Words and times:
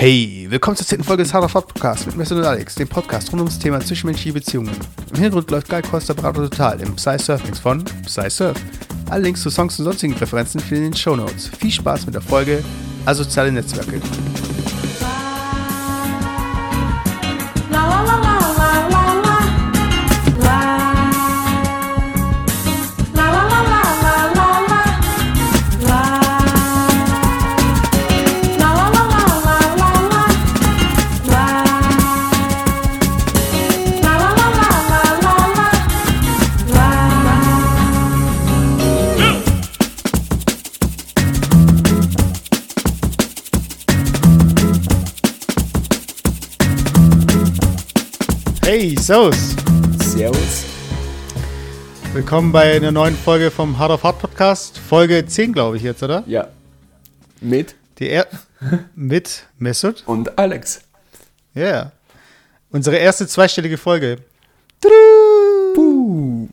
Hey, 0.00 0.46
willkommen 0.48 0.76
zur 0.76 0.86
10. 0.86 1.02
Folge 1.02 1.24
des 1.24 1.34
Hard 1.34 1.44
of 1.44 1.54
Hard 1.54 1.66
Podcasts 1.66 2.06
mit 2.06 2.16
Messi 2.16 2.32
und 2.32 2.44
Alex, 2.44 2.76
dem 2.76 2.86
Podcast 2.86 3.32
rund 3.32 3.40
ums 3.40 3.58
Thema 3.58 3.80
zwischenmenschliche 3.80 4.32
Beziehungen. 4.32 4.70
Im 5.10 5.16
Hintergrund 5.16 5.50
läuft 5.50 5.68
Guy 5.68 5.82
Costa 5.82 6.12
Berater 6.12 6.48
Total 6.48 6.80
im 6.80 6.94
Psy 6.94 7.18
Surf 7.18 7.44
Mix 7.44 7.58
von 7.58 7.84
Psy 8.06 8.30
Surf. 8.30 8.56
Alle 9.10 9.24
Links 9.24 9.42
zu 9.42 9.50
Songs 9.50 9.76
und 9.80 9.86
sonstigen 9.86 10.14
Präferenzen 10.14 10.60
findet 10.60 10.82
ihr 10.82 10.86
in 10.86 10.92
den 10.92 10.96
Show 10.96 11.16
Notes. 11.16 11.48
Viel 11.48 11.72
Spaß 11.72 12.06
mit 12.06 12.14
der 12.14 12.22
Folge 12.22 12.62
Asoziale 13.06 13.50
Netzwerke. 13.50 14.00
Servus. 49.08 49.56
Servus. 50.02 50.66
Willkommen 52.12 52.52
bei 52.52 52.76
einer 52.76 52.92
neuen 52.92 53.16
Folge 53.16 53.50
vom 53.50 53.78
Hard 53.78 53.92
of 53.92 54.02
Hard 54.02 54.18
Podcast. 54.18 54.76
Folge 54.76 55.24
10, 55.24 55.54
glaube 55.54 55.78
ich 55.78 55.82
jetzt, 55.82 56.02
oder? 56.02 56.24
Ja. 56.26 56.48
Mit 57.40 57.74
Die 57.98 58.10
er 58.10 58.26
mit 58.94 59.46
Mesut. 59.56 60.02
und 60.04 60.38
Alex. 60.38 60.82
Ja. 61.54 61.62
Yeah. 61.62 61.92
Unsere 62.68 62.96
erste 62.96 63.26
zweistellige 63.26 63.78
Folge. 63.78 64.18
Puh. 65.74 66.48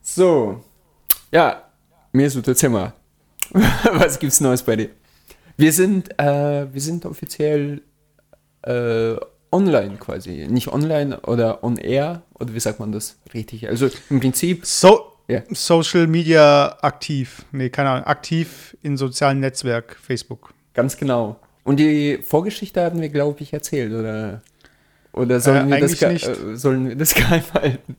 So. 0.00 0.64
Ja, 1.32 1.64
ist 2.14 2.34
erzähl 2.48 2.70
mal. 2.70 2.94
Was 3.92 4.18
gibt's 4.18 4.40
Neues 4.40 4.62
bei 4.62 4.76
dir? 4.76 4.88
Wir 5.58 5.70
sind, 5.70 6.18
äh, 6.18 6.66
wir 6.72 6.80
sind 6.80 7.04
offiziell 7.04 7.82
äh, 8.62 9.16
online 9.54 9.96
quasi. 9.98 10.46
Nicht 10.50 10.68
online 10.68 11.20
oder 11.20 11.62
on 11.62 11.76
air. 11.76 12.22
Oder 12.34 12.52
wie 12.54 12.60
sagt 12.60 12.80
man 12.80 12.92
das 12.92 13.16
richtig? 13.32 13.68
Also 13.68 13.88
im 14.10 14.20
Prinzip. 14.20 14.66
So 14.66 15.12
Ja. 15.28 15.40
Social 15.52 16.06
Media 16.06 16.76
aktiv. 16.82 17.44
Nee, 17.52 17.70
keine 17.70 17.88
Ahnung. 17.90 18.04
Aktiv 18.06 18.76
in 18.82 18.96
sozialen 18.98 19.40
Netzwerk, 19.40 19.96
Facebook. 20.02 20.52
Ganz 20.74 20.96
genau. 20.96 21.36
Und 21.62 21.78
die 21.80 22.18
Vorgeschichte 22.22 22.82
hatten 22.84 23.00
wir, 23.00 23.08
glaube 23.08 23.40
ich, 23.42 23.52
erzählt, 23.54 23.92
oder? 23.94 24.42
Oder 25.12 25.40
sollen, 25.40 25.72
Äh, 25.72 25.76
wir, 25.76 25.80
das 25.80 26.00
nicht. 26.00 26.26
äh, 26.28 26.56
sollen 26.56 26.88
wir 26.88 26.96
das 26.96 27.14
geheim 27.14 27.42
halten? 27.54 27.96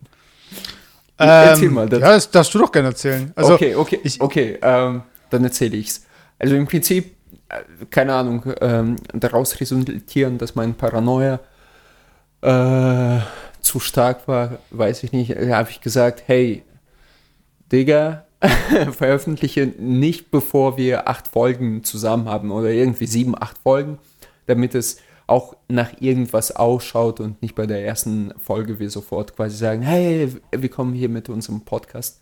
Erzähl 1.17 1.69
mal, 1.69 1.87
das- 1.87 1.99
Ähm, 1.99 2.03
Ja, 2.05 2.11
das 2.11 2.29
darfst 2.29 2.53
du 2.53 2.59
doch 2.59 2.71
gerne 2.71 2.89
erzählen. 2.89 3.31
Also, 3.35 3.53
okay, 3.55 3.73
okay, 3.75 3.99
ich- 4.03 4.19
okay, 4.21 4.59
ähm, 4.61 5.01
dann 5.29 5.43
erzähle 5.43 5.77
ich's. 5.77 6.05
Also 6.37 6.55
im 6.55 6.67
Prinzip, 6.67 7.14
keine 7.89 8.13
Ahnung, 8.13 8.43
ähm, 8.61 8.95
daraus 9.13 9.59
resultieren, 9.59 10.37
dass 10.37 10.55
mein 10.55 10.75
Paranoia 10.75 11.39
äh, 12.41 13.19
zu 13.61 13.79
stark 13.79 14.27
war, 14.27 14.59
weiß 14.71 15.03
ich 15.03 15.11
nicht, 15.11 15.31
äh, 15.31 15.51
habe 15.51 15.69
ich 15.69 15.81
gesagt, 15.81 16.23
hey, 16.27 16.63
Digga, 17.71 18.25
veröffentliche 18.91 19.67
nicht, 19.77 20.31
bevor 20.31 20.77
wir 20.77 21.07
acht 21.07 21.27
Folgen 21.27 21.83
zusammen 21.83 22.29
haben 22.29 22.51
oder 22.51 22.69
irgendwie 22.69 23.07
sieben, 23.07 23.35
acht 23.35 23.57
Folgen, 23.59 23.97
damit 24.45 24.75
es 24.75 24.97
auch 25.27 25.55
nach 25.67 25.99
irgendwas 25.99 26.55
ausschaut 26.55 27.19
und 27.19 27.41
nicht 27.41 27.55
bei 27.55 27.65
der 27.65 27.83
ersten 27.83 28.33
Folge 28.37 28.79
wir 28.79 28.89
sofort 28.89 29.35
quasi 29.35 29.57
sagen, 29.57 29.81
hey, 29.81 30.31
wir 30.51 30.69
kommen 30.69 30.93
hier 30.93 31.09
mit 31.09 31.29
unserem 31.29 31.61
Podcast. 31.61 32.21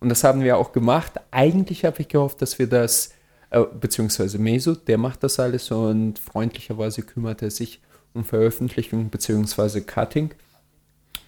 Und 0.00 0.08
das 0.08 0.24
haben 0.24 0.42
wir 0.42 0.58
auch 0.58 0.72
gemacht. 0.72 1.12
Eigentlich 1.30 1.84
habe 1.84 2.00
ich 2.00 2.08
gehofft, 2.08 2.42
dass 2.42 2.58
wir 2.58 2.66
das, 2.66 3.10
äh, 3.50 3.62
beziehungsweise 3.80 4.38
Mesut, 4.38 4.88
der 4.88 4.98
macht 4.98 5.22
das 5.22 5.38
alles 5.38 5.70
und 5.70 6.18
freundlicherweise 6.18 7.02
kümmert 7.02 7.42
er 7.42 7.50
sich 7.50 7.80
um 8.14 8.24
Veröffentlichung 8.24 9.10
beziehungsweise 9.10 9.82
Cutting. 9.82 10.30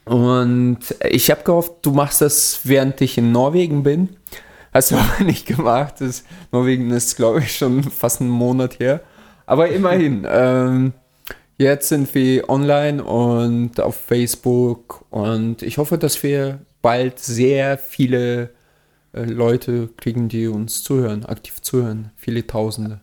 Und 0.05 0.79
ich 1.11 1.31
habe 1.31 1.43
gehofft, 1.45 1.75
du 1.83 1.93
machst 1.93 2.23
das, 2.23 2.61
während 2.65 3.01
ich 3.03 3.19
in 3.19 3.31
Norwegen 3.31 3.83
bin. 3.83 4.17
Hast 4.73 4.91
du 4.91 4.97
aber 4.99 5.25
nicht 5.25 5.47
gemacht. 5.47 5.97
Das, 5.99 6.25
Norwegen 6.51 6.91
ist, 6.91 7.17
glaube 7.17 7.41
ich, 7.41 7.57
schon 7.57 7.83
fast 7.83 8.21
einen 8.21 8.31
Monat 8.31 8.81
her. 8.81 9.01
Aber 9.47 9.69
immerhin. 9.69 10.27
ähm, 10.31 10.93
jetzt 11.59 11.89
sind 11.89 12.15
wir 12.15 12.49
online 12.49 13.05
und 13.05 13.81
auf 13.81 13.97
Facebook. 13.97 15.05
Und 15.11 15.63
ich 15.63 15.79
hoffe, 15.79 15.99
dass 15.99 16.23
wir 16.23 16.61
bald 16.81 17.19
sehr 17.19 17.77
viele 17.77 18.51
Leute 19.25 19.89
kriegen, 19.97 20.29
die 20.29 20.49
uns 20.49 20.83
zuhören, 20.83 21.25
aktiv 21.25 21.61
zuhören. 21.63 22.11
Viele 22.17 22.47
Tausende. 22.47 23.01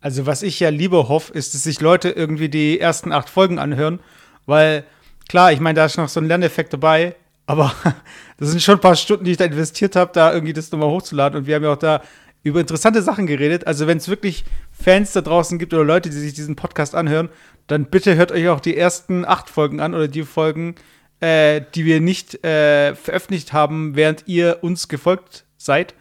also, 0.00 0.26
was 0.26 0.42
ich 0.42 0.60
ja 0.60 0.70
lieber 0.70 1.08
hoffe, 1.08 1.32
ist, 1.32 1.54
dass 1.54 1.64
sich 1.64 1.80
Leute 1.80 2.10
irgendwie 2.10 2.48
die 2.48 2.80
ersten 2.80 3.12
acht 3.12 3.28
Folgen 3.28 3.58
anhören, 3.58 4.00
weil, 4.46 4.84
klar, 5.28 5.52
ich 5.52 5.60
meine, 5.60 5.76
da 5.76 5.86
ist 5.86 5.96
noch 5.96 6.08
so 6.08 6.20
ein 6.20 6.26
Lerneffekt 6.26 6.72
dabei, 6.72 7.14
aber 7.46 7.74
das 8.38 8.50
sind 8.50 8.62
schon 8.62 8.76
ein 8.76 8.80
paar 8.80 8.96
Stunden, 8.96 9.24
die 9.24 9.32
ich 9.32 9.36
da 9.36 9.44
investiert 9.44 9.96
habe, 9.96 10.12
da 10.14 10.32
irgendwie 10.32 10.52
das 10.52 10.70
nochmal 10.72 10.88
hochzuladen. 10.88 11.38
Und 11.40 11.46
wir 11.46 11.54
haben 11.54 11.64
ja 11.64 11.72
auch 11.72 11.76
da 11.76 12.02
über 12.42 12.60
interessante 12.60 13.02
Sachen 13.02 13.26
geredet. 13.26 13.66
Also, 13.66 13.86
wenn 13.86 13.98
es 13.98 14.08
wirklich 14.08 14.44
Fans 14.72 15.12
da 15.12 15.20
draußen 15.20 15.58
gibt 15.58 15.74
oder 15.74 15.84
Leute, 15.84 16.10
die 16.10 16.16
sich 16.16 16.32
diesen 16.32 16.56
Podcast 16.56 16.94
anhören, 16.94 17.28
dann 17.66 17.86
bitte 17.86 18.16
hört 18.16 18.32
euch 18.32 18.48
auch 18.48 18.60
die 18.60 18.76
ersten 18.76 19.24
acht 19.24 19.50
Folgen 19.50 19.80
an 19.80 19.94
oder 19.94 20.08
die 20.08 20.22
Folgen, 20.22 20.74
äh, 21.20 21.60
die 21.74 21.84
wir 21.84 22.00
nicht 22.00 22.44
äh, 22.44 22.94
veröffentlicht 22.94 23.52
haben, 23.52 23.94
während 23.96 24.24
ihr 24.26 24.58
uns 24.62 24.88
gefolgt 24.88 25.44
seid. 25.58 25.94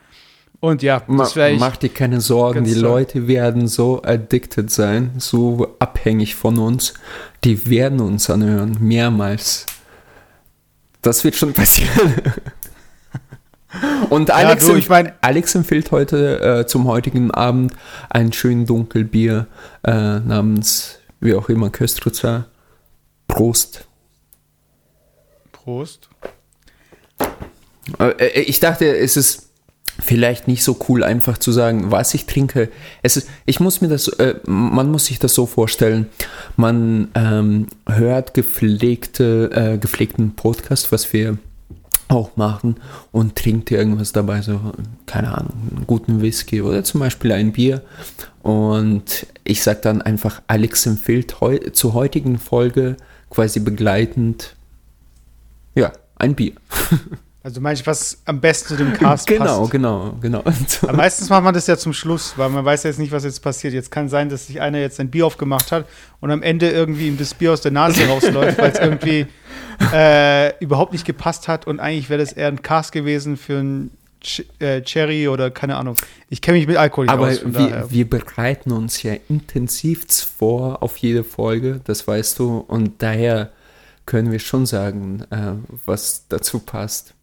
Und 0.61 0.83
ja, 0.83 1.01
Ma 1.07 1.23
das 1.23 1.35
wäre 1.37 1.51
ich. 1.51 1.59
mach 1.59 1.77
dir 1.77 1.89
keine 1.89 2.19
Sorgen, 2.19 2.65
die. 2.65 2.73
Leute 2.73 3.27
werden 3.27 3.67
so 3.67 4.01
addicted 4.03 4.69
sein, 4.69 5.11
so 5.17 5.75
abhängig 5.79 6.35
von 6.35 6.57
uns. 6.57 6.93
Die 7.45 7.69
werden 7.69 8.01
uns 8.01 8.29
anhören, 8.29 8.75
mehrmals. 8.81 9.65
Das 11.01 11.23
wird 11.23 11.35
schon 11.37 11.53
passieren. 11.53 12.13
Und 14.09 14.31
Alex, 14.31 14.65
du, 14.65 14.73
empf- 14.73 14.77
ich 14.77 14.89
mein- 14.89 15.13
Alex 15.21 15.53
empfiehlt 15.55 15.91
heute 15.91 16.39
äh, 16.41 16.65
zum 16.65 16.87
heutigen 16.87 17.29
Abend 17.31 17.73
ein 18.09 18.33
schön 18.33 18.65
Dunkelbier 18.65 19.45
äh, 19.85 20.19
namens, 20.19 20.99
wie 21.19 21.35
auch 21.35 21.49
immer, 21.49 21.69
Köstritzer. 21.69 22.47
Prost. 23.27 23.85
Prost. 25.63 26.09
Äh, 27.99 28.41
Ich 28.41 28.59
dachte, 28.59 28.95
es 28.97 29.17
ist 29.17 29.49
vielleicht 30.01 30.47
nicht 30.47 30.63
so 30.63 30.77
cool, 30.87 31.03
einfach 31.03 31.37
zu 31.37 31.51
sagen, 31.51 31.91
was 31.91 32.13
ich 32.13 32.25
trinke. 32.25 32.69
Es 33.01 33.17
ist, 33.17 33.27
ich 33.45 33.59
muss 33.59 33.81
mir 33.81 33.89
das, 33.89 34.07
äh, 34.07 34.35
man 34.45 34.91
muss 34.91 35.05
sich 35.05 35.19
das 35.19 35.33
so 35.33 35.45
vorstellen. 35.45 36.07
Man 36.55 37.09
ähm, 37.15 37.67
hört 37.87 38.33
gepflegte, 38.33 39.51
äh, 39.53 39.77
gepflegten 39.77 40.35
Podcast, 40.35 40.91
was 40.91 41.11
wir 41.11 41.37
auch 42.07 42.35
machen 42.37 42.77
und 43.11 43.35
trinkt 43.35 43.69
irgendwas 43.69 44.13
dabei, 44.13 44.41
so, 44.41 44.59
keine 45.05 45.37
Ahnung, 45.37 45.53
einen 45.75 45.85
guten 45.85 46.21
Whisky 46.21 46.61
oder 46.61 46.83
zum 46.83 47.01
Beispiel 47.01 47.31
ein 47.31 47.51
Bier. 47.51 47.83
Und 48.41 49.27
ich 49.43 49.61
sage 49.61 49.81
dann 49.83 50.01
einfach, 50.01 50.41
Alex 50.47 50.85
empfiehlt 50.85 51.39
heu 51.39 51.57
zur 51.71 51.93
heutigen 51.93 52.39
Folge 52.39 52.97
quasi 53.29 53.59
begleitend, 53.59 54.55
ja, 55.79 55.91
ein 56.17 56.35
Bier. 56.35 56.53
Also 57.41 57.61
meinst 57.61 57.83
du, 57.83 57.87
was 57.87 58.21
am 58.25 58.41
besten 58.41 58.67
zu 58.67 58.75
dem 58.75 58.91
Cast 58.93 59.25
Genau, 59.25 59.59
passt? 59.61 59.71
genau, 59.71 60.13
genau. 60.19 60.43
Aber 60.83 60.93
meistens 60.93 61.29
macht 61.29 61.45
man 61.45 61.53
das 61.53 61.67
ja 61.67 61.77
zum 61.77 61.93
Schluss, 61.93 62.33
weil 62.35 62.49
man 62.49 62.65
weiß 62.65 62.83
ja 62.83 62.89
jetzt 62.89 62.99
nicht, 62.99 63.13
was 63.13 63.23
jetzt 63.23 63.39
passiert. 63.39 63.73
Jetzt 63.73 63.91
kann 63.91 64.09
sein, 64.09 64.27
dass 64.27 64.47
sich 64.47 64.59
einer 64.59 64.77
jetzt 64.79 64.99
ein 64.99 65.09
Bier 65.09 65.25
aufgemacht 65.25 65.71
hat 65.71 65.85
und 66.19 66.31
am 66.31 66.43
Ende 66.43 66.69
irgendwie 66.69 67.07
ihm 67.07 67.17
das 67.17 67.33
Bier 67.33 67.53
aus 67.53 67.61
der 67.61 67.71
Nase 67.71 68.05
rausläuft, 68.09 68.57
weil 68.57 68.71
es 68.71 68.79
irgendwie 68.81 69.25
äh, 69.93 70.53
überhaupt 70.59 70.91
nicht 70.91 71.05
gepasst 71.05 71.47
hat 71.47 71.65
und 71.65 71.79
eigentlich 71.79 72.09
wäre 72.09 72.19
das 72.19 72.33
eher 72.33 72.49
ein 72.49 72.61
Cast 72.61 72.91
gewesen 72.91 73.37
für 73.37 73.59
ein 73.59 73.91
Ch 74.21 74.43
äh, 74.59 74.81
Cherry 74.81 75.29
oder 75.29 75.49
keine 75.49 75.77
Ahnung. 75.77 75.95
Ich 76.29 76.41
kenne 76.41 76.57
mich 76.57 76.67
mit 76.67 76.75
Alkohol 76.75 77.05
nicht 77.05 77.13
Aber 77.13 77.27
aus. 77.29 77.41
wir, 77.45 77.51
daher. 77.51 77.89
wir 77.89 78.09
bereiten 78.09 78.73
uns 78.73 79.01
ja 79.01 79.13
intensiv 79.29 80.05
vor 80.37 80.83
auf 80.83 80.97
jede 80.97 81.23
Folge, 81.23 81.79
das 81.85 82.05
weißt 82.05 82.37
du, 82.37 82.57
und 82.57 83.01
daher 83.01 83.51
können 84.09 84.31
wir 84.31 84.39
schon 84.39 84.65
sagen, 84.65 85.23
äh, 85.29 85.53
was 85.85 86.25
dazu 86.29 86.57
passt. 86.59 87.13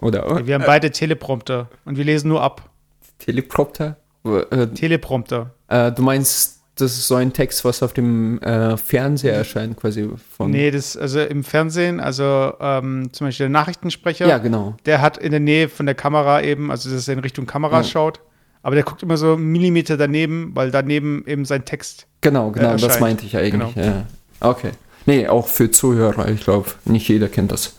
Oder 0.00 0.46
wir 0.46 0.54
haben 0.54 0.64
beide 0.64 0.90
Teleprompter 0.92 1.68
und 1.84 1.96
wir 1.96 2.04
lesen 2.04 2.28
nur 2.28 2.40
ab. 2.42 2.70
Teleprompter? 3.18 3.96
Äh, 4.24 4.68
Teleprompter. 4.68 5.50
äh, 5.68 5.90
du 5.90 6.02
meinst, 6.02 6.60
das 6.76 6.92
ist 6.92 7.08
so 7.08 7.14
ein 7.16 7.32
Text, 7.32 7.64
was 7.64 7.82
auf 7.82 7.92
dem 7.94 8.38
äh, 8.42 8.76
Fernseher 8.76 9.34
erscheint, 9.34 9.76
quasi 9.76 10.08
von. 10.36 10.50
Nee, 10.50 10.70
das, 10.70 10.96
also 10.96 11.20
im 11.20 11.42
Fernsehen, 11.42 11.98
also 11.98 12.52
ähm, 12.60 13.08
zum 13.12 13.26
Beispiel 13.26 13.44
der 13.44 13.50
Nachrichtensprecher, 13.50 14.26
Ja, 14.28 14.38
genau. 14.38 14.76
der 14.84 15.00
hat 15.00 15.16
in 15.18 15.30
der 15.32 15.40
Nähe 15.40 15.68
von 15.68 15.86
der 15.86 15.94
Kamera 15.94 16.42
eben, 16.42 16.70
also 16.70 16.88
dass 16.90 17.08
er 17.08 17.14
in 17.14 17.20
Richtung 17.20 17.46
Kamera 17.46 17.78
Ja. 17.78 17.84
schaut. 17.84 18.20
aber 18.62 18.74
der 18.76 18.84
guckt 18.84 19.02
immer 19.02 19.16
so 19.16 19.32
einen 19.34 19.50
Millimeter 19.50 19.96
daneben, 19.96 20.50
weil 20.54 20.70
daneben 20.70 21.24
eben 21.26 21.44
sein 21.44 21.64
Text. 21.64 22.06
Genau, 22.20 22.50
genau, 22.52 22.70
erscheint. 22.72 22.92
das 22.92 23.00
meinte 23.00 23.24
ich 23.26 23.36
eigentlich. 23.36 23.74
Genau. 23.74 23.86
Ja. 23.86 24.06
Okay. 24.40 24.70
Nee, 25.06 25.28
auch 25.28 25.46
für 25.48 25.70
Zuhörer, 25.70 26.28
ich 26.28 26.42
glaube, 26.42 26.70
nicht 26.84 27.08
jeder 27.08 27.28
kennt 27.28 27.52
das. 27.52 27.74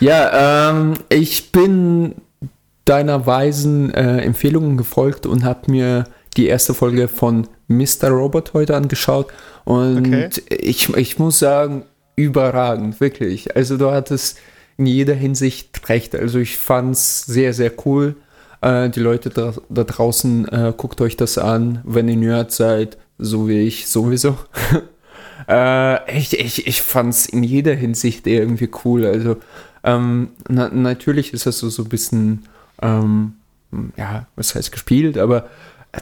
Ja, 0.00 0.70
ähm, 0.70 0.94
ich 1.08 1.52
bin 1.52 2.14
deiner 2.84 3.26
weisen 3.26 3.92
äh, 3.94 4.18
Empfehlungen 4.18 4.76
gefolgt 4.76 5.24
und 5.26 5.44
habe 5.44 5.70
mir 5.70 6.04
die 6.36 6.46
erste 6.46 6.74
Folge 6.74 7.08
von 7.08 7.46
Mr. 7.68 8.08
Robot 8.08 8.54
heute 8.54 8.76
angeschaut. 8.76 9.28
Und 9.64 9.98
Okay. 10.08 10.28
ich, 10.48 10.88
ich 10.96 11.18
muss 11.18 11.38
sagen, 11.38 11.84
überragend, 12.16 13.00
wirklich. 13.00 13.54
Also 13.56 13.76
du 13.76 13.90
hattest 13.90 14.38
in 14.76 14.86
jeder 14.86 15.14
Hinsicht 15.14 15.88
recht. 15.88 16.14
Also 16.16 16.38
ich 16.38 16.56
fand 16.56 16.94
es 16.96 17.20
sehr, 17.26 17.54
sehr 17.54 17.72
cool. 17.86 18.16
Äh, 18.62 18.90
die 18.90 19.00
Leute 19.00 19.30
da, 19.30 19.54
da 19.68 19.84
draußen, 19.84 20.48
äh, 20.48 20.72
guckt 20.76 21.00
euch 21.00 21.16
das 21.16 21.38
an, 21.38 21.80
wenn 21.84 22.08
ihr 22.08 22.16
Nerd 22.16 22.50
seid, 22.52 22.98
so 23.18 23.48
wie 23.48 23.60
ich 23.60 23.88
sowieso. 23.88 24.36
Äh, 25.48 26.18
ich 26.18 26.38
ich, 26.38 26.66
ich 26.66 26.82
fand 26.82 27.14
es 27.14 27.26
in 27.26 27.42
jeder 27.42 27.74
Hinsicht 27.74 28.26
irgendwie 28.26 28.70
cool. 28.84 29.06
Also, 29.06 29.36
ähm, 29.84 30.30
na, 30.48 30.68
natürlich 30.68 31.32
ist 31.32 31.46
das 31.46 31.58
so, 31.58 31.68
so 31.68 31.82
ein 31.82 31.88
bisschen, 31.88 32.44
ähm, 32.80 33.34
ja, 33.96 34.26
was 34.36 34.54
heißt 34.54 34.72
gespielt, 34.72 35.18
aber 35.18 35.48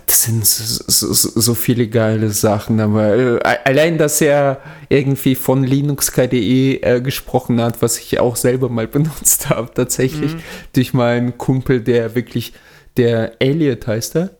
das 0.06 0.22
sind 0.22 0.46
so, 0.46 0.84
so, 1.12 1.40
so 1.40 1.54
viele 1.54 1.88
geile 1.88 2.30
Sachen. 2.30 2.78
Aber 2.78 3.16
äh, 3.16 3.40
allein, 3.64 3.98
dass 3.98 4.20
er 4.20 4.60
irgendwie 4.88 5.34
von 5.34 5.64
Linux.de 5.64 6.80
äh, 6.80 7.00
gesprochen 7.00 7.60
hat, 7.60 7.82
was 7.82 7.98
ich 7.98 8.20
auch 8.20 8.36
selber 8.36 8.68
mal 8.68 8.86
benutzt 8.88 9.50
habe, 9.50 9.72
tatsächlich, 9.74 10.36
durch 10.72 10.94
meinen 10.94 11.38
Kumpel, 11.38 11.80
der 11.80 12.14
wirklich, 12.14 12.52
der 12.96 13.40
Elliot 13.40 13.86
heißt 13.86 14.16
er. 14.16 14.30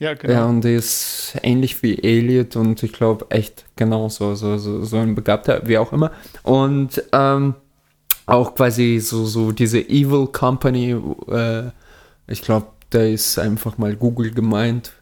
Ja, 0.00 0.14
genau. 0.14 0.32
Ja, 0.32 0.46
und 0.46 0.62
der 0.62 0.76
ist 0.76 1.34
ähnlich 1.42 1.82
wie 1.82 2.02
Elliot 2.02 2.56
und 2.56 2.82
ich 2.82 2.94
glaube 2.94 3.26
echt 3.28 3.66
genauso, 3.76 4.34
so, 4.34 4.56
so, 4.56 4.82
so 4.82 4.96
ein 4.96 5.14
Begabter, 5.14 5.60
wie 5.66 5.76
auch 5.76 5.92
immer. 5.92 6.10
Und 6.42 7.02
ähm, 7.12 7.54
auch 8.24 8.54
quasi 8.54 8.98
so, 8.98 9.26
so 9.26 9.52
diese 9.52 9.78
Evil 9.78 10.26
Company, 10.26 10.96
äh, 11.30 11.64
ich 12.28 12.40
glaube, 12.40 12.68
da 12.88 13.02
ist 13.02 13.38
einfach 13.38 13.76
mal 13.76 13.94
Google 13.94 14.30
gemeint. 14.30 14.92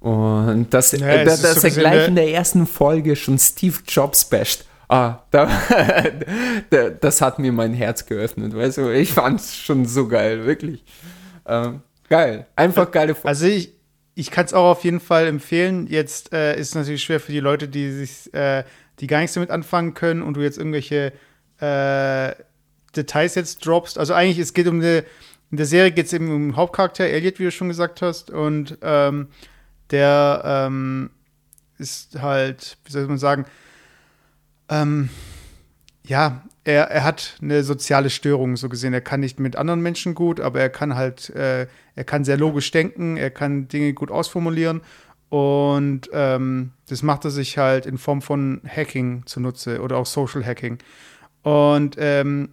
Und 0.00 0.66
das, 0.74 0.92
Ja, 0.92 1.06
äh, 1.06 1.24
da, 1.24 1.36
dass 1.38 1.62
so 1.62 1.66
er 1.66 1.72
gleich 1.72 2.08
in 2.08 2.14
der 2.14 2.30
ersten 2.30 2.66
Folge 2.66 3.16
schon 3.16 3.38
Steve 3.38 3.78
Jobs 3.88 4.26
basht. 4.26 4.66
Ah, 4.90 5.20
da, 5.30 5.48
das 7.00 7.22
hat 7.22 7.38
mir 7.38 7.52
mein 7.52 7.72
Herz 7.72 8.04
geöffnet, 8.04 8.54
weißt 8.54 8.76
du, 8.76 8.90
ich 8.90 9.10
fand 9.10 9.40
es 9.40 9.56
schon 9.56 9.86
so 9.86 10.06
geil, 10.06 10.44
wirklich. 10.44 10.84
Ähm, 11.46 11.80
geil, 12.10 12.46
einfach 12.54 12.90
geile 12.90 13.14
Folge. 13.14 13.28
Also 13.28 13.46
ich, 13.46 13.73
ich 14.14 14.30
kann 14.30 14.44
es 14.44 14.54
auch 14.54 14.70
auf 14.70 14.84
jeden 14.84 15.00
Fall 15.00 15.26
empfehlen. 15.26 15.86
Jetzt 15.86 16.32
äh, 16.32 16.58
ist 16.58 16.68
es 16.68 16.74
natürlich 16.74 17.02
schwer 17.02 17.20
für 17.20 17.32
die 17.32 17.40
Leute, 17.40 17.68
die 17.68 17.90
sich, 17.90 18.32
äh, 18.32 18.64
die 19.00 19.06
gar 19.06 19.20
nichts 19.20 19.34
damit 19.34 19.50
anfangen 19.50 19.94
können 19.94 20.22
und 20.22 20.36
du 20.36 20.40
jetzt 20.40 20.58
irgendwelche 20.58 21.12
äh, 21.60 22.34
Details 22.94 23.34
jetzt 23.34 23.66
droppst. 23.66 23.98
Also 23.98 24.14
eigentlich, 24.14 24.38
es 24.38 24.54
geht 24.54 24.68
um 24.68 24.76
eine, 24.76 25.04
in 25.50 25.56
der 25.56 25.66
Serie 25.66 25.90
geht 25.90 26.06
es 26.06 26.12
eben 26.12 26.30
um 26.30 26.48
den 26.48 26.56
Hauptcharakter, 26.56 27.04
Elliot, 27.04 27.38
wie 27.38 27.44
du 27.44 27.50
schon 27.50 27.68
gesagt 27.68 28.02
hast. 28.02 28.30
Und 28.30 28.78
ähm, 28.82 29.28
der 29.90 30.42
ähm, 30.44 31.10
ist 31.78 32.20
halt, 32.20 32.78
wie 32.84 32.92
soll 32.92 33.06
man 33.06 33.18
sagen, 33.18 33.46
ähm, 34.68 35.10
ja, 36.04 36.44
er, 36.64 36.90
er 36.90 37.04
hat 37.04 37.36
eine 37.42 37.62
soziale 37.62 38.10
Störung, 38.10 38.56
so 38.56 38.68
gesehen. 38.68 38.94
Er 38.94 39.02
kann 39.02 39.20
nicht 39.20 39.38
mit 39.38 39.56
anderen 39.56 39.80
Menschen 39.80 40.14
gut, 40.14 40.40
aber 40.40 40.60
er 40.60 40.70
kann 40.70 40.96
halt, 40.96 41.30
äh, 41.30 41.66
er 41.94 42.04
kann 42.04 42.24
sehr 42.24 42.38
logisch 42.38 42.70
denken, 42.70 43.16
er 43.16 43.30
kann 43.30 43.68
Dinge 43.68 43.92
gut 43.92 44.10
ausformulieren. 44.10 44.80
Und 45.28 46.08
ähm, 46.12 46.72
das 46.88 47.02
macht 47.02 47.24
er 47.24 47.30
sich 47.30 47.58
halt 47.58 47.86
in 47.86 47.98
Form 47.98 48.22
von 48.22 48.62
Hacking 48.66 49.26
zunutze 49.26 49.80
oder 49.80 49.98
auch 49.98 50.06
Social 50.06 50.44
Hacking. 50.44 50.78
Und 51.42 51.96
ähm, 51.98 52.50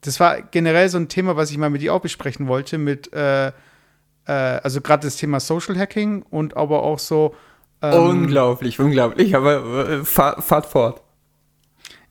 das 0.00 0.20
war 0.20 0.40
generell 0.40 0.88
so 0.88 0.98
ein 0.98 1.08
Thema, 1.08 1.36
was 1.36 1.50
ich 1.50 1.58
mal 1.58 1.68
mit 1.68 1.82
dir 1.82 1.92
auch 1.92 2.00
besprechen 2.00 2.48
wollte, 2.48 2.78
mit, 2.78 3.12
äh, 3.12 3.48
äh, 3.48 3.52
also 4.26 4.80
gerade 4.80 5.06
das 5.06 5.16
Thema 5.16 5.40
Social 5.40 5.76
Hacking 5.76 6.22
und 6.22 6.56
aber 6.56 6.82
auch 6.82 6.98
so. 6.98 7.34
ähm, 7.82 8.22
unglaublich, 8.22 8.78
unglaublich, 8.78 9.34
aber 9.34 9.88
äh, 9.88 10.04
fahr, 10.04 10.40
fahrt 10.40 10.66
fort. 10.66 11.02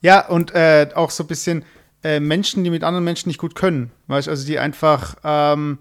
Ja, 0.06 0.28
und 0.28 0.54
äh, 0.54 0.88
auch 0.94 1.10
so 1.10 1.24
ein 1.24 1.28
bisschen 1.28 1.66
äh, 2.04 2.20
Menschen, 2.20 2.64
die 2.64 2.70
mit 2.70 2.84
anderen 2.84 3.04
Menschen 3.04 3.28
nicht 3.28 3.40
gut 3.40 3.56
können. 3.56 3.90
Weißt 4.06 4.28
du, 4.28 4.32
also 4.32 4.46
die 4.46 4.60
einfach 4.60 5.16
ähm, 5.24 5.80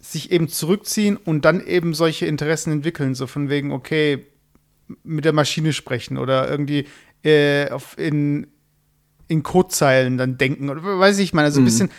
sich 0.00 0.32
eben 0.32 0.48
zurückziehen 0.48 1.16
und 1.16 1.44
dann 1.44 1.64
eben 1.64 1.94
solche 1.94 2.26
Interessen 2.26 2.72
entwickeln. 2.72 3.14
So 3.14 3.28
von 3.28 3.48
wegen, 3.48 3.70
okay, 3.70 4.26
mit 5.04 5.24
der 5.24 5.32
Maschine 5.32 5.72
sprechen 5.72 6.18
oder 6.18 6.50
irgendwie 6.50 6.88
äh, 7.22 7.70
auf, 7.70 7.96
in, 7.96 8.48
in 9.28 9.44
Codezeilen 9.44 10.18
dann 10.18 10.36
denken 10.36 10.68
oder 10.68 10.82
weiß 10.82 11.18
ich, 11.18 11.26
ich 11.26 11.32
meine, 11.32 11.46
also 11.46 11.60
ein 11.60 11.64
bisschen 11.64 11.92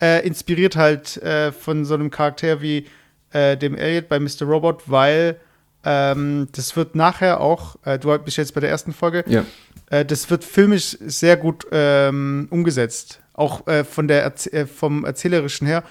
äh, 0.00 0.24
inspiriert 0.24 0.76
halt 0.76 1.16
äh, 1.16 1.50
von 1.50 1.84
so 1.86 1.94
einem 1.94 2.10
Charakter 2.10 2.62
wie 2.62 2.86
äh, 3.32 3.56
dem 3.56 3.74
Elliot 3.74 4.08
bei 4.08 4.20
Mr. 4.20 4.44
Robot, 4.44 4.84
weil 4.86 5.40
ähm, 5.84 6.48
das 6.52 6.76
wird 6.76 6.94
nachher 6.94 7.40
auch, 7.40 7.76
äh, 7.84 7.98
du 7.98 8.16
bist 8.18 8.36
jetzt 8.36 8.54
bei 8.54 8.60
der 8.60 8.70
ersten 8.70 8.92
Folge, 8.92 9.24
Ja. 9.26 9.44
äh, 9.90 10.04
das 10.04 10.28
wird 10.30 10.44
filmisch 10.44 10.96
sehr 11.00 11.36
gut 11.36 11.66
ähm, 11.72 12.48
umgesetzt. 12.50 13.20
Auch 13.34 13.66
äh, 13.68 13.84
von 13.84 14.08
der 14.08 14.22
Erz 14.22 14.46
äh, 14.48 14.66
vom 14.66 15.04
Erzählerischen 15.04 15.66
her. 15.66 15.84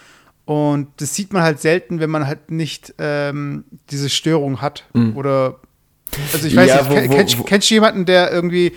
Und 0.45 0.87
das 0.97 1.13
sieht 1.15 1.33
man 1.33 1.43
halt 1.43 1.59
selten, 1.61 1.99
wenn 1.99 2.09
man 2.09 2.25
halt 2.27 2.51
nicht 2.51 2.93
ähm, 2.99 3.65
diese 3.91 4.09
Störung 4.09 4.61
hat. 4.61 4.85
Oder 5.15 5.59
also 6.33 6.47
ich 6.47 6.55
weiß 6.55 6.69
Ja, 6.69 6.81
nicht, 6.83 6.89
wo- 6.89 7.11
wo- 7.11 7.15
kennst, 7.15 7.39
wo- 7.39 7.43
kennst 7.43 7.69
du 7.69 7.73
jemanden, 7.73 8.05
der 8.05 8.31
irgendwie 8.31 8.71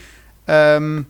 ähm, 0.49 1.07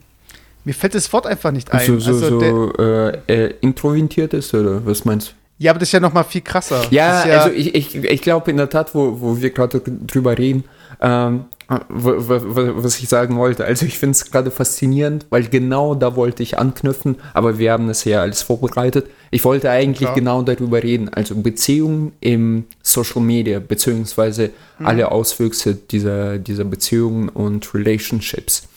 mir 0.63 0.73
fällt 0.75 0.93
das 0.93 1.11
Wort 1.13 1.25
einfach 1.25 1.49
nicht 1.51 1.71
ein. 1.71 1.85
So, 1.87 1.99
so, 1.99 2.11
also 2.11 2.39
so 2.39 2.73
äh, 2.77 3.17
äh, 3.27 3.53
introvertiert 3.61 4.33
ist, 4.35 4.53
oder 4.53 4.85
was 4.85 5.03
meinst 5.05 5.29
du? 5.29 5.33
Ja, 5.61 5.71
aber 5.71 5.79
das 5.79 5.89
ist 5.89 5.93
ja 5.93 5.99
noch 5.99 6.11
mal 6.11 6.23
viel 6.23 6.41
krasser. 6.41 6.81
Ja, 6.89 7.23
ja 7.27 7.41
also 7.41 7.55
ich, 7.55 7.75
ich, 7.75 7.95
ich 7.95 8.21
glaube 8.23 8.49
in 8.49 8.57
der 8.57 8.67
Tat, 8.67 8.95
wo, 8.95 9.21
wo 9.21 9.39
wir 9.39 9.51
gerade 9.51 9.79
drüber 9.79 10.35
reden, 10.35 10.63
ähm, 10.99 11.45
was 11.87 12.99
ich 12.99 13.07
sagen 13.07 13.37
wollte. 13.37 13.63
Also 13.63 13.85
ich 13.85 13.99
finde 13.99 14.15
es 14.15 14.31
gerade 14.31 14.49
faszinierend, 14.49 15.27
weil 15.29 15.43
genau 15.43 15.93
da 15.93 16.15
wollte 16.15 16.41
ich 16.41 16.57
anknüpfen, 16.57 17.17
aber 17.35 17.59
wir 17.59 17.73
haben 17.73 17.87
das 17.87 18.03
ja 18.05 18.21
alles 18.21 18.41
vorbereitet. 18.41 19.05
Ich 19.29 19.45
wollte 19.45 19.69
eigentlich 19.69 19.99
Klar. 20.07 20.15
genau 20.15 20.41
darüber 20.41 20.81
reden, 20.81 21.09
also 21.09 21.35
Beziehungen 21.35 22.13
im 22.21 22.65
Social 22.81 23.21
Media, 23.21 23.59
beziehungsweise 23.59 24.49
Mhm. 24.79 24.85
alle 24.87 25.11
Auswüchse 25.11 25.75
dieser, 25.75 26.39
dieser 26.39 26.65
Beziehungen 26.65 27.29
und 27.29 27.71
Relationships 27.75 28.67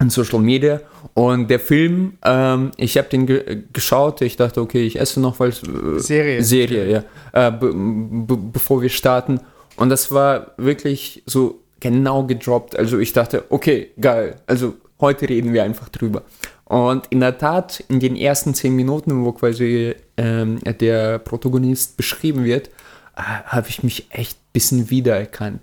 in 0.00 0.08
Social 0.08 0.40
Media. 0.40 0.80
Und 1.14 1.48
der 1.50 1.60
Film, 1.60 2.18
ähm, 2.24 2.70
ich 2.76 2.96
habe 2.96 3.08
den 3.08 3.26
ge 3.26 3.64
geschaut, 3.72 4.20
ich 4.22 4.36
dachte, 4.36 4.60
okay, 4.60 4.82
ich 4.82 4.98
esse 4.98 5.20
noch, 5.20 5.40
weil 5.40 5.50
äh, 5.50 5.98
Serie. 5.98 6.42
Serie, 6.42 6.90
ja, 6.90 7.48
äh, 7.48 7.50
be 7.52 7.72
be 7.74 8.36
bevor 8.36 8.80
wir 8.82 8.88
starten. 8.88 9.40
Und 9.76 9.88
das 9.88 10.10
war 10.12 10.52
wirklich 10.56 11.22
so 11.26 11.60
genau 11.80 12.24
gedroppt. 12.24 12.76
Also 12.76 12.98
ich 12.98 13.12
dachte, 13.12 13.44
okay, 13.48 13.90
geil. 14.00 14.36
Also 14.46 14.74
heute 15.00 15.28
reden 15.28 15.52
wir 15.52 15.64
einfach 15.64 15.88
drüber. 15.88 16.22
Und 16.64 17.06
in 17.08 17.20
der 17.20 17.36
Tat, 17.38 17.82
in 17.88 17.98
den 17.98 18.14
ersten 18.14 18.54
zehn 18.54 18.76
Minuten, 18.76 19.24
wo 19.24 19.32
quasi 19.32 19.94
ähm, 20.16 20.60
der 20.64 21.18
Protagonist 21.18 21.96
beschrieben 21.96 22.44
wird, 22.44 22.68
äh, 23.16 23.22
habe 23.46 23.68
ich 23.68 23.82
mich 23.82 24.06
echt 24.10 24.36
ein 24.38 24.52
bisschen 24.52 24.90
wiedererkannt. 24.90 25.62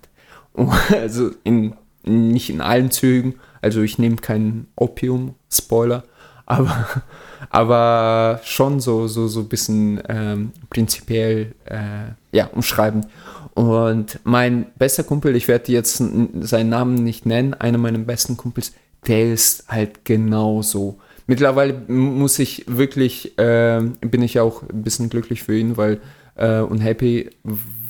Also 0.91 1.31
in, 1.43 1.75
nicht 2.03 2.49
in 2.49 2.61
allen 2.61 2.89
Zügen. 2.89 3.35
Also 3.61 3.81
ich 3.81 3.97
nehme 3.97 4.17
keinen 4.17 4.67
Opium-Spoiler, 4.75 6.03
aber, 6.45 6.87
aber 7.49 8.41
schon 8.43 8.79
so, 8.79 9.07
so, 9.07 9.27
so 9.27 9.41
ein 9.41 9.49
bisschen 9.49 10.01
ähm, 10.07 10.51
prinzipiell 10.69 11.53
äh, 11.65 12.11
ja, 12.31 12.47
umschreibend. 12.47 13.07
Und 13.53 14.19
mein 14.23 14.67
bester 14.77 15.03
Kumpel, 15.03 15.35
ich 15.35 15.47
werde 15.47 15.71
jetzt 15.71 15.97
seinen 15.97 16.69
Namen 16.69 16.93
nicht 16.93 17.25
nennen, 17.25 17.55
einer 17.55 17.79
meiner 17.79 17.97
besten 17.97 18.37
Kumpels, 18.37 18.73
der 19.07 19.33
ist 19.33 19.67
halt 19.67 20.05
genauso. 20.05 20.99
Mittlerweile 21.25 21.73
muss 21.87 22.39
ich 22.39 22.65
wirklich, 22.67 23.33
ähm, 23.37 23.97
bin 23.99 24.21
ich 24.21 24.39
auch 24.39 24.61
ein 24.61 24.83
bisschen 24.83 25.09
glücklich 25.09 25.43
für 25.43 25.57
ihn, 25.57 25.75
weil 25.75 25.99
äh, 26.35 26.59
und 26.59 26.79
happy, 26.79 27.29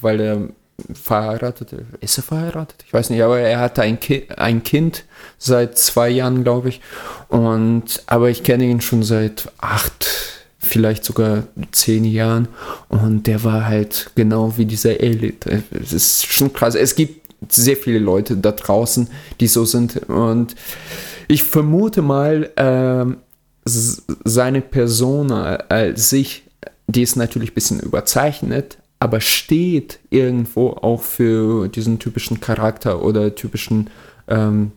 weil 0.01 0.19
er 0.19 0.50
verheiratet 0.93 1.74
ist. 2.01 2.17
Er 2.17 2.24
verheiratet? 2.24 2.84
Ich 2.86 2.93
weiß 2.93 3.10
nicht, 3.10 3.22
aber 3.22 3.39
er 3.39 3.60
hatte 3.60 3.81
ein, 3.81 4.00
Ki 4.00 4.27
ein 4.36 4.63
Kind 4.63 5.05
seit 5.38 5.77
zwei 5.77 6.10
Jahren, 6.10 6.43
glaube 6.43 6.69
ich. 6.69 6.81
Und 7.29 8.03
aber 8.07 8.29
ich 8.29 8.43
kenne 8.43 8.65
ihn 8.65 8.81
schon 8.81 9.03
seit 9.03 9.51
acht, 9.57 10.07
vielleicht 10.60 11.03
sogar 11.03 11.43
zehn 11.72 12.05
Jahren. 12.05 12.48
Und 12.89 13.27
der 13.27 13.43
war 13.43 13.65
halt 13.65 14.12
genau 14.15 14.57
wie 14.57 14.65
dieser 14.65 15.00
Elite. 15.00 15.63
Es 15.72 15.93
ist 15.93 16.25
schon 16.25 16.53
krass. 16.53 16.75
Es 16.75 16.96
gibt 16.96 17.27
sehr 17.51 17.77
viele 17.77 18.00
Leute 18.00 18.38
da 18.38 18.51
draußen, 18.51 19.10
die 19.39 19.48
so 19.48 19.65
sind. 19.65 20.10
Und 20.10 20.55
ich 21.27 21.43
vermute 21.43 22.01
mal, 22.01 22.50
ähm, 22.55 23.17
seine 23.65 24.62
Persona 24.62 25.57
als 25.67 26.10
sich 26.10 26.48
die 26.88 27.01
ist 27.01 27.15
natürlich 27.15 27.51
ein 27.51 27.55
bisschen 27.55 27.79
überzeichnet, 27.79 28.77
aber 29.00 29.22
steht 29.22 30.00
irgendwo 30.10 30.70
auch 30.70 31.01
für 31.01 31.68
diesen 31.68 32.00
typischen 32.00 32.39
Charakter 32.39 33.04
oder 33.04 33.36
typischen, 33.36 33.89
ähm, 34.27 34.72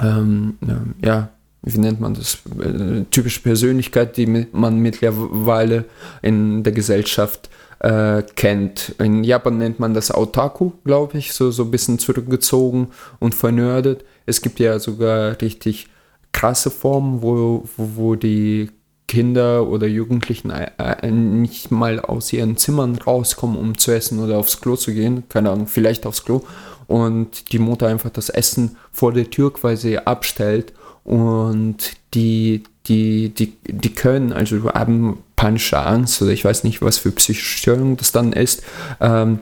ähm, 0.00 0.56
ja, 1.04 1.30
wie 1.62 1.78
nennt 1.78 2.00
man 2.00 2.14
das, 2.14 2.38
äh, 2.58 3.04
typische 3.10 3.42
Persönlichkeit, 3.42 4.16
die 4.16 4.26
man 4.52 4.78
mittlerweile 4.78 5.84
in 6.22 6.62
der 6.62 6.72
Gesellschaft 6.72 7.50
äh, 7.78 8.22
kennt. 8.36 8.94
In 8.98 9.22
Japan 9.22 9.58
nennt 9.58 9.78
man 9.78 9.94
das 9.94 10.14
Otaku, 10.14 10.72
glaube 10.84 11.18
ich, 11.18 11.32
so, 11.32 11.50
so 11.50 11.64
ein 11.64 11.70
bisschen 11.70 11.98
zurückgezogen 11.98 12.88
und 13.18 13.34
vernördet. 13.34 14.04
Es 14.24 14.40
gibt 14.40 14.60
ja 14.60 14.78
sogar 14.78 15.40
richtig 15.40 15.88
krasse 16.32 16.70
Formen, 16.70 17.22
wo, 17.22 17.64
wo, 17.76 17.90
wo 17.96 18.14
die 18.14 18.70
Kinder 19.08 19.68
oder 19.68 19.86
Jugendlichen 19.86 20.50
äh, 20.50 20.70
äh, 20.78 21.10
nicht 21.10 21.70
mal 21.70 22.00
aus 22.00 22.32
ihren 22.32 22.56
Zimmern 22.56 22.96
rauskommen, 22.96 23.58
um 23.58 23.76
zu 23.76 23.92
essen 23.92 24.18
oder 24.20 24.38
aufs 24.38 24.60
Klo 24.60 24.76
zu 24.76 24.92
gehen. 24.94 25.24
Keine 25.28 25.50
Ahnung, 25.50 25.66
vielleicht 25.66 26.06
aufs 26.06 26.24
Klo. 26.24 26.42
Und 26.86 27.52
die 27.52 27.58
Mutter 27.58 27.88
einfach 27.88 28.10
das 28.10 28.28
Essen 28.28 28.76
vor 28.90 29.12
der 29.12 29.30
Tür 29.30 29.52
quasi 29.52 29.96
abstellt. 29.96 30.72
Und 31.04 31.92
die, 32.14 32.62
die, 32.86 33.30
die, 33.30 33.56
die 33.66 33.94
können, 33.94 34.32
also 34.32 34.72
haben 34.72 35.18
panische 35.36 35.78
Angst 35.78 36.22
oder 36.22 36.30
ich 36.30 36.44
weiß 36.44 36.64
nicht, 36.64 36.82
was 36.82 36.98
für 36.98 37.10
psychische 37.10 37.58
Störung 37.58 37.96
das 37.96 38.12
dann 38.12 38.32
ist, 38.32 38.62
ähm, 39.00 39.40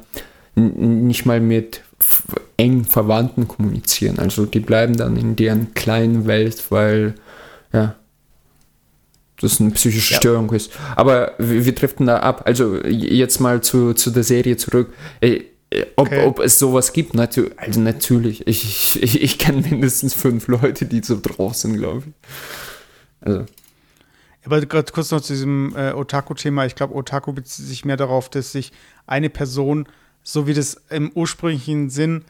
nicht 0.55 1.27
mal 1.27 1.41
mit 1.41 1.83
engen 2.57 2.85
Verwandten 2.85 3.49
kommunizieren. 3.49 4.19
Also 4.19 4.47
die 4.47 4.61
bleiben 4.61 4.97
dann 4.97 5.17
in 5.17 5.37
deren 5.37 5.75
kleinen 5.75 6.27
Welt, 6.27 6.65
weil 6.71 7.15
ja, 7.73 7.97
das 9.41 9.61
eine 9.61 9.71
psychische 9.71 10.15
ja. 10.15 10.21
Störung 10.21 10.51
ist. 10.53 10.73
Aber 10.97 11.33
wir, 11.39 11.65
wir 11.65 11.75
driften 11.75 12.07
da 12.07 12.19
ab. 12.19 12.43
Also 12.45 12.77
jetzt 12.85 13.41
mal 13.41 13.63
zu, 13.63 13.95
zu 13.95 14.11
der 14.11 14.25
Serie 14.25 14.57
zurück. 14.57 14.93
Ob, 15.97 16.07
okay. 16.09 16.25
ob 16.25 16.41
es 16.41 16.59
sowas 16.59 16.93
gibt, 16.93 17.15
natu 17.15 17.47
also 17.57 17.81
natürlich. 17.81 18.47
Ich, 18.47 19.01
ich, 19.03 19.23
ich 19.23 19.39
kenne 19.39 19.63
mindestens 19.63 20.15
fünf 20.15 20.49
Leute, 20.49 20.85
die 20.85 21.01
so 21.03 21.19
drauf 21.21 21.55
sind, 21.55 21.77
glaube 21.77 22.03
ich. 22.07 22.13
Also. 23.21 23.47
Aber 24.45 24.61
gerade 24.65 24.91
kurz 24.93 25.11
noch 25.11 25.21
zu 25.21 25.33
diesem 25.33 25.75
äh, 25.77 25.93
Otaku-Thema. 25.93 26.67
Ich 26.67 26.75
glaube, 26.75 26.95
Otaku 26.95 27.33
bezieht 27.33 27.67
sich 27.67 27.85
mehr 27.85 27.97
darauf, 27.97 28.29
dass 28.29 28.53
sich 28.53 28.73
eine 29.07 29.31
Person, 29.31 29.87
so 30.23 30.47
wie 30.47 30.55
das 30.55 30.81
im 30.91 31.13
ursprünglichen 31.13 31.89
Sinn 31.91 32.25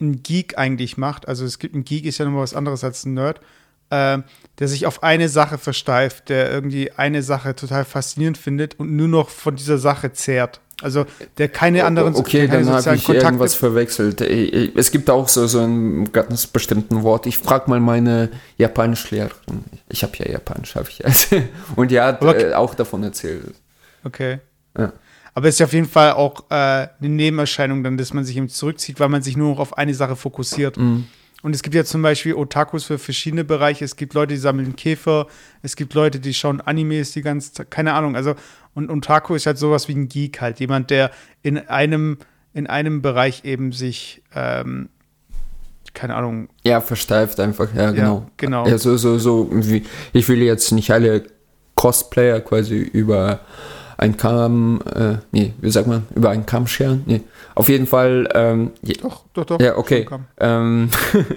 ein 0.00 0.22
Geek 0.22 0.58
eigentlich 0.58 0.96
macht, 0.96 1.28
also 1.28 1.44
es 1.44 1.58
gibt 1.58 1.74
ein 1.74 1.84
Geek, 1.84 2.04
ist 2.04 2.18
ja 2.18 2.24
nochmal 2.24 2.42
was 2.42 2.54
anderes 2.54 2.84
als 2.84 3.04
ein 3.06 3.14
Nerd, 3.14 3.40
äh, 3.90 4.18
der 4.58 4.68
sich 4.68 4.86
auf 4.86 5.02
eine 5.02 5.28
Sache 5.28 5.58
versteift, 5.58 6.28
der 6.28 6.50
irgendwie 6.50 6.92
eine 6.92 7.22
Sache 7.22 7.56
total 7.56 7.84
faszinierend 7.84 8.38
findet 8.38 8.78
und 8.78 8.94
nur 8.94 9.08
noch 9.08 9.28
von 9.28 9.56
dieser 9.56 9.78
Sache 9.78 10.12
zehrt. 10.12 10.60
Also 10.82 11.06
der 11.38 11.48
keine 11.48 11.84
anderen 11.84 12.14
Okay, 12.14 12.48
keine 12.48 12.64
dann 12.64 12.74
habe 12.74 12.96
ich 12.96 13.04
Kontakte 13.04 13.26
irgendwas 13.26 13.54
verwechselt. 13.54 14.20
Es 14.20 14.90
gibt 14.90 15.08
auch 15.08 15.28
so, 15.28 15.46
so 15.46 15.60
ein 15.60 16.12
ganz 16.12 16.46
bestimmten 16.46 17.02
Wort. 17.02 17.26
Ich 17.26 17.38
frage 17.38 17.70
mal 17.70 17.80
meine 17.80 18.30
Japanischlehrerin. 18.58 19.64
Ich 19.88 20.02
habe 20.02 20.12
ja 20.18 20.32
Japanisch, 20.32 20.74
habe 20.74 20.88
ich 20.88 20.98
ja. 20.98 21.40
Und 21.76 21.90
die 21.90 22.00
hat 22.00 22.22
okay. 22.22 22.50
äh, 22.50 22.54
auch 22.54 22.74
davon 22.74 23.02
erzählt. 23.04 23.54
Okay. 24.02 24.40
Ja. 24.76 24.92
Aber 25.32 25.48
es 25.48 25.54
ist 25.54 25.58
ja 25.60 25.66
auf 25.66 25.72
jeden 25.72 25.88
Fall 25.88 26.12
auch 26.12 26.44
äh, 26.50 26.54
eine 26.54 26.88
Nebenerscheinung 27.00 27.82
dann, 27.82 27.96
dass 27.96 28.12
man 28.12 28.24
sich 28.24 28.36
eben 28.36 28.48
zurückzieht, 28.48 29.00
weil 29.00 29.08
man 29.08 29.22
sich 29.22 29.36
nur 29.36 29.50
noch 29.50 29.60
auf 29.60 29.78
eine 29.78 29.94
Sache 29.94 30.16
fokussiert. 30.16 30.76
Mhm. 30.76 31.06
Und 31.44 31.54
es 31.54 31.62
gibt 31.62 31.74
ja 31.74 31.84
zum 31.84 32.00
Beispiel 32.00 32.32
Otakus 32.36 32.84
für 32.84 32.98
verschiedene 32.98 33.44
Bereiche. 33.44 33.84
Es 33.84 33.96
gibt 33.96 34.14
Leute, 34.14 34.32
die 34.32 34.40
sammeln 34.40 34.76
Käfer. 34.76 35.26
Es 35.60 35.76
gibt 35.76 35.92
Leute, 35.92 36.18
die 36.18 36.32
schauen 36.32 36.62
Animes 36.62 37.12
die 37.12 37.20
ganze 37.20 37.52
Zeit. 37.52 37.70
Keine 37.70 37.92
Ahnung. 37.92 38.16
Also, 38.16 38.34
und 38.72 38.88
Otaku 38.88 39.34
ist 39.34 39.44
halt 39.44 39.58
sowas 39.58 39.86
wie 39.86 39.94
ein 39.94 40.08
Geek 40.08 40.40
halt. 40.40 40.58
Jemand, 40.58 40.88
der 40.88 41.10
in 41.42 41.58
einem, 41.58 42.16
in 42.54 42.66
einem 42.66 43.02
Bereich 43.02 43.44
eben 43.44 43.72
sich, 43.72 44.22
ähm, 44.34 44.88
keine 45.92 46.14
Ahnung. 46.14 46.48
Ja, 46.62 46.80
versteift 46.80 47.38
einfach. 47.38 47.68
Ja, 47.74 47.90
genau. 47.90 48.20
Ja, 48.20 48.26
genau. 48.38 48.66
Ja, 48.66 48.78
so, 48.78 48.96
so, 48.96 49.18
so. 49.18 49.50
Wie, 49.52 49.84
ich 50.14 50.26
will 50.30 50.40
jetzt 50.40 50.72
nicht 50.72 50.92
alle 50.92 51.24
Cosplayer 51.74 52.40
quasi 52.40 52.76
über 52.78 53.40
ein 53.96 54.16
Kamm, 54.16 54.82
äh, 54.94 55.16
nee, 55.32 55.54
wie 55.60 55.70
sagt 55.70 55.86
man, 55.86 56.06
über 56.14 56.30
einen 56.30 56.46
Kamm 56.46 56.66
scheren? 56.66 57.02
Nee. 57.06 57.22
Auf 57.54 57.68
jeden 57.68 57.86
Fall, 57.86 58.28
ähm, 58.34 58.72
doch, 59.02 59.24
doch, 59.34 59.44
doch. 59.44 59.60
Ja, 59.60 59.76
okay. 59.76 60.06
Ähm, 60.38 60.90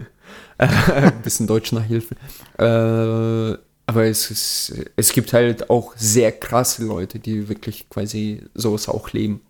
ein 0.57 1.21
bisschen 1.23 1.47
Deutsch 1.47 1.71
Nachhilfe. 1.71 2.15
Äh, 2.57 3.57
aber 3.89 4.03
es, 4.05 4.29
ist, 4.29 4.73
es 4.97 5.13
gibt 5.13 5.31
halt 5.31 5.69
auch 5.69 5.93
sehr 5.95 6.33
krasse 6.33 6.83
Leute, 6.83 7.19
die 7.19 7.47
wirklich 7.47 7.89
quasi 7.89 8.43
sowas 8.53 8.89
auch 8.89 9.13
leben. 9.13 9.41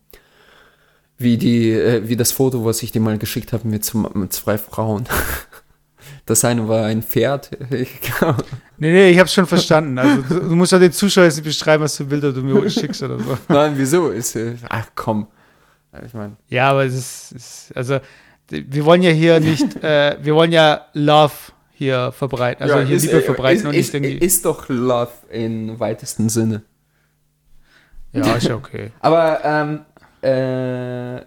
Wie, 1.18 1.38
die, 1.38 1.72
äh, 1.72 2.08
wie 2.08 2.16
das 2.16 2.32
Foto, 2.32 2.64
was 2.64 2.84
ich 2.84 2.92
dir 2.92 3.00
mal 3.00 3.18
geschickt 3.18 3.52
habe 3.52 3.68
mit, 3.68 3.92
mit 4.14 4.34
zwei 4.34 4.60
Frauen. 4.60 5.06
Das 6.28 6.44
eine 6.44 6.68
war 6.68 6.86
ein 6.86 7.02
Pferd. 7.02 7.52
nee, 7.70 7.86
nee, 8.78 9.10
ich 9.12 9.18
hab's 9.18 9.34
schon 9.34 9.48
verstanden. 9.48 9.98
Also 9.98 10.22
du, 10.24 10.50
du 10.50 10.56
musst 10.58 10.74
ja 10.74 10.78
den 10.78 10.92
Zuschauern 10.92 11.26
jetzt 11.28 11.38
nicht 11.38 11.46
beschreiben, 11.46 11.82
was 11.82 11.96
für 11.96 12.04
Bilder 12.04 12.34
du 12.34 12.42
mir 12.42 12.70
schickst 12.70 13.02
oder 13.02 13.18
so. 13.18 13.38
Nein, 13.48 13.74
wieso? 13.78 14.10
Ist, 14.10 14.36
äh, 14.36 14.56
ach 14.68 14.88
komm. 14.94 15.28
Ich 16.06 16.14
mein. 16.14 16.36
Ja, 16.50 16.72
aber 16.72 16.84
es 16.84 16.94
ist, 16.94 17.32
ist, 17.32 17.72
also 17.76 18.00
wir 18.50 18.84
wollen 18.84 19.02
ja 19.02 19.12
hier 19.12 19.40
nicht, 19.40 19.82
äh, 19.82 20.18
wir 20.22 20.36
wollen 20.36 20.52
ja 20.52 20.88
Love 20.94 21.34
hier 21.72 22.12
verbreiten, 22.12 22.64
also 22.64 22.80
ja, 22.80 22.86
hier 22.86 22.98
ist, 22.98 23.06
Liebe 23.06 23.20
äh, 23.20 23.22
verbreiten 23.22 23.60
ist, 23.62 23.66
und 23.66 23.72
nicht 23.72 23.94
irgendwie. 23.94 24.18
Ist 24.18 24.44
doch 24.44 24.68
Love 24.68 25.12
im 25.30 25.80
weitesten 25.80 26.28
Sinne. 26.28 26.64
Ja, 28.12 28.36
ist 28.36 28.48
ja 28.48 28.56
okay. 28.56 28.92
aber 29.00 29.40
ähm, 29.46 29.86
äh, 30.22 31.22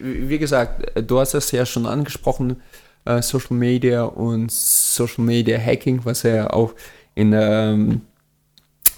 wie 0.00 0.38
gesagt, 0.38 0.92
du 1.08 1.18
hast 1.18 1.34
es 1.34 1.50
ja 1.50 1.66
schon 1.66 1.86
angesprochen, 1.86 2.62
äh, 3.08 3.22
Social 3.22 3.56
Media 3.56 4.04
und 4.04 4.50
Social 4.52 5.24
Media 5.24 5.58
Hacking, 5.58 6.00
was 6.04 6.24
er 6.24 6.54
auch 6.54 6.74
in, 7.14 7.32
ähm, 7.32 8.02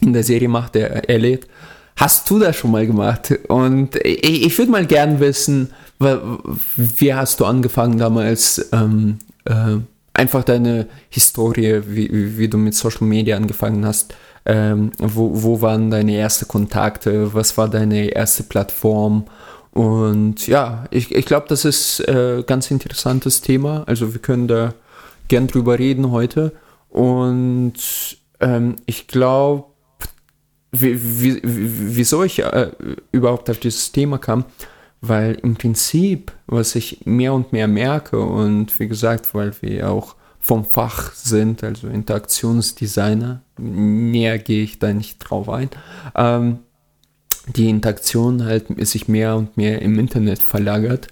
in 0.01 0.13
der 0.13 0.25
Serie 0.25 0.49
macht, 0.49 0.75
der 0.75 1.09
er 1.09 1.19
lädt. 1.19 1.47
Hast 1.97 2.29
du 2.31 2.39
das 2.39 2.57
schon 2.57 2.71
mal 2.71 2.87
gemacht? 2.87 3.33
Und 3.49 3.97
ich, 3.97 4.47
ich 4.47 4.59
würde 4.59 4.73
mal 4.73 4.87
gern 4.87 5.21
wissen, 5.21 5.71
wie 6.77 7.15
hast 7.15 7.41
du 7.41 7.45
angefangen 7.45 7.99
damals? 7.99 8.71
Ähm, 8.73 9.19
äh, 9.45 9.77
einfach 10.15 10.45
deine 10.45 10.87
Historie, 11.09 11.83
wie, 11.87 12.39
wie 12.39 12.49
du 12.49 12.59
mit 12.59 12.75
Social 12.75 13.07
Media 13.07 13.37
angefangen 13.37 13.85
hast. 13.85 14.15
Ähm, 14.47 14.93
wo, 14.99 15.43
wo 15.43 15.61
waren 15.61 15.91
deine 15.91 16.17
ersten 16.17 16.49
Kontakte? 16.49 17.35
Was 17.35 17.59
war 17.59 17.69
deine 17.69 18.09
erste 18.09 18.43
Plattform? 18.45 19.27
Und 19.73 20.47
ja, 20.47 20.87
ich, 20.91 21.15
ich 21.15 21.27
glaube, 21.27 21.47
das 21.49 21.65
ist 21.65 22.07
ein 22.09 22.41
äh, 22.41 22.43
ganz 22.45 22.71
interessantes 22.71 23.41
Thema. 23.41 23.85
Also 23.87 24.13
wir 24.13 24.21
können 24.21 24.49
da 24.49 24.75
gern 25.29 25.47
drüber 25.47 25.79
reden 25.79 26.11
heute. 26.11 26.53
Und 26.89 27.75
ähm, 28.41 28.77
ich 28.87 29.07
glaube, 29.07 29.67
wie, 30.73 30.99
wie, 31.23 31.41
wieso 31.43 32.25
ich 32.25 32.41
äh, 32.41 32.71
überhaupt 33.13 33.49
auf 33.51 33.59
dieses 33.59 33.93
Thema 33.93 34.19
kam, 34.19 34.45
weil 35.01 35.35
im 35.37 35.55
Prinzip, 35.55 36.33
was 36.47 36.75
ich 36.75 37.07
mehr 37.07 37.33
und 37.33 37.53
mehr 37.53 37.69
merke 37.69 38.21
und 38.21 38.79
wie 38.79 38.89
gesagt, 38.89 39.35
weil 39.35 39.53
wir 39.63 39.91
auch 39.91 40.17
vom 40.39 40.65
Fach 40.65 41.13
sind, 41.15 41.63
also 41.63 41.89
Interaktionsdesigner, 41.89 43.43
näher 43.59 44.39
gehe 44.39 44.65
ich 44.65 44.79
da 44.79 44.93
nicht 44.93 45.19
drauf 45.19 45.49
ein, 45.49 45.71
ähm, 46.15 46.59
die 47.57 47.69
Interaktion 47.69 48.45
halt 48.45 48.67
sich 48.87 49.09
mehr 49.09 49.37
und 49.37 49.57
mehr 49.57 49.83
im 49.83 49.99
Internet 49.99 50.41
verlagert, 50.41 51.09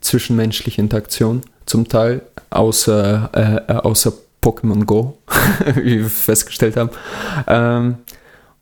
zwischenmenschliche 0.00 0.80
Interaktion 0.80 1.42
zum 1.66 1.88
Teil, 1.88 2.22
außer, 2.50 3.66
äh, 3.68 3.72
außer 3.72 4.12
Pokémon 4.42 4.84
Go, 4.84 5.18
wie 5.74 6.00
wir 6.00 6.10
festgestellt 6.10 6.76
haben. 6.76 6.90
Ähm, 7.46 7.98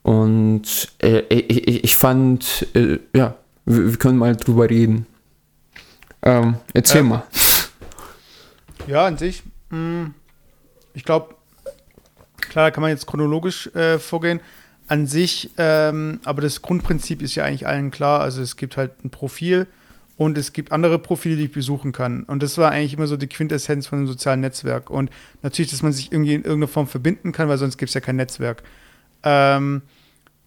und 0.02 0.88
äh, 1.02 1.20
ich, 1.28 1.84
ich, 1.84 1.96
fand, 1.96 2.66
äh, 2.74 2.98
ja, 3.14 3.34
wir, 3.64 3.90
wir, 3.90 3.98
können 3.98 4.18
mal 4.18 4.36
drüber 4.36 4.70
reden. 4.70 5.06
Ähm, 6.22 6.56
erzähl 6.72 7.02
mal. 7.02 7.24
Ja, 8.86 9.06
an 9.06 9.18
sich, 9.18 9.42
mh, 9.70 9.76
hm, 9.76 10.14
ich 10.94 11.04
glaube, 11.04 11.34
klar 12.36 12.70
kann 12.70 12.82
man 12.82 12.90
jetzt 12.90 13.06
chronologisch 13.06 13.66
äh, 13.74 13.98
vorgehen 13.98 14.40
an 14.88 15.06
sich, 15.06 15.50
ähm, 15.56 16.20
aber 16.24 16.42
das 16.42 16.62
Grundprinzip 16.62 17.22
ist 17.22 17.34
ja 17.34 17.44
eigentlich 17.44 17.66
allen 17.66 17.90
klar. 17.90 18.20
Also 18.20 18.42
es 18.42 18.56
gibt 18.56 18.76
halt 18.76 19.04
ein 19.04 19.10
Profil 19.10 19.66
und 20.16 20.38
es 20.38 20.52
gibt 20.52 20.72
andere 20.72 20.98
Profile, 20.98 21.36
die 21.36 21.44
ich 21.44 21.52
besuchen 21.52 21.92
kann. 21.92 22.22
Und 22.24 22.42
das 22.42 22.56
war 22.56 22.70
eigentlich 22.70 22.94
immer 22.94 23.06
so 23.06 23.16
die 23.16 23.26
Quintessenz 23.26 23.86
von 23.86 23.98
einem 23.98 24.06
sozialen 24.06 24.40
Netzwerk. 24.40 24.88
Und 24.88 25.10
natürlich, 25.42 25.70
dass 25.70 25.82
man 25.82 25.92
sich 25.92 26.12
irgendwie 26.12 26.34
in 26.34 26.42
irgendeiner 26.42 26.68
Form 26.68 26.86
verbinden 26.86 27.32
kann, 27.32 27.48
weil 27.48 27.58
sonst 27.58 27.76
gibt 27.76 27.90
es 27.90 27.94
ja 27.94 28.00
kein 28.00 28.16
Netzwerk. 28.16 28.62
Ähm, 29.22 29.82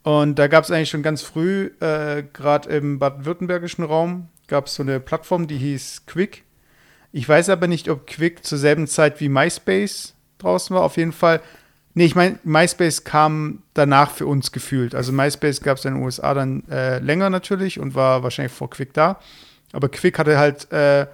und 0.03 0.39
da 0.39 0.48
gab 0.48 0.63
es 0.63 0.72
eigentlich 0.72 0.89
schon 0.89 1.03
ganz 1.03 1.22
früh, 1.22 1.72
äh, 1.81 2.24
gerade 2.34 2.69
im 2.69 2.98
baden-württembergischen 2.98 3.84
Raum, 3.84 4.29
gab 4.48 4.67
es 4.67 4.75
so 4.75 4.84
eine 4.84 5.00
Plattform, 5.00 5.48
die 5.48 5.58
hieß 5.58 6.03
Quick. 6.08 6.46
Ich 7.12 7.27
weiß 7.27 7.50
aber 7.50 7.67
nicht, 7.67 7.89
ob 7.89 8.08
Quick 8.08 8.46
zur 8.46 8.58
selben 8.58 8.88
Zeit 8.88 9.19
wie 9.19 9.29
MySpace 9.29 10.15
draußen 10.38 10.75
war. 10.75 10.84
Auf 10.84 10.98
jeden 10.98 11.12
Fall 11.12 11.41
Nee, 12.00 12.06
ich 12.06 12.15
meine, 12.15 12.39
MySpace 12.46 13.03
kam 13.03 13.62
danach 13.74 14.12
für 14.12 14.25
uns 14.25 14.53
gefühlt. 14.53 14.96
Also 14.96 15.12
MySpace 15.12 15.60
gab 15.60 15.79
es 15.79 15.84
in 15.84 15.96
den 15.96 16.01
USA 16.01 16.34
dann 16.34 16.63
äh, 16.70 17.00
länger 17.00 17.29
natürlich 17.29 17.77
und 17.77 17.94
war 17.94 18.24
wahrscheinlich 18.24 18.53
vor 18.53 18.70
Quick 18.70 18.94
da. 18.94 19.20
Aber 19.74 19.89
Quick 19.89 20.18
hatte 20.18 20.38
halt 20.38 20.72
äh, 20.72 21.08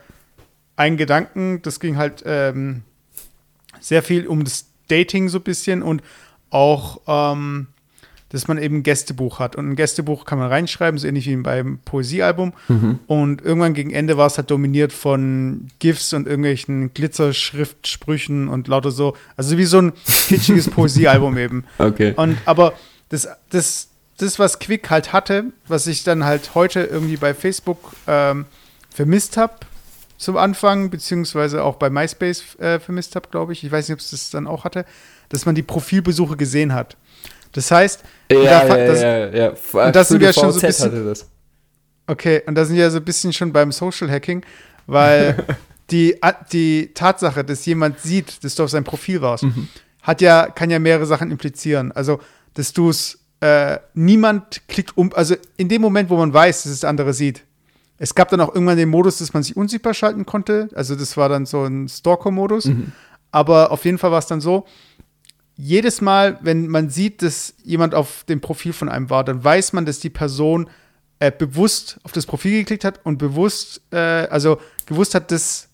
einen 0.75 0.97
Gedanken, 0.97 1.63
das 1.63 1.79
ging 1.79 1.97
halt 1.97 2.21
ähm, 2.27 2.83
sehr 3.79 4.03
viel 4.03 4.27
um 4.27 4.43
das 4.43 4.67
Dating 4.87 5.27
so 5.27 5.39
ein 5.39 5.43
bisschen 5.43 5.81
und 5.81 6.03
auch, 6.51 7.01
ähm, 7.07 7.65
dass 8.35 8.49
man 8.49 8.57
eben 8.57 8.79
ein 8.79 8.83
Gästebuch 8.83 9.39
hat. 9.39 9.55
Und 9.55 9.69
ein 9.69 9.75
Gästebuch 9.77 10.25
kann 10.25 10.37
man 10.37 10.49
reinschreiben, 10.49 10.99
so 10.99 11.07
ähnlich 11.07 11.25
wie 11.25 11.37
beim 11.37 11.79
Poesiealbum. 11.85 12.51
Mhm. 12.67 12.99
Und 13.07 13.41
irgendwann 13.41 13.73
gegen 13.73 13.91
Ende 13.91 14.17
war 14.17 14.27
es 14.27 14.37
halt 14.37 14.51
dominiert 14.51 14.91
von 14.91 15.67
GIFs 15.79 16.11
und 16.11 16.27
irgendwelchen 16.27 16.93
Glitzerschriftsprüchen 16.93 18.49
und 18.49 18.67
lauter 18.67 18.91
so. 18.91 19.15
Also 19.37 19.57
wie 19.57 19.63
so 19.63 19.79
ein 19.79 19.93
kitschiges 20.27 20.69
Poesiealbum 20.69 21.37
eben. 21.37 21.63
Okay. 21.77 22.11
Und 22.17 22.37
aber 22.43 22.73
das, 23.07 23.29
das, 23.51 23.87
das, 24.17 24.37
was 24.37 24.59
Quick 24.59 24.89
halt 24.89 25.13
hatte, 25.13 25.45
was 25.69 25.87
ich 25.87 26.03
dann 26.03 26.25
halt 26.25 26.55
heute 26.55 26.81
irgendwie 26.81 27.15
bei 27.15 27.33
Facebook 27.33 27.93
ähm, 28.05 28.43
vermisst 28.89 29.37
habe 29.37 29.53
zum 30.17 30.35
Anfang, 30.35 30.89
beziehungsweise 30.89 31.63
auch 31.63 31.77
bei 31.77 31.89
MySpace 31.89 32.59
äh, 32.59 32.81
vermisst 32.81 33.15
habe, 33.15 33.29
glaube 33.31 33.53
ich. 33.53 33.63
Ich 33.63 33.71
weiß 33.71 33.87
nicht, 33.87 33.93
ob 33.93 34.01
es 34.01 34.11
das 34.11 34.29
dann 34.29 34.45
auch 34.45 34.65
hatte, 34.65 34.83
dass 35.29 35.45
man 35.45 35.55
die 35.55 35.63
Profilbesuche 35.63 36.35
gesehen 36.35 36.73
hat. 36.73 36.97
Das 37.55 37.71
heißt, 37.71 38.03
Ja, 38.31 38.37
da- 38.65 38.77
ja, 38.77 38.87
das- 38.87 39.01
ja, 39.01 39.27
ja. 39.29 39.49
und 39.87 39.95
das 39.95 40.07
sind 40.09 40.19
wir 40.19 40.33
schon 40.33 40.51
so 40.51 40.59
ein 40.59 40.65
bisschen-. 40.67 41.15
Okay, 42.07 42.41
und 42.45 42.55
da 42.55 42.65
sind 42.65 42.75
wir 42.75 42.83
ja 42.83 42.89
so 42.89 42.97
ein 42.97 43.05
bisschen 43.05 43.33
schon 43.33 43.51
beim 43.51 43.71
Social 43.71 44.09
Hacking, 44.11 44.43
weil 44.87 45.35
die, 45.91 46.15
die 46.51 46.91
Tatsache, 46.93 47.43
dass 47.43 47.65
jemand 47.65 47.99
sieht, 47.99 48.43
dass 48.43 48.55
du 48.55 48.63
auf 48.63 48.69
seinem 48.69 48.83
Profil 48.83 49.21
warst, 49.21 49.43
Mhm. 49.43 49.67
hat 50.03 50.21
ja, 50.21 50.47
kann 50.47 50.69
ja 50.69 50.79
mehrere 50.79 51.05
Sachen 51.05 51.31
implizieren. 51.31 51.91
Also, 51.91 52.19
dass 52.53 52.73
du 52.73 52.89
es, 52.89 53.19
äh, 53.39 53.77
niemand 53.93 54.67
klickt 54.67 54.95
um, 54.97 55.11
also 55.13 55.35
in 55.57 55.69
dem 55.69 55.81
Moment, 55.81 56.09
wo 56.09 56.17
man 56.17 56.33
weiß, 56.33 56.63
dass 56.63 56.71
es 56.73 56.79
der 56.81 56.89
andere 56.89 57.13
sieht. 57.13 57.43
Es 57.97 58.13
gab 58.13 58.29
dann 58.29 58.41
auch 58.41 58.53
irgendwann 58.53 58.77
den 58.77 58.89
Modus, 58.89 59.19
dass 59.19 59.33
man 59.33 59.41
sich 59.43 59.55
unsichtbar 59.55 59.93
schalten 59.93 60.25
konnte. 60.25 60.67
Also, 60.75 60.95
das 60.95 61.15
war 61.15 61.29
dann 61.29 61.45
so 61.45 61.63
ein 61.63 61.87
Stalker-Modus. 61.87 62.69
Aber 63.31 63.71
auf 63.71 63.83
jeden 63.85 63.97
Fall 63.97 64.11
war 64.11 64.19
es 64.19 64.27
dann 64.27 64.41
so, 64.41 64.65
jedes 65.57 66.01
Mal, 66.01 66.37
wenn 66.41 66.67
man 66.67 66.89
sieht, 66.89 67.21
dass 67.21 67.55
jemand 67.63 67.95
auf 67.95 68.23
dem 68.25 68.41
Profil 68.41 68.73
von 68.73 68.89
einem 68.89 69.09
war, 69.09 69.23
dann 69.23 69.43
weiß 69.43 69.73
man, 69.73 69.85
dass 69.85 69.99
die 69.99 70.09
Person 70.09 70.69
äh, 71.19 71.31
bewusst 71.31 71.99
auf 72.03 72.11
das 72.11 72.25
Profil 72.25 72.59
geklickt 72.59 72.83
hat 72.83 72.99
und 73.05 73.17
bewusst, 73.17 73.81
äh, 73.91 73.97
also 73.97 74.59
gewusst 74.85 75.15
hat, 75.15 75.31
dass, 75.31 75.69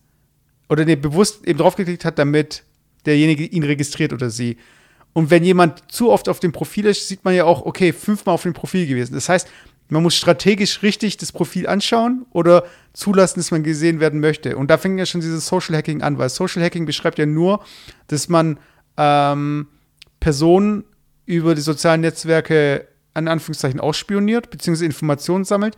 oder 0.70 0.86
nee, 0.86 0.96
bewusst 0.96 1.46
eben 1.48 1.58
draufgeklickt 1.58 2.06
hat, 2.06 2.20
damit 2.20 2.64
derjenige 3.06 3.46
ihn 3.46 3.64
registriert 3.64 4.14
oder 4.14 4.30
sie. 4.30 4.58
Und 5.14 5.30
wenn 5.30 5.44
jemand 5.44 5.92
zu 5.92 6.12
oft 6.12 6.30
auf 6.30 6.40
dem 6.40 6.52
Profil 6.52 6.86
ist, 6.86 7.08
sieht 7.08 7.26
man 7.26 7.34
ja 7.34 7.44
auch, 7.46 7.66
okay, 7.66 7.92
fünfmal 7.92 8.36
auf 8.36 8.44
dem 8.44 8.54
Profil 8.54 8.86
gewesen. 8.88 9.14
Das 9.14 9.28
heißt, 9.30 9.48
man 9.90 10.04
muss 10.04 10.16
strategisch 10.16 10.84
richtig 10.84 11.18
das 11.18 11.34
Profil 11.34 11.68
anschauen 11.68 12.26
oder 12.32 12.64
zulassen, 12.94 13.40
dass 13.40 13.52
man 13.52 13.64
gesehen 13.64 14.00
werden 14.00 14.22
möchte. 14.22 14.56
Und 14.56 14.70
da 14.72 14.78
fängt 14.78 14.98
ja 14.98 15.06
schon 15.06 15.20
dieses 15.20 15.48
Social 15.48 15.76
Hacking 15.76 16.02
an, 16.02 16.18
weil 16.18 16.30
Social 16.30 16.64
Hacking 16.64 16.86
beschreibt 16.86 17.20
ja 17.20 17.26
nur, 17.26 17.66
dass 18.08 18.30
man 18.30 18.58
ähm, 18.98 19.68
Personen 20.20 20.84
über 21.26 21.56
die 21.56 21.62
sozialen 21.62 22.02
Netzwerke 22.02 22.88
an 23.14 23.28
Anführungszeichen 23.28 23.80
ausspioniert, 23.80 24.50
beziehungsweise 24.50 24.86
Informationen 24.86 25.44
sammelt. 25.44 25.76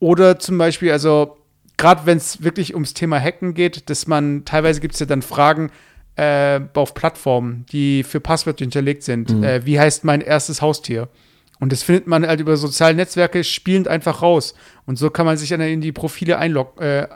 Oder 0.00 0.38
zum 0.38 0.58
Beispiel, 0.58 0.92
also 0.92 1.36
gerade 1.76 2.06
wenn 2.06 2.18
es 2.18 2.42
wirklich 2.42 2.74
ums 2.74 2.94
Thema 2.94 3.20
Hacken 3.20 3.54
geht, 3.54 3.88
dass 3.90 4.06
man, 4.06 4.44
teilweise 4.44 4.80
gibt 4.80 4.94
es 4.94 5.00
ja 5.00 5.06
dann 5.06 5.22
Fragen 5.22 5.70
äh, 6.16 6.60
auf 6.74 6.94
Plattformen, 6.94 7.66
die 7.72 8.02
für 8.02 8.20
Passwörter 8.20 8.64
hinterlegt 8.64 9.02
sind. 9.02 9.30
Äh, 9.44 9.66
wie 9.66 9.78
heißt 9.78 10.04
mein 10.04 10.20
erstes 10.20 10.62
Haustier? 10.62 11.08
Und 11.60 11.72
das 11.72 11.82
findet 11.82 12.06
man 12.06 12.26
halt 12.26 12.40
über 12.40 12.56
soziale 12.56 12.94
Netzwerke 12.94 13.44
spielend 13.44 13.88
einfach 13.88 14.22
raus. 14.22 14.54
Und 14.86 14.98
so 14.98 15.10
kann 15.10 15.26
man 15.26 15.36
sich 15.36 15.48
dann 15.48 15.60
in 15.60 15.80
die 15.80 15.92
Profile 15.92 16.38
einlog 16.38 16.80
äh, 16.80 17.06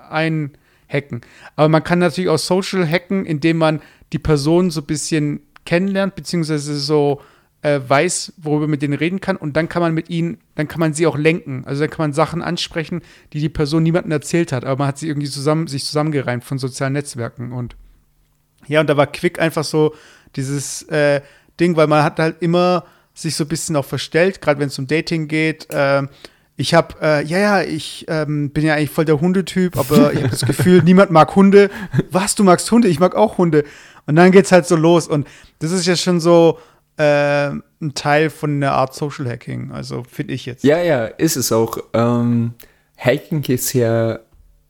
einhacken. 0.88 1.20
Aber 1.56 1.68
man 1.68 1.84
kann 1.84 1.98
natürlich 1.98 2.30
auch 2.30 2.38
Social 2.38 2.86
hacken, 2.88 3.24
indem 3.24 3.58
man 3.58 3.80
die 4.12 4.18
Person 4.18 4.70
so 4.70 4.80
ein 4.80 4.86
bisschen 4.86 5.40
kennenlernt, 5.64 6.14
beziehungsweise 6.14 6.76
so 6.78 7.20
äh, 7.62 7.80
weiß, 7.86 8.34
worüber 8.38 8.62
man 8.62 8.70
mit 8.70 8.82
denen 8.82 8.94
reden 8.94 9.20
kann. 9.20 9.36
Und 9.36 9.56
dann 9.56 9.68
kann 9.68 9.82
man 9.82 9.92
mit 9.92 10.10
ihnen, 10.10 10.38
dann 10.54 10.68
kann 10.68 10.80
man 10.80 10.94
sie 10.94 11.06
auch 11.06 11.18
lenken. 11.18 11.64
Also 11.66 11.80
dann 11.80 11.90
kann 11.90 12.04
man 12.04 12.12
Sachen 12.12 12.42
ansprechen, 12.42 13.02
die 13.32 13.40
die 13.40 13.48
Person 13.48 13.82
niemandem 13.82 14.12
erzählt 14.12 14.52
hat. 14.52 14.64
Aber 14.64 14.78
man 14.78 14.88
hat 14.88 14.98
sie 14.98 15.08
irgendwie 15.08 15.28
zusammen, 15.28 15.66
sich 15.66 15.84
zusammengereimt 15.84 16.44
von 16.44 16.58
sozialen 16.58 16.92
Netzwerken. 16.92 17.52
Und 17.52 17.76
ja, 18.66 18.80
und 18.80 18.88
da 18.88 18.96
war 18.96 19.06
Quick 19.06 19.40
einfach 19.40 19.64
so 19.64 19.94
dieses 20.36 20.82
äh, 20.84 21.20
Ding, 21.58 21.76
weil 21.76 21.86
man 21.86 22.04
hat 22.04 22.18
halt 22.18 22.36
immer 22.40 22.84
sich 23.14 23.34
so 23.34 23.44
ein 23.44 23.48
bisschen 23.48 23.74
auch 23.76 23.84
verstellt, 23.84 24.40
gerade 24.40 24.60
wenn 24.60 24.68
es 24.68 24.78
um 24.78 24.86
Dating 24.86 25.26
geht. 25.26 25.66
Ähm, 25.70 26.08
ich 26.60 26.74
habe, 26.74 26.96
äh, 27.00 27.24
ja, 27.24 27.38
ja, 27.38 27.62
ich 27.62 28.04
ähm, 28.08 28.50
bin 28.50 28.64
ja 28.64 28.74
eigentlich 28.74 28.90
voll 28.90 29.04
der 29.04 29.20
Hundetyp, 29.20 29.78
aber 29.78 30.12
ich 30.12 30.18
habe 30.18 30.28
das 30.28 30.44
Gefühl, 30.44 30.82
niemand 30.82 31.12
mag 31.12 31.36
Hunde. 31.36 31.70
Was, 32.10 32.34
du 32.34 32.42
magst 32.42 32.68
Hunde? 32.72 32.88
Ich 32.88 32.98
mag 32.98 33.14
auch 33.14 33.38
Hunde. 33.38 33.64
Und 34.06 34.16
dann 34.16 34.32
geht's 34.32 34.50
halt 34.50 34.66
so 34.66 34.74
los. 34.74 35.06
Und 35.06 35.28
das 35.60 35.70
ist 35.70 35.86
ja 35.86 35.94
schon 35.94 36.18
so 36.18 36.58
äh, 36.96 37.50
ein 37.50 37.94
Teil 37.94 38.28
von 38.28 38.60
der 38.60 38.72
Art 38.72 38.92
Social 38.92 39.28
Hacking. 39.28 39.70
Also 39.70 40.02
finde 40.02 40.34
ich 40.34 40.46
jetzt. 40.46 40.64
Ja, 40.64 40.82
ja, 40.82 41.04
ist 41.04 41.36
es 41.36 41.52
auch. 41.52 41.78
Ähm, 41.94 42.54
Hacking 42.96 43.44
ist 43.44 43.72
ja 43.72 44.18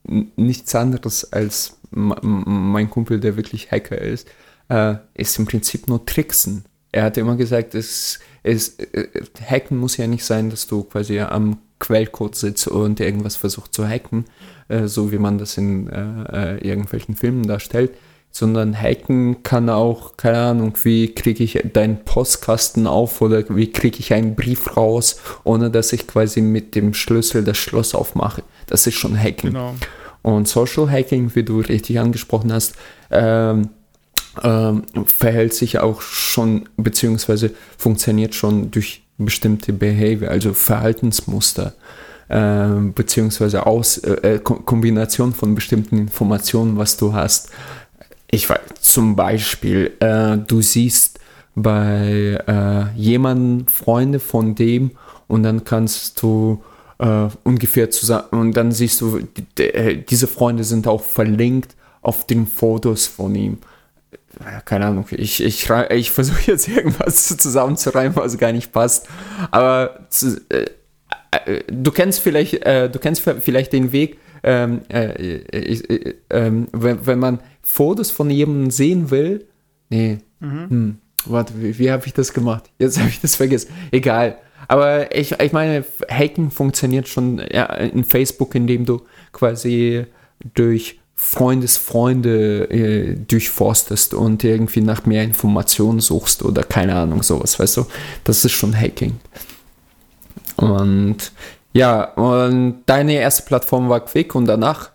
nichts 0.05 0.75
anderes 0.75 1.33
als 1.33 1.79
mein 1.91 2.91
Kumpel, 2.91 3.19
der 3.19 3.37
wirklich 3.37 3.71
Hacker 3.71 3.97
ist, 3.97 4.29
äh, 4.69 4.97
ist 5.15 5.39
im 5.39 5.47
Prinzip 5.47 5.89
nur 5.89 6.05
Tricksen. 6.05 6.67
Er 6.93 7.05
hat 7.05 7.17
immer 7.17 7.37
gesagt, 7.37 7.75
es, 7.75 8.19
es, 8.43 8.79
äh, 8.79 9.09
Hacken 9.43 9.79
muss 9.79 9.97
ja 9.97 10.07
nicht 10.07 10.27
sein, 10.27 10.51
dass 10.51 10.67
du 10.67 10.83
quasi 10.83 11.19
am 11.21 11.59
Quellcode 11.79 12.35
sitzt 12.35 12.69
und 12.69 13.01
irgendwas 13.01 13.37
versucht 13.37 13.75
zu 13.75 13.87
hacken, 13.87 14.25
äh, 14.69 14.87
so 14.87 15.13
wie 15.13 15.19
man 15.19 15.39
das 15.39 15.57
in 15.57 15.89
äh, 15.89 16.57
äh, 16.57 16.69
irgendwelchen 16.69 17.15
Filmen 17.15 17.47
darstellt, 17.47 17.93
sondern 18.31 18.81
hacken 18.81 19.43
kann 19.43 19.71
auch, 19.71 20.17
keine 20.17 20.39
Ahnung, 20.39 20.75
wie 20.83 21.15
kriege 21.15 21.43
ich 21.43 21.61
deinen 21.73 22.05
Postkasten 22.05 22.87
auf 22.87 23.21
oder 23.21 23.45
wie 23.49 23.73
kriege 23.73 23.99
ich 23.99 24.13
einen 24.13 24.37
Brief 24.37 24.77
raus, 24.77 25.21
ohne 25.45 25.71
dass 25.71 25.93
ich 25.93 26.07
quasi 26.07 26.41
mit 26.41 26.75
dem 26.75 26.95
Schlüssel 26.95 27.43
das 27.45 27.57
Schloss 27.57 27.95
aufmache. 27.95 28.43
Das 28.67 28.87
ist 28.87 28.95
schon 28.95 29.19
Hacking. 29.19 29.51
Genau. 29.51 29.75
Und 30.23 30.47
Social 30.47 30.91
Hacking, 30.91 31.35
wie 31.35 31.43
du 31.43 31.61
richtig 31.61 31.99
angesprochen 31.99 32.53
hast, 32.53 32.75
ähm, 33.11 33.71
ähm, 34.43 34.83
verhält 35.07 35.55
sich 35.55 35.79
auch 35.79 36.03
schon, 36.03 36.69
beziehungsweise 36.77 37.53
funktioniert 37.77 38.35
schon 38.35 38.71
durch 38.71 39.03
bestimmte 39.19 39.73
Behavior, 39.73 40.31
also 40.31 40.55
Verhaltensmuster, 40.55 41.75
ähm, 42.31 42.93
beziehungsweise 42.93 43.67
aus, 43.67 43.99
äh, 43.99 44.35
äh, 44.35 44.39
Ko- 44.39 44.61
Kombination 44.61 45.33
von 45.33 45.55
bestimmten 45.55 45.99
Informationen, 45.99 46.77
was 46.77 46.97
du 46.97 47.13
hast. 47.13 47.51
Ich 48.31 48.49
weiß, 48.49 48.61
zum 48.81 49.17
Beispiel, 49.17 49.93
äh, 50.01 50.37
du 50.39 50.61
siehst 50.63 51.19
bei 51.55 52.39
äh, 52.47 52.97
jemandem 52.97 53.67
Freunde 53.67 54.21
von 54.21 54.55
dem 54.55 54.93
und 55.27 55.43
dann 55.43 55.65
kannst 55.65 56.23
du 56.23 56.63
äh, 56.99 57.29
ungefähr 57.45 57.91
zusammen 57.91 58.29
und 58.31 58.57
dann 58.57 58.73
siehst 58.73 59.01
du, 59.01 59.19
die, 59.21 59.45
die, 59.57 59.63
äh, 59.65 60.05
diese 60.09 60.27
Freunde 60.27 60.65
sind 60.65 60.87
auch 60.87 61.03
verlinkt 61.03 61.75
auf 62.03 62.27
den 62.27 62.47
Fotos 62.47 63.07
von 63.07 63.35
ihm. 63.35 63.59
Keine 64.65 64.87
Ahnung, 64.87 65.07
ich, 65.11 65.43
ich, 65.43 65.69
ich 65.91 66.11
versuche 66.11 66.51
jetzt 66.51 66.69
irgendwas 66.69 67.37
zusammenzureimen, 67.37 68.17
was 68.17 68.39
gar 68.39 68.53
nicht 68.53 68.73
passt. 68.73 69.09
Aber 69.51 70.07
zu, 70.11 70.41
äh, 70.49 70.67
äh, 71.31 71.63
du 71.71 71.91
kennst 71.91 72.21
vielleicht, 72.21 72.65
äh, 72.65 72.89
du 72.89 72.99
kennst 72.99 73.23
vielleicht 73.23 73.73
den 73.73 73.93
Weg, 73.93 74.19
ähm, 74.43 74.83
äh, 74.89 75.41
äh, 75.43 76.15
ähm, 76.31 76.69
wenn, 76.73 77.07
wenn 77.07 77.19
man 77.19 77.41
Fotos 77.63 78.11
von 78.11 78.31
jemandem 78.31 78.71
sehen 78.71 79.11
will. 79.11 79.47
Nee, 79.91 80.19
hm, 80.41 80.99
warte, 81.27 81.55
wie, 81.57 81.79
wie 81.79 81.91
habe 81.91 82.07
ich 82.07 82.15
das 82.15 82.33
gemacht? 82.33 82.71
Jetzt 82.79 82.99
habe 82.99 83.09
ich 83.09 83.21
das 83.21 83.35
vergessen. 83.37 83.73
Egal. 83.91 84.39
Aber 84.69 85.15
ich, 85.17 85.33
ich 85.33 85.53
meine, 85.53 85.85
Hacken 86.11 86.51
funktioniert 86.51 87.09
schon 87.09 87.43
ja, 87.51 87.65
in 87.75 88.05
Facebook, 88.05 88.55
indem 88.55 88.85
du 88.85 89.03
quasi 89.33 90.05
durch 90.55 90.98
Freundesfreunde 91.21 92.71
äh, 92.71 93.17
durchforstest 93.17 94.15
und 94.15 94.45
irgendwie 94.45 94.81
nach 94.81 95.05
mehr 95.05 95.25
Informationen 95.25 95.99
suchst 95.99 96.45
oder 96.45 96.63
keine 96.63 96.95
Ahnung, 96.95 97.25
sowas, 97.25 97.59
weißt 97.59 97.79
du? 97.79 97.87
Das 98.23 98.45
ist 98.45 98.53
schon 98.53 98.73
Hacking. 98.73 99.19
Und 100.55 101.33
ja, 101.73 102.05
und 102.15 102.85
deine 102.87 103.15
erste 103.15 103.43
Plattform 103.43 103.89
war 103.89 104.05
Quick 104.05 104.37
und 104.37 104.47
danach? 104.47 104.91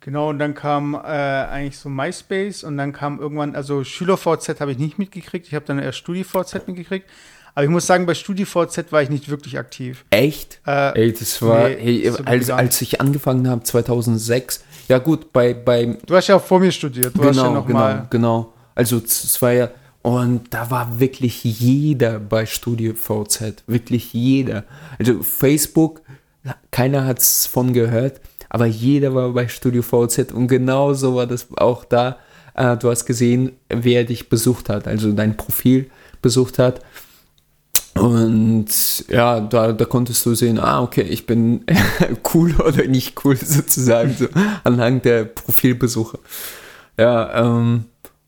Genau, 0.00 0.28
und 0.30 0.40
dann 0.40 0.54
kam 0.54 0.94
äh, 0.94 0.98
eigentlich 0.98 1.78
so 1.78 1.88
MySpace 1.88 2.64
und 2.64 2.76
dann 2.76 2.92
kam 2.92 3.20
irgendwann, 3.20 3.54
also 3.54 3.84
SchülerVZ 3.84 4.60
habe 4.60 4.72
ich 4.72 4.78
nicht 4.78 4.98
mitgekriegt, 4.98 5.46
ich 5.46 5.54
habe 5.54 5.64
dann 5.66 5.78
erst 5.78 5.98
StudiVZ 5.98 6.66
mitgekriegt. 6.66 7.08
Aber 7.54 7.64
ich 7.64 7.70
muss 7.70 7.86
sagen, 7.86 8.06
bei 8.06 8.14
StudiVZ 8.14 8.92
war 8.92 9.02
ich 9.02 9.10
nicht 9.10 9.28
wirklich 9.28 9.58
aktiv. 9.58 10.04
Echt? 10.10 10.60
Äh, 10.66 11.00
Ey, 11.00 11.12
das 11.12 11.42
war, 11.42 11.68
nee, 11.68 12.02
hey, 12.02 12.10
so 12.10 12.24
als, 12.24 12.50
als 12.50 12.80
ich 12.82 13.00
angefangen 13.00 13.48
habe, 13.48 13.64
2006, 13.64 14.64
ja 14.88 14.98
gut, 14.98 15.32
bei, 15.32 15.54
bei 15.54 15.98
Du 16.06 16.16
hast 16.16 16.28
ja 16.28 16.36
auch 16.36 16.42
vor 16.42 16.60
mir 16.60 16.72
studiert, 16.72 17.16
du 17.16 17.24
hast 17.24 17.36
ja 17.36 17.42
genau, 17.42 17.54
noch 17.54 17.66
genau, 17.66 17.78
mal. 17.78 18.06
genau. 18.10 18.52
Also 18.74 18.98
es 18.98 19.40
war 19.42 19.52
ja, 19.52 19.70
Und 20.02 20.54
da 20.54 20.70
war 20.70 21.00
wirklich 21.00 21.44
jeder 21.44 22.18
bei 22.18 22.46
Studio 22.46 22.94
VZ, 22.94 23.64
wirklich 23.66 24.12
jeder. 24.12 24.64
Also 24.98 25.22
Facebook, 25.22 26.00
keiner 26.70 27.04
hat 27.04 27.18
es 27.18 27.46
von 27.46 27.72
gehört, 27.72 28.20
aber 28.48 28.66
jeder 28.66 29.14
war 29.14 29.30
bei 29.32 29.48
Studio 29.48 29.82
VZ 29.82 30.32
und 30.32 30.48
genauso 30.48 31.14
war 31.14 31.26
das 31.26 31.48
auch 31.56 31.84
da. 31.84 32.18
Äh, 32.54 32.76
du 32.76 32.90
hast 32.90 33.04
gesehen, 33.04 33.52
wer 33.68 34.04
dich 34.04 34.28
besucht 34.28 34.68
hat, 34.68 34.88
also 34.88 35.12
dein 35.12 35.36
Profil 35.36 35.90
besucht 36.22 36.58
hat. 36.58 36.80
Und 37.98 38.68
ja, 39.08 39.40
da, 39.40 39.72
da 39.72 39.84
konntest 39.84 40.24
du 40.26 40.34
sehen, 40.34 40.58
ah, 40.58 40.82
okay, 40.82 41.02
ich 41.02 41.26
bin 41.26 41.64
cool 42.34 42.54
oder 42.60 42.86
nicht 42.86 43.24
cool 43.24 43.36
sozusagen, 43.42 44.14
so 44.16 44.28
anhand 44.64 45.04
der 45.04 45.24
Profilbesuche. 45.24 46.18
Ja, 46.98 47.44
ähm, 47.44 47.84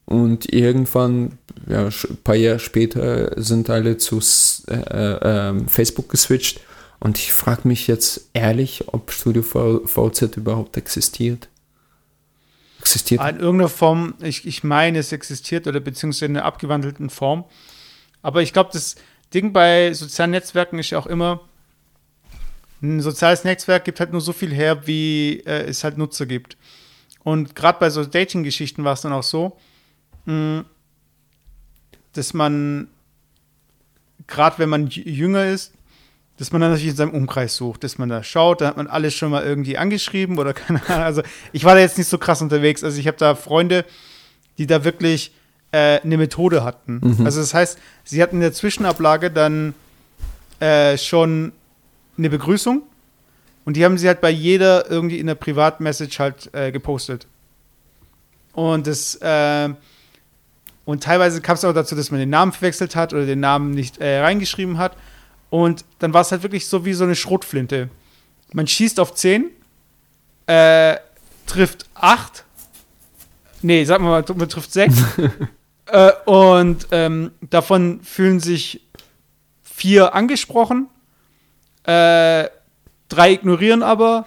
und 0.07 0.53
irgendwann, 0.53 1.39
ja, 1.69 1.87
ein 1.87 2.19
paar 2.25 2.35
Jahre 2.35 2.59
später 2.59 3.41
sind 3.41 3.71
alle 3.71 3.97
zu 3.97 4.21
äh, 4.69 4.75
äh, 4.75 5.69
Facebook 5.69 6.09
geswitcht. 6.09 6.61
Und 6.99 7.19
ich 7.19 7.33
frage 7.33 7.67
mich 7.67 7.87
jetzt 7.87 8.29
ehrlich, 8.35 8.85
ob 8.89 9.13
Studio 9.13 9.43
VZ 9.43 10.37
überhaupt 10.37 10.77
existiert. 10.77 11.49
Existiert? 12.81 13.21
In 13.21 13.41
irgendeiner 13.41 13.69
Form, 13.69 14.15
ich, 14.21 14.47
ich 14.47 14.65
meine, 14.65 14.99
es 14.99 15.13
existiert 15.13 15.67
oder 15.67 15.81
beziehungsweise 15.81 16.27
in 16.27 16.37
einer 16.37 16.45
abgewandelten 16.45 17.09
Form. 17.09 17.45
Aber 18.23 18.43
ich 18.43 18.53
glaube, 18.53 18.71
das 18.73 18.97
Ding 19.33 19.53
bei 19.53 19.93
sozialen 19.93 20.33
Netzwerken 20.33 20.79
ist 20.79 20.91
ja 20.91 20.99
auch 20.99 21.07
immer, 21.07 21.41
ein 22.83 23.01
soziales 23.01 23.45
Netzwerk 23.45 23.85
gibt 23.85 24.01
halt 24.01 24.13
nur 24.13 24.21
so 24.21 24.33
viel 24.33 24.53
her, 24.53 24.87
wie 24.87 25.43
äh, 25.47 25.69
es 25.69 25.85
halt 25.85 25.99
Nutzer 25.99 26.27
gibt. 26.27 26.57
Und 27.23 27.55
gerade 27.55 27.79
bei 27.79 27.91
so 27.91 28.05
Dating-Geschichten 28.05 28.85
war 28.85 28.95
es 28.95 29.03
dann 29.03 29.13
auch 29.13 29.23
so, 29.23 29.59
mh, 30.25 30.33
hm, 30.33 30.65
dass 32.13 32.35
man, 32.35 32.89
gerade 34.27 34.59
wenn 34.59 34.69
man 34.69 34.89
jünger 34.89 35.47
ist, 35.47 35.73
dass 36.39 36.53
man 36.53 36.63
dann 36.63 36.71
natürlich 36.71 36.93
in 36.93 36.97
seinem 36.97 37.13
Umkreis 37.13 37.55
sucht, 37.55 37.85
dass 37.85 37.99
man 37.99 38.09
da 38.09 38.23
schaut, 38.23 38.63
da 38.63 38.69
hat 38.69 38.79
man 38.79 38.87
alles 38.87 39.15
schon 39.15 39.31
mal 39.31 39.45
irgendwie 39.45 39.77
angeschrieben 39.77 40.39
oder 40.39 40.55
keine 40.55 40.83
Ahnung. 40.89 41.05
Also 41.05 41.23
ich 41.53 41.65
war 41.65 41.75
da 41.75 41.81
jetzt 41.83 41.99
nicht 41.99 42.09
so 42.09 42.17
krass 42.17 42.41
unterwegs. 42.41 42.83
Also 42.83 42.99
ich 42.99 43.07
habe 43.07 43.19
da 43.19 43.35
Freunde, 43.35 43.85
die 44.57 44.67
da 44.67 44.83
wirklich 44.83 45.33
äh, 45.73 46.01
eine 46.01 46.17
Methode 46.17 46.65
hatten. 46.65 47.01
Mhm. 47.03 47.27
Also 47.27 47.41
das 47.41 47.55
heißt, 47.55 47.79
sie 48.05 48.23
hatten 48.23 48.37
in 48.37 48.43
der 48.43 48.53
Zwischenablage 48.53 49.31
dann 49.31 49.75
äh, 50.59 50.99
schon 50.99 51.53
eine 52.19 52.31
Begrüßung 52.31 52.83
und 53.65 53.77
die 53.77 53.85
haben 53.85 53.99
sie 53.99 54.09
halt 54.09 54.21
bei 54.21 54.31
jeder 54.31 54.91
irgendwie 54.91 55.19
in 55.19 55.27
der 55.27 55.35
Privatmessage 55.35 56.19
halt 56.19 56.51
äh, 56.55 56.73
gepostet. 56.73 57.27
Und 58.53 58.87
das 58.87 59.15
äh, 59.17 59.71
und 60.85 61.05
teilweise 61.05 61.41
kam 61.41 61.55
es 61.55 61.65
auch 61.65 61.73
dazu, 61.73 61.95
dass 61.95 62.11
man 62.11 62.19
den 62.19 62.31
Namen 62.31 62.51
verwechselt 62.51 62.97
hat 62.97 63.13
oder 63.13 63.25
den 63.25 63.39
Namen 63.39 63.71
nicht 63.71 63.99
äh, 63.99 64.21
reingeschrieben 64.21 64.79
hat. 64.79 64.97
Und 65.49 65.85
dann 66.01 66.13
war 66.13 66.23
es 66.23 66.33
halt 66.33 66.43
wirklich 66.43 66.67
so 66.67 66.85
wie 66.85 66.95
so 66.95 67.05
eine 67.05 67.15
Schrotflinte. 67.15 67.91
Man 68.53 68.67
schießt 68.67 68.99
auf 68.99 69.15
10, 69.15 69.51
äh, 70.47 70.97
trifft 71.47 71.87
8, 71.95 72.45
nee, 73.63 73.87
wir 73.87 73.99
mal, 74.01 74.25
man 74.35 74.49
trifft 74.49 74.73
6 74.73 74.95
Äh, 75.91 76.13
und 76.25 76.87
ähm, 76.91 77.33
davon 77.49 78.01
fühlen 78.03 78.41
sich 78.41 78.81
vier 79.63 80.15
angesprochen, 80.15 80.89
äh, 81.85 82.49
drei 83.09 83.33
ignorieren 83.33 83.83
aber. 83.83 84.27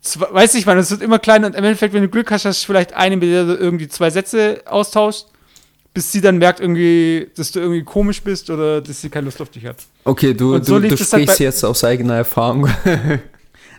Zwei, 0.00 0.26
weiß 0.32 0.56
ich, 0.56 0.66
weil 0.66 0.76
es 0.78 0.90
wird 0.90 1.00
immer 1.00 1.20
kleiner 1.20 1.46
und 1.46 1.54
im 1.54 1.62
Endeffekt, 1.62 1.94
wenn 1.94 2.02
du 2.02 2.08
Glück 2.08 2.32
hast, 2.32 2.44
hast 2.44 2.62
du 2.62 2.66
vielleicht 2.66 2.92
eine, 2.94 3.16
mit 3.16 3.28
der 3.28 3.44
du 3.44 3.54
irgendwie 3.54 3.86
zwei 3.86 4.10
Sätze 4.10 4.62
austauschst, 4.66 5.28
bis 5.94 6.10
sie 6.10 6.20
dann 6.20 6.38
merkt 6.38 6.58
irgendwie, 6.58 7.30
dass 7.36 7.52
du 7.52 7.60
irgendwie 7.60 7.84
komisch 7.84 8.20
bist 8.20 8.50
oder 8.50 8.80
dass 8.80 9.00
sie 9.00 9.10
keine 9.10 9.26
Lust 9.26 9.40
auf 9.40 9.50
dich 9.50 9.64
hat. 9.64 9.76
Okay, 10.02 10.34
du, 10.34 10.54
so 10.54 10.80
du, 10.80 10.88
du 10.88 10.88
halt 10.88 10.98
sprichst 10.98 11.12
halt 11.12 11.38
jetzt 11.38 11.64
aus 11.64 11.84
eigener 11.84 12.16
Erfahrung. 12.16 12.68
nein, 12.84 13.20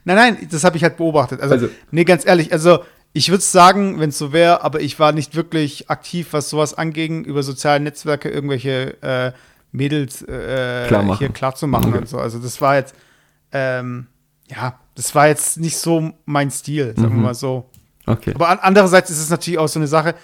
nein, 0.05 0.47
das 0.49 0.63
habe 0.63 0.77
ich 0.77 0.83
halt 0.83 0.95
beobachtet. 0.95 1.41
Also, 1.41 1.55
also, 1.55 1.69
nee, 1.91 2.05
ganz 2.05 2.25
ehrlich, 2.25 2.53
also 2.53 2.79
ich 3.13 3.29
würde 3.29 3.43
sagen, 3.43 3.99
wenn 3.99 4.09
es 4.09 4.17
so 4.17 4.33
wäre, 4.33 4.63
aber 4.63 4.81
ich 4.81 4.99
war 4.99 5.11
nicht 5.11 5.35
wirklich 5.35 5.89
aktiv, 5.89 6.29
was 6.31 6.49
sowas 6.49 6.73
anging, 6.73 7.23
über 7.23 7.43
soziale 7.43 7.79
Netzwerke 7.79 8.29
irgendwelche 8.29 9.01
äh, 9.03 9.31
Mädels 9.71 10.23
äh, 10.23 10.87
klar 10.87 11.17
hier 11.19 11.29
klar 11.29 11.53
zu 11.55 11.67
machen 11.67 11.89
okay. 11.89 11.99
und 11.99 12.09
so. 12.09 12.17
Also 12.17 12.39
das 12.39 12.59
war 12.59 12.75
jetzt, 12.75 12.95
ähm, 13.51 14.07
ja, 14.49 14.79
das 14.95 15.13
war 15.13 15.27
jetzt 15.27 15.59
nicht 15.59 15.77
so 15.77 16.11
mein 16.25 16.49
Stil, 16.49 16.95
sagen 16.95 17.13
mhm. 17.13 17.19
wir 17.19 17.23
mal 17.27 17.35
so. 17.35 17.69
Okay. 18.07 18.33
Aber 18.33 18.49
an, 18.49 18.59
andererseits 18.59 19.11
ist 19.11 19.19
es 19.19 19.29
natürlich 19.29 19.59
auch 19.59 19.67
so 19.67 19.79
eine 19.79 19.87
Sache, 19.87 20.15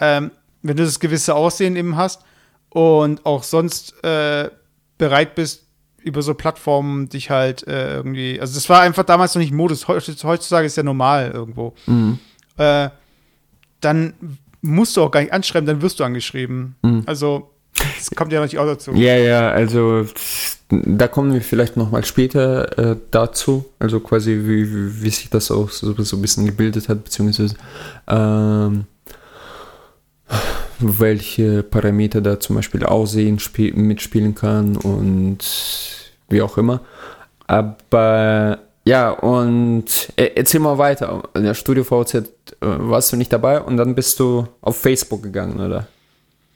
ähm, 0.00 0.30
wenn 0.62 0.76
du 0.76 0.84
das 0.84 1.00
gewisse 1.00 1.34
Aussehen 1.34 1.74
eben 1.74 1.96
hast 1.96 2.22
und 2.68 3.26
auch 3.26 3.42
sonst 3.42 4.02
äh, 4.04 4.50
bereit 4.98 5.34
bist, 5.34 5.64
über 5.98 6.22
so 6.22 6.34
Plattformen 6.34 7.08
dich 7.08 7.30
halt 7.30 7.66
äh, 7.66 7.96
irgendwie, 7.96 8.40
also 8.40 8.54
das 8.54 8.68
war 8.68 8.82
einfach 8.82 9.02
damals 9.02 9.34
noch 9.34 9.40
nicht 9.40 9.52
Modus, 9.52 9.88
heutzutage 9.88 10.66
ist 10.66 10.76
ja 10.76 10.84
normal 10.84 11.32
irgendwo. 11.32 11.74
Mhm 11.86 12.20
äh, 12.56 12.90
dann 13.80 14.14
musst 14.62 14.96
du 14.96 15.02
auch 15.02 15.10
gar 15.10 15.20
nicht 15.20 15.32
anschreiben, 15.32 15.66
dann 15.66 15.82
wirst 15.82 16.00
du 16.00 16.04
angeschrieben. 16.04 16.76
Mhm. 16.82 17.02
Also, 17.06 17.50
das 17.74 18.10
kommt 18.10 18.32
ja 18.32 18.40
natürlich 18.40 18.58
auch 18.58 18.66
dazu. 18.66 18.92
Ja, 18.92 19.16
ja, 19.16 19.50
also 19.50 20.06
da 20.70 21.08
kommen 21.08 21.32
wir 21.32 21.40
vielleicht 21.42 21.76
nochmal 21.76 22.04
später 22.04 22.78
äh, 22.78 22.96
dazu, 23.10 23.66
also 23.78 24.00
quasi 24.00 24.32
wie, 24.44 25.02
wie, 25.02 25.10
sich 25.10 25.30
das 25.30 25.50
auch 25.50 25.70
so, 25.70 25.94
so 26.02 26.16
ein 26.16 26.22
bisschen 26.22 26.46
gebildet 26.46 26.88
hat, 26.88 27.04
beziehungsweise 27.04 27.54
ähm, 28.08 28.84
welche 30.80 31.62
Parameter 31.62 32.20
da 32.20 32.40
zum 32.40 32.56
Beispiel 32.56 32.84
Aussehen 32.84 33.38
mitspielen 33.74 34.34
kann 34.34 34.76
und 34.76 35.38
wie 36.28 36.42
auch 36.42 36.58
immer. 36.58 36.80
Aber 37.46 38.58
ja, 38.86 39.10
und 39.10 40.12
äh, 40.14 40.30
erzähl 40.36 40.60
mal 40.60 40.78
weiter. 40.78 41.24
In 41.34 41.42
der 41.42 41.54
Studio 41.54 41.82
VZ 41.82 42.14
äh, 42.14 42.22
warst 42.60 43.12
du 43.12 43.16
nicht 43.16 43.32
dabei 43.32 43.60
und 43.60 43.76
dann 43.76 43.96
bist 43.96 44.20
du 44.20 44.46
auf 44.60 44.80
Facebook 44.80 45.24
gegangen, 45.24 45.58
oder? 45.58 45.88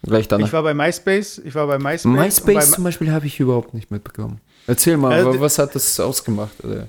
Gleich 0.02 0.28
danach. 0.28 0.46
Ich 0.46 0.52
war 0.52 0.62
bei 0.62 0.72
MySpace. 0.72 1.38
Ich 1.44 1.54
war 1.56 1.66
bei 1.66 1.78
MySpace. 1.78 2.04
MySpace 2.04 2.54
bei 2.54 2.60
zum 2.60 2.84
Beispiel 2.84 3.12
habe 3.12 3.26
ich 3.26 3.40
überhaupt 3.40 3.74
nicht 3.74 3.90
mitbekommen. 3.90 4.40
Erzähl 4.68 4.96
mal, 4.96 5.12
also, 5.12 5.40
was 5.40 5.58
hat 5.58 5.74
das 5.74 5.98
ausgemacht? 5.98 6.64
Oder? 6.64 6.86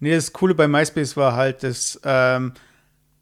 Nee, 0.00 0.16
das 0.16 0.32
Coole 0.32 0.56
bei 0.56 0.66
MySpace 0.66 1.16
war 1.16 1.36
halt, 1.36 1.62
dass 1.62 2.00
ähm, 2.02 2.52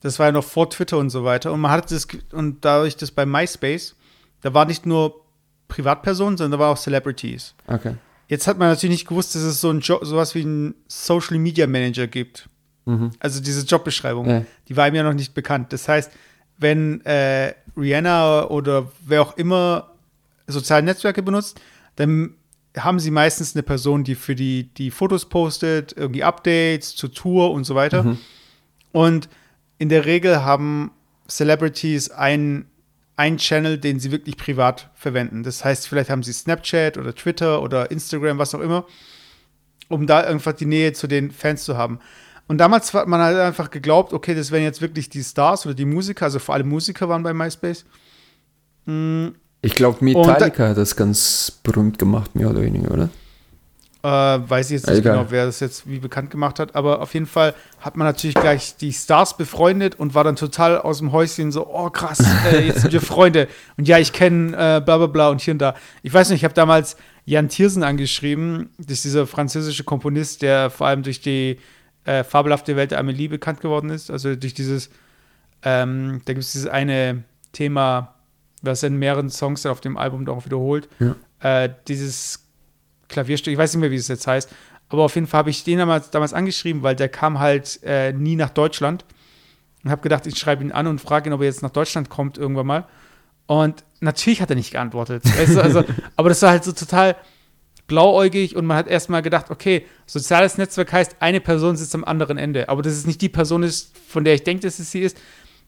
das 0.01 0.19
war 0.19 0.27
ja 0.27 0.33
noch 0.33 0.45
vor 0.45 0.71
Twitter 0.71 0.97
und 0.97 1.11
so 1.11 1.23
weiter. 1.25 1.53
Und 1.53 1.61
man 1.61 1.71
hatte 1.71 1.95
das, 1.95 2.09
und 2.33 2.65
dadurch, 2.65 2.97
dass 2.97 3.11
bei 3.11 3.27
MySpace, 3.27 3.95
da 4.41 4.55
war 4.55 4.65
nicht 4.65 4.87
nur 4.87 5.21
Privatpersonen, 5.69 6.39
sondern 6.39 6.59
da 6.59 6.65
waren 6.65 6.73
auch 6.73 6.81
Celebrities. 6.81 7.55
Okay. 7.67 7.95
Jetzt 8.31 8.47
hat 8.47 8.59
man 8.59 8.69
natürlich 8.69 8.95
nicht 8.95 9.09
gewusst, 9.09 9.35
dass 9.35 9.43
es 9.43 9.61
so 9.61 9.71
ein 9.71 9.81
Job, 9.81 10.05
sowas 10.05 10.37
wie 10.37 10.43
einen 10.43 10.77
Social 10.87 11.37
Media 11.37 11.67
Manager 11.67 12.07
gibt. 12.07 12.49
Mhm. 12.85 13.11
Also 13.19 13.41
diese 13.41 13.67
Jobbeschreibung, 13.67 14.31
ja. 14.31 14.45
die 14.69 14.77
war 14.77 14.87
ihm 14.87 14.95
ja 14.95 15.03
noch 15.03 15.15
nicht 15.15 15.35
bekannt. 15.35 15.73
Das 15.73 15.89
heißt, 15.89 16.13
wenn 16.57 17.05
äh, 17.05 17.55
Rihanna 17.77 18.47
oder 18.47 18.93
wer 19.05 19.23
auch 19.23 19.37
immer 19.37 19.91
soziale 20.47 20.85
Netzwerke 20.85 21.25
benutzt, 21.25 21.61
dann 21.97 22.35
haben 22.77 23.01
sie 23.01 23.11
meistens 23.11 23.57
eine 23.57 23.65
Person, 23.65 24.05
die 24.05 24.15
für 24.15 24.37
die, 24.37 24.73
die 24.75 24.93
Fotos 24.93 25.29
postet, 25.29 25.93
irgendwie 25.97 26.23
Updates 26.23 26.95
zur 26.95 27.13
Tour 27.13 27.51
und 27.51 27.65
so 27.65 27.75
weiter. 27.75 28.05
Mhm. 28.05 28.19
Und 28.93 29.29
in 29.79 29.89
der 29.89 30.07
Regel 30.07 30.45
haben 30.45 30.93
Celebrities 31.29 32.11
einen 32.11 32.70
einen 33.21 33.37
Channel, 33.37 33.77
den 33.77 34.01
sie 34.01 34.13
wirklich 34.13 34.39
privat 34.39 34.89
verwenden. 34.95 35.43
Das 35.43 35.63
heißt, 35.63 35.87
vielleicht 35.87 36.09
haben 36.09 36.23
sie 36.23 36.33
Snapchat 36.33 36.97
oder 36.97 37.15
Twitter 37.15 37.61
oder 37.61 37.91
Instagram, 37.91 38.39
was 38.39 38.55
auch 38.55 38.61
immer, 38.61 38.87
um 39.89 40.07
da 40.07 40.21
einfach 40.21 40.55
die 40.55 40.65
Nähe 40.65 40.95
zu 40.95 41.07
den 41.07 41.31
Fans 41.31 41.65
zu 41.65 41.77
haben. 41.77 41.99
Und 42.49 42.57
damals 42.59 42.95
hat 42.95 43.09
man 43.09 43.21
halt 43.21 43.37
einfach 43.37 43.71
geglaubt, 43.71 44.15
okay, 44.15 44.35
das 44.35 44.51
wären 44.51 44.63
jetzt 44.63 44.81
wirklich 44.81 45.11
die 45.11 45.23
Stars 45.23 45.67
oder 45.67 45.75
die 45.75 45.85
Musiker, 45.85 46.25
also 46.25 46.39
vor 46.39 46.55
allem 46.55 46.71
Musiker 46.71 47.11
waren 47.11 47.23
bei 47.23 47.35
MySpace. 47.35 47.85
Mhm. 48.87 49.35
Ich 49.61 49.75
glaube, 49.75 50.03
Metallica 50.03 50.69
hat 50.69 50.79
das 50.79 50.97
ganz 50.97 51.53
berühmt 51.63 51.99
gemacht, 51.99 52.35
mehr 52.35 52.49
oder 52.49 52.63
weniger, 52.63 52.91
oder? 52.91 53.11
Äh, 54.03 54.09
weiß 54.09 54.67
ich 54.71 54.73
jetzt 54.73 54.87
nicht 54.87 55.01
Egal. 55.01 55.19
genau, 55.19 55.31
wer 55.31 55.45
das 55.45 55.61
jetzt 55.61 55.87
wie 55.87 55.99
bekannt 55.99 56.31
gemacht 56.31 56.59
hat, 56.59 56.75
aber 56.75 57.03
auf 57.03 57.13
jeden 57.13 57.27
Fall 57.27 57.55
hat 57.81 57.99
man 57.99 58.07
natürlich 58.07 58.35
gleich 58.35 58.77
die 58.77 58.95
Stars 58.95 59.37
befreundet 59.37 59.99
und 59.99 60.15
war 60.15 60.25
dann 60.25 60.37
total 60.37 60.79
aus 60.79 60.99
dem 60.99 61.13
Häuschen 61.13 61.53
so, 61.53 61.67
oh 61.67 61.91
krass, 61.91 62.19
äh, 62.51 62.67
jetzt 62.67 62.81
sind 62.81 62.93
wir 62.95 63.03
Freunde. 63.03 63.47
Und 63.77 63.89
ja, 63.89 63.99
ich 63.99 64.15
kenne 64.15 64.53
äh, 64.53 64.81
bla 64.81 64.97
bla 64.97 65.07
bla 65.07 65.29
und 65.29 65.43
hier 65.43 65.53
und 65.53 65.59
da. 65.59 65.75
Ich 66.03 66.15
weiß 66.15 66.31
nicht, 66.31 66.41
ich 66.41 66.45
habe 66.45 66.55
damals 66.55 66.97
Jan 67.27 67.51
Thiersen 67.51 67.83
angeschrieben, 67.83 68.71
das 68.79 68.93
ist 68.99 69.05
dieser 69.05 69.27
französische 69.27 69.85
Komponist, 69.85 70.41
der 70.41 70.71
vor 70.71 70.87
allem 70.87 71.03
durch 71.03 71.21
die 71.21 71.59
äh, 72.05 72.25
fabelhafte 72.25 72.77
Welt 72.77 72.93
der 72.93 73.01
Amelie 73.01 73.29
bekannt 73.29 73.61
geworden 73.61 73.91
ist. 73.91 74.11
Also 74.11 74.35
durch 74.35 74.55
dieses, 74.55 74.89
ähm, 75.63 76.23
da 76.25 76.33
gibt 76.33 76.45
es 76.45 76.53
dieses 76.53 76.69
eine 76.69 77.25
Thema, 77.53 78.15
was 78.63 78.83
in 78.83 78.97
mehreren 78.97 79.29
Songs 79.29 79.67
auf 79.67 79.83
dem 79.83 79.99
Album 79.99 80.27
auch 80.29 80.47
wiederholt. 80.47 80.89
Ja. 80.99 81.17
Äh, 81.41 81.71
dieses 81.87 82.47
Klavierstück, 83.11 83.53
ich 83.53 83.59
weiß 83.59 83.75
nicht 83.75 83.81
mehr, 83.81 83.91
wie 83.91 83.97
es 83.97 84.09
jetzt 84.09 84.27
heißt, 84.27 84.49
aber 84.89 85.05
auf 85.05 85.15
jeden 85.15 85.27
Fall 85.27 85.39
habe 85.39 85.51
ich 85.51 85.63
den 85.63 85.79
damals, 85.79 86.11
damals 86.11 86.33
angeschrieben, 86.33 86.83
weil 86.83 86.97
der 86.97 87.09
kam 87.09 87.39
halt 87.39 87.81
äh, 87.85 88.13
nie 88.13 88.37
nach 88.37 88.51
Deutschland 88.51 89.05
und 89.85 89.91
habe 89.91 90.03
gedacht, 90.03 90.27
ich 90.27 90.37
schreibe 90.37 90.65
ihn 90.65 90.73
an 90.73 90.87
und 90.87 91.01
frage 91.01 91.31
ihn, 91.31 91.33
ob 91.33 91.41
er 91.41 91.47
jetzt 91.47 91.63
nach 91.63 91.71
Deutschland 91.71 92.11
kommt 92.11 92.39
irgendwann 92.39 92.67
mal. 92.67 92.89
Und 93.47 93.85
natürlich 94.01 94.43
hat 94.43 94.51
er 94.51 94.57
nicht 94.57 94.73
geantwortet. 94.73 95.25
Weißt 95.25 95.57
du, 95.57 95.63
also, 95.63 95.85
aber 96.17 96.29
das 96.29 96.43
war 96.43 96.51
halt 96.51 96.65
so 96.65 96.73
total 96.73 97.17
blauäugig 97.87 98.55
und 98.57 98.67
man 98.67 98.77
hat 98.77 98.89
erstmal 98.89 99.23
gedacht, 99.23 99.51
okay, 99.51 99.85
soziales 100.07 100.59
Netzwerk 100.59 100.93
heißt, 100.93 101.17
eine 101.21 101.41
Person 101.41 101.77
sitzt 101.77 101.95
am 101.95 102.05
anderen 102.05 102.39
Ende. 102.39 102.69
Aber 102.69 102.83
dass 102.83 102.93
es 102.93 103.07
nicht 103.07 103.21
die 103.21 103.29
Person 103.29 103.63
ist, 103.63 103.97
von 104.09 104.25
der 104.25 104.35
ich 104.35 104.45
denke, 104.45 104.63
dass 104.63 104.79
es 104.79 104.91
sie 104.91 105.01
ist, 105.01 105.19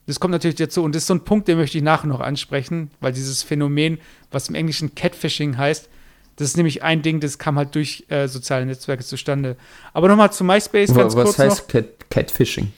das 0.05 0.19
kommt 0.19 0.31
natürlich 0.31 0.55
dazu. 0.55 0.83
Und 0.83 0.95
das 0.95 1.03
ist 1.03 1.07
so 1.07 1.15
ein 1.15 1.23
Punkt, 1.23 1.47
den 1.47 1.57
möchte 1.57 1.77
ich 1.77 1.83
nachher 1.83 2.07
noch 2.07 2.19
ansprechen, 2.19 2.91
weil 2.99 3.13
dieses 3.13 3.43
Phänomen, 3.43 3.99
was 4.31 4.49
im 4.49 4.55
Englischen 4.55 4.95
Catfishing 4.95 5.57
heißt, 5.57 5.89
das 6.35 6.47
ist 6.49 6.57
nämlich 6.57 6.83
ein 6.83 7.01
Ding, 7.01 7.19
das 7.19 7.37
kam 7.37 7.57
halt 7.57 7.75
durch 7.75 8.05
äh, 8.09 8.27
soziale 8.27 8.65
Netzwerke 8.65 9.03
zustande. 9.03 9.55
Aber 9.93 10.07
nochmal 10.07 10.31
zu 10.31 10.43
MySpace 10.43 10.93
ganz 10.93 11.15
was 11.15 11.23
kurz 11.23 11.39
heißt 11.39 11.61
noch. 11.61 11.67
Cat, 11.67 12.09
Catfishing? 12.09 12.71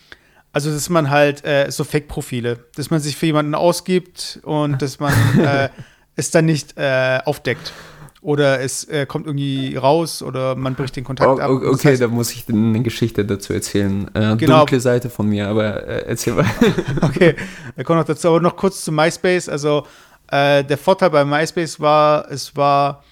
Also, 0.51 0.71
dass 0.71 0.89
man 0.89 1.09
halt 1.09 1.43
äh, 1.45 1.69
so 1.69 1.83
Fake-Profile, 1.83 2.59
dass 2.75 2.89
man 2.89 3.01
sich 3.01 3.17
für 3.17 3.25
jemanden 3.25 3.55
ausgibt 3.55 4.39
und 4.43 4.81
dass 4.81 4.99
man 4.99 5.13
äh, 5.39 5.69
es 6.15 6.31
dann 6.31 6.45
nicht 6.45 6.77
äh, 6.77 7.19
aufdeckt. 7.25 7.73
Oder 8.21 8.59
es 8.59 8.85
äh, 8.85 9.05
kommt 9.05 9.27
irgendwie 9.27 9.75
raus 9.75 10.23
oder 10.23 10.55
man 10.55 10.73
bricht 10.73 10.95
den 10.95 11.03
Kontakt 11.03 11.29
oh, 11.29 11.39
ab. 11.39 11.49
Okay, 11.49 11.71
das 11.71 11.85
heißt, 11.85 12.01
da 12.01 12.07
muss 12.07 12.31
ich 12.31 12.49
eine 12.49 12.81
Geschichte 12.81 13.23
dazu 13.23 13.53
erzählen. 13.53 14.09
Äh, 14.15 14.35
genau. 14.35 14.59
Dunkle 14.59 14.79
Seite 14.79 15.11
von 15.11 15.27
mir, 15.29 15.47
aber 15.47 15.85
äh, 15.85 16.05
erzähl 16.07 16.33
mal. 16.33 16.45
okay, 17.01 17.35
da 17.75 17.83
kommt 17.83 17.99
noch 17.99 18.05
dazu. 18.05 18.29
Aber 18.29 18.39
noch 18.39 18.55
kurz 18.55 18.83
zu 18.83 18.91
MySpace. 18.91 19.47
Also, 19.47 19.85
äh, 20.31 20.63
der 20.63 20.77
Vorteil 20.77 21.11
bei 21.11 21.23
MySpace 21.23 21.79
war, 21.79 22.31
es 22.31 22.55
war 22.55 23.03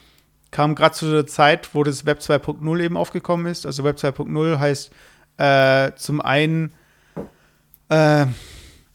kam 0.54 0.76
gerade 0.76 0.96
zu 0.96 1.12
der 1.12 1.28
Zeit, 1.28 1.74
wo 1.74 1.84
das 1.84 2.06
Web 2.06 2.20
2.0 2.20 2.80
eben 2.80 2.96
aufgekommen 2.96 3.48
ist. 3.48 3.66
Also 3.66 3.84
Web 3.84 3.98
2.0 3.98 4.60
heißt 4.60 4.92
äh, 5.38 5.92
zum 5.96 6.22
einen 6.22 6.74
äh, 7.90 8.28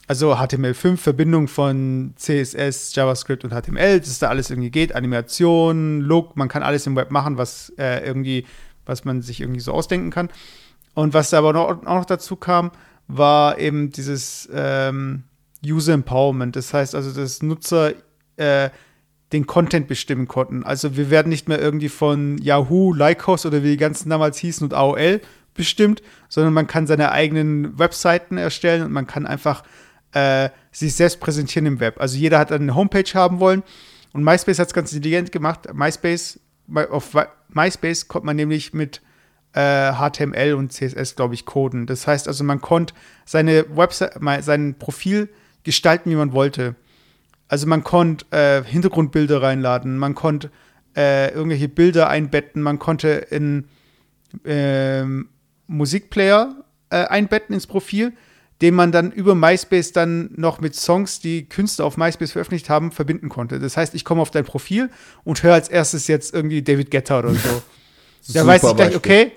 also 0.06 0.34
HTML5, 0.34 0.96
Verbindung 0.96 1.48
von 1.48 2.14
CSS, 2.16 2.94
JavaScript 2.94 3.44
und 3.44 3.50
HTML, 3.50 4.00
dass 4.00 4.18
da 4.20 4.28
alles 4.28 4.50
irgendwie 4.50 4.70
geht, 4.70 4.94
Animation, 4.94 6.00
Look, 6.00 6.36
man 6.36 6.48
kann 6.48 6.62
alles 6.62 6.86
im 6.86 6.96
Web 6.96 7.10
machen, 7.10 7.36
was 7.36 7.70
äh, 7.76 8.06
irgendwie, 8.06 8.46
was 8.86 9.04
man 9.04 9.20
sich 9.20 9.40
irgendwie 9.42 9.60
so 9.60 9.72
ausdenken 9.72 10.10
kann. 10.10 10.30
Und 10.94 11.12
was 11.12 11.30
da 11.30 11.38
aber 11.38 11.52
noch, 11.52 11.68
auch 11.68 11.82
noch 11.82 12.04
dazu 12.06 12.36
kam, 12.36 12.70
war 13.08 13.58
eben 13.58 13.90
dieses 13.90 14.48
ähm, 14.52 15.24
User 15.64 15.92
Empowerment. 15.92 16.56
Das 16.56 16.72
heißt 16.72 16.94
also, 16.94 17.12
dass 17.12 17.42
Nutzer 17.42 17.92
äh, 18.36 18.70
den 19.32 19.46
Content 19.46 19.88
bestimmen 19.88 20.26
konnten. 20.26 20.64
Also 20.64 20.96
wir 20.96 21.10
werden 21.10 21.28
nicht 21.28 21.48
mehr 21.48 21.60
irgendwie 21.60 21.88
von 21.88 22.38
Yahoo, 22.38 22.92
Lycos 22.94 23.44
oder 23.44 23.62
wie 23.62 23.70
die 23.70 23.76
ganzen 23.76 24.08
damals 24.08 24.38
hießen 24.38 24.64
und 24.64 24.74
AOL 24.74 25.20
bestimmt, 25.54 26.02
sondern 26.28 26.54
man 26.54 26.66
kann 26.66 26.86
seine 26.86 27.12
eigenen 27.12 27.78
Webseiten 27.78 28.38
erstellen 28.38 28.84
und 28.84 28.92
man 28.92 29.06
kann 29.06 29.26
einfach 29.26 29.64
äh, 30.12 30.48
sich 30.72 30.94
selbst 30.94 31.20
präsentieren 31.20 31.66
im 31.66 31.80
Web. 31.80 32.00
Also 32.00 32.16
jeder 32.16 32.38
hat 32.38 32.52
eine 32.52 32.74
Homepage 32.74 33.10
haben 33.14 33.40
wollen 33.40 33.62
und 34.12 34.24
MySpace 34.24 34.58
hat 34.58 34.68
es 34.68 34.74
ganz 34.74 34.92
intelligent 34.92 35.32
gemacht. 35.32 35.72
MySpace, 35.72 36.40
auf 36.90 37.14
MySpace 37.48 38.08
konnte 38.08 38.26
man 38.26 38.36
nämlich 38.36 38.72
mit 38.72 39.02
äh, 39.52 39.92
HTML 39.92 40.54
und 40.54 40.72
CSS, 40.72 41.16
glaube 41.16 41.34
ich, 41.34 41.44
coden. 41.44 41.86
Das 41.86 42.06
heißt 42.06 42.28
also, 42.28 42.44
man 42.44 42.60
konnte 42.60 42.94
seine 43.24 43.64
Website, 43.76 44.12
sein 44.40 44.76
Profil 44.78 45.28
gestalten, 45.64 46.10
wie 46.10 46.16
man 46.16 46.32
wollte. 46.32 46.76
Also 47.48 47.66
man 47.66 47.82
konnte 47.82 48.26
äh, 48.30 48.62
Hintergrundbilder 48.62 49.42
reinladen, 49.42 49.98
man 49.98 50.14
konnte 50.14 50.50
äh, 50.96 51.32
irgendwelche 51.32 51.68
Bilder 51.68 52.08
einbetten, 52.08 52.62
man 52.62 52.78
konnte 52.78 53.08
in 53.08 53.68
äh, 54.44 55.04
Musikplayer 55.66 56.64
einbetten 56.90 57.54
ins 57.54 57.66
Profil, 57.66 58.14
den 58.62 58.74
man 58.74 58.92
dann 58.92 59.12
über 59.12 59.34
MySpace 59.34 59.92
dann 59.92 60.30
noch 60.36 60.60
mit 60.60 60.74
Songs, 60.74 61.20
die 61.20 61.46
Künstler 61.46 61.84
auf 61.84 61.98
MySpace 61.98 62.32
veröffentlicht 62.32 62.70
haben, 62.70 62.92
verbinden 62.92 63.28
konnte. 63.28 63.58
Das 63.58 63.76
heißt, 63.76 63.94
ich 63.94 64.06
komme 64.06 64.22
auf 64.22 64.30
dein 64.30 64.44
Profil 64.44 64.88
und 65.22 65.42
höre 65.42 65.52
als 65.52 65.68
erstes 65.68 66.08
jetzt 66.08 66.34
irgendwie 66.34 66.62
David 66.62 66.90
Guetta 66.90 67.18
oder 67.18 67.34
so. 67.34 67.62
da 68.32 68.46
weiß 68.46 68.64
ich 68.64 68.76
gleich, 68.76 68.96
okay, 68.96 69.32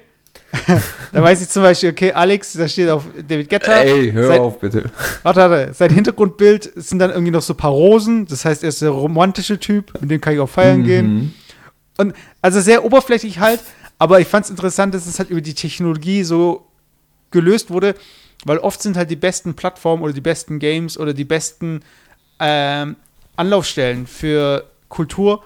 da 1.13 1.23
weiß 1.23 1.41
ich 1.41 1.49
zum 1.49 1.63
Beispiel, 1.63 1.89
okay, 1.91 2.11
Alex, 2.11 2.53
da 2.53 2.67
steht 2.67 2.89
auf 2.89 3.05
David 3.27 3.49
Guetta. 3.49 3.73
Ey, 3.81 4.11
hör 4.11 4.27
sein, 4.27 4.39
auf, 4.41 4.59
bitte. 4.59 4.89
Warte, 5.23 5.39
warte. 5.39 5.73
Sein 5.73 5.93
Hintergrundbild 5.93 6.71
sind 6.75 6.99
dann 6.99 7.11
irgendwie 7.11 7.31
noch 7.31 7.41
so 7.41 7.53
ein 7.53 7.57
paar 7.57 7.71
Rosen. 7.71 8.25
Das 8.27 8.43
heißt, 8.45 8.63
er 8.63 8.69
ist 8.69 8.81
der 8.81 8.89
romantische 8.89 9.59
Typ, 9.59 9.93
mit 10.01 10.11
dem 10.11 10.19
kann 10.19 10.33
ich 10.33 10.39
auch 10.39 10.49
feiern 10.49 10.81
mhm. 10.81 10.85
gehen. 10.85 11.33
Und 11.97 12.13
also 12.41 12.59
sehr 12.59 12.83
oberflächlich 12.83 13.39
halt, 13.39 13.59
aber 13.97 14.19
ich 14.19 14.27
fand 14.27 14.45
es 14.45 14.49
interessant, 14.49 14.93
dass 14.93 15.05
es 15.05 15.19
halt 15.19 15.29
über 15.29 15.41
die 15.41 15.53
Technologie 15.53 16.23
so 16.23 16.67
gelöst 17.29 17.69
wurde, 17.69 17.95
weil 18.45 18.57
oft 18.57 18.81
sind 18.81 18.97
halt 18.97 19.09
die 19.11 19.15
besten 19.15 19.53
Plattformen 19.53 20.03
oder 20.03 20.13
die 20.13 20.21
besten 20.21 20.59
Games 20.59 20.97
oder 20.97 21.13
die 21.13 21.25
besten 21.25 21.81
ähm, 22.39 22.95
Anlaufstellen 23.35 24.07
für 24.07 24.65
Kultur, 24.89 25.43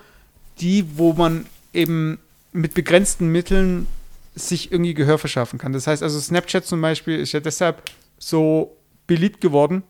die, 0.59 0.85
wo 0.97 1.13
man 1.13 1.45
eben 1.73 2.19
mit 2.53 2.73
begrenzten 2.73 3.27
Mitteln 3.27 3.87
sich 4.35 4.71
irgendwie 4.71 4.93
Gehör 4.93 5.17
verschaffen 5.17 5.57
kann. 5.57 5.73
Das 5.73 5.87
heißt 5.87 6.03
also, 6.03 6.19
Snapchat 6.19 6.65
zum 6.65 6.81
Beispiel 6.81 7.19
ist 7.19 7.31
ja 7.31 7.39
deshalb 7.39 7.81
so 8.17 8.77
beliebt 9.07 9.41
geworden, 9.41 9.83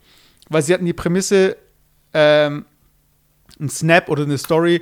weil 0.49 0.61
sie 0.61 0.73
hatten 0.73 0.85
die 0.85 0.93
Prämisse, 0.93 1.57
ähm, 2.13 2.65
ein 3.59 3.69
Snap 3.69 4.09
oder 4.09 4.23
eine 4.23 4.37
Story 4.37 4.81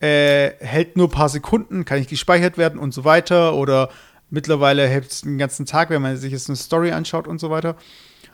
äh, 0.00 0.52
hält 0.58 0.96
nur 0.96 1.08
ein 1.08 1.12
paar 1.12 1.28
Sekunden, 1.28 1.84
kann 1.84 1.98
nicht 1.98 2.10
gespeichert 2.10 2.58
werden 2.58 2.78
und 2.78 2.92
so 2.92 3.04
weiter. 3.04 3.54
Oder 3.54 3.90
mittlerweile 4.30 4.86
hält 4.86 5.10
es 5.10 5.20
den 5.22 5.38
ganzen 5.38 5.66
Tag, 5.66 5.90
wenn 5.90 6.02
man 6.02 6.16
sich 6.16 6.32
jetzt 6.32 6.48
eine 6.48 6.56
Story 6.56 6.92
anschaut 6.92 7.28
und 7.28 7.38
so 7.38 7.50
weiter. 7.50 7.76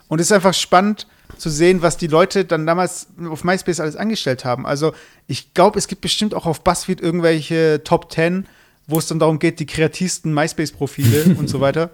Und 0.07 0.19
es 0.19 0.27
ist 0.27 0.33
einfach 0.33 0.53
spannend 0.53 1.07
zu 1.37 1.49
sehen, 1.49 1.81
was 1.81 1.95
die 1.95 2.07
Leute 2.07 2.43
dann 2.43 2.65
damals 2.65 3.07
auf 3.29 3.43
MySpace 3.43 3.79
alles 3.79 3.95
angestellt 3.95 4.43
haben. 4.43 4.65
Also 4.65 4.93
ich 5.27 5.53
glaube, 5.53 5.79
es 5.79 5.87
gibt 5.87 6.01
bestimmt 6.01 6.33
auch 6.33 6.45
auf 6.45 6.63
BuzzFeed 6.63 6.99
irgendwelche 6.99 7.81
Top 7.83 8.11
10 8.11 8.47
wo 8.91 8.99
es 8.99 9.07
dann 9.07 9.19
darum 9.19 9.39
geht, 9.39 9.59
die 9.59 9.65
kreativsten 9.65 10.33
MySpace-Profile 10.33 11.35
und 11.37 11.49
so 11.49 11.61
weiter. 11.61 11.91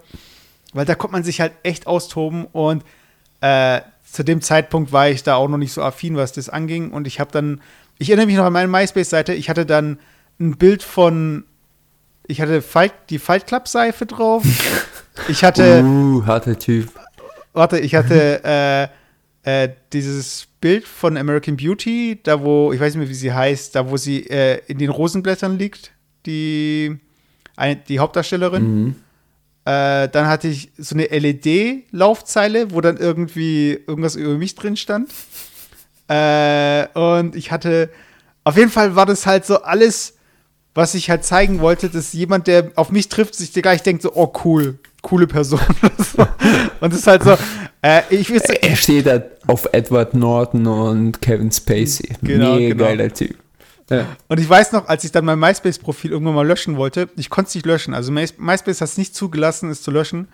Weil 0.72 0.84
da 0.84 0.94
kommt 0.94 1.12
man 1.12 1.24
sich 1.24 1.40
halt 1.40 1.52
echt 1.62 1.86
austoben 1.86 2.44
und 2.46 2.84
äh, 3.40 3.80
zu 4.10 4.22
dem 4.22 4.40
Zeitpunkt 4.40 4.92
war 4.92 5.08
ich 5.08 5.22
da 5.22 5.36
auch 5.36 5.48
noch 5.48 5.58
nicht 5.58 5.72
so 5.72 5.82
affin, 5.82 6.16
was 6.16 6.32
das 6.32 6.48
anging. 6.48 6.90
Und 6.90 7.06
ich 7.06 7.20
habe 7.20 7.30
dann, 7.30 7.60
ich 7.98 8.10
erinnere 8.10 8.26
mich 8.26 8.36
noch 8.36 8.44
an 8.44 8.52
meine 8.52 8.68
MySpace-Seite, 8.68 9.34
ich 9.34 9.48
hatte 9.48 9.66
dann 9.66 9.98
ein 10.40 10.56
Bild 10.56 10.82
von, 10.82 11.44
ich 12.26 12.40
hatte 12.40 12.62
Fight, 12.62 12.92
die 13.10 13.18
Fight 13.18 13.46
Club-Seife 13.46 14.06
drauf. 14.06 14.44
Ich 15.26 15.42
hatte. 15.42 15.82
Uh, 15.82 16.24
harter 16.26 16.56
Typ. 16.56 16.92
Warte, 17.52 17.80
ich 17.80 17.96
hatte 17.96 18.40
äh, 19.44 19.64
äh, 19.64 19.68
dieses 19.92 20.46
Bild 20.60 20.86
von 20.86 21.16
American 21.16 21.56
Beauty, 21.56 22.20
da 22.22 22.40
wo, 22.40 22.72
ich 22.72 22.78
weiß 22.78 22.94
nicht 22.94 23.00
mehr, 23.00 23.08
wie 23.08 23.14
sie 23.14 23.32
heißt, 23.32 23.74
da 23.74 23.90
wo 23.90 23.96
sie 23.96 24.30
äh, 24.30 24.60
in 24.68 24.78
den 24.78 24.90
Rosenblättern 24.90 25.58
liegt 25.58 25.90
die, 26.26 26.98
eine, 27.56 27.76
die 27.76 27.98
Hauptdarstellerin. 27.98 28.84
Mhm. 28.84 28.94
Äh, 29.64 30.08
dann 30.08 30.26
hatte 30.26 30.48
ich 30.48 30.72
so 30.78 30.94
eine 30.94 31.06
LED-Laufzeile, 31.06 32.72
wo 32.72 32.80
dann 32.80 32.96
irgendwie 32.96 33.78
irgendwas 33.86 34.16
über 34.16 34.34
mich 34.34 34.54
drin 34.54 34.76
stand. 34.76 35.10
Äh, 36.08 36.86
und 36.98 37.36
ich 37.36 37.52
hatte, 37.52 37.90
auf 38.44 38.56
jeden 38.56 38.70
Fall 38.70 38.96
war 38.96 39.04
das 39.04 39.26
halt 39.26 39.44
so 39.44 39.62
alles, 39.62 40.14
was 40.74 40.94
ich 40.94 41.10
halt 41.10 41.24
zeigen 41.24 41.60
wollte, 41.60 41.90
dass 41.90 42.12
jemand, 42.14 42.46
der 42.46 42.70
auf 42.76 42.90
mich 42.90 43.08
trifft, 43.08 43.34
sich 43.34 43.52
gleich 43.52 43.82
denkt 43.82 44.02
so, 44.02 44.12
oh 44.14 44.32
cool, 44.44 44.78
coole 45.02 45.26
Person. 45.26 45.60
und 46.80 46.92
das 46.92 47.00
ist 47.00 47.06
halt 47.06 47.24
so, 47.24 47.36
äh, 47.82 48.02
ich 48.10 48.32
weiß, 48.32 48.42
Er 48.42 48.76
steht 48.76 49.06
da 49.06 49.22
auf 49.46 49.68
Edward 49.72 50.14
Norton 50.14 50.66
und 50.66 51.20
Kevin 51.20 51.52
Spacey. 51.52 52.14
Genau, 52.22 52.54
Mega 52.54 52.74
genau. 52.74 52.84
geiler 52.84 53.12
Typ. 53.12 53.36
Ja. 53.90 54.06
Und 54.28 54.38
ich 54.38 54.48
weiß 54.48 54.72
noch, 54.72 54.88
als 54.88 55.04
ich 55.04 55.12
dann 55.12 55.24
mein 55.24 55.38
MySpace-Profil 55.38 56.10
irgendwann 56.10 56.34
mal 56.34 56.46
löschen 56.46 56.76
wollte, 56.76 57.08
ich 57.16 57.30
konnte 57.30 57.48
es 57.48 57.54
nicht 57.54 57.66
löschen. 57.66 57.94
Also 57.94 58.12
MySpace 58.12 58.80
hat 58.80 58.88
es 58.88 58.98
nicht 58.98 59.14
zugelassen, 59.14 59.70
es 59.70 59.82
zu 59.82 59.90
löschen. 59.90 60.28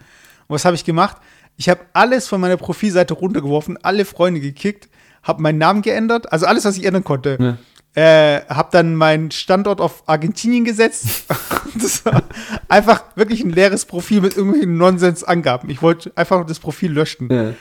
Und 0.46 0.54
was 0.54 0.64
habe 0.64 0.74
ich 0.74 0.84
gemacht? 0.84 1.16
Ich 1.56 1.68
habe 1.68 1.80
alles 1.92 2.26
von 2.26 2.40
meiner 2.40 2.56
Profilseite 2.56 3.14
runtergeworfen, 3.14 3.78
alle 3.82 4.04
Freunde 4.04 4.40
gekickt, 4.40 4.88
habe 5.22 5.40
meinen 5.40 5.58
Namen 5.58 5.82
geändert, 5.82 6.32
also 6.32 6.46
alles, 6.46 6.64
was 6.64 6.76
ich 6.76 6.84
ändern 6.84 7.04
konnte. 7.04 7.38
Ja. 7.40 7.56
Äh, 7.96 8.44
habe 8.48 8.70
dann 8.72 8.96
meinen 8.96 9.30
Standort 9.30 9.80
auf 9.80 10.02
Argentinien 10.06 10.64
gesetzt. 10.64 11.26
das 11.80 12.04
war 12.04 12.24
einfach 12.68 13.04
wirklich 13.14 13.44
ein 13.44 13.50
leeres 13.50 13.84
Profil 13.84 14.20
mit 14.20 14.36
irgendwelchen 14.36 14.76
Nonsens-Angaben. 14.76 15.70
Ich 15.70 15.80
wollte 15.80 16.10
einfach 16.16 16.44
das 16.44 16.58
Profil 16.58 16.90
löschen. 16.92 17.28
Ja. 17.30 17.54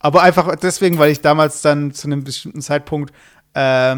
Aber 0.00 0.22
einfach 0.22 0.56
deswegen, 0.56 0.98
weil 0.98 1.12
ich 1.12 1.20
damals 1.20 1.62
dann 1.62 1.92
zu 1.92 2.08
einem 2.08 2.24
bestimmten 2.24 2.60
Zeitpunkt 2.60 3.12
äh, 3.54 3.96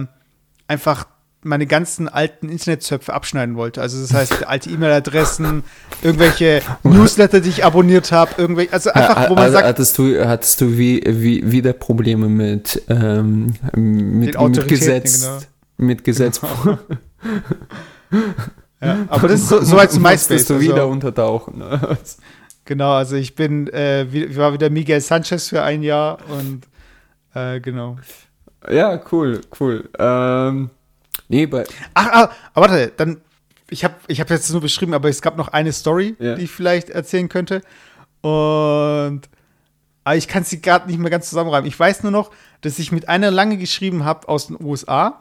einfach 0.68 1.06
meine 1.42 1.66
ganzen 1.66 2.08
alten 2.08 2.48
Internetzöpfe 2.48 3.14
abschneiden 3.14 3.56
wollte. 3.56 3.80
Also 3.80 4.00
das 4.00 4.12
heißt, 4.12 4.46
alte 4.46 4.68
E-Mail-Adressen, 4.70 5.64
irgendwelche 6.02 6.60
Newsletter, 6.82 7.40
die 7.40 7.48
ich 7.48 7.64
abonniert 7.64 8.12
habe, 8.12 8.32
irgendwelche, 8.36 8.72
also 8.72 8.90
einfach, 8.90 9.30
wo 9.30 9.34
man 9.34 9.44
also, 9.44 9.54
sagt. 9.54 9.66
Hattest 9.66 9.98
du, 9.98 10.26
hattest 10.26 10.60
du 10.60 10.76
wie, 10.76 11.02
wie, 11.06 11.50
wieder 11.50 11.72
Probleme 11.72 12.28
mit, 12.28 12.82
ähm, 12.88 13.54
mit, 13.74 14.38
mit 14.38 14.68
Gesetz? 14.68 15.22
Genau. 15.22 15.38
Mit 15.78 16.04
Gesetz. 16.04 16.40
Genau. 16.40 16.78
ja, 18.82 18.98
aber 19.08 19.28
das 19.28 19.40
ist 19.40 19.48
so, 19.48 19.62
so 19.62 19.78
als 19.78 19.98
MySpace. 19.98 20.44
du 20.46 20.60
wieder 20.60 20.74
also, 20.74 20.88
untertauchen. 20.88 21.62
genau, 22.66 22.92
also 22.92 23.16
ich 23.16 23.34
bin, 23.34 23.66
äh, 23.68 24.06
wie, 24.10 24.36
war 24.36 24.52
wieder 24.52 24.68
Miguel 24.68 25.00
Sanchez 25.00 25.48
für 25.48 25.62
ein 25.62 25.82
Jahr 25.82 26.18
und 26.28 26.66
äh, 27.34 27.60
genau. 27.60 27.96
Ja, 28.70 29.00
cool, 29.10 29.40
cool. 29.58 29.88
Ähm, 29.98 30.68
nee, 31.30 31.46
bei. 31.46 31.64
Ach, 31.94 32.06
ah, 32.12 32.30
aber 32.54 32.68
warte, 32.68 32.92
dann. 32.96 33.20
Ich 33.72 33.84
habe 33.84 33.94
ich 34.08 34.20
hab 34.20 34.28
jetzt 34.30 34.50
nur 34.50 34.60
beschrieben, 34.60 34.94
aber 34.94 35.08
es 35.08 35.22
gab 35.22 35.36
noch 35.36 35.48
eine 35.48 35.72
Story, 35.72 36.16
Ja. 36.18 36.34
die 36.34 36.42
ich 36.44 36.50
vielleicht 36.50 36.90
erzählen 36.90 37.28
könnte. 37.28 37.62
Und. 38.20 39.22
Aber 40.02 40.16
ich 40.16 40.28
kann 40.28 40.44
sie 40.44 40.60
gerade 40.60 40.88
nicht 40.88 40.98
mehr 40.98 41.10
ganz 41.10 41.28
zusammenreimen. 41.28 41.68
Ich 41.68 41.78
weiß 41.78 42.02
nur 42.02 42.12
noch, 42.12 42.30
dass 42.62 42.78
ich 42.78 42.90
mit 42.90 43.08
einer 43.08 43.30
lange 43.30 43.58
geschrieben 43.58 44.04
habe 44.04 44.28
aus 44.28 44.48
den 44.48 44.56
USA. 44.60 45.20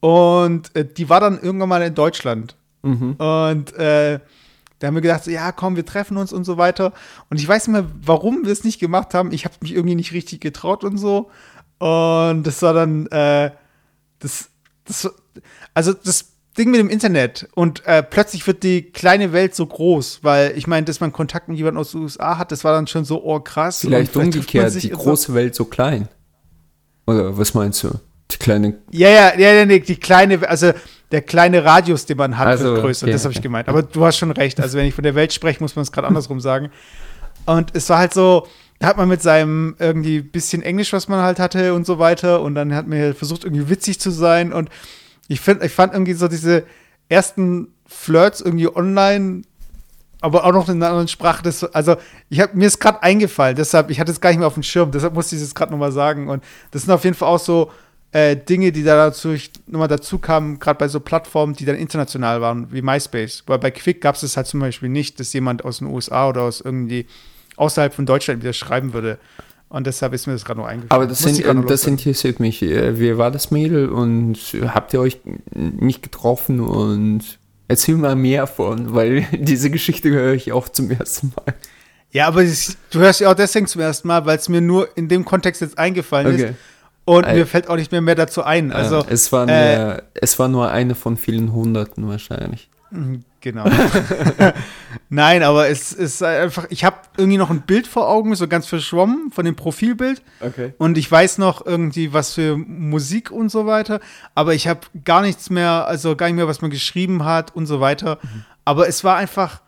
Und 0.00 0.74
äh, 0.76 0.84
die 0.84 1.08
war 1.08 1.20
dann 1.20 1.40
irgendwann 1.40 1.68
mal 1.68 1.82
in 1.82 1.94
Deutschland. 1.94 2.56
Mhm. 2.82 3.12
Und 3.12 3.72
äh, 3.76 4.18
da 4.78 4.88
haben 4.88 4.94
wir 4.96 5.00
gedacht, 5.00 5.24
so, 5.24 5.30
ja, 5.30 5.50
komm, 5.52 5.76
wir 5.76 5.86
treffen 5.86 6.16
uns 6.18 6.32
und 6.32 6.44
so 6.44 6.58
weiter. 6.58 6.92
Und 7.30 7.40
ich 7.40 7.48
weiß 7.48 7.68
nicht 7.68 7.72
mehr, 7.80 7.90
warum 8.02 8.44
wir 8.44 8.52
es 8.52 8.64
nicht 8.64 8.80
gemacht 8.80 9.14
haben. 9.14 9.32
Ich 9.32 9.44
habe 9.46 9.54
mich 9.60 9.72
irgendwie 9.72 9.94
nicht 9.94 10.12
richtig 10.12 10.40
getraut 10.40 10.84
und 10.84 10.98
so. 10.98 11.30
Und 11.78 12.42
das 12.42 12.60
war 12.60 12.74
dann, 12.74 13.06
äh, 13.06 13.50
das, 14.18 14.50
das, 14.86 15.10
also 15.74 15.92
das 15.92 16.26
Ding 16.56 16.70
mit 16.70 16.80
dem 16.80 16.88
Internet. 16.88 17.48
Und 17.54 17.84
äh, 17.86 18.02
plötzlich 18.02 18.46
wird 18.46 18.62
die 18.62 18.82
kleine 18.82 19.32
Welt 19.32 19.54
so 19.54 19.66
groß, 19.66 20.20
weil 20.22 20.56
ich 20.56 20.66
meine, 20.66 20.84
dass 20.86 21.00
man 21.00 21.12
Kontakt 21.12 21.48
mit 21.48 21.56
jemandem 21.58 21.80
aus 21.80 21.92
den 21.92 22.02
USA 22.02 22.38
hat, 22.38 22.52
das 22.52 22.64
war 22.64 22.72
dann 22.72 22.86
schon 22.86 23.04
so, 23.04 23.24
oh 23.24 23.40
krass. 23.40 23.80
Vielleicht 23.80 24.14
man 24.14 24.26
umgekehrt, 24.26 24.82
die 24.82 24.90
große 24.90 25.34
Welt 25.34 25.54
so 25.54 25.64
klein. 25.64 26.08
Oder 27.06 27.36
was 27.36 27.54
meinst 27.54 27.82
du? 27.82 27.90
Die 28.30 28.36
kleine. 28.36 28.78
Ja, 28.90 29.08
ja, 29.08 29.38
ja, 29.38 29.52
ja, 29.52 29.66
nee, 29.66 29.80
die 29.80 29.96
kleine, 29.96 30.48
also 30.48 30.72
der 31.10 31.22
kleine 31.22 31.64
Radius, 31.64 32.06
den 32.06 32.16
man 32.16 32.38
hat, 32.38 32.46
Also, 32.46 32.64
wird 32.64 32.80
größer. 32.82 33.04
okay, 33.06 33.12
das 33.12 33.24
habe 33.24 33.34
ich 33.34 33.42
gemeint. 33.42 33.68
Aber 33.68 33.82
du 33.82 34.04
hast 34.04 34.16
schon 34.16 34.30
recht. 34.30 34.60
Also, 34.60 34.78
wenn 34.78 34.86
ich 34.86 34.94
von 34.94 35.04
der 35.04 35.14
Welt 35.14 35.32
spreche, 35.32 35.60
muss 35.62 35.76
man 35.76 35.82
es 35.82 35.92
gerade 35.92 36.06
andersrum 36.08 36.40
sagen. 36.40 36.70
Und 37.46 37.74
es 37.74 37.88
war 37.90 37.98
halt 37.98 38.14
so, 38.14 38.46
hat 38.82 38.96
man 38.96 39.08
mit 39.08 39.22
seinem 39.22 39.76
irgendwie 39.78 40.20
bisschen 40.20 40.62
Englisch, 40.62 40.92
was 40.92 41.08
man 41.08 41.20
halt 41.20 41.38
hatte 41.38 41.74
und 41.74 41.86
so 41.86 41.98
weiter. 41.98 42.40
Und 42.42 42.54
dann 42.54 42.74
hat 42.74 42.86
man 42.86 43.14
versucht, 43.14 43.44
irgendwie 43.44 43.68
witzig 43.68 44.00
zu 44.00 44.10
sein. 44.10 44.52
Und 44.52 44.68
ich, 45.28 45.40
find, 45.40 45.62
ich 45.62 45.72
fand 45.72 45.92
irgendwie 45.92 46.14
so 46.14 46.28
diese 46.28 46.64
ersten 47.08 47.68
Flirts 47.86 48.40
irgendwie 48.40 48.74
online, 48.74 49.42
aber 50.20 50.44
auch 50.44 50.52
noch 50.52 50.68
in 50.68 50.76
einer 50.76 50.88
anderen 50.88 51.08
Sprache. 51.08 51.42
Das, 51.42 51.64
also, 51.64 51.96
ich 52.30 52.40
hab, 52.40 52.54
mir 52.54 52.66
ist 52.66 52.80
gerade 52.80 53.02
eingefallen, 53.02 53.56
deshalb, 53.56 53.90
ich 53.90 54.00
hatte 54.00 54.10
es 54.10 54.20
gar 54.20 54.30
nicht 54.30 54.38
mehr 54.38 54.46
auf 54.46 54.54
dem 54.54 54.62
Schirm, 54.62 54.90
deshalb 54.90 55.14
musste 55.14 55.36
ich 55.36 55.42
es 55.42 55.54
gerade 55.54 55.72
nochmal 55.72 55.92
sagen. 55.92 56.28
Und 56.28 56.42
das 56.70 56.82
sind 56.82 56.92
auf 56.92 57.04
jeden 57.04 57.16
Fall 57.16 57.28
auch 57.28 57.38
so 57.38 57.70
äh, 58.12 58.36
Dinge, 58.36 58.72
die 58.72 58.84
da 58.84 58.96
dazu 58.96 59.34
nochmal 59.66 59.88
dazu 59.88 60.18
kamen, 60.18 60.58
gerade 60.58 60.78
bei 60.78 60.88
so 60.88 61.00
Plattformen, 61.00 61.54
die 61.54 61.64
dann 61.64 61.76
international 61.76 62.40
waren, 62.40 62.72
wie 62.72 62.80
MySpace. 62.80 63.44
Weil 63.46 63.58
bei 63.58 63.70
Quick 63.70 64.00
gab 64.00 64.14
es 64.14 64.22
es 64.22 64.36
halt 64.36 64.46
zum 64.46 64.60
Beispiel 64.60 64.88
nicht, 64.88 65.20
dass 65.20 65.32
jemand 65.32 65.64
aus 65.64 65.78
den 65.78 65.88
USA 65.88 66.28
oder 66.28 66.42
aus 66.42 66.60
irgendwie 66.60 67.06
außerhalb 67.56 67.94
von 67.94 68.06
Deutschland 68.06 68.42
wieder 68.42 68.52
schreiben 68.52 68.92
würde. 68.92 69.18
Und 69.68 69.86
deshalb 69.86 70.12
ist 70.12 70.26
mir 70.26 70.34
das 70.34 70.44
gerade 70.44 70.60
noch 70.60 70.66
eingefallen. 70.66 70.90
Aber 71.02 71.06
das, 71.06 71.20
sind, 71.20 71.38
ich 71.38 71.44
grad 71.44 71.56
noch 71.56 71.64
äh, 71.64 71.68
das 71.68 71.84
interessiert 71.86 72.38
mich. 72.38 72.62
Äh, 72.62 73.00
Wie 73.00 73.18
war 73.18 73.30
das 73.30 73.50
Mädel 73.50 73.88
und 73.88 74.36
habt 74.68 74.92
ihr 74.94 75.00
euch 75.00 75.18
nicht 75.54 76.02
getroffen 76.02 76.60
und 76.60 77.22
erzähl 77.66 77.96
mal 77.96 78.14
mehr 78.14 78.46
von, 78.46 78.94
weil 78.94 79.26
diese 79.32 79.70
Geschichte 79.70 80.10
höre 80.10 80.34
ich 80.34 80.52
auch 80.52 80.68
zum 80.68 80.90
ersten 80.90 81.32
Mal. 81.34 81.54
Ja, 82.12 82.28
aber 82.28 82.44
es- 82.44 82.76
du 82.90 83.00
hörst 83.00 83.20
ja 83.20 83.30
auch 83.30 83.34
deswegen 83.34 83.66
zum 83.66 83.80
ersten 83.80 84.06
Mal, 84.06 84.24
weil 84.26 84.38
es 84.38 84.48
mir 84.48 84.60
nur 84.60 84.88
in 84.96 85.08
dem 85.08 85.24
Kontext 85.24 85.60
jetzt 85.60 85.76
eingefallen 85.78 86.36
ist. 86.36 86.42
Okay. 86.42 86.54
Und 87.06 87.24
Ey. 87.24 87.38
mir 87.38 87.46
fällt 87.46 87.68
auch 87.68 87.76
nicht 87.76 87.90
mehr 87.92 88.00
mehr 88.00 88.14
dazu 88.14 88.44
ein. 88.44 88.72
Also, 88.72 89.04
es, 89.08 89.30
war 89.32 89.46
äh, 89.48 89.76
nur, 89.86 90.02
es 90.14 90.38
war 90.38 90.48
nur 90.48 90.70
eine 90.70 90.94
von 90.94 91.16
vielen 91.16 91.52
Hunderten 91.52 92.08
wahrscheinlich. 92.08 92.70
Genau. 93.44 93.66
Nein, 95.10 95.42
aber 95.42 95.68
es 95.68 95.92
ist 95.92 96.22
einfach, 96.22 96.64
ich 96.70 96.82
habe 96.82 96.96
irgendwie 97.18 97.36
noch 97.36 97.50
ein 97.50 97.60
Bild 97.60 97.86
vor 97.86 98.08
Augen, 98.08 98.34
so 98.34 98.48
ganz 98.48 98.66
verschwommen 98.66 99.30
von 99.30 99.44
dem 99.44 99.54
Profilbild. 99.54 100.22
Okay. 100.40 100.72
Und 100.78 100.96
ich 100.96 101.12
weiß 101.12 101.36
noch 101.36 101.66
irgendwie, 101.66 102.14
was 102.14 102.32
für 102.32 102.56
Musik 102.56 103.30
und 103.30 103.50
so 103.50 103.66
weiter. 103.66 104.00
Aber 104.34 104.54
ich 104.54 104.66
habe 104.66 104.80
gar 105.04 105.20
nichts 105.20 105.50
mehr, 105.50 105.86
also 105.86 106.16
gar 106.16 106.28
nicht 106.28 106.36
mehr, 106.36 106.48
was 106.48 106.62
man 106.62 106.70
geschrieben 106.70 107.26
hat 107.26 107.54
und 107.54 107.66
so 107.66 107.80
weiter. 107.80 108.18
Aber 108.64 108.88
es 108.88 109.04
war 109.04 109.16
einfach, 109.16 109.60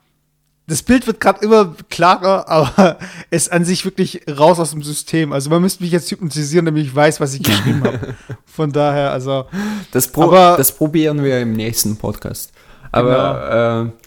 das 0.66 0.82
Bild 0.82 1.06
wird 1.06 1.20
gerade 1.20 1.44
immer 1.44 1.76
klarer, 1.90 2.48
aber 2.48 2.98
es 3.28 3.44
ist 3.44 3.52
an 3.52 3.66
sich 3.66 3.84
wirklich 3.84 4.22
raus 4.26 4.58
aus 4.58 4.70
dem 4.70 4.82
System. 4.82 5.34
Also 5.34 5.50
man 5.50 5.60
müsste 5.60 5.82
mich 5.82 5.92
jetzt 5.92 6.10
hypnotisieren, 6.10 6.64
damit 6.64 6.86
ich 6.86 6.94
weiß, 6.94 7.20
was 7.20 7.34
ich 7.34 7.42
geschrieben 7.42 7.84
habe. 7.84 8.14
Von 8.46 8.72
daher, 8.72 9.12
also. 9.12 9.44
Das, 9.92 10.08
pro 10.08 10.30
das 10.30 10.72
probieren 10.72 11.22
wir 11.22 11.42
im 11.42 11.52
nächsten 11.52 11.98
Podcast. 11.98 12.52
Aber 12.92 13.92
äh, 13.94 14.06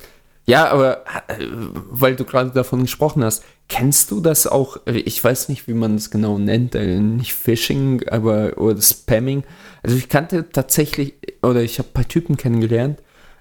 ja, 0.49 0.69
aber 0.69 1.05
äh, 1.27 1.45
weil 1.91 2.15
du 2.15 2.25
gerade 2.25 2.51
davon 2.51 2.81
gesprochen 2.81 3.23
hast, 3.23 3.43
kennst 3.67 4.11
du 4.11 4.19
das 4.19 4.47
auch? 4.47 4.77
Ich 4.85 5.23
weiß 5.23 5.49
nicht, 5.49 5.67
wie 5.67 5.73
man 5.73 5.95
das 5.95 6.09
genau 6.09 6.39
nennt, 6.39 6.75
äh, 6.75 6.99
nicht 6.99 7.33
Phishing, 7.33 8.07
aber 8.09 8.57
oder 8.57 8.81
Spamming. 8.81 9.43
Also 9.83 9.95
ich 9.95 10.09
kannte 10.09 10.49
tatsächlich 10.49 11.13
oder 11.43 11.61
ich 11.61 11.77
habe 11.79 11.89
ein 11.89 11.93
paar 11.93 12.07
Typen 12.07 12.35
kennengelernt, 12.35 12.99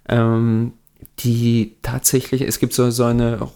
ähm, 0.08 0.74
die 1.20 1.76
tatsächlich, 1.82 2.42
es 2.42 2.58
gibt 2.58 2.74
so, 2.74 2.90
so 2.90 3.04
eine 3.04 3.48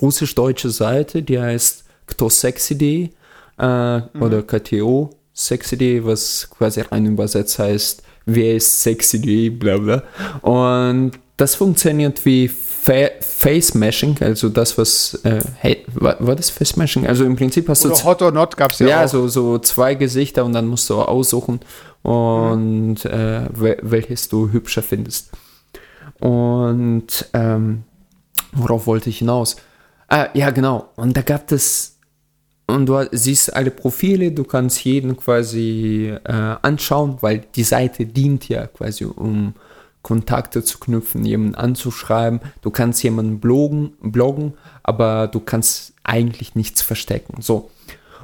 russisch-deutsche 0.00 0.70
Seite, 0.70 1.22
die 1.22 1.38
heißt 1.38 1.84
ktosexy.de 2.06 3.10
äh, 3.58 4.00
oder 4.18 4.42
KTO 4.42 5.10
sexy.de, 5.34 6.04
was 6.04 6.50
quasi 6.50 6.80
rein 6.80 7.06
übersetzt 7.06 7.58
heißt, 7.58 8.02
wer 8.28 8.56
ist 8.56 8.82
sexy.de, 8.82 9.50
bla 9.50 9.78
bla. 9.78 10.02
Und 10.42 11.12
das 11.36 11.54
funktioniert 11.54 12.24
wie 12.24 12.48
Fa 12.48 13.08
Face-Mashing, 13.20 14.16
also 14.20 14.48
das, 14.48 14.78
was, 14.78 15.14
äh, 15.24 15.40
hey, 15.58 15.84
war, 15.94 16.16
war 16.18 16.34
das 16.34 16.50
Face-Mashing? 16.50 17.06
Also 17.06 17.24
im 17.24 17.36
Prinzip 17.36 17.68
hast 17.68 17.84
du 17.84 17.88
Oder 17.90 18.04
Hot 18.04 18.22
or 18.22 18.32
Not 18.32 18.56
gab 18.56 18.72
es 18.72 18.78
ja, 18.80 18.88
ja, 18.88 19.04
auch. 19.04 19.08
so, 19.08 19.28
so 19.28 19.58
zwei 19.58 19.94
Gesichter 19.94 20.44
und 20.44 20.52
dann 20.54 20.66
musst 20.66 20.88
du 20.90 20.94
aussuchen 20.96 21.60
und 22.02 23.04
äh, 23.04 23.46
wel- 23.52 23.78
welches 23.82 24.28
du 24.28 24.50
hübscher 24.50 24.82
findest. 24.82 25.30
Und 26.20 27.28
ähm, 27.34 27.84
worauf 28.52 28.86
wollte 28.86 29.10
ich 29.10 29.18
hinaus? 29.18 29.56
Ah, 30.08 30.28
ja, 30.34 30.50
genau. 30.50 30.88
Und 30.96 31.16
da 31.16 31.22
gab 31.22 31.52
es, 31.52 31.97
und 32.68 32.86
du 32.86 33.02
siehst 33.12 33.56
alle 33.56 33.70
Profile, 33.70 34.30
du 34.30 34.44
kannst 34.44 34.84
jeden 34.84 35.16
quasi 35.16 36.14
äh, 36.24 36.32
anschauen, 36.32 37.16
weil 37.22 37.44
die 37.56 37.64
Seite 37.64 38.04
dient 38.04 38.48
ja 38.48 38.66
quasi, 38.66 39.06
um 39.06 39.54
Kontakte 40.02 40.62
zu 40.62 40.78
knüpfen, 40.78 41.24
jemanden 41.24 41.54
anzuschreiben. 41.54 42.40
Du 42.60 42.70
kannst 42.70 43.02
jemanden 43.02 43.40
bloggen, 43.40 43.94
bloggen 44.00 44.52
aber 44.82 45.28
du 45.28 45.40
kannst 45.40 45.94
eigentlich 46.04 46.54
nichts 46.54 46.82
verstecken. 46.82 47.40
So. 47.40 47.70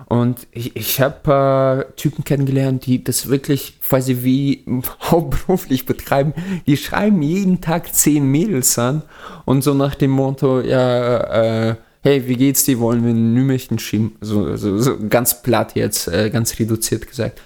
Und 0.07 0.46
ich, 0.52 0.76
ich 0.76 1.00
habe 1.00 1.87
äh, 1.88 1.92
Typen 1.96 2.24
kennengelernt, 2.24 2.85
die 2.85 3.02
das 3.02 3.28
wirklich 3.28 3.80
quasi 3.80 4.24
wie 4.24 4.64
hauptberuflich 5.00 5.87
betreiben. 5.87 6.35
Die 6.66 6.76
schreiben 6.76 7.22
jeden 7.22 7.62
Tag 7.62 7.94
zehn 7.94 8.30
Mädels 8.30 8.78
an 8.78 9.02
und 9.46 9.62
so 9.62 9.72
nach 9.72 9.94
dem 9.94 10.11
Motto, 10.11 10.61
ja, 10.61 11.70
äh, 11.70 11.76
hey, 12.04 12.28
wie 12.28 12.36
geht's 12.36 12.64
dir, 12.64 12.78
wollen 12.80 13.02
wir 13.02 13.12
ein 13.12 13.32
Nümerchen 13.32 13.78
schieben? 13.78 14.14
So, 14.20 14.56
so, 14.56 14.78
so 14.78 14.98
ganz 15.08 15.42
platt 15.42 15.74
jetzt, 15.74 16.06
äh, 16.06 16.28
ganz 16.28 16.58
reduziert 16.58 17.08
gesagt. 17.08 17.40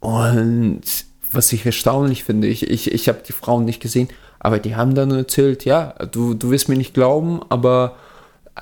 Und 0.00 0.82
was 1.30 1.52
ich 1.52 1.64
erstaunlich 1.64 2.24
finde, 2.24 2.48
ich, 2.48 2.68
ich, 2.68 2.90
ich 2.92 3.08
habe 3.08 3.20
die 3.26 3.32
Frauen 3.32 3.64
nicht 3.64 3.80
gesehen, 3.80 4.08
aber 4.40 4.58
die 4.58 4.74
haben 4.74 4.96
dann 4.96 5.12
erzählt, 5.12 5.64
ja, 5.64 5.94
du, 6.10 6.34
du 6.34 6.50
wirst 6.50 6.68
mir 6.68 6.76
nicht 6.76 6.92
glauben, 6.92 7.40
aber 7.50 7.96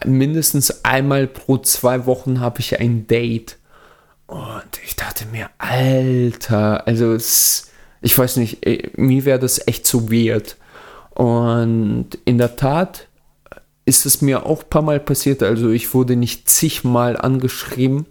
mindestens 0.04 0.84
einmal 0.84 1.26
pro 1.26 1.56
zwei 1.56 2.04
Wochen 2.04 2.40
habe 2.40 2.60
ich 2.60 2.78
ein 2.78 3.06
Date. 3.06 3.56
Und 4.26 4.68
ich 4.84 4.96
dachte 4.96 5.24
mir, 5.32 5.48
Alter, 5.56 6.86
also 6.86 7.14
es, 7.14 7.70
ich 8.02 8.18
weiß 8.18 8.36
nicht, 8.36 8.66
eh, 8.66 8.90
mir 8.96 9.24
wäre 9.24 9.38
das 9.38 9.66
echt 9.66 9.86
zu 9.86 10.12
weird. 10.12 10.58
Und 11.14 12.18
in 12.26 12.36
der 12.36 12.56
Tat 12.56 13.07
ist 13.88 14.04
es 14.04 14.20
mir 14.20 14.44
auch 14.44 14.62
ein 14.62 14.68
paar 14.68 14.82
Mal 14.82 15.00
passiert. 15.00 15.42
Also 15.42 15.70
ich 15.70 15.94
wurde 15.94 16.14
nicht 16.14 16.48
zigmal 16.48 17.16
angeschrieben. 17.16 18.04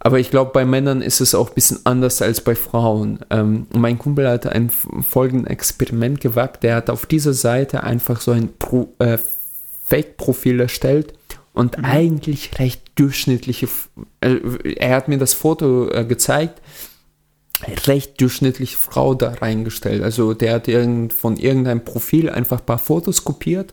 Aber 0.00 0.18
ich 0.18 0.30
glaube, 0.30 0.50
bei 0.52 0.64
Männern 0.64 1.02
ist 1.02 1.20
es 1.20 1.34
auch 1.34 1.50
ein 1.50 1.54
bisschen 1.54 1.80
anders 1.84 2.22
als 2.22 2.40
bei 2.40 2.56
Frauen. 2.56 3.20
Ähm, 3.30 3.66
mein 3.72 3.98
Kumpel 3.98 4.28
hat 4.28 4.46
ein 4.46 4.70
folgendes 4.70 5.50
Experiment 5.50 6.20
gewagt. 6.20 6.64
Der 6.64 6.74
hat 6.74 6.90
auf 6.90 7.06
dieser 7.06 7.34
Seite 7.34 7.84
einfach 7.84 8.20
so 8.20 8.32
ein 8.32 8.48
Pro, 8.58 8.92
äh, 8.98 9.18
Fake-Profil 9.84 10.58
erstellt 10.58 11.12
und 11.52 11.84
eigentlich 11.84 12.58
recht 12.58 12.82
durchschnittliche. 12.96 13.68
Äh, 14.20 14.38
er 14.76 14.96
hat 14.96 15.06
mir 15.06 15.18
das 15.18 15.34
Foto 15.34 15.88
äh, 15.90 16.04
gezeigt. 16.04 16.62
Recht 17.86 18.20
durchschnittliche 18.20 18.78
Frau 18.78 19.14
da 19.14 19.34
reingestellt. 19.34 20.02
Also 20.02 20.34
der 20.34 20.54
hat 20.54 20.66
irgend, 20.66 21.12
von 21.12 21.36
irgendeinem 21.36 21.84
Profil 21.84 22.28
einfach 22.28 22.58
ein 22.58 22.66
paar 22.66 22.78
Fotos 22.78 23.22
kopiert 23.22 23.72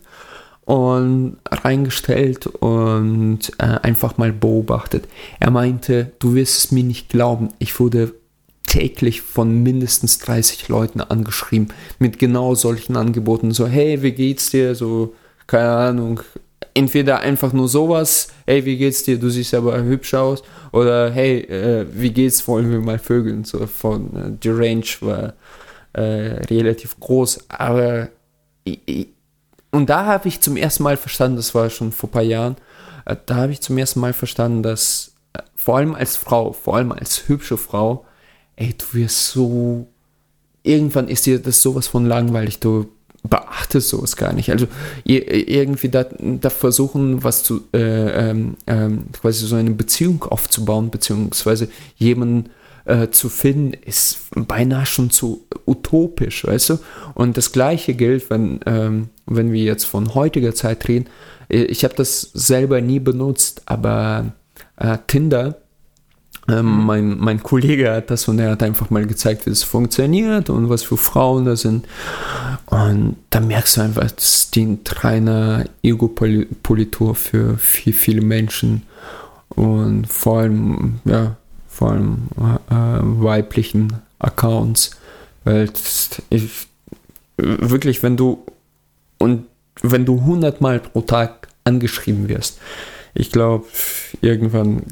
und 0.70 1.38
reingestellt 1.50 2.46
und 2.46 3.40
äh, 3.58 3.64
einfach 3.64 4.18
mal 4.18 4.32
beobachtet. 4.32 5.08
Er 5.40 5.50
meinte, 5.50 6.12
du 6.20 6.34
wirst 6.34 6.58
es 6.58 6.70
mir 6.70 6.84
nicht 6.84 7.08
glauben, 7.08 7.48
ich 7.58 7.80
wurde 7.80 8.14
täglich 8.68 9.20
von 9.20 9.64
mindestens 9.64 10.20
30 10.20 10.68
Leuten 10.68 11.00
angeschrieben 11.00 11.74
mit 11.98 12.20
genau 12.20 12.54
solchen 12.54 12.94
Angeboten. 12.94 13.50
So, 13.50 13.66
hey, 13.66 14.00
wie 14.02 14.12
geht's 14.12 14.50
dir? 14.50 14.76
So, 14.76 15.14
keine 15.48 15.70
Ahnung, 15.70 16.20
entweder 16.72 17.18
einfach 17.18 17.52
nur 17.52 17.66
sowas, 17.66 18.28
hey, 18.46 18.64
wie 18.64 18.76
geht's 18.76 19.02
dir, 19.02 19.18
du 19.18 19.28
siehst 19.28 19.54
aber 19.54 19.82
hübsch 19.82 20.14
aus, 20.14 20.44
oder 20.70 21.10
hey, 21.10 21.40
äh, 21.40 21.86
wie 21.92 22.12
geht's, 22.12 22.46
wollen 22.46 22.70
wir 22.70 22.78
mal 22.78 23.00
vögeln, 23.00 23.42
so 23.42 23.66
von, 23.66 24.14
äh, 24.14 24.30
die 24.40 24.50
Range 24.50 24.86
war 25.00 25.34
äh, 25.94 26.44
relativ 26.48 27.00
groß, 27.00 27.46
aber 27.48 28.10
ich, 28.62 28.78
ich, 28.86 29.08
und 29.70 29.90
da 29.90 30.06
habe 30.06 30.28
ich 30.28 30.40
zum 30.40 30.56
ersten 30.56 30.82
Mal 30.82 30.96
verstanden, 30.96 31.36
das 31.36 31.54
war 31.54 31.70
schon 31.70 31.92
vor 31.92 32.08
ein 32.08 32.12
paar 32.12 32.22
Jahren, 32.22 32.56
äh, 33.04 33.16
da 33.26 33.36
habe 33.36 33.52
ich 33.52 33.60
zum 33.60 33.78
ersten 33.78 34.00
Mal 34.00 34.12
verstanden, 34.12 34.62
dass 34.62 35.12
äh, 35.32 35.42
vor 35.54 35.76
allem 35.76 35.94
als 35.94 36.16
Frau, 36.16 36.52
vor 36.52 36.76
allem 36.76 36.92
als 36.92 37.28
hübsche 37.28 37.56
Frau, 37.56 38.04
ey, 38.56 38.74
du 38.76 38.84
wirst 38.98 39.28
so, 39.28 39.86
irgendwann 40.62 41.08
ist 41.08 41.26
dir 41.26 41.40
das 41.40 41.62
sowas 41.62 41.86
von 41.86 42.06
langweilig, 42.06 42.60
du 42.60 42.88
beachtest 43.22 43.90
sowas 43.90 44.16
gar 44.16 44.32
nicht. 44.32 44.50
Also 44.50 44.66
irgendwie 45.04 45.90
da, 45.90 46.04
da 46.04 46.50
versuchen, 46.50 47.22
was 47.22 47.42
zu, 47.42 47.62
äh, 47.72 48.30
ähm, 48.30 48.56
ähm, 48.66 49.04
quasi 49.12 49.46
so 49.46 49.56
eine 49.56 49.72
Beziehung 49.72 50.22
aufzubauen, 50.24 50.90
beziehungsweise 50.90 51.68
jemanden 51.96 52.50
äh, 52.90 53.10
zu 53.10 53.28
finden, 53.28 53.72
ist 53.72 54.28
beinahe 54.34 54.86
schon 54.86 55.10
zu 55.10 55.46
utopisch, 55.66 56.44
weißt 56.44 56.70
du? 56.70 56.78
Und 57.14 57.36
das 57.36 57.52
gleiche 57.52 57.94
gilt, 57.94 58.30
wenn, 58.30 58.60
ähm, 58.66 59.08
wenn 59.26 59.52
wir 59.52 59.62
jetzt 59.62 59.84
von 59.84 60.14
heutiger 60.14 60.54
Zeit 60.54 60.88
reden. 60.88 61.06
Ich 61.48 61.84
habe 61.84 61.94
das 61.94 62.30
selber 62.32 62.80
nie 62.80 63.00
benutzt, 63.00 63.62
aber 63.66 64.32
äh, 64.76 64.98
Tinder 65.06 65.56
ähm, 66.48 66.84
mein, 66.86 67.18
mein 67.18 67.42
Kollege 67.42 67.92
hat 67.92 68.10
das 68.10 68.26
und 68.28 68.38
er 68.38 68.50
hat 68.50 68.62
einfach 68.62 68.90
mal 68.90 69.06
gezeigt, 69.06 69.46
wie 69.46 69.50
es 69.50 69.62
funktioniert 69.62 70.50
und 70.50 70.68
was 70.68 70.82
für 70.82 70.96
Frauen 70.96 71.44
da 71.44 71.56
sind. 71.56 71.86
Und 72.66 73.16
da 73.30 73.40
merkst 73.40 73.76
du 73.76 73.80
einfach, 73.82 74.10
das 74.10 74.50
dient 74.50 75.04
reiner 75.04 75.64
Ego-Politur 75.82 77.14
für 77.14 77.58
viel, 77.58 77.92
viele 77.92 78.22
Menschen 78.22 78.82
und 79.50 80.06
vor 80.06 80.40
allem, 80.40 81.00
ja, 81.04 81.36
vor 81.80 81.92
allem 81.92 82.28
äh, 82.68 83.24
weiblichen 83.24 84.02
Accounts. 84.18 84.90
Weil 85.44 85.70
ich, 86.28 86.68
wirklich, 87.38 88.02
wenn 88.02 88.18
du 88.18 88.44
und 89.16 89.46
wenn 89.80 90.04
du 90.04 90.22
hundertmal 90.22 90.80
pro 90.80 91.00
Tag 91.00 91.48
angeschrieben 91.64 92.28
wirst, 92.28 92.58
ich 93.14 93.32
glaube, 93.32 93.64
irgendwann 94.20 94.82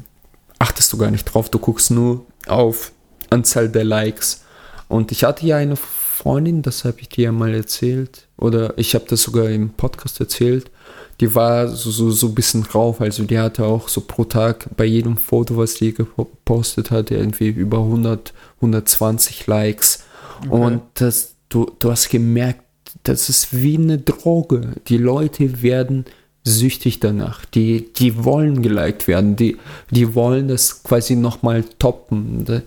achtest 0.57 0.91
du 0.91 0.97
gar 0.97 1.11
nicht 1.11 1.25
drauf, 1.25 1.51
du 1.51 1.59
guckst 1.59 1.91
nur 1.91 2.25
auf 2.47 2.91
Anzahl 3.29 3.69
der 3.69 3.83
Likes. 3.83 4.43
Und 4.87 5.11
ich 5.11 5.23
hatte 5.23 5.45
ja 5.45 5.57
eine 5.57 5.75
Freundin, 5.75 6.63
das 6.63 6.85
habe 6.85 7.01
ich 7.01 7.09
dir 7.09 7.31
mal 7.31 7.53
erzählt, 7.53 8.25
oder 8.35 8.75
ich 8.79 8.95
habe 8.95 9.05
das 9.07 9.21
sogar 9.21 9.47
im 9.49 9.69
Podcast 9.69 10.19
erzählt, 10.19 10.71
die 11.19 11.35
war 11.35 11.67
so, 11.67 11.91
so, 11.91 12.11
so 12.11 12.27
ein 12.27 12.35
bisschen 12.35 12.63
drauf, 12.63 13.01
also 13.01 13.23
die 13.23 13.39
hatte 13.39 13.65
auch 13.65 13.89
so 13.89 14.01
pro 14.01 14.23
Tag 14.23 14.69
bei 14.77 14.85
jedem 14.85 15.17
Foto, 15.17 15.57
was 15.57 15.75
die 15.75 15.93
gepostet 15.93 16.91
hat, 16.91 17.11
irgendwie 17.11 17.49
über 17.49 17.79
100, 17.79 18.33
120 18.57 19.47
Likes. 19.47 20.03
Okay. 20.39 20.49
Und 20.49 20.81
das, 20.95 21.35
du, 21.49 21.71
du 21.79 21.91
hast 21.91 22.09
gemerkt, 22.09 22.63
das 23.03 23.29
ist 23.29 23.55
wie 23.55 23.77
eine 23.77 23.97
Droge. 23.97 24.75
Die 24.87 24.97
Leute 24.97 25.61
werden 25.61 26.05
süchtig 26.43 26.99
danach. 26.99 27.45
Die, 27.45 27.93
die 27.93 28.23
wollen 28.23 28.61
geliked 28.61 29.07
werden. 29.07 29.35
Die, 29.35 29.57
die 29.91 30.15
wollen 30.15 30.47
das 30.47 30.83
quasi 30.83 31.15
nochmal 31.15 31.63
toppen. 31.79 32.63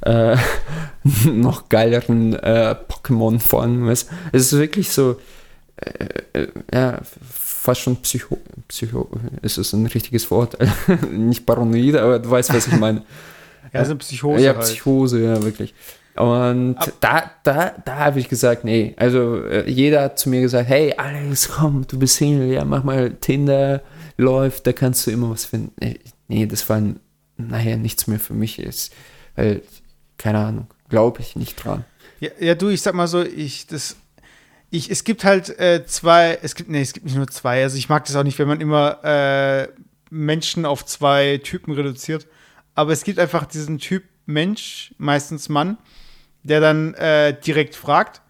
Äh, 0.00 0.36
noch 1.24 1.68
geileren 1.68 2.34
äh, 2.34 2.76
Pokémon. 2.88 3.90
Es, 3.90 4.06
es 4.32 4.52
ist 4.52 4.58
wirklich 4.58 4.90
so, 4.90 5.16
äh, 5.76 6.22
äh, 6.32 6.48
ja, 6.72 7.00
fast 7.66 7.80
schon 7.80 7.96
Psycho, 7.96 8.38
Psycho, 8.68 9.10
ist 9.42 9.58
es 9.58 9.72
ein 9.72 9.86
richtiges 9.86 10.30
Wort? 10.30 10.56
Nicht 11.10 11.44
paranoid, 11.44 11.96
aber 11.96 12.20
du 12.20 12.30
weißt, 12.30 12.54
was 12.54 12.68
ich 12.68 12.76
meine. 12.78 13.02
ja, 13.72 13.84
so 13.84 13.96
Psychose. 13.96 14.42
Ja, 14.42 14.54
halt. 14.54 14.62
Psychose, 14.62 15.20
ja, 15.20 15.42
wirklich. 15.42 15.74
Und 16.14 16.76
Ab 16.76 16.92
da, 17.00 17.30
da, 17.42 17.74
da 17.84 17.96
habe 17.96 18.20
ich 18.20 18.28
gesagt, 18.28 18.64
nee, 18.64 18.94
also 18.96 19.44
äh, 19.44 19.68
jeder 19.68 20.02
hat 20.02 20.18
zu 20.18 20.30
mir 20.30 20.40
gesagt, 20.40 20.68
hey 20.68 20.94
Alex, 20.96 21.48
komm, 21.48 21.86
du 21.86 21.98
bist 21.98 22.16
Single, 22.16 22.52
ja, 22.52 22.64
mach 22.64 22.84
mal 22.84 23.10
Tinder, 23.20 23.82
läuft, 24.16 24.66
da 24.66 24.72
kannst 24.72 25.06
du 25.06 25.10
immer 25.10 25.30
was 25.30 25.44
finden. 25.44 25.72
Nee, 25.78 25.98
nee 26.28 26.46
das 26.46 26.66
war 26.70 26.80
nachher 27.36 27.76
nichts 27.76 28.06
mehr 28.06 28.20
für 28.20 28.32
mich 28.32 28.60
ist, 28.60 28.94
weil, 29.34 29.60
keine 30.16 30.38
Ahnung, 30.38 30.68
glaube 30.88 31.20
ich 31.20 31.34
nicht 31.34 31.62
dran. 31.62 31.84
Ja, 32.20 32.30
ja, 32.38 32.54
du, 32.54 32.68
ich 32.68 32.80
sag 32.80 32.94
mal 32.94 33.08
so, 33.08 33.22
ich, 33.22 33.66
das, 33.66 33.96
ich, 34.70 34.90
es 34.90 35.04
gibt 35.04 35.24
halt 35.24 35.58
äh, 35.58 35.84
zwei, 35.86 36.38
es 36.42 36.54
gibt, 36.54 36.70
nee, 36.70 36.80
es 36.80 36.92
gibt 36.92 37.06
nicht 37.06 37.16
nur 37.16 37.28
zwei, 37.28 37.62
also 37.62 37.76
ich 37.76 37.88
mag 37.88 38.04
das 38.04 38.16
auch 38.16 38.24
nicht, 38.24 38.38
wenn 38.38 38.48
man 38.48 38.60
immer 38.60 39.04
äh, 39.04 39.68
Menschen 40.10 40.66
auf 40.66 40.84
zwei 40.84 41.40
Typen 41.42 41.72
reduziert, 41.72 42.26
aber 42.74 42.92
es 42.92 43.04
gibt 43.04 43.18
einfach 43.18 43.46
diesen 43.46 43.78
Typ 43.78 44.04
Mensch, 44.26 44.94
meistens 44.98 45.48
Mann, 45.48 45.78
der 46.42 46.60
dann 46.60 46.94
äh, 46.94 47.38
direkt 47.40 47.74
fragt, 47.74 48.22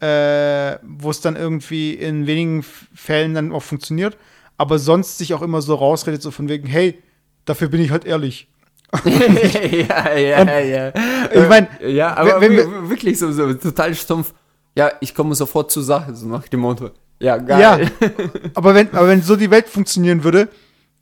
äh, 0.00 0.78
wo 0.82 1.10
es 1.10 1.20
dann 1.20 1.36
irgendwie 1.36 1.94
in 1.94 2.26
wenigen 2.26 2.62
Fällen 2.62 3.34
dann 3.34 3.52
auch 3.52 3.62
funktioniert, 3.62 4.16
aber 4.56 4.78
sonst 4.78 5.18
sich 5.18 5.34
auch 5.34 5.42
immer 5.42 5.60
so 5.60 5.74
rausredet, 5.74 6.22
so 6.22 6.30
von 6.30 6.48
wegen, 6.48 6.66
hey, 6.66 7.02
dafür 7.44 7.68
bin 7.68 7.80
ich 7.80 7.90
halt 7.90 8.04
ehrlich. 8.04 8.48
ja, 9.04 10.16
ja, 10.16 10.60
ja. 10.60 10.92
Ich 11.32 11.48
meine, 11.48 11.68
ja, 11.86 12.16
aber 12.16 12.40
wenn, 12.40 12.56
wenn, 12.56 12.90
wirklich 12.90 13.18
so, 13.18 13.30
so 13.30 13.54
total 13.54 13.94
stumpf. 13.94 14.34
Ja, 14.76 14.92
ich 15.00 15.14
komme 15.14 15.34
sofort 15.34 15.70
zur 15.70 15.82
Sache, 15.82 16.14
so 16.14 16.26
nach 16.26 16.46
dem 16.48 16.60
Motto. 16.60 16.90
Ja, 17.18 17.36
geil. 17.36 17.60
Ja, 17.60 18.08
aber 18.54 18.74
wenn, 18.74 18.90
aber 18.92 19.08
wenn 19.08 19.22
so 19.22 19.36
die 19.36 19.50
Welt 19.50 19.68
funktionieren 19.68 20.24
würde, 20.24 20.48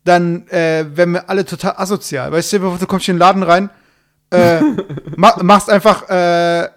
dann 0.03 0.47
äh, 0.47 0.85
wären 0.93 1.11
wir 1.11 1.29
alle 1.29 1.45
total 1.45 1.75
asozial. 1.77 2.31
Weißt 2.31 2.53
du, 2.53 2.59
du 2.59 2.87
kommst 2.87 3.07
in 3.07 3.15
den 3.15 3.19
Laden 3.19 3.43
rein 3.43 3.69
äh, 4.31 4.61
machst 5.15 5.69
einfach, 5.69 6.07
äh, 6.09 6.69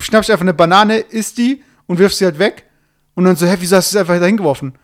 schnappst 0.00 0.30
einfach 0.30 0.42
eine 0.42 0.54
Banane, 0.54 0.98
isst 0.98 1.38
die 1.38 1.62
und 1.86 1.98
wirfst 1.98 2.18
sie 2.18 2.24
halt 2.24 2.38
weg. 2.38 2.64
Und 3.14 3.24
dann 3.24 3.36
so, 3.36 3.46
hä, 3.46 3.56
wieso 3.58 3.76
hast 3.76 3.92
du 3.92 3.96
es 3.96 4.00
einfach 4.00 4.18
dahin 4.18 4.36
geworfen? 4.36 4.74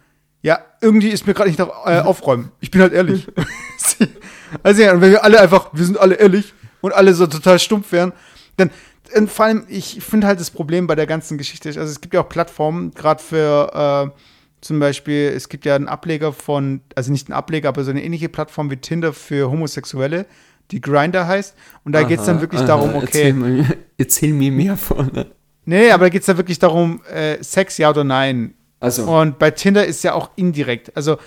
Ja, 0.43 0.61
irgendwie 0.81 1.09
ist 1.09 1.27
mir 1.27 1.35
gerade 1.35 1.49
nicht 1.49 1.59
nach 1.59 1.69
äh, 1.87 2.01
aufräumen. 2.01 2.53
Ich 2.61 2.71
bin 2.71 2.81
halt 2.81 2.93
ehrlich. 2.93 3.27
also 4.63 4.83
ja, 4.83 4.93
und 4.93 5.01
wenn 5.01 5.11
wir 5.11 5.25
alle 5.25 5.41
einfach, 5.41 5.71
wir 5.73 5.85
sind 5.85 5.99
alle 5.99 6.17
ehrlich 6.17 6.55
und 6.81 6.93
alle 6.93 7.15
so 7.15 7.27
total 7.27 7.59
stumpf 7.59 7.93
wären, 7.93 8.13
dann 8.57 8.71
und 9.15 9.31
vor 9.31 9.47
allem, 9.47 9.65
ich 9.69 10.01
finde 10.01 10.27
halt 10.27 10.41
das 10.41 10.51
Problem 10.51 10.87
bei 10.87 10.95
der 10.95 11.07
ganzen 11.07 11.39
Geschichte, 11.39 11.69
also 11.69 11.83
es 11.83 12.01
gibt 12.01 12.15
ja 12.15 12.23
auch 12.23 12.29
Plattformen, 12.29 12.93
gerade 12.93 13.23
für 13.23 14.13
äh, 14.15 14.21
zum 14.61 14.81
Beispiel, 14.81 15.33
es 15.35 15.49
gibt 15.49 15.65
ja 15.65 15.77
einen 15.77 15.89
Ableger 15.89 16.33
von, 16.33 16.81
also 16.95 17.13
nicht 17.13 17.29
einen 17.29 17.37
Ableger, 17.37 17.69
aber 17.69 17.85
so 17.85 17.91
eine 17.91 18.03
ähnliche 18.03 18.29
Plattform 18.29 18.71
wie 18.71 18.77
Tinder 18.77 19.13
für 19.13 19.51
Homosexuelle 19.51 20.27
die 20.71 20.81
Grinder 20.81 21.27
heißt. 21.27 21.55
Und 21.85 21.93
da 21.93 22.03
geht 22.03 22.21
es 22.21 22.27
dann 22.27 22.41
wirklich 22.41 22.61
aha, 22.61 22.67
darum, 22.67 22.95
okay. 22.97 23.03
Erzähl 23.05 23.33
mir, 23.33 23.77
erzähl 23.99 24.33
mir 24.33 24.53
mehr 24.53 24.77
von. 24.77 25.11
Ne? 25.13 25.27
Nee, 25.65 25.91
aber 25.91 26.07
da 26.07 26.09
geht 26.09 26.23
es 26.23 26.27
dann 26.27 26.37
wirklich 26.37 26.59
darum, 26.59 27.03
äh, 27.13 27.43
Sex 27.43 27.79
ja 27.79 27.91
oder 27.91 28.05
nein. 28.05 28.55
Also. 28.81 29.05
Und 29.05 29.39
bei 29.39 29.51
Tinder 29.51 29.87
ist 29.87 30.03
ja 30.05 30.15
auch 30.15 30.31
indirekt. 30.37 30.97
Also, 30.97 31.19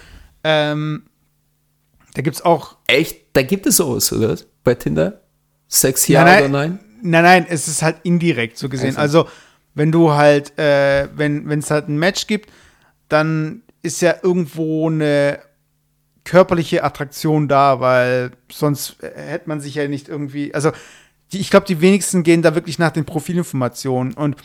ähm, 0.43 1.03
da 2.13 2.21
gibt 2.21 2.37
es 2.37 2.41
auch. 2.43 2.77
Echt? 2.87 3.21
Da 3.33 3.41
gibt 3.41 3.65
es 3.65 3.77
sowas, 3.77 4.11
oder? 4.11 4.35
Bei 4.63 4.75
Tinder? 4.75 5.21
Sex 5.67 6.07
ja, 6.07 6.19
ja 6.19 6.25
nein, 6.25 6.39
oder 6.39 6.49
nein? 6.49 6.79
Nein, 7.01 7.23
nein, 7.23 7.45
es 7.49 7.67
ist 7.67 7.81
halt 7.81 7.97
indirekt 8.03 8.57
so 8.57 8.69
gesehen. 8.69 8.97
Also, 8.97 9.23
also 9.23 9.31
wenn 9.75 9.91
du 9.91 10.11
halt, 10.11 10.57
äh, 10.57 11.07
wenn 11.15 11.47
es 11.59 11.71
halt 11.71 11.87
ein 11.87 11.97
Match 11.97 12.27
gibt, 12.27 12.51
dann 13.07 13.63
ist 13.81 14.01
ja 14.01 14.15
irgendwo 14.21 14.89
eine 14.89 15.39
körperliche 16.25 16.83
Attraktion 16.83 17.47
da, 17.47 17.79
weil 17.79 18.31
sonst 18.51 18.97
hätte 19.01 19.49
man 19.49 19.61
sich 19.61 19.75
ja 19.75 19.87
nicht 19.87 20.09
irgendwie, 20.09 20.53
also 20.53 20.71
die, 21.31 21.39
ich 21.39 21.49
glaube, 21.49 21.65
die 21.65 21.81
wenigsten 21.81 22.23
gehen 22.23 22.41
da 22.41 22.55
wirklich 22.55 22.79
nach 22.79 22.91
den 22.91 23.05
Profilinformationen. 23.05 24.13
Und 24.13 24.35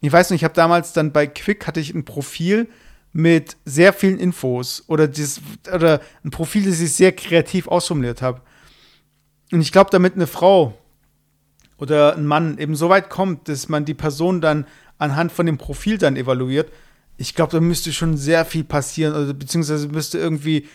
ich 0.00 0.12
weiß 0.12 0.30
nicht, 0.30 0.42
ich 0.42 0.44
habe 0.44 0.54
damals 0.54 0.92
dann 0.92 1.12
bei 1.12 1.26
Quick 1.26 1.66
hatte 1.66 1.80
ich 1.80 1.94
ein 1.94 2.04
Profil 2.04 2.68
mit 3.12 3.56
sehr 3.64 3.92
vielen 3.92 4.18
Infos 4.18 4.84
oder, 4.86 5.08
dieses, 5.08 5.40
oder 5.72 6.00
ein 6.24 6.30
Profil, 6.30 6.64
das 6.64 6.80
ich 6.80 6.92
sehr 6.92 7.12
kreativ 7.12 7.68
ausformuliert 7.68 8.22
habe. 8.22 8.40
Und 9.52 9.60
ich 9.60 9.72
glaube, 9.72 9.90
damit 9.90 10.14
eine 10.14 10.26
Frau 10.26 10.78
oder 11.82 12.16
ein 12.16 12.26
Mann 12.26 12.58
eben 12.58 12.76
so 12.76 12.88
weit 12.90 13.10
kommt, 13.10 13.48
dass 13.48 13.68
man 13.68 13.84
die 13.84 13.94
Person 13.94 14.40
dann 14.40 14.66
anhand 14.98 15.32
von 15.32 15.46
dem 15.46 15.58
Profil 15.58 15.98
dann 15.98 16.14
evaluiert, 16.16 16.70
ich 17.16 17.34
glaube, 17.34 17.50
da 17.50 17.60
müsste 17.60 17.92
schon 17.92 18.16
sehr 18.16 18.44
viel 18.44 18.62
passieren, 18.62 19.14
also 19.14 19.34
beziehungsweise 19.34 19.88
müsste 19.88 20.18
irgendwie 20.18 20.68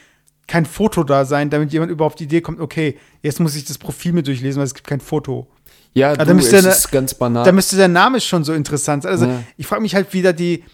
kein 0.48 0.66
Foto 0.66 1.06
da 1.06 1.24
sein, 1.24 1.50
damit 1.50 1.72
jemand 1.72 1.92
überhaupt 1.92 2.16
auf 2.16 2.18
die 2.18 2.26
Idee 2.26 2.42
kommt, 2.42 2.60
okay, 2.60 2.98
jetzt 3.22 3.40
muss 3.40 3.56
ich 3.56 3.64
das 3.64 3.78
Profil 3.78 4.12
mir 4.12 4.24
durchlesen, 4.24 4.60
weil 4.60 4.66
es 4.66 4.74
gibt 4.74 4.86
kein 4.86 5.00
Foto. 5.00 5.48
Ja, 5.94 6.14
du, 6.14 6.38
es 6.38 6.50
der, 6.50 6.60
ist 6.66 6.92
ganz 6.92 7.14
banal. 7.14 7.46
Da 7.46 7.54
müsste 7.54 7.78
der 7.78 7.88
Name 7.88 8.20
schon 8.20 8.44
so 8.44 8.54
interessant 8.54 9.04
sein. 9.04 9.12
Also 9.14 9.26
ja. 9.28 9.44
ich 9.56 9.66
frage 9.66 9.82
mich 9.82 9.96
halt, 9.96 10.14
wie 10.14 10.22
da 10.22 10.34
die, 10.34 10.66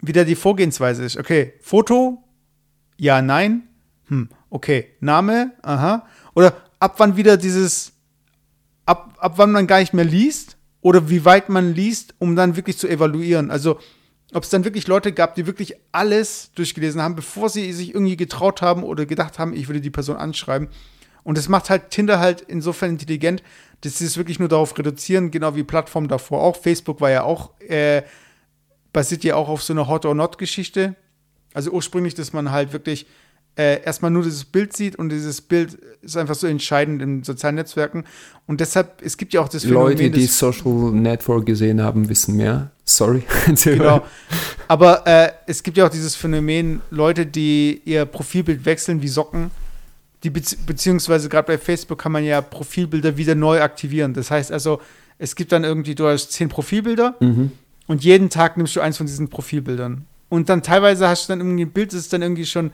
wie 0.00 0.12
da 0.12 0.24
die 0.24 0.34
Vorgehensweise 0.34 1.04
ist. 1.04 1.18
Okay, 1.18 1.52
Foto, 1.60 2.24
ja, 2.96 3.20
nein, 3.20 3.64
hm, 4.08 4.30
okay, 4.48 4.88
Name, 5.00 5.52
aha. 5.60 6.06
Oder 6.34 6.56
ab 6.80 6.94
wann 6.96 7.16
wieder 7.16 7.36
dieses, 7.36 7.93
ab, 8.86 9.14
ab 9.18 9.34
wann 9.36 9.52
man 9.52 9.66
gar 9.66 9.80
nicht 9.80 9.94
mehr 9.94 10.04
liest 10.04 10.56
oder 10.80 11.08
wie 11.08 11.24
weit 11.24 11.48
man 11.48 11.74
liest, 11.74 12.14
um 12.18 12.36
dann 12.36 12.56
wirklich 12.56 12.78
zu 12.78 12.88
evaluieren. 12.88 13.50
Also 13.50 13.78
ob 14.32 14.42
es 14.42 14.50
dann 14.50 14.64
wirklich 14.64 14.86
Leute 14.86 15.12
gab, 15.12 15.34
die 15.34 15.46
wirklich 15.46 15.76
alles 15.92 16.50
durchgelesen 16.54 17.00
haben, 17.00 17.14
bevor 17.14 17.48
sie 17.48 17.72
sich 17.72 17.94
irgendwie 17.94 18.16
getraut 18.16 18.62
haben 18.62 18.82
oder 18.82 19.06
gedacht 19.06 19.38
haben, 19.38 19.54
ich 19.54 19.68
würde 19.68 19.80
die 19.80 19.90
Person 19.90 20.16
anschreiben. 20.16 20.68
Und 21.22 21.38
das 21.38 21.48
macht 21.48 21.70
halt 21.70 21.90
Tinder 21.90 22.18
halt 22.18 22.42
insofern 22.42 22.90
intelligent, 22.90 23.42
dass 23.80 23.98
sie 23.98 24.06
es 24.06 24.16
wirklich 24.16 24.38
nur 24.38 24.48
darauf 24.48 24.76
reduzieren, 24.78 25.30
genau 25.30 25.56
wie 25.56 25.62
Plattformen 25.62 26.08
davor 26.08 26.42
auch. 26.42 26.56
Facebook 26.56 27.00
war 27.00 27.10
ja 27.10 27.22
auch, 27.22 27.58
äh, 27.60 28.02
basiert 28.92 29.24
ja 29.24 29.36
auch 29.36 29.48
auf 29.48 29.62
so 29.62 29.72
einer 29.72 29.88
Hot 29.88 30.04
or 30.04 30.14
Not-Geschichte. 30.14 30.96
Also 31.54 31.70
ursprünglich, 31.70 32.14
dass 32.14 32.32
man 32.32 32.50
halt 32.50 32.72
wirklich 32.72 33.06
äh, 33.56 33.82
erstmal 33.82 34.10
nur 34.10 34.24
dieses 34.24 34.44
Bild 34.44 34.76
sieht 34.76 34.96
und 34.96 35.10
dieses 35.10 35.40
Bild 35.40 35.78
ist 36.02 36.16
einfach 36.16 36.34
so 36.34 36.46
entscheidend 36.46 37.00
in 37.00 37.22
sozialen 37.22 37.54
Netzwerken. 37.54 38.04
Und 38.46 38.60
deshalb, 38.60 39.00
es 39.02 39.16
gibt 39.16 39.32
ja 39.32 39.40
auch 39.40 39.48
das 39.48 39.62
Phänomen, 39.62 39.96
Leute, 39.96 40.10
die 40.10 40.26
Social 40.26 40.90
Network 40.92 41.46
gesehen 41.46 41.80
haben, 41.80 42.08
wissen 42.08 42.36
mehr. 42.36 42.72
Sorry. 42.84 43.22
genau. 43.64 44.04
Aber 44.68 45.06
äh, 45.06 45.30
es 45.46 45.62
gibt 45.62 45.76
ja 45.76 45.86
auch 45.86 45.90
dieses 45.90 46.16
Phänomen, 46.16 46.82
Leute, 46.90 47.26
die 47.26 47.80
ihr 47.84 48.04
Profilbild 48.06 48.64
wechseln 48.64 49.02
wie 49.02 49.08
Socken. 49.08 49.50
Die 50.24 50.30
Bezie 50.30 50.56
beziehungsweise 50.66 51.28
gerade 51.28 51.46
bei 51.46 51.58
Facebook 51.58 51.98
kann 51.98 52.12
man 52.12 52.24
ja 52.24 52.40
Profilbilder 52.40 53.16
wieder 53.16 53.34
neu 53.34 53.60
aktivieren. 53.60 54.14
Das 54.14 54.30
heißt 54.30 54.50
also, 54.50 54.80
es 55.18 55.36
gibt 55.36 55.52
dann 55.52 55.64
irgendwie, 55.64 55.94
du 55.94 56.06
hast 56.06 56.32
zehn 56.32 56.48
Profilbilder 56.48 57.14
mhm. 57.20 57.52
und 57.86 58.02
jeden 58.02 58.30
Tag 58.30 58.56
nimmst 58.56 58.74
du 58.74 58.80
eins 58.80 58.96
von 58.96 59.06
diesen 59.06 59.28
Profilbildern. 59.28 60.06
Und 60.28 60.48
dann 60.48 60.62
teilweise 60.62 61.08
hast 61.08 61.28
du 61.28 61.32
dann 61.32 61.40
irgendwie 61.40 61.64
ein 61.66 61.70
Bild, 61.70 61.92
das 61.92 62.00
ist 62.00 62.12
dann 62.12 62.22
irgendwie 62.22 62.46
schon 62.46 62.72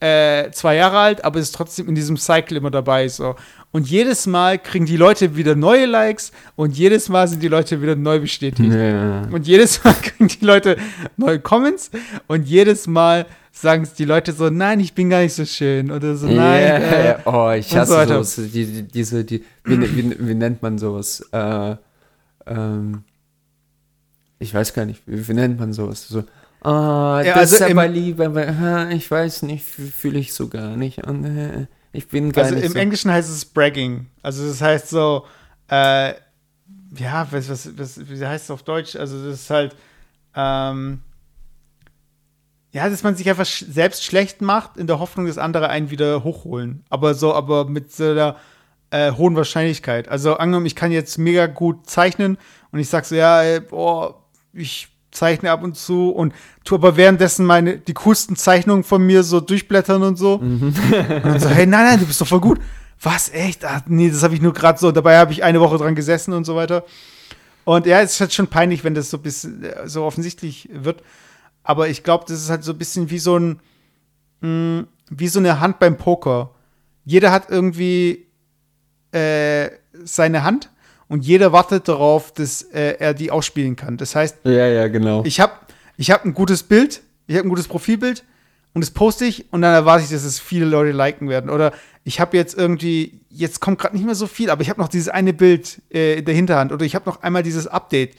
äh, 0.00 0.50
zwei 0.52 0.76
Jahre 0.76 0.98
alt, 0.98 1.24
aber 1.24 1.38
ist 1.40 1.54
trotzdem 1.54 1.88
in 1.88 1.94
diesem 1.94 2.16
Cycle 2.16 2.56
immer 2.56 2.70
dabei. 2.70 3.08
So. 3.08 3.34
Und 3.70 3.88
jedes 3.88 4.26
Mal 4.26 4.58
kriegen 4.58 4.86
die 4.86 4.96
Leute 4.96 5.36
wieder 5.36 5.54
neue 5.54 5.86
Likes 5.86 6.32
und 6.56 6.76
jedes 6.76 7.08
Mal 7.08 7.28
sind 7.28 7.42
die 7.42 7.48
Leute 7.48 7.82
wieder 7.82 7.96
neu 7.96 8.20
bestätigt. 8.20 8.72
Ja. 8.72 9.22
Und 9.30 9.46
jedes 9.46 9.82
Mal 9.84 9.94
kriegen 10.02 10.28
die 10.28 10.44
Leute 10.44 10.76
neue 11.16 11.40
Comments 11.40 11.90
und 12.28 12.46
jedes 12.46 12.86
Mal 12.86 13.26
sagen 13.52 13.88
die 13.98 14.04
Leute 14.04 14.32
so, 14.32 14.50
nein, 14.50 14.80
ich 14.80 14.94
bin 14.94 15.10
gar 15.10 15.20
nicht 15.20 15.34
so 15.34 15.44
schön 15.44 15.90
oder 15.90 16.16
so, 16.16 16.26
nein. 16.28 16.62
Yeah. 16.62 17.10
Äh, 17.10 17.18
oh, 17.24 17.50
ich 17.50 17.76
hasse 17.76 17.92
so 17.92 18.06
sowas. 18.06 18.36
Die, 18.36 18.66
die, 18.66 18.82
diese, 18.84 19.24
die, 19.24 19.44
wie, 19.64 19.80
wie, 19.80 20.28
wie, 20.28 20.34
nennt 20.34 20.62
man 20.62 20.78
sowas? 20.78 21.28
Äh, 21.32 21.76
ähm, 22.46 23.02
ich 24.38 24.54
weiß 24.54 24.74
gar 24.74 24.84
nicht, 24.84 25.02
wie, 25.06 25.26
wie 25.26 25.34
nennt 25.34 25.58
man 25.58 25.72
sowas? 25.72 26.06
So, 26.08 26.22
Oh, 26.62 26.68
ja, 26.68 27.22
das 27.22 27.36
also 27.52 27.56
ist 27.56 27.70
aber 27.70 27.86
lieb, 27.86 28.20
aber 28.20 28.90
ich 28.90 29.10
weiß 29.10 29.42
nicht, 29.42 29.64
fühle 29.64 30.18
ich 30.18 30.34
so 30.34 30.48
gar 30.48 30.76
nicht. 30.76 31.06
Und 31.06 31.68
ich 31.92 32.08
bin 32.08 32.32
gar 32.32 32.44
also 32.44 32.56
nicht 32.56 32.64
im 32.64 32.72
so. 32.72 32.78
Englischen 32.78 33.10
heißt 33.10 33.30
es 33.30 33.44
Bragging. 33.44 34.06
Also 34.22 34.46
das 34.46 34.60
heißt 34.60 34.88
so, 34.88 35.24
äh, 35.70 36.14
ja, 36.96 37.26
was, 37.30 37.48
was, 37.48 37.78
was, 37.78 38.08
wie 38.08 38.26
heißt 38.26 38.44
es 38.44 38.50
auf 38.50 38.62
Deutsch? 38.62 38.96
Also 38.96 39.24
das 39.24 39.42
ist 39.42 39.50
halt, 39.50 39.76
ähm, 40.34 41.00
ja, 42.72 42.88
dass 42.88 43.02
man 43.02 43.14
sich 43.14 43.28
einfach 43.28 43.46
sch 43.46 43.64
selbst 43.68 44.04
schlecht 44.04 44.42
macht, 44.42 44.76
in 44.76 44.86
der 44.86 44.98
Hoffnung, 44.98 45.26
dass 45.26 45.38
andere 45.38 45.68
einen 45.68 45.90
wieder 45.90 46.24
hochholen. 46.24 46.84
Aber 46.90 47.14
so, 47.14 47.34
aber 47.34 47.64
mit 47.66 47.92
so 47.92 48.10
einer 48.10 48.36
äh, 48.90 49.12
hohen 49.12 49.36
Wahrscheinlichkeit. 49.36 50.08
Also 50.08 50.36
angenommen, 50.36 50.66
ich 50.66 50.76
kann 50.76 50.92
jetzt 50.92 51.18
mega 51.18 51.46
gut 51.46 51.88
zeichnen 51.88 52.36
und 52.70 52.78
ich 52.78 52.88
sag 52.88 53.04
so, 53.04 53.14
ja, 53.14 53.42
ey, 53.42 53.60
boah, 53.60 54.22
ich 54.52 54.88
zeichne 55.10 55.50
ab 55.50 55.62
und 55.62 55.76
zu 55.76 56.10
und 56.10 56.34
tu 56.64 56.74
aber 56.74 56.96
währenddessen 56.96 57.46
meine 57.46 57.78
die 57.78 57.94
coolsten 57.94 58.36
Zeichnungen 58.36 58.84
von 58.84 59.04
mir 59.04 59.22
so 59.22 59.40
durchblättern 59.40 60.02
und 60.02 60.16
so. 60.16 60.38
Mhm. 60.38 60.74
und 60.88 61.24
dann 61.24 61.40
so, 61.40 61.48
hey, 61.48 61.66
nein, 61.66 61.84
nein, 61.84 62.00
du 62.00 62.06
bist 62.06 62.20
doch 62.20 62.26
voll 62.26 62.40
gut. 62.40 62.60
Was, 63.00 63.30
echt? 63.30 63.64
Ach, 63.64 63.82
nee, 63.86 64.10
das 64.10 64.22
habe 64.22 64.34
ich 64.34 64.42
nur 64.42 64.52
gerade 64.52 64.78
so. 64.78 64.90
Dabei 64.90 65.18
habe 65.18 65.32
ich 65.32 65.44
eine 65.44 65.60
Woche 65.60 65.78
dran 65.78 65.94
gesessen 65.94 66.32
und 66.32 66.44
so 66.44 66.56
weiter. 66.56 66.84
Und 67.64 67.86
ja, 67.86 68.00
es 68.00 68.12
ist 68.12 68.20
halt 68.20 68.32
schon 68.32 68.48
peinlich, 68.48 68.82
wenn 68.82 68.94
das 68.94 69.10
so 69.10 69.18
bisschen 69.18 69.62
äh, 69.62 69.88
so 69.88 70.04
offensichtlich 70.04 70.68
wird. 70.72 71.02
Aber 71.62 71.88
ich 71.88 72.02
glaube, 72.02 72.24
das 72.26 72.42
ist 72.42 72.50
halt 72.50 72.64
so 72.64 72.72
ein 72.72 72.78
bisschen 72.78 73.10
wie 73.10 73.18
so 73.18 73.38
ein 73.38 73.60
mh, 74.40 74.48
mm, 74.80 74.86
wie 75.10 75.28
so 75.28 75.38
eine 75.38 75.60
Hand 75.60 75.78
beim 75.78 75.96
Poker. 75.96 76.50
Jeder 77.04 77.30
hat 77.30 77.50
irgendwie 77.50 78.26
äh, 79.12 79.70
seine 80.04 80.44
Hand 80.44 80.70
und 81.08 81.24
jeder 81.24 81.52
wartet 81.52 81.88
darauf, 81.88 82.32
dass 82.32 82.62
äh, 82.62 82.96
er 82.98 83.14
die 83.14 83.30
ausspielen 83.30 83.76
kann. 83.76 83.96
Das 83.96 84.14
heißt, 84.14 84.38
ja, 84.44 84.66
ja, 84.66 84.88
genau. 84.88 85.22
Ich 85.24 85.40
habe 85.40 85.52
ich 85.96 86.10
hab 86.10 86.24
ein 86.24 86.34
gutes 86.34 86.62
Bild, 86.62 87.00
ich 87.26 87.36
habe 87.36 87.46
ein 87.46 87.50
gutes 87.50 87.68
Profilbild 87.68 88.24
und 88.74 88.82
das 88.82 88.90
poste 88.90 89.24
ich 89.24 89.52
und 89.52 89.62
dann 89.62 89.74
erwarte 89.74 90.04
ich, 90.04 90.10
dass 90.10 90.24
es 90.24 90.38
viele 90.38 90.66
Leute 90.66 90.92
liken 90.92 91.28
werden. 91.28 91.50
Oder 91.50 91.72
ich 92.04 92.20
habe 92.20 92.36
jetzt 92.36 92.56
irgendwie, 92.56 93.20
jetzt 93.30 93.60
kommt 93.60 93.78
gerade 93.78 93.96
nicht 93.96 94.04
mehr 94.04 94.14
so 94.14 94.26
viel, 94.26 94.50
aber 94.50 94.62
ich 94.62 94.70
habe 94.70 94.80
noch 94.80 94.88
dieses 94.88 95.08
eine 95.08 95.32
Bild 95.32 95.80
äh, 95.92 96.18
in 96.18 96.24
der 96.24 96.34
Hinterhand 96.34 96.72
oder 96.72 96.84
ich 96.84 96.94
habe 96.94 97.08
noch 97.08 97.22
einmal 97.22 97.42
dieses 97.42 97.66
Update. 97.66 98.14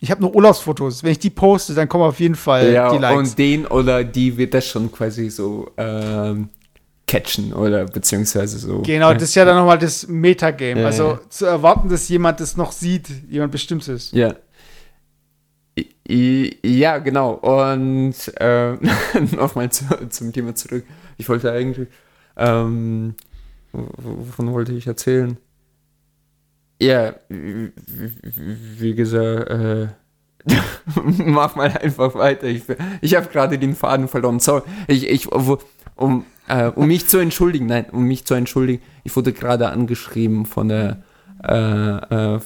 Ich 0.00 0.10
habe 0.10 0.20
noch 0.20 0.34
Urlaubsfotos. 0.34 1.04
Wenn 1.04 1.12
ich 1.12 1.20
die 1.20 1.30
poste, 1.30 1.74
dann 1.74 1.88
kommen 1.88 2.02
auf 2.02 2.18
jeden 2.18 2.34
Fall 2.34 2.72
ja, 2.72 2.90
die 2.90 2.98
Likes. 2.98 3.30
Und 3.30 3.38
den 3.38 3.66
oder 3.66 4.02
die 4.02 4.36
wird 4.36 4.52
das 4.52 4.66
schon 4.66 4.90
quasi 4.90 5.30
so 5.30 5.70
ähm, 5.76 6.48
catchen 7.06 7.52
oder 7.52 7.84
beziehungsweise 7.84 8.58
so. 8.58 8.82
Genau, 8.82 9.12
das 9.12 9.24
ist 9.24 9.34
ja 9.34 9.44
dann 9.44 9.56
nochmal 9.56 9.78
das 9.78 10.06
Metagame. 10.08 10.80
Ja, 10.80 10.86
also 10.86 11.18
zu 11.28 11.46
erwarten, 11.46 11.88
dass 11.88 12.08
jemand 12.08 12.40
das 12.40 12.56
noch 12.56 12.72
sieht, 12.72 13.08
jemand 13.28 13.52
Bestimmtes. 13.52 14.10
Ja. 14.12 14.34
Ja, 16.08 16.98
genau. 16.98 17.32
Und 17.32 18.14
äh, 18.38 18.72
nochmal 19.36 19.70
zu, 19.70 19.84
zum 20.08 20.32
Thema 20.32 20.54
zurück. 20.54 20.84
Ich 21.16 21.28
wollte 21.28 21.52
eigentlich, 21.52 21.88
ähm, 22.36 23.14
wovon 23.72 24.52
wollte 24.52 24.72
ich 24.72 24.86
erzählen? 24.86 25.36
Ja, 26.80 27.14
wie, 27.28 28.94
gesagt, 28.94 29.50
äh, 29.50 29.86
mach 31.04 31.54
mal 31.54 31.70
einfach 31.70 32.14
weiter. 32.16 32.48
Ich, 32.48 32.64
ich 33.00 33.14
habe 33.14 33.28
gerade 33.28 33.58
den 33.58 33.76
Faden 33.76 34.08
verloren. 34.08 34.40
Sorry. 34.40 34.62
Ich, 34.88 35.08
ich, 35.08 35.28
um, 36.02 36.24
äh, 36.48 36.66
um 36.66 36.86
mich 36.88 37.08
zu 37.08 37.18
entschuldigen, 37.18 37.66
nein, 37.66 37.86
um 37.92 38.04
mich 38.04 38.24
zu 38.24 38.34
entschuldigen, 38.34 38.82
ich 39.04 39.14
wurde 39.16 39.32
gerade 39.32 39.68
angeschrieben 39.68 40.44
von 40.46 40.68
der, 40.68 40.98
äh, 41.44 42.34
äh, 42.34 42.40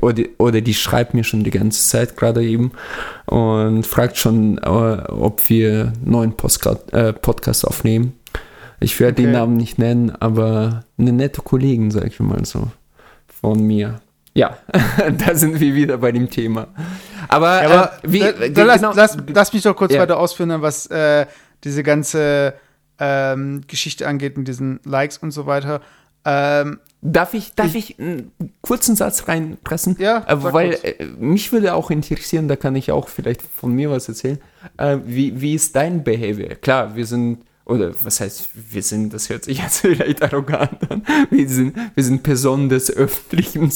oder, 0.00 0.12
die, 0.12 0.30
oder, 0.38 0.60
die, 0.60 0.74
schreibt 0.74 1.14
mir 1.14 1.24
schon 1.24 1.44
die 1.44 1.50
ganze 1.50 1.86
Zeit 1.86 2.16
gerade 2.16 2.42
eben 2.42 2.72
und 3.26 3.86
fragt 3.86 4.16
schon, 4.16 4.58
äh, 4.58 4.68
ob 4.68 5.48
wir 5.48 5.92
einen 5.94 6.10
neuen 6.10 6.32
Postcard, 6.32 6.92
äh, 6.92 7.12
Podcast 7.12 7.66
aufnehmen. 7.66 8.14
Ich 8.80 8.98
werde 8.98 9.12
okay. 9.12 9.22
den 9.22 9.32
Namen 9.32 9.56
nicht 9.56 9.78
nennen, 9.78 10.10
aber 10.18 10.84
eine 10.98 11.12
nette 11.12 11.42
Kollegin, 11.42 11.90
sag 11.90 12.06
ich 12.06 12.18
mal 12.20 12.44
so, 12.44 12.68
von 13.40 13.62
mir. 13.62 14.00
Ja, 14.32 14.56
da 15.26 15.34
sind 15.34 15.60
wir 15.60 15.74
wieder 15.74 15.98
bei 15.98 16.12
dem 16.12 16.30
Thema. 16.30 16.68
Aber, 17.28 17.62
ja, 17.62 17.68
aber 17.68 17.92
wie, 18.02 18.20
da, 18.20 18.32
da 18.32 18.64
lass, 18.64 18.80
genau, 18.80 18.92
lass, 18.94 19.16
lass, 19.26 19.52
mich 19.52 19.62
doch 19.62 19.76
kurz 19.76 19.92
ja. 19.92 20.00
weiter 20.00 20.18
ausführen, 20.18 20.62
was 20.62 20.86
äh, 20.86 21.26
diese 21.64 21.82
ganze 21.82 22.54
ähm, 23.00 23.62
Geschichte 23.66 24.06
angeht 24.06 24.36
mit 24.36 24.46
diesen 24.46 24.78
Likes 24.84 25.18
und 25.18 25.32
so 25.32 25.46
weiter. 25.46 25.80
Ähm, 26.24 26.78
darf 27.00 27.34
ich, 27.34 27.54
darf 27.54 27.74
ich, 27.74 27.90
ich 27.90 27.98
einen 27.98 28.32
kurzen 28.60 28.94
Satz 28.94 29.26
reinpressen? 29.26 29.96
Ja. 29.98 30.24
Äh, 30.26 30.42
weil 30.42 30.78
äh, 30.82 31.06
mich 31.18 31.50
würde 31.52 31.74
auch 31.74 31.90
interessieren, 31.90 32.46
da 32.46 32.56
kann 32.56 32.76
ich 32.76 32.92
auch 32.92 33.08
vielleicht 33.08 33.42
von 33.42 33.72
mir 33.72 33.90
was 33.90 34.08
erzählen. 34.08 34.38
Äh, 34.76 34.98
wie, 35.06 35.40
wie 35.40 35.54
ist 35.54 35.74
dein 35.76 36.04
Behavior? 36.04 36.50
Klar, 36.56 36.94
wir 36.94 37.06
sind, 37.06 37.38
oder 37.64 37.92
was 38.02 38.20
heißt, 38.20 38.50
wir 38.70 38.82
sind, 38.82 39.14
das 39.14 39.30
hört 39.30 39.44
sich 39.44 39.62
jetzt 39.62 39.78
vielleicht 39.80 40.22
arrogant 40.22 40.90
an, 40.90 41.02
wir 41.30 41.48
sind, 41.48 41.74
wir 41.94 42.04
sind 42.04 42.22
Personen 42.22 42.68
des 42.68 42.94
öffentlichen, 42.94 43.72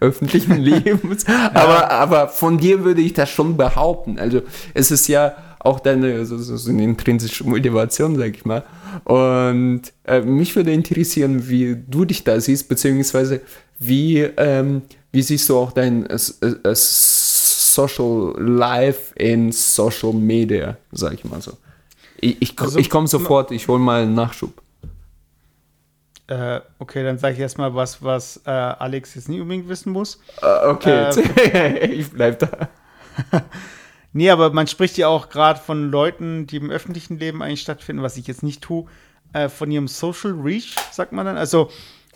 öffentlichen 0.00 0.56
Lebens, 0.60 1.26
ja. 1.28 1.52
aber, 1.54 1.90
aber 1.92 2.28
von 2.28 2.58
dir 2.58 2.84
würde 2.84 3.02
ich 3.02 3.12
das 3.12 3.30
schon 3.30 3.56
behaupten. 3.56 4.18
Also 4.18 4.42
es 4.72 4.90
ist 4.90 5.06
ja 5.06 5.36
auch 5.64 5.80
deine 5.80 6.24
so, 6.26 6.36
so, 6.38 6.56
so 6.56 6.70
eine 6.70 6.84
intrinsische 6.84 7.44
Motivation, 7.44 8.16
sag 8.16 8.36
ich 8.36 8.44
mal. 8.44 8.62
Und 9.04 9.82
äh, 10.04 10.20
mich 10.20 10.54
würde 10.54 10.72
interessieren, 10.72 11.48
wie 11.48 11.76
du 11.88 12.04
dich 12.04 12.22
da 12.22 12.38
siehst, 12.38 12.68
beziehungsweise 12.68 13.40
wie, 13.78 14.20
ähm, 14.20 14.82
wie 15.10 15.22
siehst 15.22 15.48
du 15.48 15.56
auch 15.56 15.72
dein 15.72 16.06
äh, 16.06 16.14
äh, 16.14 16.74
Social 16.74 18.34
Life 18.38 19.14
in 19.16 19.50
Social 19.52 20.12
Media, 20.12 20.76
sag 20.92 21.14
ich 21.14 21.24
mal 21.24 21.40
so. 21.40 21.52
Ich, 22.20 22.40
ich, 22.40 22.60
also, 22.60 22.78
ich 22.78 22.90
komme 22.90 23.08
sofort, 23.08 23.50
ich 23.50 23.66
hole 23.66 23.80
mal 23.80 24.02
einen 24.02 24.14
Nachschub. 24.14 24.52
Äh, 26.26 26.60
okay, 26.78 27.02
dann 27.04 27.18
sage 27.18 27.34
ich 27.34 27.40
erstmal 27.40 27.74
was, 27.74 28.02
was 28.02 28.40
äh, 28.46 28.50
Alex 28.50 29.14
jetzt 29.14 29.28
nie 29.28 29.40
unbedingt 29.40 29.68
wissen 29.68 29.92
muss. 29.92 30.20
Uh, 30.42 30.70
okay, 30.70 31.10
ähm, 31.52 31.90
ich 32.00 32.10
bleib 32.10 32.38
da. 32.38 32.68
Nee, 34.16 34.30
aber 34.30 34.52
man 34.52 34.68
spricht 34.68 34.96
ja 34.96 35.08
auch 35.08 35.28
gerade 35.28 35.58
von 35.58 35.90
Leuten, 35.90 36.46
die 36.46 36.56
im 36.56 36.70
öffentlichen 36.70 37.18
Leben 37.18 37.42
eigentlich 37.42 37.62
stattfinden, 37.62 38.00
was 38.00 38.16
ich 38.16 38.28
jetzt 38.28 38.44
nicht 38.44 38.62
tue, 38.62 38.86
äh, 39.32 39.48
von 39.48 39.72
ihrem 39.72 39.88
Social 39.88 40.30
Reach, 40.30 40.76
sagt 40.92 41.10
man 41.10 41.26
dann. 41.26 41.36
Also, 41.36 41.68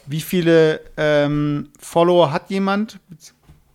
wie 0.06 0.20
viele 0.20 0.80
ähm, 0.96 1.70
Follower 1.80 2.30
hat 2.30 2.50
jemand? 2.50 3.00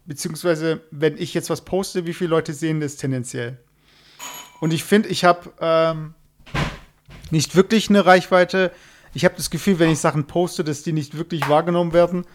Beziehungsweise, 0.06 0.80
wenn 0.90 1.18
ich 1.18 1.34
jetzt 1.34 1.50
was 1.50 1.66
poste, 1.66 2.06
wie 2.06 2.14
viele 2.14 2.30
Leute 2.30 2.54
sehen 2.54 2.80
das 2.80 2.96
tendenziell? 2.96 3.60
Und 4.62 4.72
ich 4.72 4.86
finde, 4.86 5.10
ich 5.10 5.26
habe 5.26 5.52
ähm, 5.60 6.14
nicht 7.30 7.58
wirklich 7.58 7.90
eine 7.90 8.06
Reichweite. 8.06 8.72
Ich 9.14 9.26
habe 9.26 9.36
das 9.36 9.50
Gefühl, 9.50 9.80
wenn 9.80 9.92
ich 9.92 10.00
Sachen 10.00 10.28
poste, 10.28 10.64
dass 10.64 10.84
die 10.84 10.94
nicht 10.94 11.18
wirklich 11.18 11.50
wahrgenommen 11.50 11.92
werden. 11.92 12.26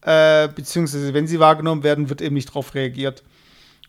Äh, 0.00 0.48
beziehungsweise, 0.48 1.12
wenn 1.12 1.26
sie 1.26 1.38
wahrgenommen 1.38 1.82
werden, 1.82 2.08
wird 2.08 2.22
eben 2.22 2.34
nicht 2.34 2.48
darauf 2.48 2.74
reagiert. 2.74 3.22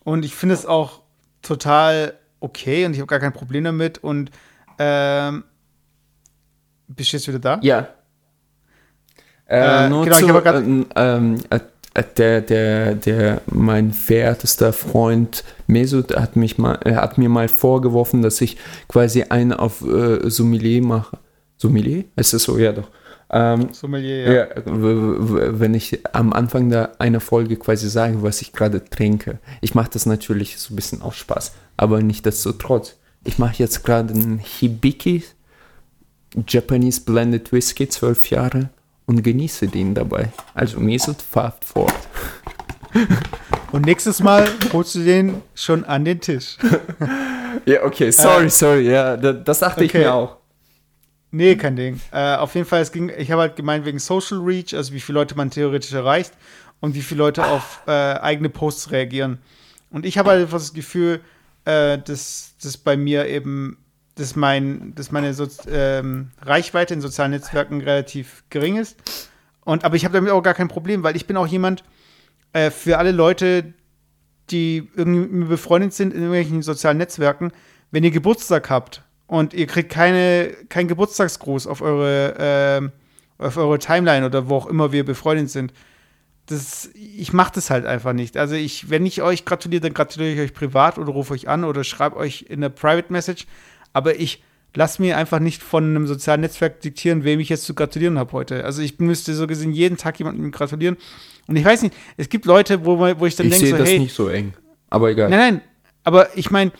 Und 0.03 0.25
ich 0.25 0.35
finde 0.35 0.55
es 0.55 0.65
auch 0.65 1.04
total 1.45 2.13
okay 2.39 2.85
und 2.85 2.93
ich 2.93 2.99
habe 2.99 3.07
gar 3.07 3.19
kein 3.19 3.33
Problem 3.33 3.63
damit. 3.63 3.97
Und 4.03 4.31
ähm, 4.79 5.43
bist 6.87 7.13
du 7.13 7.17
jetzt 7.17 7.27
wieder 7.27 7.39
da? 7.39 7.59
Ja. 7.61 7.87
Äh, 9.47 9.85
Äh, 9.85 9.89
nur 9.89 10.03
genau, 10.05 10.17
ich 10.17 10.25
zu, 10.25 10.45
ähm, 10.45 10.85
ähm, 10.95 11.37
äh, 11.49 11.59
äh, 11.93 12.03
der, 12.17 12.41
der, 12.41 12.95
der, 12.95 13.41
mein 13.45 13.93
verehrtester 13.93 14.73
Freund 14.73 15.43
Mesut 15.67 16.15
hat 16.15 16.35
mich 16.35 16.57
mal, 16.57 16.79
er 16.83 16.97
hat 16.97 17.17
mir 17.17 17.29
mal 17.29 17.47
vorgeworfen, 17.47 18.21
dass 18.21 18.41
ich 18.41 18.57
quasi 18.87 19.23
einen 19.23 19.53
auf 19.53 19.81
äh, 19.81 20.29
Sommelier 20.29 20.83
mache. 20.83 21.17
Sommelier? 21.57 22.03
Ist 22.15 22.33
das 22.33 22.43
so? 22.43 22.57
Ja, 22.57 22.73
doch. 22.73 22.89
Ähm, 23.29 23.69
Sommelier, 23.73 24.33
ja. 24.33 24.47
w- 24.65 25.59
wenn 25.59 25.73
ich 25.73 25.99
am 26.13 26.31
Anfang 26.31 26.69
da 26.69 26.91
einer 26.99 27.19
Folge 27.19 27.55
quasi 27.57 27.89
sage, 27.89 28.21
was 28.21 28.41
ich 28.41 28.53
gerade 28.53 28.85
trinke. 28.85 29.39
Ich 29.61 29.73
mache 29.75 29.89
das 29.91 30.05
natürlich 30.05 30.57
so 30.59 30.73
ein 30.73 30.75
bisschen 30.75 31.01
aus 31.01 31.15
Spaß, 31.17 31.53
aber 31.77 32.01
nicht 32.01 32.25
desto 32.25 32.51
trotz. 32.51 32.95
Ich 33.23 33.39
mache 33.39 33.55
jetzt 33.57 33.83
gerade 33.83 34.13
einen 34.13 34.37
Hibiki 34.37 35.23
Japanese 36.47 37.01
Blended 37.01 37.51
Whisky, 37.51 37.87
12 37.89 38.29
Jahre, 38.29 38.69
und 39.07 39.23
genieße 39.23 39.67
den 39.67 39.93
dabei. 39.95 40.29
Also 40.53 40.79
Mesut 40.79 41.21
fahrt 41.21 41.63
fort. 41.65 41.93
Und 43.71 43.85
nächstes 43.85 44.21
Mal 44.21 44.47
holst 44.73 44.95
du 44.95 44.99
den 45.03 45.41
schon 45.53 45.83
an 45.85 46.05
den 46.05 46.19
Tisch. 46.21 46.57
Ja, 47.65 47.83
okay, 47.83 48.11
sorry, 48.11 48.49
sorry, 48.49 48.89
ja, 48.91 49.15
da- 49.15 49.31
das 49.31 49.59
dachte 49.59 49.85
ich 49.85 49.89
okay. 49.91 49.99
mir 49.99 50.13
auch. 50.13 50.35
Nee, 51.35 51.57
kein 51.57 51.75
Ding. 51.75 51.99
Äh, 52.13 52.35
auf 52.35 52.55
jeden 52.55 52.65
Fall, 52.65 52.79
es 52.79 52.93
ging, 52.93 53.11
ich 53.17 53.29
habe 53.29 53.41
halt 53.41 53.57
gemeint 53.57 53.83
wegen 53.83 53.99
Social 53.99 54.37
Reach, 54.37 54.73
also 54.73 54.93
wie 54.93 55.01
viele 55.01 55.19
Leute 55.19 55.35
man 55.35 55.49
theoretisch 55.49 55.91
erreicht 55.91 56.31
und 56.79 56.95
wie 56.95 57.01
viele 57.01 57.17
Leute 57.17 57.45
auf 57.45 57.81
äh, 57.87 57.91
eigene 57.91 58.47
Posts 58.47 58.91
reagieren. 58.91 59.39
Und 59.89 60.05
ich 60.05 60.17
habe 60.17 60.29
halt 60.29 60.43
einfach 60.43 60.59
das 60.59 60.73
Gefühl, 60.73 61.19
äh, 61.65 61.97
dass, 61.97 62.55
dass 62.63 62.77
bei 62.77 62.95
mir 62.95 63.27
eben, 63.27 63.77
dass, 64.15 64.37
mein, 64.37 64.95
dass 64.95 65.11
meine 65.11 65.33
so 65.33 65.45
ähm, 65.69 66.31
Reichweite 66.41 66.93
in 66.93 67.01
sozialen 67.01 67.31
Netzwerken 67.31 67.81
relativ 67.81 68.45
gering 68.49 68.77
ist. 68.77 68.95
Und, 69.65 69.83
aber 69.83 69.97
ich 69.97 70.05
habe 70.05 70.13
damit 70.13 70.31
auch 70.31 70.41
gar 70.41 70.53
kein 70.53 70.69
Problem, 70.69 71.03
weil 71.03 71.17
ich 71.17 71.27
bin 71.27 71.35
auch 71.35 71.47
jemand, 71.47 71.83
äh, 72.53 72.71
für 72.71 72.97
alle 72.97 73.11
Leute, 73.11 73.73
die 74.51 74.89
irgendwie 74.95 75.19
mit 75.19 75.31
mir 75.33 75.45
befreundet 75.47 75.93
sind 75.93 76.13
in 76.13 76.19
irgendwelchen 76.19 76.61
sozialen 76.61 76.97
Netzwerken, 76.97 77.51
wenn 77.91 78.05
ihr 78.05 78.11
Geburtstag 78.11 78.69
habt 78.69 79.04
und 79.27 79.53
ihr 79.53 79.67
kriegt 79.67 79.91
keine, 79.91 80.55
keinen 80.69 80.87
Geburtstagsgruß 80.87 81.67
auf 81.67 81.81
eure, 81.81 82.35
ähm, 82.37 82.91
auf 83.37 83.57
eure 83.57 83.79
Timeline 83.79 84.25
oder 84.25 84.49
wo 84.49 84.55
auch 84.55 84.67
immer 84.67 84.91
wir 84.91 85.03
befreundet 85.03 85.49
sind, 85.49 85.73
das, 86.45 86.89
ich 86.93 87.33
mache 87.33 87.53
das 87.55 87.69
halt 87.69 87.85
einfach 87.85 88.13
nicht. 88.13 88.37
Also 88.37 88.55
ich, 88.55 88.89
wenn 88.89 89.05
ich 89.05 89.21
euch 89.21 89.45
gratuliere, 89.45 89.81
dann 89.81 89.93
gratuliere 89.93 90.33
ich 90.33 90.39
euch 90.39 90.53
privat 90.53 90.99
oder 90.99 91.11
rufe 91.11 91.33
euch 91.33 91.47
an 91.47 91.63
oder 91.63 91.83
schreibe 91.83 92.17
euch 92.17 92.45
in 92.47 92.63
eine 92.63 92.69
Private 92.69 93.11
Message. 93.11 93.47
Aber 93.93 94.19
ich 94.19 94.43
lasse 94.75 95.01
mir 95.01 95.17
einfach 95.17 95.39
nicht 95.39 95.63
von 95.63 95.83
einem 95.83 96.05
sozialen 96.05 96.41
Netzwerk 96.41 96.81
diktieren, 96.81 97.23
wem 97.23 97.39
ich 97.39 97.49
jetzt 97.49 97.65
zu 97.65 97.73
gratulieren 97.73 98.19
habe 98.19 98.31
heute. 98.33 98.63
Also 98.63 98.81
ich 98.81 98.99
müsste 98.99 99.33
so 99.33 99.47
gesehen 99.47 99.71
jeden 99.71 99.97
Tag 99.97 100.19
jemandem 100.19 100.51
gratulieren. 100.51 100.97
Und 101.47 101.55
ich 101.55 101.65
weiß 101.65 101.81
nicht, 101.81 101.95
es 102.17 102.29
gibt 102.29 102.45
Leute, 102.45 102.85
wo, 102.85 102.99
wo 102.99 103.25
ich 103.25 103.35
dann 103.35 103.47
Ich 103.47 103.53
denke, 103.53 103.65
sehe 103.65 103.71
so, 103.71 103.77
das 103.77 103.89
hey, 103.89 103.99
nicht 103.99 104.15
so 104.15 104.29
eng. 104.29 104.53
Aber 104.89 105.09
egal. 105.09 105.29
Nein, 105.29 105.39
nein, 105.39 105.61
aber 106.03 106.37
ich 106.37 106.51
meine, 106.51 106.71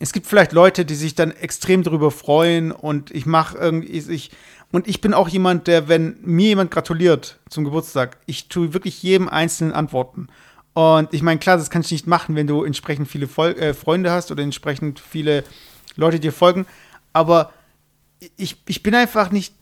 es 0.00 0.12
gibt 0.12 0.26
vielleicht 0.26 0.52
Leute, 0.52 0.84
die 0.84 0.94
sich 0.94 1.14
dann 1.14 1.30
extrem 1.30 1.82
darüber 1.82 2.10
freuen 2.10 2.72
und 2.72 3.10
ich 3.10 3.26
mache 3.26 3.56
irgendwie, 3.58 3.88
ich, 3.88 4.30
und 4.72 4.88
ich 4.88 5.00
bin 5.00 5.14
auch 5.14 5.28
jemand, 5.28 5.66
der, 5.66 5.88
wenn 5.88 6.16
mir 6.22 6.48
jemand 6.48 6.70
gratuliert 6.70 7.38
zum 7.48 7.64
Geburtstag, 7.64 8.18
ich 8.26 8.48
tue 8.48 8.72
wirklich 8.72 9.02
jedem 9.02 9.28
Einzelnen 9.28 9.72
antworten. 9.72 10.28
Und 10.72 11.14
ich 11.14 11.22
meine, 11.22 11.38
klar, 11.38 11.56
das 11.56 11.70
kannst 11.70 11.90
du 11.90 11.94
nicht 11.94 12.08
machen, 12.08 12.34
wenn 12.34 12.48
du 12.48 12.64
entsprechend 12.64 13.08
viele 13.08 13.28
Vol 13.28 13.52
äh, 13.52 13.74
Freunde 13.74 14.10
hast 14.10 14.32
oder 14.32 14.42
entsprechend 14.42 14.98
viele 14.98 15.44
Leute 15.94 16.18
dir 16.18 16.32
folgen, 16.32 16.66
aber 17.12 17.52
ich, 18.36 18.56
ich 18.66 18.82
bin 18.82 18.94
einfach 18.94 19.30
nicht 19.30 19.54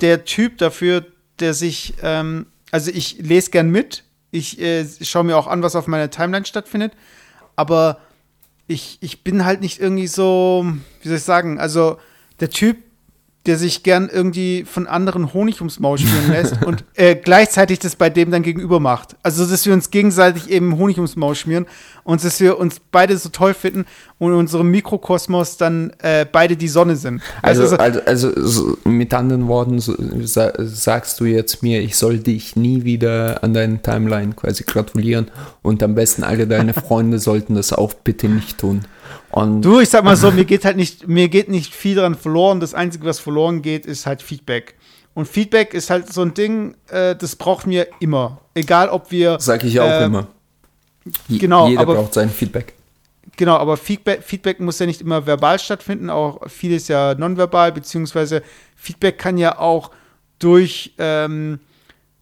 der 0.00 0.24
Typ 0.24 0.58
dafür, 0.58 1.06
der 1.40 1.54
sich, 1.54 1.94
ähm, 2.02 2.46
also 2.70 2.90
ich 2.90 3.18
lese 3.18 3.50
gern 3.50 3.70
mit, 3.70 4.04
ich 4.30 4.60
äh, 4.60 4.86
schaue 5.00 5.24
mir 5.24 5.38
auch 5.38 5.46
an, 5.46 5.62
was 5.62 5.74
auf 5.74 5.86
meiner 5.86 6.10
Timeline 6.10 6.44
stattfindet, 6.44 6.92
aber 7.56 8.00
ich, 8.68 8.98
ich 9.00 9.24
bin 9.24 9.44
halt 9.44 9.60
nicht 9.62 9.80
irgendwie 9.80 10.06
so, 10.06 10.64
wie 11.02 11.08
soll 11.08 11.16
ich 11.16 11.24
sagen, 11.24 11.58
also 11.58 11.98
der 12.38 12.50
Typ, 12.50 12.76
der 13.48 13.56
sich 13.56 13.82
gern 13.82 14.10
irgendwie 14.12 14.64
von 14.64 14.86
anderen 14.86 15.32
Honig 15.32 15.60
ums 15.60 15.80
Maul 15.80 15.96
schmieren 15.96 16.30
lässt 16.30 16.62
und 16.66 16.84
äh, 16.94 17.16
gleichzeitig 17.16 17.78
das 17.78 17.96
bei 17.96 18.10
dem 18.10 18.30
dann 18.30 18.42
gegenüber 18.42 18.78
macht. 18.78 19.16
Also, 19.22 19.46
dass 19.46 19.64
wir 19.64 19.72
uns 19.72 19.90
gegenseitig 19.90 20.50
eben 20.50 20.76
Honig 20.76 20.98
ums 20.98 21.16
Maul 21.16 21.34
schmieren 21.34 21.66
und 22.04 22.22
dass 22.22 22.40
wir 22.40 22.58
uns 22.58 22.76
beide 22.92 23.16
so 23.16 23.30
toll 23.30 23.54
finden 23.54 23.86
und 24.18 24.32
in 24.32 24.38
unserem 24.38 24.70
Mikrokosmos 24.70 25.56
dann 25.56 25.94
äh, 26.00 26.26
beide 26.30 26.58
die 26.58 26.68
Sonne 26.68 26.96
sind. 26.96 27.22
Also, 27.40 27.74
du, 27.74 27.80
also, 27.80 28.00
also 28.04 28.32
so, 28.36 28.76
mit 28.84 29.14
anderen 29.14 29.48
Worten 29.48 29.78
so, 29.78 29.94
sa 30.20 30.52
sagst 30.58 31.18
du 31.18 31.24
jetzt 31.24 31.62
mir, 31.62 31.80
ich 31.80 31.96
soll 31.96 32.18
dich 32.18 32.54
nie 32.54 32.84
wieder 32.84 33.42
an 33.42 33.54
deinen 33.54 33.82
Timeline 33.82 34.34
quasi 34.34 34.64
gratulieren 34.64 35.30
und 35.62 35.82
am 35.82 35.94
besten 35.94 36.22
alle 36.22 36.46
deine 36.46 36.74
Freunde 36.74 37.18
sollten 37.18 37.54
das 37.54 37.72
auch 37.72 37.94
bitte 37.94 38.28
nicht 38.28 38.58
tun. 38.58 38.82
Und 39.30 39.62
Du, 39.62 39.80
ich 39.80 39.88
sag 39.90 40.04
mal 40.04 40.16
so, 40.16 40.30
mir 40.30 40.44
geht 40.44 40.64
halt 40.64 40.76
nicht, 40.76 41.06
mir 41.06 41.28
geht 41.28 41.48
nicht 41.48 41.74
viel 41.74 41.96
daran 41.96 42.14
verloren. 42.14 42.60
Das 42.60 42.74
Einzige, 42.74 43.04
was 43.04 43.18
verloren 43.20 43.60
geht, 43.62 43.84
ist 43.86 44.06
halt 44.06 44.22
Feedback. 44.22 44.74
Und 45.14 45.26
Feedback 45.28 45.74
ist 45.74 45.90
halt 45.90 46.12
so 46.12 46.22
ein 46.22 46.32
Ding, 46.34 46.76
äh, 46.88 47.14
das 47.16 47.36
brauchen 47.36 47.70
wir 47.70 47.88
immer. 48.00 48.40
Egal, 48.54 48.88
ob 48.88 49.10
wir. 49.10 49.38
sage 49.40 49.66
ich 49.66 49.78
auch 49.80 49.88
äh, 49.88 50.04
immer. 50.04 50.28
Je- 51.28 51.38
genau, 51.38 51.68
Jeder 51.68 51.82
aber- 51.82 51.94
braucht 51.96 52.14
sein 52.14 52.30
Feedback. 52.30 52.74
Genau, 53.36 53.56
aber 53.56 53.76
Feedback, 53.76 54.22
Feedback 54.24 54.58
muss 54.58 54.78
ja 54.80 54.86
nicht 54.86 55.00
immer 55.00 55.24
verbal 55.24 55.58
stattfinden, 55.60 56.10
auch 56.10 56.40
vieles 56.48 56.88
ja 56.88 57.14
nonverbal, 57.14 57.70
beziehungsweise 57.70 58.42
Feedback 58.74 59.16
kann 59.18 59.38
ja 59.38 59.58
auch 59.60 59.92
durch 60.40 60.94
ähm, 60.98 61.60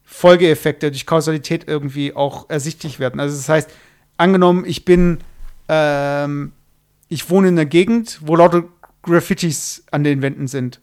Folgeeffekte, 0.05 0.91
durch 0.91 1.07
Kausalität 1.07 1.65
irgendwie 1.69 2.15
auch 2.15 2.51
ersichtlich 2.51 2.99
werden. 2.99 3.19
Also 3.21 3.35
das 3.37 3.49
heißt, 3.49 3.71
angenommen, 4.19 4.65
ich 4.67 4.85
bin, 4.85 5.19
ähm, 5.69 6.53
ich 7.09 7.31
wohne 7.31 7.49
in 7.49 7.55
einer 7.55 7.67
Gegend, 7.67 8.21
wo 8.23 8.37
lauter 8.37 8.65
Graffitis 9.03 9.85
an 9.91 10.05
den 10.05 10.23
Wänden 10.23 10.49
sind. 10.49 10.81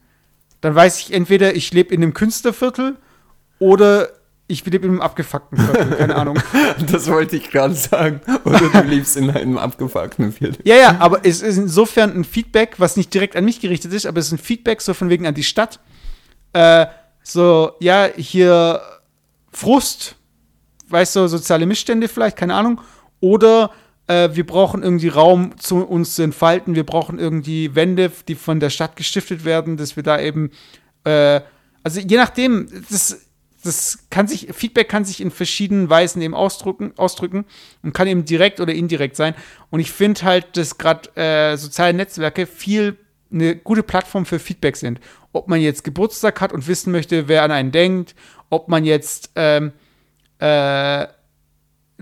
Dann 0.61 0.75
weiß 0.75 0.99
ich 0.99 1.13
entweder, 1.13 1.55
ich 1.55 1.73
lebe 1.73 1.93
in 1.93 2.01
einem 2.01 2.13
Künstlerviertel 2.13 2.97
oder 3.59 4.09
ich 4.47 4.65
lebe 4.65 4.85
in 4.85 4.93
einem 4.93 5.01
abgefuckten 5.01 5.57
Viertel, 5.57 5.95
keine 5.97 6.15
Ahnung. 6.15 6.39
Das 6.91 7.09
wollte 7.09 7.35
ich 7.37 7.49
gerade 7.49 7.73
sagen. 7.73 8.21
Oder 8.45 8.59
du 8.59 8.81
lebst 8.81 9.17
in 9.17 9.29
einem 9.29 9.57
abgefuckten 9.57 10.31
Viertel. 10.31 10.59
Ja, 10.63 10.75
ja, 10.75 10.97
aber 10.99 11.25
es 11.25 11.41
ist 11.41 11.57
insofern 11.57 12.13
ein 12.13 12.23
Feedback, 12.23 12.75
was 12.77 12.97
nicht 12.97 13.13
direkt 13.13 13.35
an 13.35 13.45
mich 13.45 13.59
gerichtet 13.59 13.93
ist, 13.93 14.05
aber 14.05 14.19
es 14.19 14.27
ist 14.27 14.33
ein 14.33 14.37
Feedback 14.37 14.81
so 14.81 14.93
von 14.93 15.09
wegen 15.09 15.27
an 15.27 15.33
die 15.33 15.43
Stadt. 15.43 15.79
Äh, 16.53 16.85
so, 17.23 17.73
ja, 17.79 18.09
hier 18.15 18.81
Frust, 19.51 20.15
weißt 20.89 21.15
du, 21.15 21.27
soziale 21.27 21.65
Missstände 21.65 22.07
vielleicht, 22.07 22.37
keine 22.37 22.55
Ahnung. 22.55 22.81
Oder 23.19 23.71
äh, 24.07 24.29
wir 24.33 24.45
brauchen 24.45 24.83
irgendwie 24.83 25.07
Raum 25.07 25.57
zu 25.57 25.85
uns 25.85 26.15
zu 26.15 26.23
entfalten. 26.23 26.75
Wir 26.75 26.85
brauchen 26.85 27.19
irgendwie 27.19 27.75
Wände, 27.75 28.11
die 28.27 28.35
von 28.35 28.59
der 28.59 28.69
Stadt 28.69 28.95
gestiftet 28.95 29.45
werden, 29.45 29.77
dass 29.77 29.95
wir 29.95 30.03
da 30.03 30.19
eben, 30.19 30.51
äh, 31.03 31.41
also 31.83 31.99
je 31.99 32.17
nachdem, 32.17 32.67
das, 32.89 33.25
das 33.63 33.99
kann 34.09 34.27
sich, 34.27 34.49
Feedback 34.53 34.89
kann 34.89 35.05
sich 35.05 35.21
in 35.21 35.31
verschiedenen 35.31 35.89
Weisen 35.89 36.21
eben 36.21 36.33
ausdrücken, 36.33 36.93
ausdrücken 36.97 37.45
und 37.81 37.93
kann 37.93 38.07
eben 38.07 38.25
direkt 38.25 38.59
oder 38.59 38.73
indirekt 38.73 39.15
sein. 39.15 39.35
Und 39.69 39.79
ich 39.79 39.91
finde 39.91 40.23
halt, 40.23 40.57
dass 40.57 40.77
gerade 40.77 41.15
äh, 41.15 41.55
soziale 41.55 41.93
Netzwerke 41.93 42.45
viel 42.45 42.97
eine 43.31 43.55
gute 43.55 43.83
Plattform 43.83 44.25
für 44.25 44.37
Feedback 44.37 44.75
sind. 44.75 44.99
Ob 45.31 45.47
man 45.47 45.59
jetzt 45.59 45.83
Geburtstag 45.83 46.39
hat 46.41 46.53
und 46.53 46.67
wissen 46.67 46.91
möchte, 46.91 47.27
wer 47.27 47.43
an 47.43 47.51
einen 47.51 47.71
denkt, 47.71 48.15
ob 48.49 48.67
man 48.67 48.85
jetzt 48.85 49.31
ähm, 49.35 49.71
äh, 50.39 51.07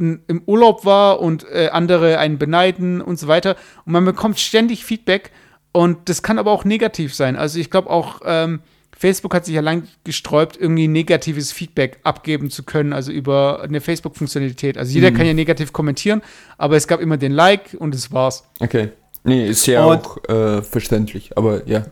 n- 0.01 0.23
im 0.27 0.41
Urlaub 0.45 0.83
war 0.85 1.19
und 1.21 1.45
äh, 1.49 1.69
andere 1.71 2.17
einen 2.17 2.37
beneiden 2.37 2.99
und 3.01 3.17
so 3.19 3.27
weiter. 3.27 3.55
Und 3.85 3.93
man 3.93 4.03
bekommt 4.03 4.39
ständig 4.39 4.83
Feedback 4.83 5.31
und 5.71 6.09
das 6.09 6.21
kann 6.23 6.39
aber 6.39 6.51
auch 6.51 6.65
negativ 6.65 7.15
sein. 7.15 7.35
Also 7.37 7.59
ich 7.59 7.69
glaube 7.69 7.89
auch, 7.89 8.21
ähm, 8.25 8.59
Facebook 8.97 9.33
hat 9.33 9.45
sich 9.45 9.55
ja 9.55 9.61
lang 9.61 9.87
gesträubt, 10.03 10.57
irgendwie 10.57 10.87
negatives 10.87 11.51
Feedback 11.51 11.99
abgeben 12.03 12.51
zu 12.51 12.63
können, 12.63 12.93
also 12.93 13.11
über 13.11 13.61
eine 13.63 13.81
Facebook-Funktionalität. 13.81 14.77
Also 14.77 14.93
jeder 14.93 15.11
kann 15.11 15.25
ja 15.25 15.33
negativ 15.33 15.73
kommentieren, 15.73 16.21
aber 16.57 16.75
es 16.75 16.87
gab 16.87 16.99
immer 16.99 17.17
den 17.17 17.31
Like 17.31 17.75
und 17.79 17.95
das 17.95 18.11
war's. 18.11 18.43
Okay. 18.59 18.89
Nee, 19.23 19.47
ist 19.47 19.65
ja 19.67 19.85
Und- 19.85 20.05
auch 20.05 20.29
äh, 20.29 20.61
verständlich. 20.61 21.35
Aber 21.37 21.67
ja. 21.67 21.85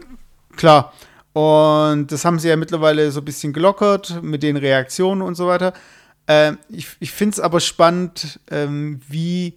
Klar. 0.55 0.93
Und 1.34 2.07
das 2.12 2.26
haben 2.26 2.39
sie 2.39 2.49
ja 2.49 2.55
mittlerweile 2.57 3.12
so 3.12 3.22
ein 3.22 3.26
bisschen 3.26 3.53
gelockert 3.53 4.22
mit 4.22 4.43
den 4.43 4.57
Reaktionen 4.57 5.22
und 5.22 5.36
so 5.36 5.47
weiter. 5.47 5.74
Ähm, 6.30 6.60
ich 6.70 6.88
ich 7.00 7.12
finde 7.12 7.34
es 7.34 7.40
aber 7.40 7.60
spannend, 7.60 8.40
ähm, 8.52 9.02
wie, 9.10 9.56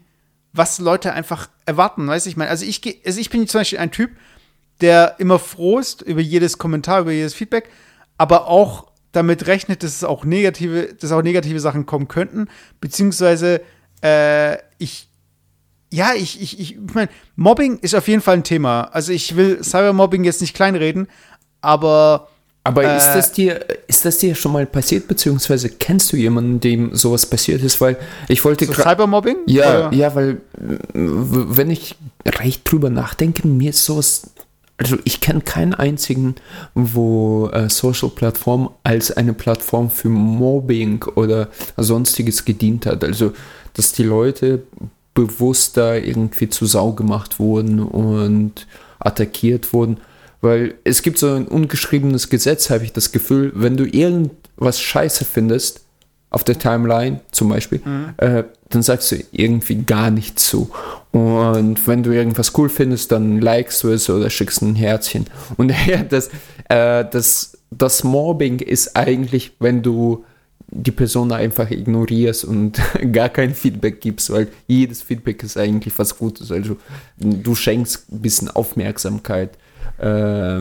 was 0.54 0.78
Leute 0.78 1.12
einfach 1.12 1.50
erwarten. 1.66 2.08
Weißt 2.08 2.26
ich 2.26 2.36
meine, 2.36 2.50
also 2.50 2.64
ich, 2.64 2.80
also 3.04 3.20
ich 3.20 3.28
bin 3.28 3.46
zum 3.46 3.60
Beispiel 3.60 3.78
ein 3.78 3.90
Typ, 3.92 4.10
der 4.80 5.16
immer 5.18 5.38
froh 5.38 5.78
ist 5.78 6.00
über 6.00 6.22
jedes 6.22 6.56
Kommentar, 6.56 7.02
über 7.02 7.12
jedes 7.12 7.34
Feedback, 7.34 7.68
aber 8.16 8.46
auch 8.46 8.90
damit 9.12 9.46
rechnet, 9.46 9.82
dass 9.82 9.94
es 9.94 10.02
auch 10.02 10.24
negative, 10.24 10.94
dass 10.94 11.12
auch 11.12 11.22
negative 11.22 11.60
Sachen 11.60 11.84
kommen 11.84 12.08
könnten, 12.08 12.48
beziehungsweise 12.80 13.60
äh, 14.02 14.56
ich 14.78 15.08
ja, 15.92 16.14
ich, 16.14 16.40
ich, 16.40 16.58
ich, 16.58 16.76
ich 16.76 16.94
meine, 16.94 17.10
Mobbing 17.36 17.78
ist 17.80 17.94
auf 17.94 18.08
jeden 18.08 18.22
Fall 18.22 18.38
ein 18.38 18.44
Thema. 18.44 18.84
Also 18.84 19.12
ich 19.12 19.36
will 19.36 19.62
Cybermobbing 19.62 20.24
jetzt 20.24 20.40
nicht 20.40 20.56
kleinreden, 20.56 21.06
aber 21.60 22.28
Aber 22.64 22.84
Äh, 22.84 22.96
ist, 22.96 23.06
das 23.14 23.32
dir, 23.32 23.64
ist 23.88 24.04
das 24.04 24.18
dir 24.18 24.34
schon 24.34 24.52
mal 24.52 24.66
passiert, 24.66 25.08
beziehungsweise 25.08 25.68
kennst 25.68 26.12
du 26.12 26.16
jemanden, 26.16 26.60
dem 26.60 26.94
sowas 26.94 27.26
passiert 27.26 27.62
ist? 27.62 27.80
Weil 27.80 27.96
ich 28.28 28.44
wollte 28.44 28.66
so 28.66 28.72
Cybermobbing? 28.72 29.36
Ja, 29.46 29.88
Oder? 29.88 29.96
ja, 29.96 30.14
weil 30.14 30.40
wenn 30.94 31.70
ich 31.70 31.96
recht 32.24 32.70
drüber 32.70 32.90
nachdenke, 32.90 33.48
mir 33.48 33.70
ist 33.70 33.84
sowas, 33.84 34.30
also 34.76 34.96
ich 35.04 35.20
kenne 35.20 35.40
keinen 35.40 35.74
einzigen, 35.74 36.36
wo 36.74 37.48
äh, 37.52 37.68
Social-Plattform 37.68 38.70
als 38.84 39.10
eine 39.10 39.32
Plattform 39.32 39.90
für 39.90 40.08
Mobbing 40.08 41.04
oder 41.16 41.48
sonstiges 41.76 42.44
gedient 42.44 42.86
hat. 42.86 43.02
Also, 43.02 43.32
dass 43.74 43.92
die 43.92 44.04
Leute 44.04 44.62
bewusst 45.14 45.76
da 45.76 45.94
irgendwie 45.94 46.48
zu 46.48 46.66
Sau 46.66 46.92
gemacht 46.92 47.38
wurden 47.38 47.80
und 47.80 48.66
attackiert 48.98 49.72
wurden. 49.72 49.98
Weil 50.42 50.74
es 50.84 51.02
gibt 51.02 51.18
so 51.18 51.28
ein 51.28 51.46
ungeschriebenes 51.46 52.28
Gesetz, 52.28 52.68
habe 52.68 52.84
ich 52.84 52.92
das 52.92 53.12
Gefühl, 53.12 53.52
wenn 53.54 53.76
du 53.76 53.84
irgendwas 53.84 54.80
scheiße 54.80 55.24
findest, 55.24 55.82
auf 56.30 56.44
der 56.44 56.58
Timeline 56.58 57.20
zum 57.30 57.50
Beispiel, 57.50 57.80
äh, 58.16 58.44
dann 58.70 58.82
sagst 58.82 59.12
du 59.12 59.16
irgendwie 59.32 59.76
gar 59.76 60.10
nichts 60.10 60.46
zu. 60.46 60.70
Und 61.12 61.86
wenn 61.86 62.02
du 62.02 62.10
irgendwas 62.10 62.56
cool 62.56 62.70
findest, 62.70 63.12
dann 63.12 63.38
likest 63.40 63.84
du 63.84 63.90
es 63.90 64.08
oder 64.08 64.30
schickst 64.30 64.62
ein 64.62 64.74
Herzchen. 64.74 65.26
Und 65.58 65.72
ja, 65.86 66.02
das, 66.02 66.28
äh, 66.70 67.04
das, 67.08 67.58
das 67.70 68.02
Mobbing 68.02 68.60
ist 68.60 68.96
eigentlich, 68.96 69.52
wenn 69.60 69.82
du 69.82 70.24
die 70.68 70.90
Person 70.90 71.32
einfach 71.32 71.70
ignorierst 71.70 72.46
und 72.46 72.80
gar 73.12 73.28
kein 73.28 73.54
Feedback 73.54 74.00
gibst, 74.00 74.30
weil 74.30 74.48
jedes 74.66 75.02
Feedback 75.02 75.42
ist 75.42 75.58
eigentlich 75.58 75.98
was 75.98 76.16
Gutes. 76.16 76.50
Also 76.50 76.78
du 77.18 77.54
schenkst 77.54 78.10
ein 78.10 78.22
bisschen 78.22 78.48
Aufmerksamkeit 78.48 79.58
äh, 79.98 80.58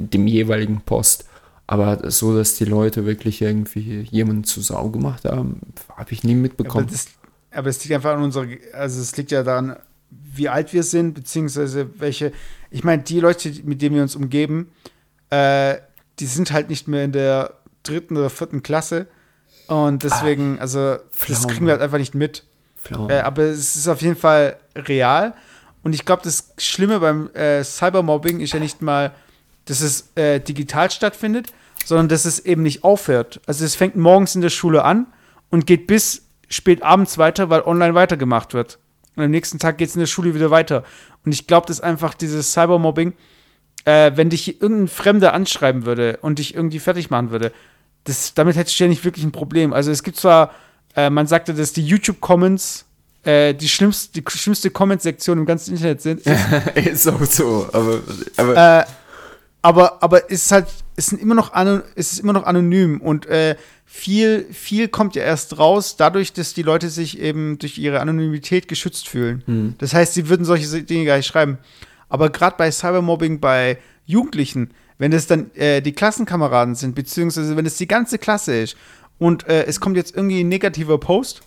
dem 0.00 0.26
jeweiligen 0.26 0.80
Post. 0.82 1.26
Aber 1.66 2.10
so, 2.10 2.36
dass 2.36 2.56
die 2.56 2.66
Leute 2.66 3.06
wirklich 3.06 3.40
irgendwie 3.40 4.02
jemanden 4.10 4.44
zu 4.44 4.60
Sau 4.60 4.90
gemacht 4.90 5.24
haben, 5.24 5.60
habe 5.96 6.12
ich 6.12 6.22
nie 6.22 6.34
mitbekommen. 6.34 6.88
das, 6.90 7.06
aber 7.50 7.68
es 7.70 7.82
liegt 7.82 7.94
einfach 7.94 8.12
an 8.12 8.22
unserer, 8.22 8.46
also 8.74 9.00
es 9.00 9.16
liegt 9.16 9.30
ja 9.30 9.42
daran, 9.42 9.76
wie 10.10 10.48
alt 10.48 10.72
wir 10.72 10.82
sind, 10.82 11.14
beziehungsweise 11.14 11.88
welche, 11.98 12.32
ich 12.70 12.84
meine, 12.84 13.02
die 13.02 13.20
Leute, 13.20 13.50
mit 13.64 13.80
denen 13.80 13.94
wir 13.94 14.02
uns 14.02 14.16
umgeben, 14.16 14.72
äh, 15.30 15.76
die 16.18 16.26
sind 16.26 16.52
halt 16.52 16.68
nicht 16.68 16.86
mehr 16.86 17.04
in 17.04 17.12
der 17.12 17.54
dritten 17.82 18.16
oder 18.16 18.30
vierten 18.30 18.62
Klasse. 18.62 19.06
Und 19.66 20.02
deswegen, 20.02 20.58
also, 20.58 20.96
das 20.96 21.02
Pflaume. 21.12 21.46
kriegen 21.46 21.66
wir 21.66 21.72
halt 21.72 21.82
einfach 21.82 21.98
nicht 21.98 22.14
mit. 22.14 22.44
Äh, 23.08 23.20
aber 23.20 23.44
es 23.44 23.76
ist 23.76 23.88
auf 23.88 24.02
jeden 24.02 24.16
Fall 24.16 24.58
real. 24.76 25.34
Und 25.84 25.94
ich 25.94 26.04
glaube, 26.04 26.22
das 26.24 26.52
Schlimme 26.58 26.98
beim 26.98 27.30
äh, 27.34 27.62
Cybermobbing 27.62 28.40
ist 28.40 28.54
ja 28.54 28.58
nicht 28.58 28.82
mal, 28.82 29.12
dass 29.66 29.80
es 29.80 30.10
äh, 30.16 30.40
digital 30.40 30.90
stattfindet, 30.90 31.52
sondern 31.84 32.08
dass 32.08 32.24
es 32.24 32.40
eben 32.40 32.62
nicht 32.62 32.82
aufhört. 32.84 33.40
Also 33.46 33.64
es 33.64 33.76
fängt 33.76 33.94
morgens 33.94 34.34
in 34.34 34.40
der 34.40 34.50
Schule 34.50 34.82
an 34.82 35.06
und 35.50 35.66
geht 35.66 35.86
bis 35.86 36.26
spät 36.48 36.82
abends 36.82 37.18
weiter, 37.18 37.50
weil 37.50 37.62
online 37.62 37.94
weitergemacht 37.94 38.54
wird. 38.54 38.78
Und 39.14 39.24
am 39.24 39.30
nächsten 39.30 39.58
Tag 39.58 39.78
geht 39.78 39.90
es 39.90 39.94
in 39.94 40.00
der 40.00 40.06
Schule 40.06 40.34
wieder 40.34 40.50
weiter. 40.50 40.84
Und 41.24 41.32
ich 41.32 41.46
glaube, 41.46 41.66
dass 41.66 41.80
einfach 41.80 42.14
dieses 42.14 42.52
Cybermobbing, 42.52 43.12
äh, 43.84 44.12
wenn 44.14 44.30
dich 44.30 44.62
irgendein 44.62 44.88
Fremder 44.88 45.34
anschreiben 45.34 45.84
würde 45.84 46.18
und 46.22 46.38
dich 46.38 46.54
irgendwie 46.54 46.80
fertig 46.80 47.10
machen 47.10 47.30
würde, 47.30 47.52
das, 48.04 48.32
damit 48.32 48.56
hättest 48.56 48.80
du 48.80 48.84
ja 48.84 48.88
nicht 48.88 49.04
wirklich 49.04 49.24
ein 49.24 49.32
Problem. 49.32 49.74
Also 49.74 49.90
es 49.90 50.02
gibt 50.02 50.16
zwar, 50.16 50.52
äh, 50.96 51.10
man 51.10 51.26
sagte, 51.26 51.52
dass 51.52 51.74
die 51.74 51.86
YouTube-Comments 51.86 52.86
äh, 53.24 53.54
die, 53.54 53.68
schlimmste, 53.68 54.20
die 54.20 54.24
schlimmste 54.28 54.70
Comment-Sektion 54.70 55.38
im 55.38 55.46
ganzen 55.46 55.74
Internet 55.74 56.02
sind. 56.02 56.22
ist 56.74 57.08
auch 57.08 57.24
so, 57.24 57.68
aber, 57.72 58.00
aber 58.36 58.80
äh, 58.80 58.84
aber, 59.64 60.02
aber 60.02 60.30
es 60.30 60.44
ist 60.44 60.52
halt, 60.52 60.66
es 60.94 61.06
sind 61.06 61.22
immer 61.22 61.34
noch 61.34 61.54
anon, 61.54 61.82
es 61.96 62.12
ist 62.12 62.18
immer 62.18 62.34
noch 62.34 62.44
anonym 62.44 63.00
und 63.00 63.24
äh, 63.24 63.56
viel, 63.86 64.46
viel 64.52 64.88
kommt 64.88 65.16
ja 65.16 65.22
erst 65.22 65.58
raus, 65.58 65.96
dadurch, 65.96 66.34
dass 66.34 66.52
die 66.52 66.62
Leute 66.62 66.90
sich 66.90 67.18
eben 67.18 67.58
durch 67.58 67.78
ihre 67.78 68.00
Anonymität 68.00 68.68
geschützt 68.68 69.08
fühlen. 69.08 69.42
Das 69.78 69.94
heißt, 69.94 70.12
sie 70.12 70.28
würden 70.28 70.44
solche 70.44 70.82
Dinge 70.82 71.06
gar 71.06 71.16
nicht 71.16 71.26
schreiben. 71.26 71.56
Aber 72.10 72.28
gerade 72.28 72.56
bei 72.58 72.70
Cybermobbing 72.70 73.40
bei 73.40 73.78
Jugendlichen, 74.04 74.70
wenn 74.98 75.14
es 75.14 75.26
dann 75.26 75.50
äh, 75.54 75.80
die 75.80 75.92
Klassenkameraden 75.92 76.74
sind, 76.74 76.94
beziehungsweise 76.94 77.56
wenn 77.56 77.64
es 77.64 77.78
die 77.78 77.88
ganze 77.88 78.18
Klasse 78.18 78.54
ist 78.56 78.76
und 79.18 79.48
äh, 79.48 79.64
es 79.64 79.80
kommt 79.80 79.96
jetzt 79.96 80.14
irgendwie 80.14 80.40
ein 80.44 80.48
negativer 80.48 80.98
Post 80.98 81.40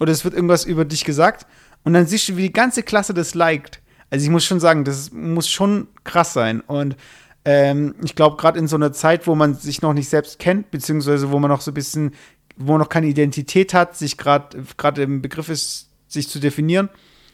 oder 0.00 0.12
es 0.12 0.24
wird 0.24 0.34
irgendwas 0.34 0.64
über 0.64 0.84
dich 0.84 1.04
gesagt 1.04 1.46
und 1.84 1.92
dann 1.92 2.06
siehst 2.06 2.28
du, 2.28 2.36
wie 2.36 2.42
die 2.42 2.52
ganze 2.52 2.82
Klasse 2.82 3.14
das 3.14 3.34
liked. 3.34 3.80
Also 4.10 4.24
ich 4.24 4.30
muss 4.30 4.44
schon 4.44 4.60
sagen, 4.60 4.84
das 4.84 5.12
muss 5.12 5.48
schon 5.48 5.88
krass 6.04 6.32
sein. 6.32 6.60
Und 6.60 6.96
ähm, 7.44 7.94
ich 8.02 8.14
glaube, 8.14 8.36
gerade 8.36 8.58
in 8.58 8.68
so 8.68 8.76
einer 8.76 8.92
Zeit, 8.92 9.26
wo 9.26 9.34
man 9.34 9.54
sich 9.54 9.82
noch 9.82 9.92
nicht 9.92 10.08
selbst 10.08 10.38
kennt, 10.38 10.70
beziehungsweise 10.70 11.30
wo 11.30 11.38
man 11.38 11.50
noch 11.50 11.60
so 11.60 11.70
ein 11.70 11.74
bisschen, 11.74 12.14
wo 12.56 12.72
man 12.72 12.80
noch 12.80 12.88
keine 12.88 13.06
Identität 13.06 13.74
hat, 13.74 13.96
sich 13.96 14.16
gerade 14.16 15.02
im 15.02 15.22
Begriff 15.22 15.48
ist, 15.48 15.90
sich 16.08 16.28
zu 16.28 16.40
definieren, 16.40 16.88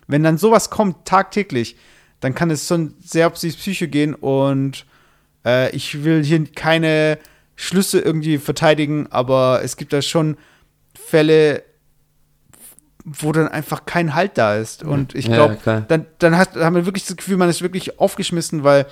wenn 0.06 0.22
dann 0.22 0.36
sowas 0.38 0.70
kommt 0.70 1.04
tagtäglich, 1.04 1.76
dann 2.20 2.34
kann 2.34 2.50
es 2.50 2.66
schon 2.66 2.94
sehr 3.00 3.26
auf 3.28 3.38
die 3.38 3.50
Psyche 3.50 3.88
gehen 3.88 4.14
und 4.14 4.86
äh, 5.44 5.74
ich 5.74 6.04
will 6.04 6.24
hier 6.24 6.44
keine 6.52 7.18
Schlüsse 7.56 8.00
irgendwie 8.00 8.38
verteidigen, 8.38 9.06
aber 9.10 9.60
es 9.62 9.76
gibt 9.76 9.92
da 9.92 10.02
schon 10.02 10.36
Fälle, 10.94 11.62
wo 13.04 13.32
dann 13.32 13.48
einfach 13.48 13.84
kein 13.86 14.14
Halt 14.14 14.38
da 14.38 14.56
ist. 14.56 14.82
Und 14.82 15.14
ich 15.14 15.26
Ja, 15.26 15.34
glaube, 15.34 15.56
klar. 15.56 15.84
dann, 15.88 16.06
dann 16.18 16.36
hat, 16.38 16.56
haben 16.56 16.74
wir 16.74 16.86
wirklich 16.86 17.04
das 17.06 17.16
Gefühl, 17.16 17.36
man 17.36 17.48
ist 17.50 17.60
wirklich 17.62 17.98
aufgeschmissen, 18.00 18.64
weil 18.64 18.86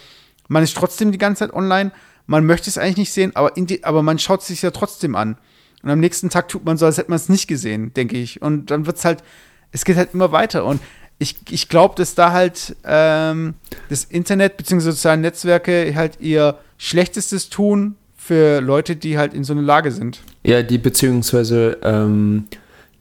man 0.48 0.62
ist 0.62 0.76
trotzdem 0.76 1.12
die 1.12 1.18
ganze 1.18 1.40
Zeit 1.46 1.54
online. 1.54 1.92
Man 2.26 2.44
möchte 2.44 2.68
es 2.68 2.78
eigentlich 2.78 2.98
nicht 2.98 3.12
sehen, 3.12 3.32
aber, 3.34 3.50
die, 3.56 3.84
aber 3.84 4.02
man 4.02 4.18
schaut 4.18 4.42
es 4.42 4.48
sich 4.48 4.62
ja 4.62 4.70
trotzdem 4.70 5.16
an. 5.16 5.38
Und 5.82 5.90
am 5.90 5.98
nächsten 5.98 6.30
Tag 6.30 6.48
tut 6.48 6.64
man 6.64 6.76
so, 6.76 6.86
als 6.86 6.98
hätte 6.98 7.10
man 7.10 7.16
es 7.16 7.28
nicht 7.28 7.48
gesehen, 7.48 7.92
denke 7.94 8.16
ich. 8.18 8.40
Und 8.42 8.70
dann 8.70 8.86
wird 8.86 8.98
es 8.98 9.04
halt, 9.04 9.24
es 9.72 9.84
geht 9.84 9.96
halt 9.96 10.14
immer 10.14 10.30
weiter. 10.30 10.64
Und 10.64 10.80
ich, 11.18 11.36
ich 11.50 11.68
glaube, 11.68 11.94
dass 11.96 12.14
da 12.14 12.32
halt 12.32 12.76
ähm, 12.84 13.54
das 13.88 14.04
Internet 14.04 14.56
bzw. 14.58 14.80
soziale 14.90 15.20
Netzwerke 15.20 15.92
halt 15.94 16.20
ihr 16.20 16.58
Schlechtestes 16.78 17.48
tun 17.48 17.96
für 18.16 18.60
Leute, 18.60 18.94
die 18.94 19.18
halt 19.18 19.34
in 19.34 19.42
so 19.42 19.52
einer 19.52 19.62
Lage 19.62 19.90
sind. 19.90 20.20
ja, 20.44 20.62
die 20.62 20.78
beziehungsweise 20.78 21.78
ähm, 21.82 22.46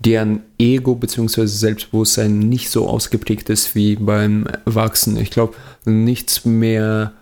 deren 0.06 0.42
Ego 0.58 0.96
beziehungsweise 0.96 1.56
Selbstbewusstsein 1.56 2.40
nicht 2.40 2.70
so 2.70 2.88
ausgeprägt 2.88 3.50
ist 3.50 3.76
wie 3.76 3.96
beim 3.96 4.48
Erwachsenen. 4.66 5.22
Ich 5.22 5.32
glaube, 5.32 5.56
nichts 5.86 6.46
mehr 6.46 7.14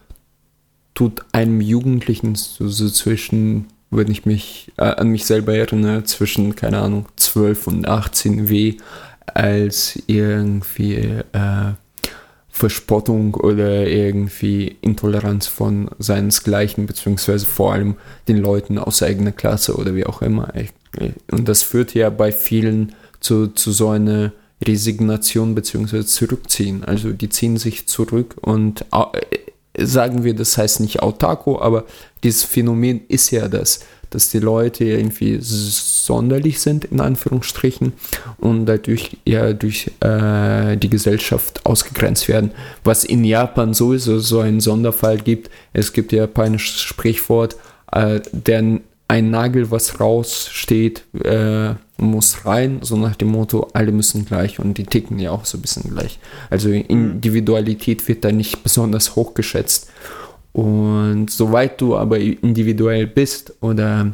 tut 0.93 1.21
einem 1.32 1.61
Jugendlichen 1.61 2.36
so, 2.36 2.67
so 2.67 2.89
zwischen, 2.89 3.67
wenn 3.89 4.09
ich 4.11 4.25
mich 4.25 4.71
äh, 4.77 4.84
an 4.84 5.09
mich 5.09 5.25
selber 5.25 5.55
erinnere, 5.55 6.03
zwischen, 6.03 6.55
keine 6.55 6.80
Ahnung, 6.80 7.07
12 7.15 7.67
und 7.67 7.88
18 7.88 8.49
weh, 8.49 8.77
als 9.25 10.01
irgendwie 10.07 10.95
äh, 10.95 11.73
Verspottung 12.60 13.36
oder 13.36 13.88
irgendwie 13.88 14.76
Intoleranz 14.82 15.47
von 15.47 15.89
seinesgleichen, 15.97 16.88
beziehungsweise 16.88 17.45
vor 17.45 17.72
allem 17.72 17.95
den 18.28 18.36
Leuten 18.36 18.78
aus 18.78 19.01
eigener 19.01 19.32
Klasse 19.32 19.78
oder 19.78 19.95
wie 19.95 20.05
auch 20.05 20.22
immer. 20.22 20.51
Und 21.32 21.47
das 21.47 21.64
führt 21.64 21.93
ja 21.93 22.10
bei 22.10 22.34
vielen 22.34 22.95
zu, 23.22 23.47
zu 23.47 23.72
so 23.72 23.88
einer 23.88 24.34
Resignation 24.62 25.55
beziehungsweise 25.55 26.05
Zurückziehen. 26.05 26.84
Also 26.84 27.14
die 27.14 27.30
ziehen 27.30 27.55
sich 27.55 27.88
zurück 27.88 28.36
und 28.41 28.84
äh, 28.91 29.86
sagen 29.86 30.26
wir, 30.26 30.36
das 30.36 30.57
heißt 30.57 30.82
nicht 30.82 31.01
autarko, 31.01 31.62
aber 31.62 31.86
dieses 32.24 32.43
Phänomen 32.43 32.99
ist 33.07 33.32
ja 33.32 33.47
das, 33.47 33.86
dass 34.10 34.30
die 34.30 34.39
Leute 34.39 34.86
irgendwie 34.86 35.38
sonderlich 35.39 36.62
sind, 36.62 36.86
in 36.86 36.99
Anführungsstrichen, 36.99 37.93
und 38.38 38.66
dadurch 38.66 39.18
ja 39.26 39.53
durch 39.53 39.91
äh, 39.99 40.78
die 40.78 40.89
Gesellschaft 40.89 41.66
ausgegrenzt 41.66 42.28
werden. 42.28 42.51
Was 42.84 43.03
in 43.03 43.24
Japan 43.24 43.74
sowieso 43.74 44.20
so 44.20 44.39
einen 44.39 44.62
Sonderfall 44.62 45.18
gibt. 45.18 45.49
Es 45.74 45.93
gibt 45.93 46.12
ja 46.12 46.20
japanisches 46.20 46.82
Sprichwort, 46.82 47.55
äh, 47.91 48.20
der 48.32 48.80
ein 49.10 49.32
Nagel, 49.32 49.72
was 49.72 49.99
raussteht, 49.99 51.03
äh, 51.24 51.74
muss 51.97 52.45
rein, 52.45 52.80
so 52.82 52.95
nach 52.95 53.16
dem 53.16 53.30
Motto, 53.30 53.68
alle 53.74 53.91
müssen 53.91 54.26
gleich 54.26 54.60
und 54.60 54.78
die 54.78 54.84
ticken 54.84 55.18
ja 55.18 55.32
auch 55.32 55.45
so 55.45 55.57
ein 55.57 55.62
bisschen 55.62 55.91
gleich. 55.91 56.20
Also 56.51 56.70
Individualität 56.70 58.07
wird 58.07 58.24
da 58.24 58.32
nicht 58.32 58.64
besonders 58.64 59.16
hoch 59.16 59.34
geschätzt. 59.34 59.89
Und 60.53 61.29
soweit 61.29 61.79
du 61.79 61.95
aber 61.95 62.19
individuell 62.19 63.07
bist 63.07 63.53
oder 63.61 64.13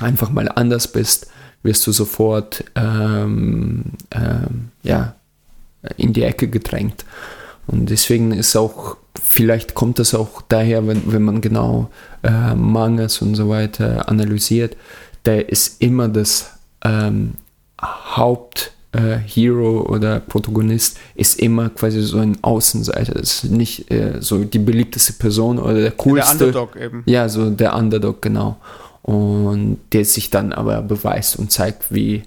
einfach 0.00 0.30
mal 0.30 0.48
anders 0.48 0.90
bist, 0.90 1.28
wirst 1.62 1.86
du 1.86 1.92
sofort 1.92 2.64
ähm, 2.74 3.84
ähm, 4.10 4.70
ja, 4.82 5.14
in 5.96 6.12
die 6.12 6.22
Ecke 6.22 6.48
gedrängt. 6.48 7.04
Und 7.66 7.88
deswegen 7.88 8.32
ist 8.32 8.56
auch, 8.56 8.96
vielleicht 9.22 9.74
kommt 9.74 9.98
das 9.98 10.14
auch 10.14 10.42
daher, 10.42 10.86
wenn, 10.86 11.12
wenn 11.12 11.22
man 11.22 11.40
genau 11.40 11.90
äh, 12.22 12.54
Mangas 12.54 13.22
und 13.22 13.34
so 13.34 13.48
weiter 13.48 14.08
analysiert, 14.08 14.76
da 15.22 15.36
ist 15.36 15.80
immer 15.80 16.08
das 16.08 16.50
ähm, 16.84 17.34
Haupt, 17.80 18.72
äh, 18.94 19.18
Hero 19.18 19.82
oder 19.88 20.20
Protagonist 20.20 20.98
ist 21.14 21.40
immer 21.40 21.68
quasi 21.70 22.00
so 22.02 22.18
ein 22.18 22.38
Außenseiter. 22.42 23.14
Das 23.14 23.44
ist 23.44 23.50
nicht 23.50 23.90
äh, 23.90 24.20
so 24.20 24.44
die 24.44 24.58
beliebteste 24.58 25.14
Person 25.14 25.58
oder 25.58 25.74
der 25.74 25.90
coolste. 25.92 26.38
Der 26.38 26.46
Underdog 26.46 26.76
eben. 26.76 27.02
Ja, 27.06 27.28
so 27.28 27.50
der 27.50 27.74
Underdog, 27.74 28.22
genau. 28.22 28.56
Und 29.02 29.78
der 29.92 30.04
sich 30.04 30.30
dann 30.30 30.52
aber 30.52 30.80
beweist 30.82 31.38
und 31.38 31.50
zeigt, 31.50 31.92
wie 31.92 32.22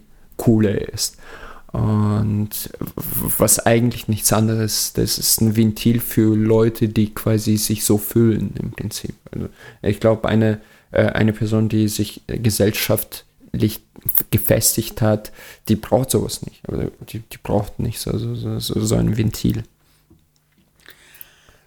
cool 0.46 0.66
er 0.66 0.94
ist. 0.94 1.18
Und 1.72 2.50
was 3.38 3.60
eigentlich 3.60 4.08
nichts 4.08 4.32
anderes, 4.34 4.94
das 4.94 5.18
ist 5.18 5.42
ein 5.42 5.56
Ventil 5.56 6.00
für 6.00 6.36
Leute, 6.36 6.88
die 6.88 7.14
quasi 7.14 7.58
sich 7.58 7.84
so 7.84 7.98
fühlen 7.98 8.54
im 8.62 8.72
Prinzip. 8.72 9.16
Also 9.32 9.50
ich 9.82 10.00
glaube, 10.00 10.28
eine, 10.28 10.60
äh, 10.92 11.06
eine 11.08 11.34
Person, 11.34 11.70
die 11.70 11.88
sich 11.88 12.22
gesellschaftlich 12.28 13.27
gefestigt 14.32 15.02
hat, 15.02 15.32
die 15.68 15.76
braucht 15.76 16.12
sowas 16.12 16.46
nicht. 16.46 16.62
Also 16.68 16.92
die, 17.10 17.20
die 17.20 17.38
braucht 17.42 17.80
nicht 17.80 18.00
so, 18.00 18.18
so, 18.18 18.60
so, 18.60 18.60
so 18.60 18.96
ein 18.96 19.18
Ventil. 19.18 19.64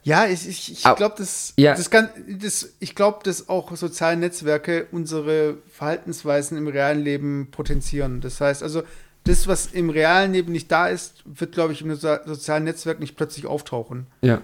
Ja, 0.03 0.27
ich, 0.27 0.49
ich, 0.49 0.73
ich 0.73 0.83
glaube, 0.97 1.15
das, 1.19 1.53
ja. 1.57 1.75
das, 1.75 1.91
das, 2.27 2.73
ich 2.81 2.95
glaub, 2.95 3.23
dass 3.25 3.49
auch 3.51 3.77
soziale 3.77 4.17
Netzwerke 4.17 4.87
unsere 4.93 5.59
Verhaltensweisen 5.71 6.57
im 6.57 6.69
realen 6.69 7.05
Leben 7.05 7.49
potenzieren. 7.51 8.21
Das 8.23 8.41
heißt 8.41 8.63
also, 8.63 8.83
das, 9.25 9.47
was 9.47 9.67
im 9.67 9.91
realen 9.91 10.33
Leben 10.33 10.53
nicht 10.53 10.73
da 10.73 10.89
ist, 10.89 11.23
wird, 11.27 11.53
glaube 11.53 11.75
ich, 11.75 11.83
im 11.83 11.95
sozialen 11.95 12.65
Netzwerk 12.65 13.01
nicht 13.01 13.17
plötzlich 13.17 13.47
auftauchen. 13.47 14.07
Ja. 14.23 14.41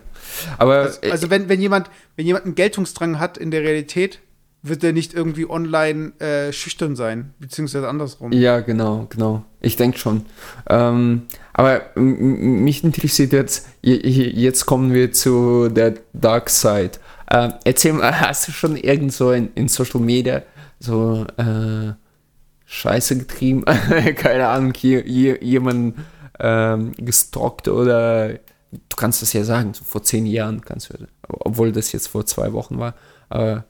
Aber. 0.59 0.81
Also, 0.81 1.01
also, 1.11 1.31
wenn, 1.31 1.49
wenn, 1.49 1.63
jemand, 1.63 1.91
wenn 2.17 2.27
jemand 2.27 2.45
einen 2.45 2.55
Geltungsdrang 2.55 3.19
hat 3.19 3.39
in 3.39 3.51
der 3.51 3.63
Realität, 3.63 4.21
wird 4.69 4.85
er 4.85 4.93
nicht 4.93 5.15
irgendwie 5.15 5.49
online 5.49 6.13
äh, 6.21 6.53
schüchtern 6.53 6.97
sein, 6.97 7.35
beziehungsweise 7.39 7.89
andersrum. 7.89 8.33
Ja, 8.33 8.61
genau, 8.61 9.07
genau. 9.09 9.45
Ich 9.61 9.77
denke 9.77 9.99
schon. 9.99 10.27
Ähm, 10.69 11.23
aber 11.53 11.83
mich 11.97 12.85
interessiert 12.85 13.33
jetzt, 13.33 13.69
jetzt 13.83 14.67
kommen 14.67 14.93
wir 14.93 15.13
zu 15.13 15.69
der 15.69 15.95
Dark 16.13 16.51
Side. 16.51 16.93
Äh, 17.29 17.51
erzähl 17.65 17.93
mal, 17.95 18.21
hast 18.21 18.49
du 18.49 18.53
schon 18.53 18.77
irgend 18.77 19.13
so 19.13 19.33
in, 19.33 19.51
in 19.55 19.69
Social 19.69 20.01
Media 20.01 20.43
so 20.79 21.27
äh, 21.37 21.93
Scheiße 22.67 23.19
getrieben? 23.19 23.65
Keine 24.17 24.49
Ahnung, 24.49 24.73
hier, 24.75 25.03
hier 25.03 25.43
jemanden 25.43 26.05
ähm, 26.39 26.93
gestalkt 26.99 27.69
oder 27.69 28.35
du 28.73 28.97
kannst 28.97 29.23
das 29.23 29.33
ja 29.33 29.45
sagen, 29.45 29.75
so 29.75 29.85
vor 29.85 30.03
zehn 30.03 30.27
Jahren 30.27 30.61
kannst 30.61 30.91
du, 30.91 31.07
obwohl 31.29 31.73
das 31.73 31.93
jetzt 31.93 32.09
vor 32.09 32.27
zwei 32.27 32.53
Wochen 32.53 32.79
war, 32.79 32.95
aber 33.29 33.65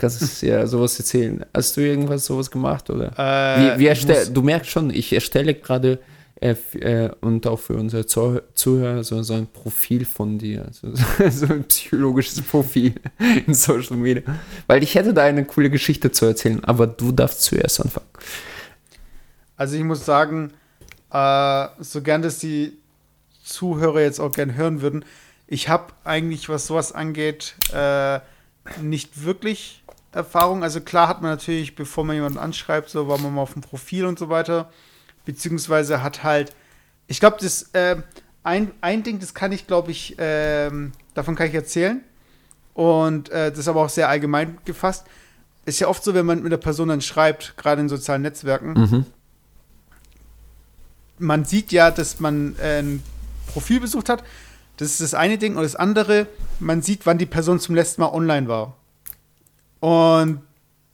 Kannst 0.00 0.40
du 0.40 0.46
ja 0.46 0.66
sowas 0.66 0.98
erzählen? 0.98 1.44
Hast 1.52 1.76
du 1.76 1.82
irgendwas 1.82 2.24
sowas 2.24 2.50
gemacht 2.50 2.88
oder? 2.88 3.12
Äh, 3.18 3.76
wie, 3.76 3.80
wie 3.80 3.86
erstell, 3.86 4.28
du 4.32 4.40
merkst 4.40 4.70
schon, 4.70 4.88
ich 4.88 5.12
erstelle 5.12 5.52
gerade 5.52 5.98
äh, 6.40 6.54
äh, 6.78 7.10
und 7.20 7.46
auch 7.46 7.58
für 7.58 7.74
unsere 7.74 8.06
Zuhörer 8.06 9.04
so, 9.04 9.22
so 9.22 9.34
ein 9.34 9.46
Profil 9.46 10.06
von 10.06 10.38
dir, 10.38 10.68
so, 10.72 10.88
so, 11.28 11.52
ein 11.52 11.64
psychologisches 11.64 12.40
Profil 12.40 12.94
in 13.46 13.52
Social 13.52 13.98
Media. 13.98 14.22
Weil 14.66 14.82
ich 14.82 14.94
hätte 14.94 15.12
da 15.12 15.24
eine 15.24 15.44
coole 15.44 15.68
Geschichte 15.68 16.10
zu 16.10 16.24
erzählen, 16.24 16.64
aber 16.64 16.86
du 16.86 17.12
darfst 17.12 17.42
zuerst 17.42 17.82
anfangen. 17.82 18.06
Also 19.54 19.76
ich 19.76 19.84
muss 19.84 20.06
sagen, 20.06 20.54
äh, 21.12 21.66
so 21.80 22.00
gern 22.00 22.22
dass 22.22 22.38
die 22.38 22.72
Zuhörer 23.44 24.00
jetzt 24.00 24.18
auch 24.18 24.32
gern 24.32 24.54
hören 24.54 24.80
würden, 24.80 25.04
ich 25.46 25.68
habe 25.68 25.92
eigentlich, 26.04 26.48
was 26.48 26.66
sowas 26.66 26.92
angeht, 26.92 27.54
äh, 27.74 28.20
nicht 28.80 29.24
wirklich 29.24 29.79
Erfahrung. 30.12 30.62
Also 30.62 30.80
klar 30.80 31.08
hat 31.08 31.22
man 31.22 31.30
natürlich, 31.30 31.74
bevor 31.74 32.04
man 32.04 32.16
jemanden 32.16 32.38
anschreibt, 32.38 32.90
so 32.90 33.08
war 33.08 33.18
man 33.18 33.34
mal 33.34 33.42
auf 33.42 33.52
dem 33.52 33.62
Profil 33.62 34.06
und 34.06 34.18
so 34.18 34.28
weiter. 34.28 34.70
Beziehungsweise 35.24 36.02
hat 36.02 36.24
halt, 36.24 36.54
ich 37.06 37.20
glaube, 37.20 37.38
das 37.40 37.62
äh, 37.72 37.96
ein, 38.42 38.72
ein 38.80 39.02
Ding, 39.02 39.18
das 39.18 39.34
kann 39.34 39.52
ich, 39.52 39.66
glaube 39.66 39.90
ich, 39.90 40.18
äh, 40.18 40.70
davon 41.14 41.36
kann 41.36 41.48
ich 41.48 41.54
erzählen. 41.54 42.02
Und 42.74 43.28
äh, 43.30 43.50
das 43.50 43.60
ist 43.60 43.68
aber 43.68 43.82
auch 43.82 43.88
sehr 43.88 44.08
allgemein 44.08 44.58
gefasst. 44.64 45.06
Ist 45.66 45.80
ja 45.80 45.88
oft 45.88 46.02
so, 46.02 46.14
wenn 46.14 46.26
man 46.26 46.42
mit 46.42 46.50
der 46.50 46.56
Person 46.56 46.88
dann 46.88 47.00
schreibt, 47.00 47.56
gerade 47.56 47.80
in 47.82 47.88
sozialen 47.88 48.22
Netzwerken, 48.22 48.72
mhm. 48.72 49.06
man 51.18 51.44
sieht 51.44 51.72
ja, 51.72 51.90
dass 51.90 52.20
man 52.20 52.56
äh, 52.58 52.80
ein 52.80 53.02
Profil 53.46 53.80
besucht 53.80 54.08
hat. 54.08 54.24
Das 54.78 54.92
ist 54.92 55.00
das 55.02 55.14
eine 55.14 55.36
Ding. 55.36 55.56
Und 55.56 55.62
das 55.62 55.76
andere, 55.76 56.26
man 56.58 56.80
sieht, 56.80 57.04
wann 57.04 57.18
die 57.18 57.26
Person 57.26 57.60
zum 57.60 57.74
letzten 57.74 58.00
Mal 58.00 58.08
online 58.08 58.48
war. 58.48 58.76
Und 59.80 60.40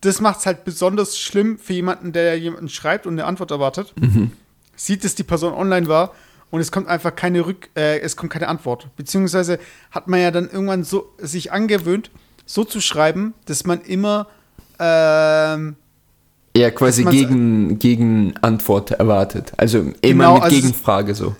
das 0.00 0.20
macht 0.20 0.40
es 0.40 0.46
halt 0.46 0.64
besonders 0.64 1.18
schlimm 1.18 1.58
für 1.58 1.72
jemanden, 1.72 2.12
der 2.12 2.38
jemanden 2.38 2.68
schreibt 2.68 3.06
und 3.06 3.14
eine 3.14 3.24
Antwort 3.24 3.50
erwartet. 3.50 3.92
Mhm. 4.00 4.32
Sieht, 4.76 5.04
dass 5.04 5.14
die 5.14 5.24
Person 5.24 5.52
online 5.52 5.88
war 5.88 6.12
und 6.50 6.60
es 6.60 6.70
kommt 6.70 6.88
einfach 6.88 7.14
keine 7.14 7.46
Rück, 7.46 7.70
äh, 7.76 7.98
es 8.00 8.16
kommt 8.16 8.32
keine 8.32 8.48
Antwort. 8.48 8.88
Beziehungsweise 8.96 9.58
hat 9.90 10.06
man 10.06 10.20
ja 10.20 10.30
dann 10.30 10.48
irgendwann 10.48 10.84
so 10.84 11.12
sich 11.18 11.50
angewöhnt, 11.52 12.10
so 12.44 12.64
zu 12.64 12.80
schreiben, 12.80 13.34
dass 13.46 13.64
man 13.64 13.80
immer 13.82 14.28
ähm, 14.78 15.76
ja, 16.56 16.70
quasi 16.70 17.04
gegen, 17.04 17.78
gegen 17.78 18.34
Antwort 18.40 18.92
erwartet. 18.92 19.52
Also 19.56 19.78
immer 19.78 19.94
genau, 20.02 20.34
mit 20.34 20.42
also 20.44 20.56
Gegenfrage 20.56 21.14
so. 21.14 21.36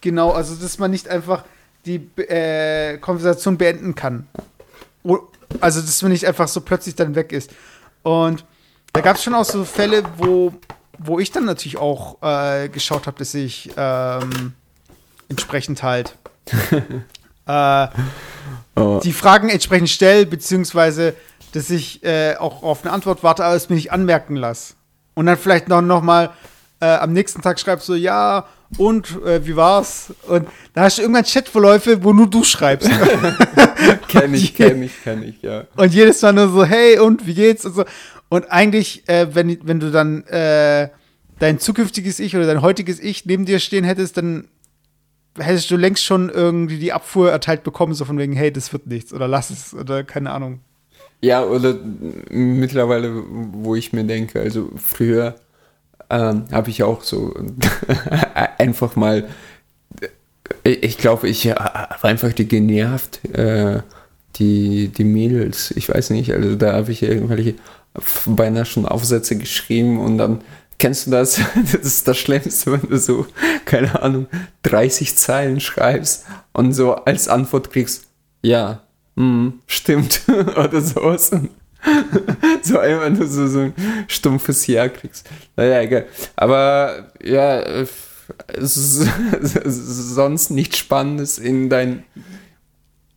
Genau, 0.00 0.30
also 0.30 0.54
dass 0.54 0.78
man 0.78 0.90
nicht 0.90 1.08
einfach 1.08 1.44
die 1.84 1.96
äh, 2.22 2.98
Konversation 2.98 3.58
beenden 3.58 3.94
kann. 3.94 4.26
Also, 5.60 5.80
dass 5.80 6.02
man 6.02 6.12
nicht 6.12 6.26
einfach 6.26 6.48
so 6.48 6.60
plötzlich 6.60 6.94
dann 6.94 7.14
weg 7.14 7.32
ist. 7.32 7.50
Und 8.02 8.44
da 8.92 9.00
gab 9.00 9.16
es 9.16 9.22
schon 9.22 9.34
auch 9.34 9.44
so 9.44 9.64
Fälle, 9.64 10.02
wo, 10.16 10.52
wo 10.98 11.18
ich 11.18 11.30
dann 11.30 11.44
natürlich 11.44 11.78
auch 11.78 12.22
äh, 12.22 12.68
geschaut 12.68 13.06
habe, 13.06 13.18
dass 13.18 13.34
ich 13.34 13.70
ähm, 13.76 14.54
entsprechend 15.28 15.82
halt 15.82 16.16
äh, 17.46 17.86
oh. 18.76 19.00
die 19.02 19.12
Fragen 19.12 19.48
entsprechend 19.48 19.90
stelle, 19.90 20.26
beziehungsweise 20.26 21.14
dass 21.52 21.70
ich 21.70 22.04
äh, 22.04 22.36
auch 22.36 22.62
auf 22.62 22.84
eine 22.84 22.92
Antwort 22.92 23.22
warte, 23.22 23.44
aber 23.44 23.54
es 23.54 23.68
mir 23.68 23.76
nicht 23.76 23.92
anmerken 23.92 24.36
lasse. 24.36 24.74
Und 25.14 25.26
dann 25.26 25.36
vielleicht 25.36 25.68
noch, 25.68 25.80
noch 25.80 26.02
mal 26.02 26.30
äh, 26.80 26.86
am 26.86 27.12
nächsten 27.12 27.42
Tag 27.42 27.58
schreibst 27.58 27.86
so, 27.86 27.94
ja, 27.94 28.46
und 28.76 29.22
äh, 29.24 29.44
wie 29.46 29.56
war's? 29.56 30.12
Und 30.26 30.46
da 30.74 30.82
hast 30.82 30.98
du 30.98 31.02
irgendwann 31.02 31.24
Chatverläufe, 31.24 32.04
wo 32.04 32.12
nur 32.12 32.28
du 32.28 32.44
schreibst. 32.44 32.90
kenn 34.08 34.34
ich, 34.34 34.54
kenn 34.54 34.82
ich, 34.82 35.02
kenn 35.02 35.22
ich, 35.22 35.40
ja. 35.42 35.64
Und 35.76 35.94
jedes 35.94 36.20
Mal 36.20 36.34
nur 36.34 36.48
so, 36.48 36.64
hey, 36.64 36.98
und 36.98 37.26
wie 37.26 37.34
geht's? 37.34 37.64
Und 37.64 37.74
so. 37.74 37.84
Und 38.28 38.50
eigentlich, 38.50 39.08
äh, 39.08 39.34
wenn, 39.34 39.58
wenn 39.66 39.80
du 39.80 39.90
dann 39.90 40.22
äh, 40.24 40.90
dein 41.38 41.58
zukünftiges 41.58 42.20
Ich 42.20 42.36
oder 42.36 42.46
dein 42.46 42.60
heutiges 42.60 43.00
Ich 43.00 43.24
neben 43.24 43.46
dir 43.46 43.58
stehen 43.58 43.84
hättest, 43.84 44.18
dann 44.18 44.48
hättest 45.38 45.70
du 45.70 45.76
längst 45.76 46.04
schon 46.04 46.28
irgendwie 46.28 46.78
die 46.78 46.92
Abfuhr 46.92 47.30
erteilt 47.30 47.62
bekommen, 47.62 47.94
so 47.94 48.04
von 48.04 48.18
wegen, 48.18 48.34
hey, 48.34 48.52
das 48.52 48.72
wird 48.72 48.86
nichts 48.86 49.12
oder 49.14 49.28
lass 49.28 49.50
es 49.50 49.72
oder 49.72 50.04
keine 50.04 50.32
Ahnung. 50.32 50.60
Ja, 51.20 51.44
oder 51.44 51.74
mittlerweile, 52.30 53.24
wo 53.26 53.74
ich 53.74 53.92
mir 53.92 54.04
denke, 54.04 54.40
also 54.40 54.70
früher 54.76 55.36
ähm, 56.10 56.44
habe 56.52 56.70
ich 56.70 56.82
auch 56.82 57.02
so 57.02 57.34
einfach 58.58 58.96
mal, 58.96 59.28
ich 60.64 60.98
glaube, 60.98 61.28
ich 61.28 61.46
war 61.46 62.04
einfach 62.04 62.32
die 62.32 62.48
genervt, 62.48 63.24
äh, 63.34 63.80
die, 64.36 64.88
die 64.88 65.04
Mädels, 65.04 65.72
ich 65.72 65.88
weiß 65.88 66.10
nicht, 66.10 66.32
also 66.32 66.54
da 66.56 66.74
habe 66.74 66.92
ich 66.92 67.02
irgendwelche 67.02 67.54
beinahe 68.26 68.64
schon 68.64 68.86
Aufsätze 68.86 69.36
geschrieben 69.36 69.98
und 69.98 70.18
dann 70.18 70.40
Kennst 70.78 71.06
du 71.06 71.10
das? 71.10 71.40
Das 71.72 71.82
ist 71.82 72.06
das 72.06 72.18
Schlimmste, 72.18 72.72
wenn 72.72 72.88
du 72.88 72.98
so, 72.98 73.26
keine 73.64 74.00
Ahnung, 74.00 74.28
30 74.62 75.16
Zeilen 75.16 75.60
schreibst 75.60 76.24
und 76.52 76.72
so 76.72 76.94
als 76.94 77.28
Antwort 77.28 77.70
kriegst, 77.72 78.04
ja, 78.42 78.82
mm, 79.16 79.48
stimmt, 79.66 80.22
oder 80.28 80.80
sowas. 80.80 81.30
so 82.62 82.78
einfach 82.78 83.10
nur 83.10 83.26
so, 83.26 83.46
so 83.46 83.60
ein 83.60 83.74
stumpfes 84.08 84.66
Ja 84.66 84.88
kriegst. 84.88 85.28
Naja, 85.56 85.80
egal. 85.80 86.06
Aber 86.36 87.12
ja, 87.22 87.84
sonst 89.64 90.50
nichts 90.50 90.78
Spannendes 90.78 91.38
in 91.38 91.68
dein. 91.68 92.04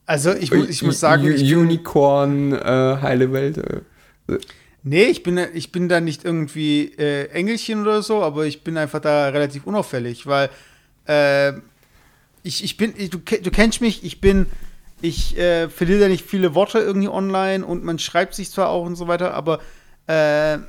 Also 0.06 0.34
ich, 0.34 0.52
ich 0.52 0.84
muss 0.84 1.00
sagen. 1.00 1.26
Unicorn, 1.26 2.54
äh, 2.54 2.98
heile 3.02 3.32
Welt. 3.32 3.58
Äh. 3.58 4.38
Nee, 4.84 5.06
ich 5.06 5.24
bin, 5.24 5.40
ich 5.54 5.72
bin 5.72 5.90
da 5.90 6.02
nicht 6.02 6.26
irgendwie 6.26 6.94
äh, 6.98 7.28
Engelchen 7.30 7.82
oder 7.82 8.02
so, 8.02 8.24
aber 8.24 8.46
ich 8.46 8.64
bin 8.64 8.78
einfach 8.78 9.00
da 9.00 9.30
relativ 9.30 9.68
unauffällig, 9.68 10.26
weil 10.26 10.50
äh, 11.08 11.54
ich, 12.44 12.64
ich 12.64 12.78
bin, 12.78 12.94
ich, 12.98 13.12
du, 13.12 13.20
du 13.20 13.52
kennst 13.52 13.82
mich, 13.82 14.04
ich 14.04 14.22
bin 14.22 14.48
ich 15.02 15.38
äh, 15.38 15.70
verliere 15.70 16.02
da 16.02 16.08
nicht 16.08 16.26
viele 16.26 16.54
Worte 16.56 16.80
irgendwie 16.80 17.08
online 17.08 17.66
und 17.66 17.84
man 17.84 18.00
schreibt 18.00 18.36
sich 18.36 18.52
zwar 18.52 18.70
auch 18.70 18.86
und 18.86 18.96
so 18.96 19.08
weiter, 19.08 19.34
aber 19.34 19.60
äh, 20.08 20.60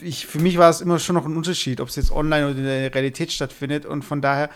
ich, 0.00 0.26
für 0.26 0.38
mich 0.38 0.58
war 0.58 0.70
es 0.70 0.80
immer 0.80 0.98
schon 0.98 1.14
noch 1.14 1.26
ein 1.26 1.36
Unterschied, 1.36 1.80
ob 1.80 1.88
es 1.88 1.96
jetzt 1.96 2.10
online 2.10 2.46
oder 2.46 2.58
in 2.58 2.64
der 2.64 2.94
Realität 2.94 3.32
stattfindet. 3.32 3.86
Und 3.86 4.04
von 4.04 4.20
daher, 4.20 4.50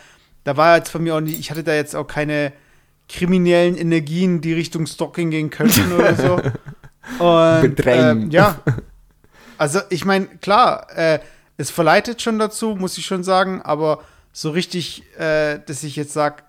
da 0.44 0.56
war 0.56 0.76
jetzt 0.76 0.90
von 0.90 1.02
mir 1.02 1.16
auch 1.16 1.20
nicht, 1.20 1.38
ich 1.38 1.50
hatte 1.50 1.64
da 1.64 1.74
jetzt 1.74 1.96
auch 1.96 2.06
keine 2.06 2.52
kriminellen 3.08 3.76
Energien, 3.76 4.40
die 4.40 4.52
Richtung 4.52 4.86
Stalking 4.86 5.30
gehen 5.30 5.50
könnten 5.50 5.92
oder 5.92 6.14
so. 6.16 6.40
Und, 7.18 7.62
Bedrängen. 7.62 8.30
Äh, 8.30 8.34
ja. 8.34 8.60
Also, 9.58 9.80
ich 9.90 10.04
meine, 10.04 10.26
klar, 10.26 10.86
äh, 10.96 11.18
es 11.56 11.70
verleitet 11.70 12.22
schon 12.22 12.38
dazu, 12.38 12.74
muss 12.76 12.96
ich 12.98 13.06
schon 13.06 13.24
sagen, 13.24 13.60
aber 13.62 14.02
so 14.32 14.50
richtig, 14.50 15.02
äh, 15.18 15.58
dass 15.66 15.82
ich 15.82 15.96
jetzt 15.96 16.12
sage, 16.12 16.42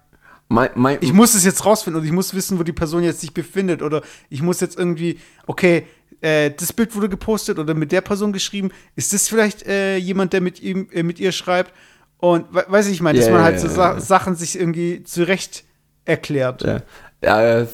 ich 1.01 1.13
muss 1.13 1.33
es 1.33 1.43
jetzt 1.43 1.65
rausfinden 1.65 2.01
und 2.01 2.05
ich 2.05 2.13
muss 2.13 2.33
wissen, 2.33 2.59
wo 2.59 2.63
die 2.63 2.73
Person 2.73 3.03
jetzt 3.03 3.21
sich 3.21 3.33
befindet 3.33 3.81
oder 3.81 4.03
ich 4.29 4.41
muss 4.41 4.59
jetzt 4.59 4.77
irgendwie, 4.77 5.19
okay, 5.47 5.87
äh, 6.23 6.51
das 6.51 6.71
Bild 6.71 6.95
wurde 6.95 7.09
gepostet 7.09 7.59
oder 7.59 7.73
mit 7.73 7.91
der 7.91 8.01
Person 8.01 8.31
geschrieben, 8.31 8.71
ist 8.95 9.13
das 9.13 9.27
vielleicht 9.27 9.67
äh, 9.67 9.97
jemand, 9.97 10.33
der 10.33 10.41
mit 10.41 10.61
ihm, 10.61 10.87
äh, 10.91 11.03
mit 11.03 11.19
ihr 11.19 11.31
schreibt? 11.31 11.73
Und 12.17 12.45
we 12.53 12.63
weiß 12.67 12.87
ich, 12.87 13.01
meine, 13.01 13.19
dass 13.19 13.27
Ja, 13.27 13.33
man 13.33 13.43
halt 13.43 13.59
so 13.59 13.67
Sa. 13.67 13.99
Sachen 13.99 14.35
sich 14.35 14.57
irgendwie 14.57 15.03
zurecht 15.03 15.65
erklärt. 16.05 16.63
Ja. 16.63 16.81
Ja, 17.21 17.59
äh, 17.61 17.67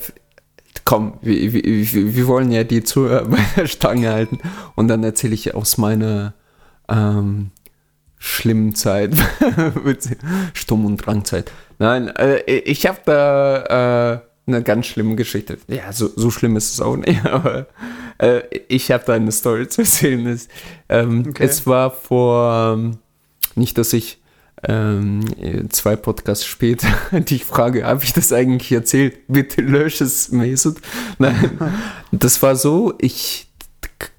komm, 0.84 1.20
wir, 1.22 1.54
wir, 1.54 2.16
wir 2.16 2.28
wollen 2.28 2.52
ja 2.52 2.64
die 2.64 2.84
Zuhörer 2.84 3.26
bei 3.26 3.38
der 3.56 3.68
Stange 3.68 4.12
halten. 4.12 4.40
Und 4.76 4.88
dann 4.88 5.04
erzähle 5.04 5.36
ich 5.36 5.54
aus 5.54 5.78
meiner 5.78 6.34
ähm, 6.90 7.52
schlimmen 8.18 8.74
Zeit, 8.74 9.16
mit 9.84 10.08
Sturm- 10.54 10.86
und 10.86 10.98
Drangzeit. 10.98 11.52
Nein, 11.78 12.08
äh, 12.16 12.40
ich 12.60 12.88
habe 12.88 13.00
da 13.06 14.14
äh, 14.14 14.29
eine 14.50 14.64
ganz 14.64 14.86
schlimme 14.88 15.16
Geschichte. 15.16 15.58
Ja, 15.68 15.92
so, 15.94 16.10
so 16.16 16.30
schlimm 16.32 16.56
ist 16.58 16.74
es 16.74 16.82
auch 16.82 16.98
nicht, 16.98 17.26
aber 17.26 17.68
äh, 18.18 18.42
ich 18.68 18.92
habe 18.92 19.04
da 19.06 19.14
eine 19.14 19.32
Story 19.32 19.68
zu 19.70 19.82
erzählen. 19.82 20.26
Es, 20.28 20.48
ähm, 20.90 21.26
Okay. 21.30 21.44
es 21.44 21.66
war 21.66 21.92
vor, 21.92 22.76
ähm, 22.78 22.98
nicht, 23.56 23.78
dass 23.78 23.94
ich 23.94 24.20
ähm, 24.64 25.24
zwei 25.70 25.96
Podcasts 25.96 26.46
später 26.46 26.88
die 27.12 27.40
Frage, 27.40 27.86
habe 27.86 28.04
ich 28.04 28.12
das 28.14 28.34
eigentlich 28.34 28.72
erzählt? 28.72 29.16
Bitte 29.28 29.62
lösch 29.62 30.02
es, 30.02 30.32
Mesut. 30.32 30.78
Nein, 31.18 31.58
das 32.12 32.42
war 32.42 32.56
so, 32.58 32.94
ich, 33.00 33.48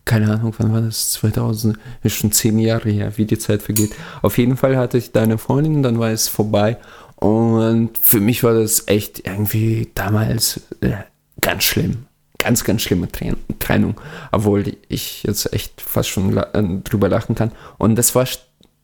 keine 0.06 0.32
Ahnung, 0.32 0.54
wann 0.58 0.72
war 0.72 0.80
das? 0.80 1.12
2000, 1.12 1.78
ist 2.02 2.16
schon 2.16 2.32
zehn 2.32 2.58
Jahre 2.58 2.88
her, 2.90 3.12
wie 3.16 3.26
die 3.26 3.38
Zeit 3.38 3.62
vergeht. 3.62 3.92
Auf 4.22 4.38
jeden 4.38 4.56
Fall 4.56 4.76
hatte 4.78 4.96
ich 4.96 5.12
da 5.12 5.22
eine 5.22 5.36
Freundin, 5.38 5.82
dann 5.82 5.98
war 5.98 6.10
es 6.10 6.26
vorbei. 6.28 6.78
Und 7.20 7.98
für 7.98 8.20
mich 8.20 8.42
war 8.42 8.54
das 8.54 8.88
echt 8.88 9.26
irgendwie 9.26 9.90
damals 9.94 10.62
äh, 10.80 10.92
ganz 11.40 11.64
schlimm. 11.64 12.06
Ganz, 12.38 12.64
ganz 12.64 12.80
schlimme 12.80 13.12
Tren 13.12 13.36
Trennung. 13.58 14.00
Obwohl 14.32 14.76
ich 14.88 15.22
jetzt 15.24 15.52
echt 15.52 15.82
fast 15.82 16.08
schon 16.08 16.36
äh, 16.36 16.62
drüber 16.82 17.10
lachen 17.10 17.34
kann. 17.34 17.52
Und 17.76 17.96
das 17.96 18.14
war 18.14 18.26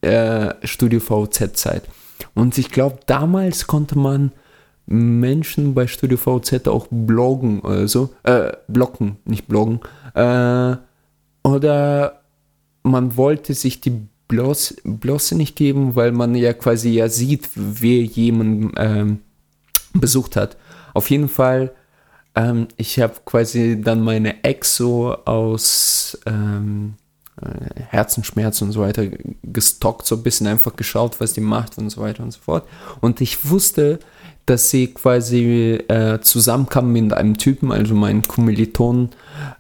äh, 0.03 0.55
Studio 0.67 1.01
VZ-Zeit. 1.01 1.85
Und 2.35 2.59
ich 2.59 2.71
glaube, 2.71 2.99
damals 3.07 3.67
konnte 3.67 3.99
man 3.99 4.33
Menschen 4.85 5.75
bei 5.75 5.87
Studio 5.87 6.19
VZ 6.19 6.69
auch 6.69 6.87
bloggen 6.91 7.61
oder 7.61 7.89
so. 7.89 8.11
Äh, 8.23 8.53
blocken, 8.69 9.17
nicht 9.25 9.49
bloggen. 9.49 9.81
Äh, 10.15 10.77
oder 11.43 12.21
man 12.83 13.17
wollte 13.17 13.55
sich 13.55 13.81
die 13.81 14.07
Bloss, 14.29 14.75
Blosse 14.85 15.37
nicht 15.37 15.57
geben, 15.57 15.95
weil 15.95 16.13
man 16.13 16.35
ja 16.35 16.53
quasi 16.53 16.91
ja 16.91 17.09
sieht, 17.09 17.49
wer 17.55 18.03
jemanden 18.03 18.73
ähm, 18.77 19.21
besucht 19.93 20.37
hat. 20.37 20.57
Auf 20.95 21.11
jeden 21.11 21.29
Fall, 21.29 21.73
ähm, 22.35 22.69
ich 22.77 22.99
habe 23.01 23.15
quasi 23.25 23.81
dann 23.81 24.03
meine 24.03 24.43
Ex 24.45 24.77
so 24.77 25.17
aus 25.25 26.19
ähm, 26.27 26.95
äh, 27.41 27.83
Herzensschmerz 27.89 28.63
und 28.63 28.73
so 28.73 28.81
weiter 28.81 29.07
gestockt, 29.43 30.07
so 30.07 30.17
ein 30.17 30.23
bisschen 30.23 30.47
einfach 30.47 30.75
geschaut, 30.75 31.21
was 31.21 31.35
die 31.35 31.41
macht 31.41 31.79
und 31.79 31.91
so 31.91 32.01
weiter 32.01 32.23
und 32.23 32.33
so 32.33 32.41
fort. 32.41 32.67
Und 33.01 33.21
ich 33.21 33.49
wusste, 33.49 33.99
dass 34.47 34.71
sie 34.71 34.87
quasi 34.89 35.75
äh, 35.89 36.21
zusammenkam 36.21 36.93
mit 36.93 37.13
einem 37.13 37.37
Typen, 37.37 37.73
also 37.73 37.95
meinen 37.95 38.23
Kommilitonen, 38.23 39.11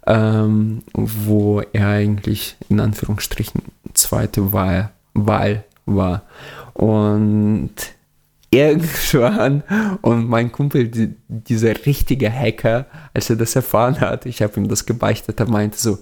ähm, 0.07 0.83
wo 0.95 1.61
er 1.73 1.89
eigentlich 1.89 2.57
in 2.69 2.81
Anführungsstrichen 2.81 3.63
zweite 3.97 4.53
Wahl, 4.53 4.91
Wahl 5.15 5.65
war. 5.87 6.23
Und 6.75 7.71
irgendwann 8.51 9.63
und 10.03 10.29
mein 10.29 10.53
Kumpel, 10.53 10.89
die, 10.89 11.15
dieser 11.29 11.75
richtige 11.87 12.31
Hacker, 12.33 12.87
als 13.15 13.31
er 13.31 13.37
das 13.37 13.57
erfahren 13.57 14.01
hat, 14.01 14.27
ich 14.27 14.43
habe 14.43 14.59
ihm 14.61 14.69
das 14.69 14.87
gebeichtet, 14.87 15.41
er 15.41 15.49
meinte 15.49 15.79
so, 15.79 15.99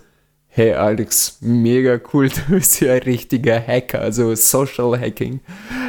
hey 0.48 0.72
Alex, 0.74 1.38
mega 1.40 1.98
cool, 2.12 2.28
du 2.48 2.54
bist 2.54 2.80
ja 2.80 2.92
ein 2.92 3.02
richtiger 3.02 3.60
Hacker, 3.64 4.00
also 4.00 4.34
Social 4.34 4.98
Hacking. 5.00 5.40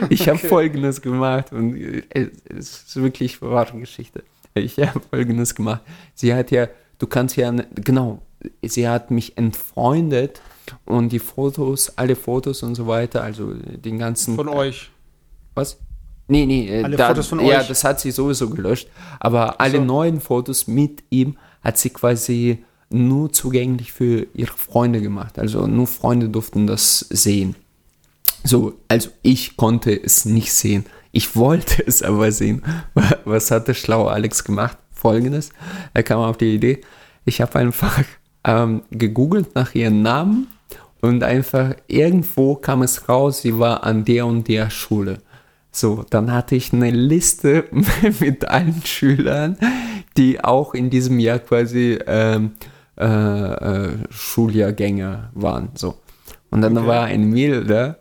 Ich 0.09 0.27
habe 0.27 0.37
Okay. 0.39 0.47
folgendes 0.47 1.01
gemacht 1.01 1.51
und 1.51 1.75
äh, 1.75 2.03
es 2.49 2.83
ist 2.87 2.95
wirklich 2.95 3.41
wahre 3.41 3.77
Geschichte. 3.79 4.23
Ich 4.53 4.77
habe 4.79 5.01
folgendes 5.09 5.53
gemacht. 5.53 5.81
Sie 6.13 6.33
hat 6.33 6.49
ja, 6.51 6.67
du 6.99 7.07
kannst 7.07 7.35
ja, 7.35 7.51
ne- 7.51 7.67
genau, 7.75 8.21
sie 8.63 8.87
hat 8.87 9.11
mich 9.11 9.37
entfreundet 9.37 10.41
und 10.85 11.09
die 11.09 11.19
Fotos, 11.19 11.97
alle 11.97 12.15
Fotos 12.15 12.63
und 12.63 12.75
so 12.75 12.87
weiter, 12.87 13.23
also 13.23 13.53
den 13.53 13.99
ganzen 13.99 14.35
Von 14.35 14.49
euch. 14.49 14.89
was? 15.53 15.77
Nee, 16.27 16.45
nee, 16.45 16.67
äh, 16.67 16.83
Alle 16.83 16.97
da, 16.97 17.09
Fotos 17.09 17.27
von 17.27 17.39
ja, 17.45 17.59
euch? 17.59 17.67
das 17.67 17.83
hat 17.83 17.99
sie 17.99 18.11
sowieso 18.11 18.49
gelöscht. 18.49 18.87
Aber 19.19 19.61
alle 19.61 19.77
so. 19.77 19.83
neuen 19.83 20.19
Fotos 20.19 20.67
mit 20.67 21.03
ihm 21.11 21.37
hat 21.63 21.77
sie 21.77 21.91
quasi 21.91 22.63
nur 22.89 23.31
zugänglich 23.31 23.91
für 23.91 24.27
ihre 24.33 24.53
Freunde 24.57 25.01
gemacht. 25.01 25.37
Also 25.37 25.67
nur 25.67 25.87
Freunde 25.87 26.29
durften 26.29 26.65
das 26.65 26.99
sehen. 27.09 27.55
So, 28.43 28.73
also 28.87 29.09
ich 29.21 29.57
konnte 29.57 29.91
es 29.91 30.25
nicht 30.25 30.53
sehen. 30.53 30.85
Ich 31.11 31.35
wollte 31.35 31.85
es 31.85 32.01
aber 32.01 32.31
sehen. 32.31 32.63
Was 33.25 33.51
hat 33.51 33.67
der 33.67 33.73
schlaue 33.73 34.11
Alex 34.11 34.43
gemacht? 34.43 34.77
Folgendes. 34.91 35.49
Er 35.93 36.03
kam 36.03 36.19
auf 36.19 36.37
die 36.37 36.55
Idee. 36.55 36.81
Ich 37.25 37.41
habe 37.41 37.57
einfach 37.59 38.03
ähm, 38.43 38.81
gegoogelt 38.91 39.55
nach 39.55 39.73
ihrem 39.75 40.01
Namen 40.01 40.47
und 41.05 41.23
einfach 41.23 41.75
irgendwo 41.87 42.55
kam 42.55 42.81
es 42.81 43.07
raus, 43.07 43.41
sie 43.41 43.59
war 43.59 43.83
an 43.83 44.05
der 44.05 44.25
und 44.25 44.47
der 44.47 44.69
Schule. 44.71 45.19
So, 45.71 46.03
dann 46.09 46.31
hatte 46.31 46.55
ich 46.55 46.73
eine 46.73 46.89
Liste 46.91 47.65
mit 48.19 48.47
allen 48.47 48.81
Schülern, 48.85 49.57
die 50.17 50.43
auch 50.43 50.73
in 50.73 50.89
diesem 50.89 51.19
Jahr 51.19 51.39
quasi 51.39 51.99
ähm, 52.07 52.51
äh, 52.97 53.05
äh, 53.05 53.97
Schuljahrgänger 54.09 55.31
waren. 55.33 55.69
So. 55.75 55.95
Und 56.49 56.61
dann 56.61 56.77
Okay. 56.77 56.87
war 56.87 57.03
ein 57.05 57.29
Mädel 57.29 57.65
da 57.65 57.97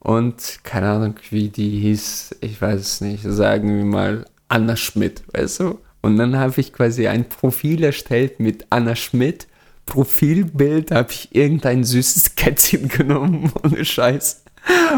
und 0.00 0.58
keine 0.64 0.88
Ahnung, 0.90 1.14
wie 1.30 1.48
die 1.48 1.80
hieß, 1.80 2.36
ich 2.40 2.60
weiß 2.60 2.80
es 2.80 3.00
nicht, 3.00 3.22
sagen 3.22 3.76
wir 3.76 3.84
mal 3.84 4.24
Anna 4.48 4.76
Schmidt, 4.76 5.22
weißt 5.32 5.60
du? 5.60 5.78
Und 6.02 6.18
dann 6.18 6.36
habe 6.36 6.60
ich 6.60 6.72
quasi 6.74 7.06
ein 7.08 7.26
Profil 7.28 7.82
erstellt 7.84 8.38
mit 8.38 8.66
Anna 8.70 8.94
Schmidt. 8.96 9.46
Profilbild 9.86 10.90
habe 10.90 11.10
ich 11.10 11.34
irgendein 11.34 11.84
süßes 11.84 12.36
Kätzchen 12.36 12.88
genommen, 12.88 13.52
ohne 13.62 13.84
Scheiß. 13.84 14.44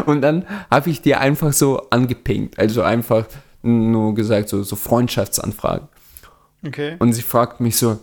Und 0.05 0.21
dann 0.21 0.45
habe 0.71 0.89
ich 0.89 1.01
dir 1.01 1.19
einfach 1.19 1.51
so 1.51 1.89
angepinkt, 1.89 2.57
also 2.57 2.81
einfach 2.83 3.25
nur 3.61 4.15
gesagt, 4.15 4.49
so, 4.49 4.63
so 4.63 4.75
Freundschaftsanfragen. 4.75 5.89
Okay. 6.65 6.95
Und 6.99 7.13
sie 7.13 7.21
fragt 7.21 7.59
mich 7.59 7.75
so, 7.75 7.99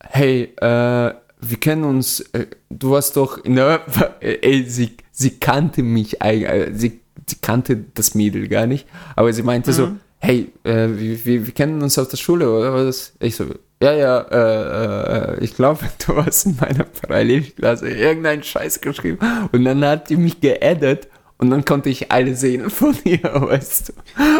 hey, 0.00 0.54
äh, 0.56 1.14
wir 1.42 1.56
kennen 1.60 1.84
uns, 1.84 2.20
äh, 2.32 2.46
du 2.70 2.92
warst 2.92 3.16
doch 3.16 3.38
in 3.38 3.56
der, 3.56 3.82
äh, 4.20 4.38
ey, 4.40 4.64
sie, 4.68 4.96
sie 5.12 5.38
kannte 5.38 5.82
mich, 5.82 6.22
eigentlich, 6.22 6.48
äh, 6.48 6.72
sie, 6.74 7.00
sie 7.26 7.36
kannte 7.40 7.84
das 7.94 8.14
Mädel 8.14 8.48
gar 8.48 8.66
nicht, 8.66 8.86
aber 9.16 9.32
sie 9.32 9.42
meinte 9.42 9.72
so, 9.72 9.92
hey, 10.18 10.52
äh, 10.64 10.88
wir, 10.88 11.24
wir, 11.24 11.46
wir 11.46 11.54
kennen 11.54 11.82
uns 11.82 11.98
aus 11.98 12.08
der 12.08 12.16
Schule, 12.16 12.50
oder 12.50 12.72
was? 12.74 13.14
Ich 13.20 13.36
so, 13.36 13.46
ja, 13.82 13.92
ja, 13.92 14.20
äh, 14.20 15.34
äh, 15.36 15.44
ich 15.44 15.54
glaube, 15.54 15.80
du 16.06 16.16
hast 16.24 16.46
in 16.46 16.56
meiner 16.60 16.84
Parallelklasse 16.84 17.88
irgendeinen 17.88 18.42
Scheiß 18.42 18.80
geschrieben 18.80 19.18
und 19.52 19.64
dann 19.64 19.84
hat 19.84 20.10
die 20.10 20.16
mich 20.16 20.40
geaddet 20.40 21.08
und 21.38 21.48
dann 21.50 21.64
konnte 21.64 21.88
ich 21.88 22.12
alle 22.12 22.34
sehen 22.36 22.68
von 22.68 22.94
ihr, 23.04 23.22
weißt 23.22 23.88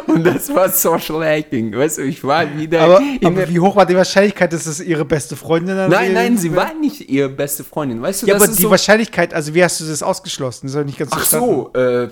du. 0.07 0.13
Und 0.13 0.25
das 0.25 0.55
war 0.55 0.69
Social 0.69 1.25
Hacking, 1.25 1.75
weißt 1.75 1.97
du, 1.99 2.03
ich 2.03 2.23
war 2.23 2.45
wieder 2.59 2.83
Aber, 2.83 3.01
in 3.01 3.27
aber 3.27 3.49
wie 3.49 3.59
hoch 3.59 3.75
war 3.77 3.87
die 3.87 3.97
Wahrscheinlichkeit, 3.97 4.53
dass 4.53 4.67
es 4.67 4.81
ihre 4.81 5.07
beste 5.07 5.35
Freundin 5.37 5.77
dann 5.77 5.91
Nein, 5.91 6.13
nein, 6.13 6.37
sie 6.37 6.55
war 6.55 6.75
nicht 6.75 7.09
ihre 7.09 7.31
beste 7.31 7.65
Freundin. 7.65 8.03
Weißt 8.03 8.23
du, 8.23 8.27
Ja, 8.27 8.35
aber 8.37 8.47
die 8.47 8.53
so. 8.63 8.69
Wahrscheinlichkeit, 8.71 9.33
also 9.33 9.55
wie 9.55 9.65
hast 9.65 9.81
du 9.81 9.87
das 9.87 10.03
ausgeschlossen? 10.03 10.67
Das 10.67 10.75
ist 10.77 10.85
nicht 10.85 10.99
ganz 10.99 11.13
Ach 11.15 11.25
so, 11.25 11.73
äh, 11.73 12.09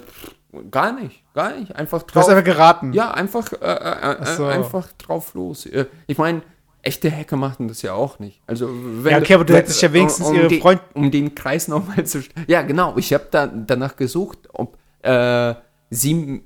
gar 0.71 0.93
nicht, 0.99 1.23
gar 1.35 1.55
nicht. 1.55 1.77
Einfach 1.77 2.03
Du 2.05 2.15
hast 2.15 2.27
drauf. 2.27 2.35
einfach 2.35 2.45
geraten. 2.45 2.95
ja, 2.95 3.11
einfach, 3.11 3.53
äh, 3.53 3.57
äh, 3.67 4.23
äh, 4.23 4.37
so. 4.37 4.47
einfach 4.47 4.89
drauf 4.97 5.35
los. 5.35 5.67
Äh, 5.67 5.85
Ich 6.07 6.17
meine, 6.17 6.41
echte 6.83 7.11
Hacker 7.11 7.37
machen 7.37 7.69
das 7.69 7.83
ja 7.83 7.93
auch 7.95 8.19
nicht. 8.19 8.41
Also, 8.47 8.69
wenn 8.73 9.13
Ja, 9.13 9.19
okay, 9.19 9.35
aber 9.35 9.45
du 9.45 9.55
hättest 9.55 9.83
ja 9.83 9.93
wenigstens 9.93 10.31
ihre 10.31 10.49
den, 10.49 10.61
Freund- 10.61 10.81
Um 10.95 11.11
den 11.11 11.35
Kreis 11.35 11.69
nochmal 11.69 12.05
zu. 12.07 12.23
Ja, 12.47 12.63
genau. 12.63 12.97
Ich 12.97 13.13
habe 13.13 13.27
da 13.31 13.47
danach 13.47 13.97
gesucht, 13.97 14.39
ob 14.53 14.77
äh, 15.03 15.55
sie 15.91 16.43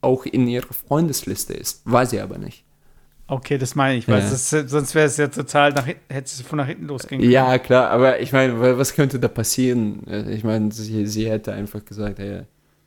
auch 0.00 0.24
in 0.26 0.46
ihrer 0.48 0.72
Freundesliste 0.72 1.52
ist. 1.54 1.82
War 1.84 2.06
sie 2.06 2.20
aber 2.20 2.38
nicht. 2.38 2.64
Okay, 3.26 3.58
das 3.58 3.74
meine 3.76 3.96
ich, 3.96 4.08
weil 4.08 4.20
Ja. 4.22 4.28
das, 4.30 4.50
sonst 4.50 4.94
wäre 4.94 5.06
es 5.06 5.16
ja 5.16 5.28
total 5.28 5.72
nach 5.72 5.86
hinten, 5.86 6.00
hätte 6.12 6.26
es 6.26 6.40
von 6.40 6.56
nach 6.56 6.66
hinten 6.66 6.86
losgehen 6.86 7.20
können. 7.20 7.30
Ja, 7.30 7.58
klar, 7.58 7.90
aber 7.90 8.18
ich 8.20 8.32
meine, 8.32 8.60
wa- 8.60 8.76
was 8.76 8.94
könnte 8.94 9.20
da 9.20 9.28
passieren? 9.28 10.04
Äh, 10.08 10.32
Ich 10.34 10.42
meine, 10.42 10.72
sie, 10.72 11.06
sie 11.06 11.30
hätte 11.30 11.52
einfach 11.52 11.84
gesagt, 11.84 12.18
hey, 12.18 12.42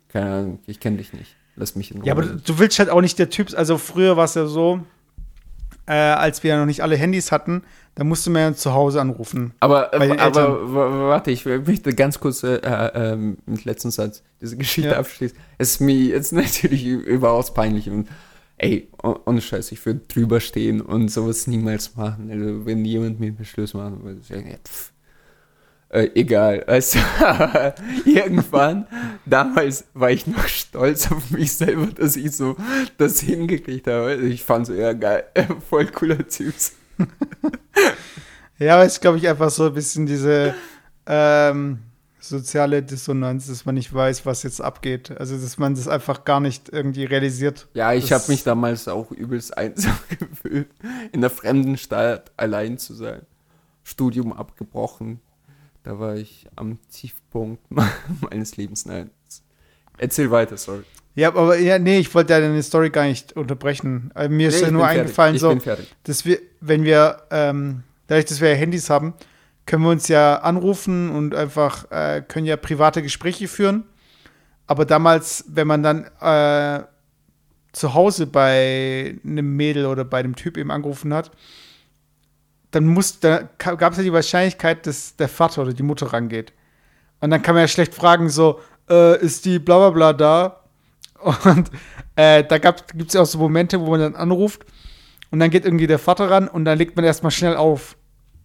keine 0.08 0.30
Ahnung, 0.32 0.58
ich 0.66 0.80
kenne 0.80 0.98
dich 0.98 1.12
nicht. 1.14 1.34
Lass 1.56 1.76
mich 1.76 1.92
in 1.92 1.98
Ruhe. 1.98 2.06
Ja, 2.08 2.12
aber 2.12 2.24
du 2.24 2.58
willst 2.58 2.78
halt 2.78 2.90
auch 2.90 3.00
nicht 3.00 3.18
der 3.18 3.30
Typ, 3.30 3.56
also 3.56 3.78
früher 3.78 4.16
war 4.18 4.24
es 4.24 4.34
ja 4.34 4.44
so, 4.46 4.80
äh, 5.86 5.92
als 5.92 6.42
wir 6.42 6.50
ja 6.50 6.58
noch 6.58 6.66
nicht 6.66 6.82
alle 6.82 6.96
Handys 6.96 7.30
hatten, 7.32 7.62
da 7.96 8.04
musste 8.04 8.30
man 8.30 8.42
ja 8.42 8.54
zu 8.54 8.72
Hause 8.72 9.00
anrufen. 9.00 9.52
Aber, 9.60 9.92
aber 9.94 11.08
warte, 11.08 11.30
ich 11.30 11.44
möchte 11.44 11.94
ganz 11.94 12.18
kurz 12.18 12.42
äh, 12.42 12.56
äh, 12.56 13.12
ähm, 13.12 13.38
mit 13.46 13.64
letzten 13.64 13.90
Satz 13.90 14.22
diese 14.40 14.56
Geschichte 14.56 14.90
Ja. 14.90 14.98
abschließen. 14.98 15.36
Es 15.58 15.72
ist 15.72 15.80
mir 15.80 15.94
jetzt 15.94 16.32
natürlich 16.32 16.84
überaus 16.86 17.52
peinlich 17.54 17.88
und 17.90 18.08
ey, 18.56 18.88
oh- 19.02 19.16
ohne 19.26 19.40
Scheiß, 19.40 19.72
ich 19.72 19.84
würde 19.84 20.00
drüber 20.08 20.40
stehen 20.40 20.80
und 20.80 21.08
sowas 21.10 21.46
niemals 21.46 21.96
machen. 21.96 22.30
Also 22.30 22.64
wenn 22.66 22.84
jemand 22.84 23.20
mit 23.20 23.38
mir 23.38 23.44
Schluss 23.44 23.74
machen 23.74 24.02
würde, 24.02 24.20
ich 24.20 24.26
sagen, 24.28 24.48
ja, 24.48 24.56
pff, 24.56 24.92
äh, 25.94 26.10
egal. 26.14 26.64
Also 26.64 26.98
irgendwann, 28.04 28.86
damals 29.24 29.84
war 29.94 30.10
ich 30.10 30.26
noch 30.26 30.48
stolz 30.48 31.10
auf 31.12 31.30
mich 31.30 31.52
selber, 31.52 31.86
dass 31.86 32.16
ich 32.16 32.36
so 32.36 32.56
das 32.98 33.20
hingekriegt 33.20 33.86
habe. 33.86 34.16
Ich 34.16 34.42
fand 34.42 34.66
so, 34.66 34.74
ja 34.74 34.92
geil, 34.92 35.24
voll 35.68 35.86
cooler 35.86 36.26
Typ. 36.26 36.54
Ja, 38.58 38.74
aber 38.74 38.84
es 38.84 38.94
ist, 38.94 39.00
glaube 39.00 39.18
ich, 39.18 39.28
einfach 39.28 39.50
so 39.50 39.66
ein 39.66 39.74
bisschen 39.74 40.06
diese 40.06 40.54
ähm, 41.06 41.78
soziale 42.18 42.82
Dissonanz, 42.82 43.46
dass 43.46 43.64
man 43.64 43.74
nicht 43.76 43.92
weiß, 43.92 44.26
was 44.26 44.42
jetzt 44.42 44.60
abgeht. 44.60 45.12
Also, 45.18 45.36
dass 45.36 45.58
man 45.58 45.74
das 45.74 45.86
einfach 45.86 46.24
gar 46.24 46.40
nicht 46.40 46.70
irgendwie 46.70 47.04
realisiert. 47.04 47.68
Ja, 47.74 47.92
ich 47.92 48.12
habe 48.12 48.24
mich 48.28 48.42
damals 48.42 48.88
auch 48.88 49.10
übelst 49.12 49.56
einsam 49.58 49.96
gefühlt, 50.18 50.68
in 51.12 51.20
der 51.20 51.30
fremden 51.30 51.76
Stadt 51.76 52.32
allein 52.36 52.78
zu 52.78 52.94
sein. 52.94 53.22
Studium 53.84 54.32
abgebrochen. 54.32 55.20
Da 55.84 55.98
war 55.98 56.16
ich 56.16 56.46
am 56.56 56.78
Tiefpunkt 56.88 57.62
meines 58.20 58.56
Lebens. 58.56 58.86
Nein. 58.86 59.10
Erzähl 59.98 60.30
weiter, 60.30 60.56
sorry. 60.56 60.82
Ja, 61.14 61.28
aber 61.28 61.56
ja, 61.58 61.78
nee, 61.78 62.00
ich 62.00 62.12
wollte 62.14 62.32
ja 62.32 62.40
deine 62.40 62.62
Story 62.62 62.90
gar 62.90 63.04
nicht 63.04 63.34
unterbrechen. 63.34 64.10
Äh, 64.16 64.28
mir 64.28 64.48
ist 64.48 64.56
Nee, 64.56 64.60
ja 64.62 64.66
ich 64.66 64.72
nur 64.72 64.86
eingefallen, 64.86 65.38
so, 65.38 65.56
dass 66.02 66.24
wir, 66.24 66.40
wenn 66.60 66.82
wir, 66.82 67.22
ähm, 67.30 67.84
dadurch, 68.08 68.24
dass 68.24 68.40
wir 68.40 68.48
ja 68.50 68.56
Handys 68.56 68.90
haben, 68.90 69.14
können 69.66 69.84
wir 69.84 69.90
uns 69.90 70.08
ja 70.08 70.38
anrufen 70.38 71.10
und 71.10 71.34
einfach, 71.34 71.90
äh, 71.92 72.22
können 72.26 72.46
ja 72.46 72.56
private 72.56 73.00
Gespräche 73.00 73.46
führen. 73.46 73.84
Aber 74.66 74.86
damals, 74.86 75.44
wenn 75.48 75.66
man 75.68 75.82
dann 75.82 76.04
äh, 76.20 76.84
zu 77.72 77.94
Hause 77.94 78.26
bei 78.26 79.16
einem 79.24 79.54
Mädel 79.54 79.86
oder 79.86 80.04
bei 80.04 80.18
einem 80.18 80.34
Typ 80.34 80.56
eben 80.56 80.70
angerufen 80.70 81.14
hat, 81.14 81.30
dann 82.74 82.86
muss, 82.86 83.20
da 83.20 83.48
gab 83.58 83.92
es 83.92 83.98
ja 83.98 84.04
die 84.04 84.12
Wahrscheinlichkeit, 84.12 84.86
dass 84.86 85.16
der 85.16 85.28
Vater 85.28 85.62
oder 85.62 85.72
die 85.72 85.82
Mutter 85.82 86.12
rangeht. 86.12 86.52
Und 87.20 87.30
dann 87.30 87.42
kann 87.42 87.54
man 87.54 87.62
ja 87.62 87.68
schlecht 87.68 87.94
fragen, 87.94 88.28
so, 88.28 88.60
äh, 88.90 89.18
ist 89.20 89.44
die 89.44 89.58
bla 89.58 89.78
bla 89.78 89.90
bla 89.90 90.12
da? 90.12 90.60
Und 91.44 91.70
äh, 92.16 92.44
da 92.44 92.58
gibt 92.58 93.08
es 93.08 93.14
ja 93.14 93.22
auch 93.22 93.26
so 93.26 93.38
Momente, 93.38 93.80
wo 93.80 93.90
man 93.90 94.00
dann 94.00 94.16
anruft 94.16 94.64
und 95.30 95.40
dann 95.40 95.50
geht 95.50 95.64
irgendwie 95.64 95.88
der 95.88 95.98
Vater 95.98 96.30
ran 96.30 96.46
und 96.46 96.64
dann 96.64 96.78
legt 96.78 96.94
man 96.94 97.04
erstmal 97.04 97.32
schnell 97.32 97.56
auf. 97.56 97.96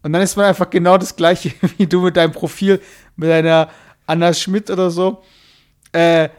Und 0.01 0.11
dann 0.11 0.23
ist 0.23 0.37
man 0.37 0.45
einfach 0.45 0.69
genau 0.71 0.97
das 0.97 1.15
gleiche 1.15 1.51
wie 1.77 1.85
du 1.85 2.01
mit 2.01 2.17
deinem 2.17 2.31
Profil, 2.31 2.81
mit 3.15 3.29
deiner 3.29 3.69
Anna 4.07 4.33
Schmidt 4.33 4.71
oder 4.71 4.89
so. 4.89 5.21
Äh, 5.93 6.23
äh, 6.23 6.29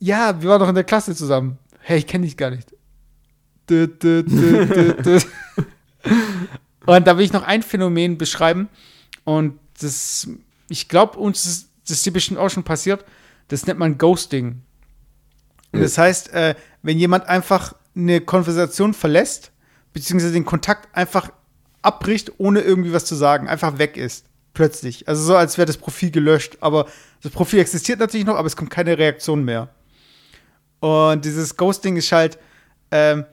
ja, 0.00 0.42
wir 0.42 0.50
waren 0.50 0.60
doch 0.60 0.68
in 0.68 0.74
der 0.74 0.84
Klasse 0.84 1.14
zusammen. 1.14 1.56
Hey, 1.80 1.98
ich 1.98 2.06
kenne 2.06 2.26
dich 2.26 2.36
gar 2.36 2.50
nicht. 2.50 2.76
Dü, 3.70 3.86
dü, 3.86 4.22
dü. 4.22 5.20
Und 6.86 7.06
da 7.06 7.16
will 7.16 7.24
ich 7.24 7.32
noch 7.32 7.44
ein 7.44 7.62
Phänomen 7.62 8.18
beschreiben. 8.18 8.68
Und 9.24 9.58
das, 9.80 10.28
ich 10.68 10.88
glaube, 10.88 11.18
uns 11.18 11.46
ist 11.46 11.68
das 11.82 11.98
ist 11.98 12.06
dir 12.06 12.12
bestimmt 12.12 12.38
auch 12.38 12.48
schon 12.48 12.64
passiert. 12.64 13.04
Das 13.48 13.66
nennt 13.66 13.78
man 13.78 13.98
Ghosting. 13.98 14.62
Und 15.72 15.80
das 15.80 15.98
heißt, 15.98 16.32
äh, 16.32 16.54
wenn 16.82 16.98
jemand 16.98 17.26
einfach 17.26 17.74
eine 17.94 18.20
Konversation 18.20 18.94
verlässt, 18.94 19.52
beziehungsweise 19.92 20.32
den 20.32 20.44
Kontakt 20.44 20.94
einfach 20.96 21.30
abbricht, 21.82 22.32
ohne 22.38 22.60
irgendwie 22.60 22.92
was 22.92 23.04
zu 23.04 23.14
sagen, 23.14 23.48
einfach 23.48 23.78
weg 23.78 23.96
ist. 23.96 24.26
Plötzlich. 24.54 25.08
Also 25.08 25.22
so, 25.24 25.36
als 25.36 25.56
wäre 25.56 25.66
das 25.66 25.78
Profil 25.78 26.10
gelöscht. 26.10 26.58
Aber 26.60 26.86
das 27.22 27.32
Profil 27.32 27.60
existiert 27.60 27.98
natürlich 27.98 28.26
noch, 28.26 28.36
aber 28.36 28.46
es 28.46 28.56
kommt 28.56 28.70
keine 28.70 28.98
Reaktion 28.98 29.44
mehr. 29.44 29.70
Und 30.80 31.24
dieses 31.24 31.56
Ghosting 31.56 31.96
ist 31.96 32.12
halt, 32.12 32.38
ähm, 32.90 33.24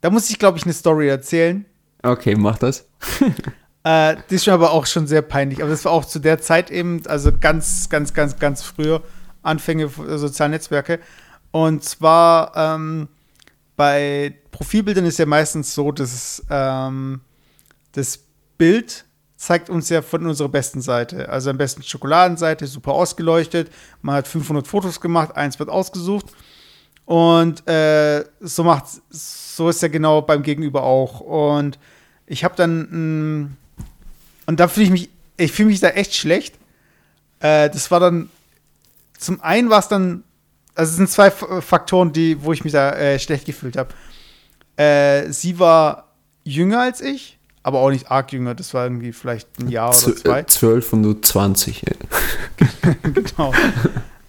da 0.00 0.10
muss 0.10 0.30
ich, 0.30 0.38
glaube 0.38 0.58
ich, 0.58 0.64
eine 0.64 0.72
Story 0.72 1.08
erzählen. 1.08 1.64
Okay, 2.04 2.36
mach 2.36 2.58
das. 2.58 2.86
Äh, 3.86 4.16
die 4.30 4.36
ist 4.36 4.46
mir 4.46 4.54
aber 4.54 4.70
auch 4.72 4.86
schon 4.86 5.06
sehr 5.06 5.20
peinlich. 5.20 5.60
Aber 5.60 5.70
das 5.70 5.84
war 5.84 5.92
auch 5.92 6.06
zu 6.06 6.18
der 6.18 6.40
Zeit 6.40 6.70
eben, 6.70 7.02
also 7.06 7.30
ganz, 7.38 7.90
ganz, 7.90 8.14
ganz, 8.14 8.38
ganz 8.38 8.62
früher, 8.62 9.02
Anfänge 9.42 9.88
der 9.88 10.16
sozialen 10.16 10.52
Netzwerke. 10.52 11.00
Und 11.50 11.84
zwar 11.84 12.56
ähm, 12.56 13.08
bei 13.76 14.34
Profilbildern 14.52 15.04
ist 15.04 15.18
ja 15.18 15.26
meistens 15.26 15.74
so, 15.74 15.92
dass 15.92 16.42
ähm, 16.48 17.20
das 17.92 18.20
Bild 18.56 19.04
zeigt 19.36 19.68
uns 19.68 19.90
ja 19.90 20.00
von 20.00 20.26
unserer 20.26 20.48
besten 20.48 20.80
Seite. 20.80 21.28
Also 21.28 21.50
am 21.50 21.58
besten 21.58 21.82
Schokoladenseite, 21.82 22.66
super 22.66 22.92
ausgeleuchtet. 22.92 23.70
Man 24.00 24.14
hat 24.14 24.26
500 24.26 24.66
Fotos 24.66 24.98
gemacht, 24.98 25.36
eins 25.36 25.58
wird 25.58 25.68
ausgesucht. 25.68 26.26
Und 27.06 27.66
äh, 27.68 28.24
so 28.40 28.64
macht, 28.64 28.84
so 29.10 29.68
ist 29.68 29.82
ja 29.82 29.88
genau 29.88 30.22
beim 30.22 30.42
Gegenüber 30.42 30.82
auch. 30.84 31.20
Und 31.20 31.78
ich 32.26 32.44
habe 32.44 32.54
dann, 32.56 32.88
mh, 33.40 33.48
und 34.46 34.60
da 34.60 34.68
fühle 34.68 34.86
ich 34.86 34.90
mich, 34.92 35.10
ich 35.36 35.52
fühle 35.52 35.68
mich 35.68 35.80
da 35.80 35.88
echt 35.88 36.14
schlecht. 36.14 36.54
Äh, 37.40 37.68
das 37.70 37.90
war 37.90 38.00
dann, 38.00 38.30
zum 39.18 39.40
einen 39.42 39.68
war 39.70 39.80
es 39.80 39.88
dann, 39.88 40.22
also 40.74 40.90
es 40.90 40.96
sind 40.96 41.10
zwei 41.10 41.26
F 41.28 41.44
Faktoren, 41.60 42.12
die, 42.12 42.42
wo 42.42 42.52
ich 42.52 42.64
mich 42.64 42.72
da 42.72 42.92
äh, 42.92 43.18
schlecht 43.18 43.44
gefühlt 43.44 43.76
habe. 43.76 43.90
Äh, 44.76 45.30
sie 45.30 45.58
war 45.58 46.08
jünger 46.42 46.80
als 46.80 47.00
ich, 47.00 47.38
aber 47.62 47.80
auch 47.80 47.90
nicht 47.90 48.10
arg 48.10 48.32
jünger. 48.32 48.54
Das 48.54 48.72
war 48.74 48.84
irgendwie 48.84 49.12
vielleicht 49.12 49.48
ein 49.60 49.68
Jahr 49.68 49.90
oder 49.90 49.98
Z- 49.98 50.18
zwei. 50.20 50.40
äh, 50.40 50.46
12 50.46 50.92
und 50.94 51.02
du 51.02 51.14
20. 51.20 51.84
ey. 51.86 51.96
genau. 53.02 53.52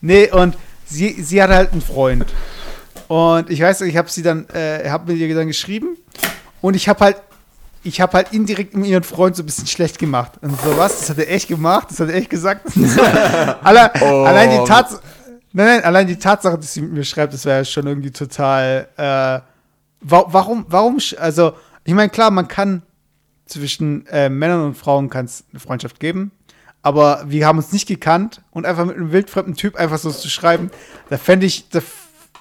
Nee, 0.02 0.30
und 0.32 0.56
sie, 0.86 1.22
sie 1.24 1.42
hatte 1.42 1.56
halt 1.56 1.72
einen 1.72 1.82
Freund. 1.82 2.26
Und 3.08 3.49
ich 3.49 3.62
weiß, 3.62 3.82
ich 3.82 3.97
habe 3.97 4.10
sie 4.10 4.24
dann, 4.24 4.47
äh, 4.49 4.89
habe 4.89 5.12
mit 5.12 5.22
ihr 5.22 5.36
dann 5.36 5.47
geschrieben 5.47 5.97
und 6.62 6.76
ich 6.76 6.89
habe 6.89 6.99
halt, 7.06 7.18
ich 7.84 8.01
habe 8.01 8.14
halt 8.14 8.34
indirekt 8.34 8.76
mit 8.76 8.88
ihren 8.88 9.03
Freund 9.03 9.36
so 9.36 9.43
ein 9.43 9.45
bisschen 9.45 9.68
schlecht 9.68 9.99
gemacht. 9.99 10.34
Und 10.41 10.60
so 10.62 10.76
was, 10.78 10.99
das 10.99 11.10
hat 11.12 11.20
er 11.20 11.32
echt 11.32 11.47
gemacht, 11.47 11.89
das 11.91 11.99
hat 11.99 12.10
er 12.10 12.16
echt 12.16 12.32
gesagt. 12.32 12.66
Alle, 13.64 13.91
Oh. 14.01 14.24
Allein 14.24 14.49
die 14.49 14.68
Tatsache, 14.68 15.01
nein, 15.53 15.68
nein, 15.68 15.84
allein 15.84 16.08
die 16.08 16.18
Tatsache, 16.18 16.58
dass 16.58 16.74
sie 16.74 16.82
mit 16.82 16.93
mir 16.93 17.03
schreibt, 17.03 17.34
das 17.34 17.45
wäre 17.45 17.60
ja 17.60 17.66
schon 17.66 17.86
irgendwie 17.86 18.12
total, 18.12 18.88
äh, 18.97 19.01
wa 20.01 20.26
warum, 20.28 20.66
warum, 20.70 20.97
also, 21.20 21.53
ich 21.84 21.93
meine, 21.93 22.10
klar, 22.10 22.32
man 22.32 22.47
kann 22.47 22.82
zwischen 23.45 24.08
äh, 24.08 24.30
Männern 24.30 24.66
und 24.66 24.76
Frauen 24.76 25.10
kann 25.10 25.26
es 25.26 25.43
eine 25.51 25.60
Freundschaft 25.60 25.99
geben, 25.99 26.32
aber 26.82 27.24
wir 27.28 27.45
haben 27.45 27.58
uns 27.58 27.72
nicht 27.72 27.88
gekannt 27.88 28.41
und 28.49 28.66
einfach 28.66 28.86
mit 28.86 28.95
einem 28.95 29.12
wildfremden 29.12 29.56
Typ 29.56 29.76
einfach 29.76 29.99
so 29.99 30.10
zu 30.10 30.28
schreiben, 30.28 30.72
da 31.10 31.20
fände 31.20 31.45
ich, 31.45 31.70
da 31.70 31.82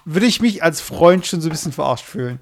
würde 0.04 0.26
ich 0.26 0.40
mich 0.40 0.62
als 0.62 0.80
Freund 0.80 1.26
schon 1.26 1.40
so 1.40 1.48
ein 1.48 1.52
bisschen 1.52 1.72
verarscht 1.72 2.04
fühlen. 2.04 2.38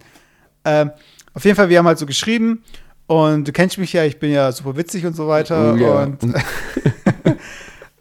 Ähm, 0.64 0.90
auf 1.34 1.44
jeden 1.44 1.56
Fall, 1.56 1.68
wir 1.68 1.78
haben 1.78 1.86
halt 1.86 1.98
so 1.98 2.06
geschrieben 2.06 2.62
und 3.06 3.48
du 3.48 3.52
kennst 3.52 3.78
mich 3.78 3.92
ja, 3.92 4.04
ich 4.04 4.18
bin 4.18 4.30
ja 4.32 4.52
super 4.52 4.76
witzig 4.76 5.06
und 5.06 5.16
so 5.16 5.28
weiter 5.28 5.76
Oh, 5.78 6.02
und 6.02 6.18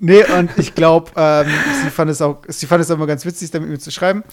Nee, 0.04 0.24
und 0.24 0.50
ich 0.58 0.74
glaube, 0.74 1.12
ähm, 1.16 1.48
sie 1.84 1.92
fand 1.92 2.10
es 2.10 2.24
auch, 2.24 2.42
sie 2.48 2.66
fand 2.66 2.82
es 2.82 2.90
auch 2.90 2.96
immer 2.96 3.06
ganz 3.06 3.24
witzig, 3.24 3.52
damit 3.52 3.70
mir 3.70 3.78
zu 3.78 3.92
schreiben. 3.92 4.24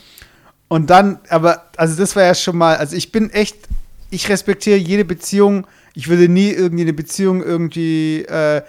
Und 0.66 0.88
dann, 0.88 1.18
aber, 1.28 1.66
also 1.76 1.94
das 1.94 2.16
war 2.16 2.22
ja 2.22 2.34
schon 2.34 2.56
mal, 2.56 2.76
also 2.76 2.96
ich 2.96 3.12
bin 3.12 3.28
echt, 3.28 3.68
ich 4.08 4.30
respektiere 4.30 4.78
jede 4.78 5.04
Beziehung. 5.04 5.66
Ich 5.92 6.08
würde 6.08 6.26
nie 6.30 6.50
irgendwie 6.52 6.84
eine 6.84 6.94
Beziehung 6.94 7.42
irgendwie 7.42 8.22
äh, 8.22 8.62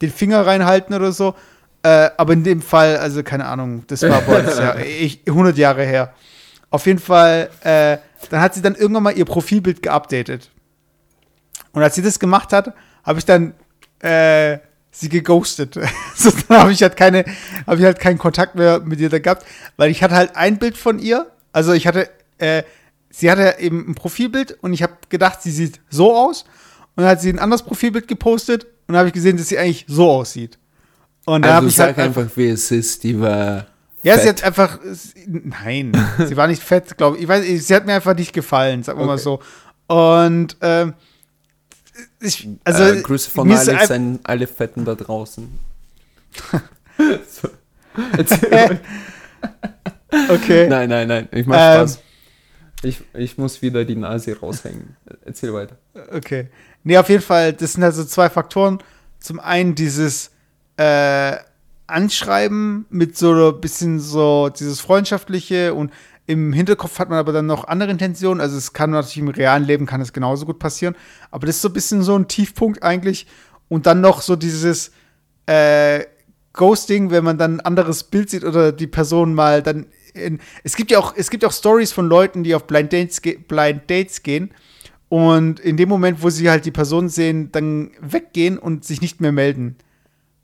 den 0.00 0.10
Finger 0.10 0.46
reinhalten 0.46 0.94
oder 0.94 1.12
so. 1.12 1.34
Äh, 1.82 2.10
aber 2.16 2.32
in 2.32 2.44
dem 2.44 2.60
Fall, 2.60 2.96
also 2.96 3.22
keine 3.22 3.46
Ahnung, 3.46 3.84
das 3.86 4.02
war 4.02 4.26
uns 4.28 4.58
ja 4.58 4.76
ich, 4.78 5.22
100 5.26 5.56
Jahre 5.56 5.84
her. 5.84 6.12
Auf 6.70 6.86
jeden 6.86 6.98
Fall, 6.98 7.50
äh, 7.62 7.98
dann 8.30 8.40
hat 8.40 8.54
sie 8.54 8.62
dann 8.62 8.74
irgendwann 8.74 9.04
mal 9.04 9.16
ihr 9.16 9.24
Profilbild 9.24 9.82
geupdatet. 9.82 10.50
Und 11.72 11.82
als 11.82 11.94
sie 11.94 12.02
das 12.02 12.18
gemacht 12.18 12.52
hat, 12.52 12.74
habe 13.04 13.18
ich 13.18 13.24
dann 13.24 13.54
äh, 14.00 14.58
sie 14.90 15.08
geghostet. 15.08 15.78
so, 16.16 16.30
dann 16.48 16.58
habe 16.58 16.72
ich 16.72 16.82
halt 16.82 16.96
keine, 16.96 17.24
habe 17.66 17.76
ich 17.78 17.84
halt 17.84 18.00
keinen 18.00 18.18
Kontakt 18.18 18.54
mehr 18.54 18.80
mit 18.80 19.00
ihr 19.00 19.08
da 19.08 19.18
gehabt, 19.18 19.46
weil 19.76 19.90
ich 19.90 20.02
hatte 20.02 20.16
halt 20.16 20.36
ein 20.36 20.58
Bild 20.58 20.76
von 20.76 20.98
ihr. 20.98 21.30
Also 21.52 21.72
ich 21.72 21.86
hatte, 21.86 22.08
äh, 22.38 22.64
sie 23.10 23.30
hatte 23.30 23.56
eben 23.60 23.88
ein 23.88 23.94
Profilbild 23.94 24.58
und 24.60 24.72
ich 24.72 24.82
habe 24.82 24.94
gedacht, 25.08 25.42
sie 25.42 25.52
sieht 25.52 25.80
so 25.88 26.14
aus. 26.16 26.42
Und 26.96 27.02
dann 27.04 27.06
hat 27.06 27.20
sie 27.20 27.30
ein 27.30 27.38
anderes 27.38 27.62
Profilbild 27.62 28.08
gepostet 28.08 28.66
und 28.88 28.96
habe 28.96 29.08
ich 29.08 29.14
gesehen, 29.14 29.36
dass 29.36 29.48
sie 29.48 29.58
eigentlich 29.58 29.84
so 29.88 30.10
aussieht. 30.10 30.58
Und 31.28 31.42
da 31.42 31.48
Also 31.48 31.56
habe 31.56 31.66
ich 31.68 31.76
sag 31.76 31.86
halt 31.88 31.98
einfach, 31.98 32.26
wie 32.36 32.48
es 32.48 32.70
ist. 32.70 33.02
Die 33.04 33.20
war. 33.20 33.66
ja, 34.02 34.14
sie 34.16 34.28
fett. 34.28 34.42
hat 34.42 34.44
einfach. 34.44 34.78
Nein, 35.26 35.92
sie 36.26 36.36
war 36.38 36.46
nicht 36.46 36.62
fett, 36.62 36.96
glaube 36.96 37.16
ich. 37.18 37.24
ich 37.24 37.28
weiß, 37.28 37.44
sie 37.66 37.74
hat 37.74 37.84
mir 37.84 37.92
einfach 37.92 38.16
nicht 38.16 38.32
gefallen, 38.32 38.82
sagen 38.82 38.98
wir 38.98 39.04
mal 39.04 39.14
Okay. 39.14 39.22
so. 39.22 39.40
Und 39.88 40.56
ähm, 40.62 40.94
ich, 42.20 42.48
also 42.64 42.82
äh, 42.82 43.02
Grüße 43.02 43.30
von 43.30 43.50
Alex 43.52 43.90
an 43.90 44.20
alle 44.24 44.46
Fetten 44.46 44.86
da 44.86 44.94
draußen. 44.94 45.46
so. 47.28 47.48
Erzähl 48.16 48.80
okay. 50.30 50.66
Nein, 50.68 50.88
nein, 50.88 51.08
nein, 51.08 51.28
ich 51.32 51.46
mach 51.46 51.56
Ähm, 51.56 51.88
Spaß. 51.88 51.98
Ich, 52.84 53.02
ich 53.12 53.36
muss 53.36 53.60
wieder 53.60 53.84
die 53.84 53.96
Nase 53.96 54.38
raushängen. 54.38 54.96
Erzähl 55.26 55.52
weiter. 55.52 55.76
Okay. 56.10 56.48
Nee, 56.84 56.96
auf 56.96 57.08
jeden 57.10 57.22
Fall, 57.22 57.52
das 57.52 57.74
sind 57.74 57.82
also 57.82 58.04
zwei 58.04 58.30
Faktoren. 58.30 58.78
Zum 59.18 59.40
einen 59.40 59.74
dieses 59.74 60.30
äh, 60.78 61.36
Anschreiben 61.86 62.86
mit 62.90 63.16
so 63.16 63.50
ein 63.50 63.60
bisschen 63.60 64.00
so 64.00 64.48
dieses 64.48 64.80
Freundschaftliche 64.80 65.74
und 65.74 65.92
im 66.26 66.52
Hinterkopf 66.52 66.98
hat 66.98 67.08
man 67.08 67.18
aber 67.18 67.32
dann 67.32 67.46
noch 67.46 67.66
andere 67.66 67.90
Intentionen. 67.90 68.42
Also 68.42 68.58
es 68.58 68.74
kann 68.74 68.90
natürlich 68.90 69.16
im 69.16 69.28
realen 69.28 69.64
Leben 69.64 69.86
kann 69.86 70.02
es 70.02 70.12
genauso 70.12 70.44
gut 70.44 70.58
passieren. 70.58 70.94
Aber 71.30 71.46
das 71.46 71.56
ist 71.56 71.62
so 71.62 71.70
ein 71.70 71.72
bisschen 71.72 72.02
so 72.02 72.16
ein 72.18 72.28
Tiefpunkt 72.28 72.82
eigentlich. 72.82 73.26
Und 73.68 73.86
dann 73.86 74.02
noch 74.02 74.20
so 74.20 74.36
dieses 74.36 74.92
äh, 75.46 76.04
Ghosting, 76.52 77.10
wenn 77.10 77.24
man 77.24 77.38
dann 77.38 77.56
ein 77.56 77.60
anderes 77.60 78.04
Bild 78.04 78.28
sieht 78.28 78.44
oder 78.44 78.72
die 78.72 78.86
Person 78.86 79.32
mal 79.32 79.62
dann 79.62 79.86
in, 80.12 80.40
es 80.64 80.76
gibt 80.76 80.90
ja 80.90 80.98
auch 80.98 81.14
es 81.16 81.30
gibt 81.30 81.44
auch 81.44 81.52
Stories 81.52 81.92
von 81.92 82.06
Leuten, 82.08 82.44
die 82.44 82.54
auf 82.54 82.66
Blind 82.66 82.92
Dates, 82.92 83.20
Blind 83.20 83.82
Dates 83.88 84.22
gehen 84.22 84.50
und 85.08 85.60
in 85.60 85.76
dem 85.78 85.88
Moment, 85.88 86.22
wo 86.22 86.28
sie 86.28 86.50
halt 86.50 86.66
die 86.66 86.70
Person 86.70 87.08
sehen, 87.08 87.50
dann 87.52 87.92
weggehen 88.00 88.58
und 88.58 88.84
sich 88.84 89.00
nicht 89.00 89.20
mehr 89.20 89.32
melden. 89.32 89.76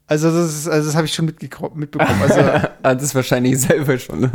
Also 0.07 0.31
das 0.31 0.55
ist, 0.55 0.69
also 0.69 0.87
das 0.89 0.97
habe 0.97 1.07
ich 1.07 1.15
schon 1.15 1.25
mitbekommen. 1.25 1.89
Also, 2.23 2.41
ah, 2.83 2.95
das 2.95 3.03
ist 3.03 3.15
wahrscheinlich 3.15 3.61
selber 3.61 3.99
schon. 3.99 4.31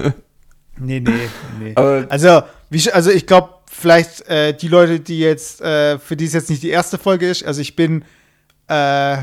nee, 0.77 0.99
nee, 0.99 1.29
nee. 1.59 1.73
Aber 1.75 2.07
also, 2.09 2.41
wie, 2.69 2.91
also 2.91 3.11
ich 3.11 3.27
glaube, 3.27 3.49
vielleicht 3.69 4.27
äh, 4.27 4.53
die 4.53 4.67
Leute, 4.67 4.99
die 4.99 5.19
jetzt, 5.19 5.61
äh, 5.61 5.99
für 5.99 6.15
die 6.15 6.25
es 6.25 6.33
jetzt 6.33 6.49
nicht 6.49 6.63
die 6.63 6.69
erste 6.69 6.97
Folge 6.97 7.29
ist, 7.29 7.45
also 7.45 7.61
ich 7.61 7.75
bin, 7.75 8.03
äh, 8.67 9.17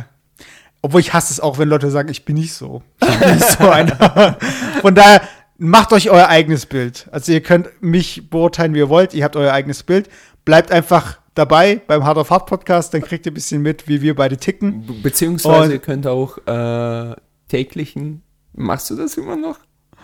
obwohl 0.82 1.00
ich 1.00 1.12
hasse 1.12 1.32
es 1.32 1.40
auch, 1.40 1.58
wenn 1.58 1.68
Leute 1.68 1.90
sagen, 1.90 2.08
ich 2.10 2.24
bin 2.24 2.36
nicht 2.36 2.52
so. 2.52 2.82
Ich 3.02 3.18
bin 3.18 3.34
nicht 3.34 3.50
so 3.58 3.68
einer. 3.70 4.38
Von 4.82 4.94
daher, 4.94 5.22
macht 5.58 5.92
euch 5.92 6.10
euer 6.10 6.28
eigenes 6.28 6.66
Bild. 6.66 7.08
Also 7.10 7.32
ihr 7.32 7.42
könnt 7.42 7.68
mich 7.80 8.28
beurteilen, 8.30 8.74
wie 8.74 8.78
ihr 8.78 8.88
wollt. 8.88 9.14
Ihr 9.14 9.24
habt 9.24 9.36
euer 9.36 9.52
eigenes 9.52 9.82
Bild. 9.82 10.08
Bleibt 10.44 10.70
einfach 10.70 11.18
dabei 11.36 11.80
beim 11.86 12.04
Hard 12.04 12.18
of 12.18 12.30
Hard 12.30 12.46
Podcast, 12.46 12.92
dann 12.92 13.02
kriegt 13.02 13.26
ihr 13.26 13.32
ein 13.32 13.34
bisschen 13.34 13.62
mit, 13.62 13.86
wie 13.86 14.02
wir 14.02 14.16
beide 14.16 14.36
ticken. 14.36 15.02
Beziehungsweise 15.02 15.64
Und 15.64 15.70
ihr 15.70 15.78
könnt 15.78 16.06
auch 16.06 16.38
äh, 16.46 17.14
täglichen, 17.48 18.22
machst 18.54 18.90
du 18.90 18.96
das 18.96 19.16
immer 19.16 19.36
noch? 19.36 19.58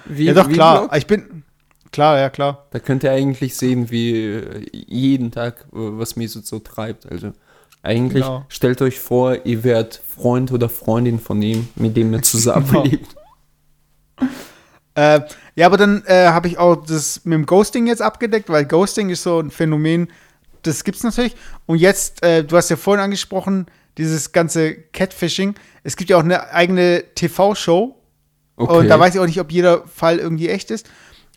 Wie, 0.04 0.26
ja 0.26 0.34
doch, 0.34 0.48
klar. 0.48 0.82
Blog? 0.82 0.96
Ich 0.96 1.06
bin, 1.06 1.42
klar, 1.90 2.18
ja 2.18 2.30
klar. 2.30 2.66
Da 2.70 2.78
könnt 2.78 3.02
ihr 3.02 3.10
eigentlich 3.10 3.56
sehen, 3.56 3.90
wie 3.90 4.68
jeden 4.72 5.30
Tag, 5.30 5.66
was 5.70 6.16
Mesut 6.16 6.46
so 6.46 6.58
treibt. 6.58 7.10
Also 7.10 7.32
eigentlich 7.82 8.24
genau. 8.24 8.44
stellt 8.48 8.82
euch 8.82 9.00
vor, 9.00 9.44
ihr 9.44 9.64
werdet 9.64 10.00
Freund 10.06 10.52
oder 10.52 10.68
Freundin 10.68 11.18
von 11.18 11.40
ihm, 11.42 11.68
mit 11.74 11.96
dem 11.96 12.12
ihr 12.12 12.22
zusammenlebt. 12.22 13.16
genau. 14.16 14.30
äh, 14.94 15.20
ja, 15.54 15.66
aber 15.66 15.78
dann 15.78 16.02
äh, 16.06 16.28
habe 16.28 16.48
ich 16.48 16.58
auch 16.58 16.76
das 16.76 17.24
mit 17.24 17.34
dem 17.34 17.46
Ghosting 17.46 17.86
jetzt 17.86 18.02
abgedeckt, 18.02 18.50
weil 18.50 18.66
Ghosting 18.66 19.08
ist 19.08 19.22
so 19.22 19.40
ein 19.40 19.50
Phänomen, 19.50 20.08
das 20.62 20.84
gibt 20.84 20.98
es 20.98 21.04
natürlich. 21.04 21.34
Und 21.66 21.78
jetzt, 21.78 22.22
äh, 22.22 22.44
du 22.44 22.56
hast 22.56 22.70
ja 22.70 22.76
vorhin 22.76 23.02
angesprochen, 23.02 23.66
dieses 23.98 24.32
ganze 24.32 24.74
Catfishing. 24.74 25.54
Es 25.82 25.96
gibt 25.96 26.10
ja 26.10 26.16
auch 26.16 26.24
eine 26.24 26.50
eigene 26.52 27.04
TV-Show. 27.14 27.96
Okay. 28.56 28.76
Und 28.76 28.88
da 28.88 28.98
weiß 28.98 29.14
ich 29.14 29.20
auch 29.20 29.26
nicht, 29.26 29.40
ob 29.40 29.50
jeder 29.50 29.86
Fall 29.86 30.18
irgendwie 30.18 30.48
echt 30.48 30.70
ist. 30.70 30.88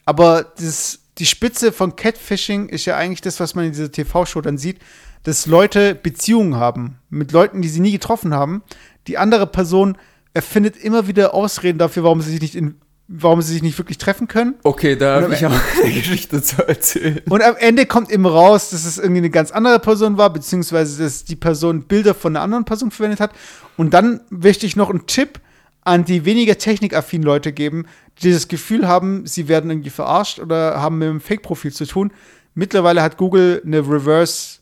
Aber 0.06 0.54
das, 0.58 1.00
die 1.18 1.26
Spitze 1.26 1.72
von 1.72 1.96
Catfishing 1.96 2.70
ist 2.70 2.86
ja 2.86 2.96
eigentlich 2.96 3.22
das, 3.22 3.40
was 3.40 3.56
man 3.56 3.66
in 3.66 3.72
dieser 3.72 3.92
TV-Show 3.92 4.42
dann 4.42 4.58
sieht, 4.58 4.80
dass 5.24 5.48
Leute 5.48 5.96
Beziehungen 5.96 6.56
haben 6.56 7.00
mit 7.10 7.32
Leuten, 7.32 7.62
die 7.62 7.68
sie 7.68 7.80
nie 7.80 7.92
getroffen 7.92 8.34
haben. 8.34 8.64
Die 9.08 9.18
andere 9.18 9.48
Person 9.48 9.98
erfindet 10.34 10.78
immer 10.78 11.08
wieder 11.08 11.34
Ausreden 11.34 11.80
dafür, 11.80 12.04
warum 12.04 12.22
sie 12.22 12.32
sich 12.32 12.42
nicht 12.42 12.56
in 12.56 12.76
warum 13.08 13.42
sie 13.42 13.54
sich 13.54 13.62
nicht 13.62 13.78
wirklich 13.78 13.98
treffen 13.98 14.28
können. 14.28 14.56
Okay, 14.64 14.96
da 14.96 15.22
habe 15.22 15.34
ich 15.34 15.46
auch 15.46 15.54
eine 15.84 15.94
Geschichte 15.94 16.42
zu 16.42 16.68
erzählen. 16.68 17.22
Und 17.30 17.44
am 17.44 17.56
Ende 17.58 17.86
kommt 17.86 18.10
eben 18.12 18.26
raus, 18.26 18.72
dass 18.72 18.86
es 18.86 18.98
irgendwie 18.98 19.20
eine 19.20 19.30
ganz 19.30 19.52
andere 19.52 19.80
Person 19.80 20.18
war, 20.18 20.32
beziehungsweise 20.32 21.04
dass 21.04 21.24
die 21.24 21.36
Person 21.36 21.84
Bilder 21.84 22.14
von 22.16 22.36
einer 22.36 22.44
anderen 22.44 22.66
Person 22.66 22.92
verwendet 22.92 23.20
hat. 23.20 23.32
Und 23.78 23.94
dann 23.94 24.22
möchte 24.30 24.66
ich 24.66 24.76
noch 24.76 24.90
einen 24.90 25.06
Tipp 25.06 25.40
an 25.82 26.04
die 26.04 26.26
weniger 26.26 26.58
technikaffinen 26.58 27.24
Leute 27.24 27.54
geben, 27.54 27.86
die 28.22 28.32
das 28.32 28.48
Gefühl 28.48 28.88
haben, 28.88 29.28
sie 29.28 29.48
werden 29.48 29.70
irgendwie 29.70 29.92
verarscht 29.92 30.40
oder 30.40 30.82
haben 30.82 30.98
mit 30.98 31.08
einem 31.08 31.22
Fake-Profil 31.22 31.72
zu 31.72 31.86
tun. 31.86 32.12
Mittlerweile 32.56 33.04
hat 33.04 33.18
Google 33.18 33.62
eine 33.64 33.80
Reverse 33.80 34.60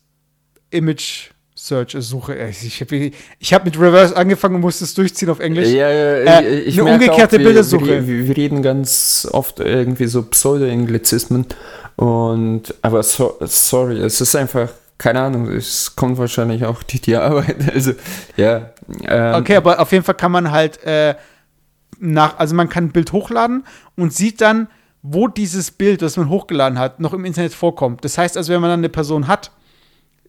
Image 0.70 1.30
Search-Suche. 1.64 2.36
Ich 2.48 2.80
habe 2.80 3.10
ich 3.38 3.54
hab 3.54 3.64
mit 3.64 3.78
Reverse 3.78 4.16
angefangen 4.16 4.56
und 4.56 4.60
musste 4.60 4.84
es 4.84 4.92
durchziehen 4.94 5.30
auf 5.30 5.40
Englisch. 5.40 5.70
Ja, 5.70 5.90
ja, 5.90 6.40
äh, 6.40 6.60
ich 6.60 6.78
eine 6.78 6.92
umgekehrte 6.92 7.36
auch, 7.36 7.40
wir, 7.40 7.46
Bildersuche. 7.46 8.06
Wir, 8.06 8.28
wir, 8.28 8.36
reden 8.36 8.62
ganz 8.62 9.26
oft 9.30 9.60
irgendwie 9.60 10.06
so 10.06 10.22
Pseudo-Anglizismen. 10.22 11.46
Und, 11.96 12.74
aber 12.82 13.02
so, 13.02 13.38
sorry, 13.40 13.98
es 13.98 14.20
ist 14.20 14.36
einfach, 14.36 14.68
keine 14.98 15.20
Ahnung, 15.20 15.48
es 15.48 15.96
kommt 15.96 16.18
wahrscheinlich 16.18 16.66
auch 16.66 16.82
die, 16.82 17.00
die 17.00 17.16
Arbeit. 17.16 17.56
Also, 17.74 17.92
ja. 18.36 18.70
Ähm, 19.06 19.34
okay, 19.36 19.56
aber 19.56 19.80
auf 19.80 19.90
jeden 19.92 20.04
Fall 20.04 20.16
kann 20.16 20.32
man 20.32 20.50
halt 20.50 20.82
äh, 20.84 21.14
nach, 21.98 22.38
also 22.38 22.54
man 22.54 22.68
kann 22.68 22.84
ein 22.84 22.92
Bild 22.92 23.12
hochladen 23.12 23.64
und 23.96 24.12
sieht 24.12 24.42
dann, 24.42 24.68
wo 25.00 25.28
dieses 25.28 25.70
Bild, 25.70 26.02
das 26.02 26.16
man 26.16 26.28
hochgeladen 26.28 26.78
hat, 26.78 27.00
noch 27.00 27.14
im 27.14 27.24
Internet 27.24 27.54
vorkommt. 27.54 28.04
Das 28.04 28.18
heißt 28.18 28.36
also, 28.36 28.52
wenn 28.52 28.60
man 28.60 28.70
dann 28.70 28.80
eine 28.80 28.88
Person 28.90 29.28
hat, 29.28 29.50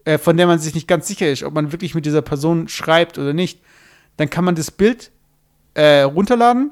äh, 0.06 0.18
von 0.18 0.38
der 0.38 0.48
man 0.48 0.60
sich 0.60 0.73
nicht 0.73 0.88
ganz 0.88 1.07
sicher 1.07 1.30
ist, 1.30 1.44
ob 1.44 1.53
man 1.53 1.72
wirklich 1.72 1.95
mit 1.95 2.06
dieser 2.06 2.22
Person 2.22 2.68
schreibt 2.68 3.18
oder 3.18 3.34
nicht, 3.34 3.60
dann 4.18 4.30
kann 4.30 4.45
man 4.45 4.56
das 4.56 4.72
Bild 4.72 5.11
äh, 5.73 6.02
runterladen, 6.02 6.72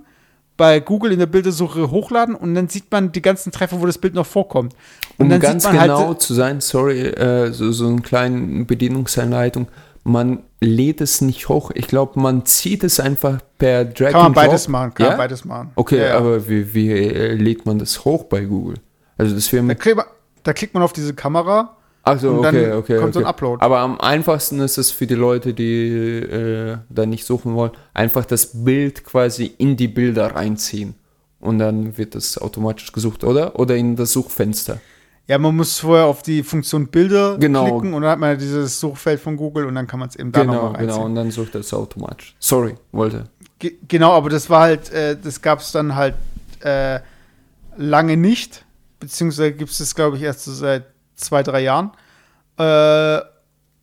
bei 0.55 0.79
Google 0.79 1.11
in 1.11 1.19
der 1.19 1.25
Bildersuche 1.25 1.89
hochladen 1.89 2.35
und 2.35 2.53
dann 2.53 2.69
sieht 2.69 2.91
man 2.91 3.11
die 3.11 3.21
ganzen 3.21 3.51
Treffer, 3.51 3.81
wo 3.81 3.85
das 3.85 3.97
Bild 3.97 4.13
noch 4.13 4.25
vorkommt. 4.25 4.73
Und 5.17 5.31
um 5.31 5.39
ganz 5.39 5.65
halt 5.65 5.81
genau 5.81 6.07
halt, 6.09 6.21
zu 6.21 6.33
sein, 6.33 6.61
sorry, 6.61 7.01
äh, 7.01 7.51
so, 7.51 7.71
so 7.71 7.87
eine 7.87 8.01
kleine 8.01 8.65
Bedienungsanleitung, 8.65 9.67
man 10.03 10.43
lädt 10.59 11.01
es 11.01 11.21
nicht 11.21 11.49
hoch. 11.49 11.71
Ich 11.73 11.87
glaube, 11.87 12.19
man 12.19 12.45
zieht 12.45 12.83
es 12.83 12.99
einfach 12.99 13.39
per 13.57 13.85
Drag 13.85 14.11
Kann 14.11 14.21
man 14.21 14.33
beides 14.33 14.67
machen, 14.67 14.93
kann 14.93 15.05
ja? 15.07 15.15
beides 15.15 15.45
machen. 15.45 15.71
Okay, 15.75 15.97
ja, 15.97 16.07
ja. 16.07 16.17
aber 16.17 16.47
wie, 16.47 16.73
wie 16.73 16.91
äh, 16.91 17.33
lädt 17.33 17.65
man 17.65 17.79
das 17.79 18.05
hoch 18.05 18.25
bei 18.25 18.41
Google? 18.41 18.75
Also 19.17 19.33
das 19.33 19.51
wäre 19.51 19.65
da, 19.65 20.05
da 20.43 20.53
klickt 20.53 20.73
man 20.73 20.83
auf 20.83 20.93
diese 20.93 21.13
Kamera 21.13 21.77
also 22.03 22.39
okay, 22.39 22.73
okay, 22.73 22.97
kommt 22.97 23.09
okay. 23.09 23.11
so 23.13 23.19
ein 23.19 23.25
Upload. 23.25 23.63
Aber 23.63 23.79
am 23.79 23.99
einfachsten 23.99 24.59
ist 24.59 24.77
es 24.77 24.91
für 24.91 25.07
die 25.07 25.15
Leute, 25.15 25.53
die 25.53 25.87
äh, 25.87 26.77
da 26.89 27.05
nicht 27.05 27.25
suchen 27.25 27.55
wollen, 27.55 27.71
einfach 27.93 28.25
das 28.25 28.63
Bild 28.63 29.05
quasi 29.05 29.45
in 29.57 29.77
die 29.77 29.87
Bilder 29.87 30.35
reinziehen. 30.35 30.95
Und 31.39 31.59
dann 31.59 31.97
wird 31.97 32.15
das 32.15 32.37
automatisch 32.37 32.91
gesucht, 32.91 33.23
oder? 33.23 33.57
Oder 33.57 33.75
in 33.75 33.95
das 33.95 34.11
Suchfenster. 34.11 34.79
Ja, 35.27 35.37
man 35.37 35.55
muss 35.55 35.79
vorher 35.79 36.05
auf 36.05 36.21
die 36.21 36.43
Funktion 36.43 36.87
Bilder 36.87 37.37
genau. 37.37 37.63
klicken 37.63 37.93
und 37.93 38.01
dann 38.01 38.11
hat 38.11 38.19
man 38.19 38.37
dieses 38.37 38.77
Suchfeld 38.79 39.21
von 39.21 39.37
Google 39.37 39.65
und 39.65 39.75
dann 39.75 39.87
kann 39.87 39.99
man 39.99 40.09
es 40.09 40.17
eben 40.17 40.33
da 40.33 40.41
genau, 40.41 40.53
nochmal 40.53 40.71
reinziehen. 40.71 40.89
Genau, 40.89 41.05
und 41.05 41.15
dann 41.15 41.31
sucht 41.31 41.55
das 41.55 41.73
automatisch. 41.73 42.35
Sorry, 42.39 42.75
wollte. 42.91 43.25
Ge 43.59 43.77
genau, 43.87 44.11
aber 44.11 44.29
das 44.29 44.49
war 44.49 44.61
halt, 44.61 44.91
äh, 44.91 45.15
das 45.21 45.41
gab 45.41 45.59
es 45.59 45.71
dann 45.71 45.95
halt 45.95 46.15
äh, 46.59 46.99
lange 47.77 48.17
nicht. 48.17 48.65
Beziehungsweise 48.99 49.53
gibt 49.53 49.71
es 49.71 49.77
das, 49.77 49.95
glaube 49.95 50.17
ich, 50.17 50.23
erst 50.23 50.43
so 50.43 50.51
seit 50.51 50.92
zwei, 51.23 51.43
drei 51.43 51.61
Jahren. 51.61 51.91
Äh, 52.57 53.21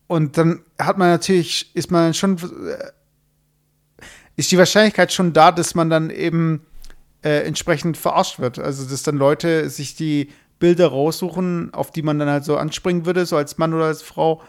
und 0.07 0.37
dann 0.37 0.65
hat 0.79 0.99
man 0.99 1.09
natürlich, 1.11 1.75
ist 1.75 1.91
man 1.91 2.15
schon, 2.15 2.37
äh, 2.37 4.05
ist 4.37 4.51
die 4.51 4.59
Wahrscheinlichkeit 4.59 5.13
schon 5.13 5.33
da, 5.33 5.53
dass 5.53 5.75
man 5.75 5.91
dann 5.91 6.11
eben 6.11 6.67
äh, 7.23 7.47
entsprechend 7.47 7.97
verarscht 7.97 8.39
wird. 8.39 8.59
Also, 8.59 8.89
dass 8.89 9.03
dann 9.03 9.17
Leute 9.17 9.69
sich 9.71 9.95
die 9.95 10.31
Bilder 10.59 10.89
raussuchen, 10.89 11.73
auf 11.75 11.91
die 11.91 12.03
man 12.03 12.19
dann 12.19 12.29
halt 12.29 12.45
so 12.45 12.57
anspringen 12.57 13.07
würde, 13.07 13.27
so 13.27 13.37
als 13.37 13.59
Mann 13.59 13.75
oder 13.75 13.87
als 13.87 14.03
Frau. 14.03 14.43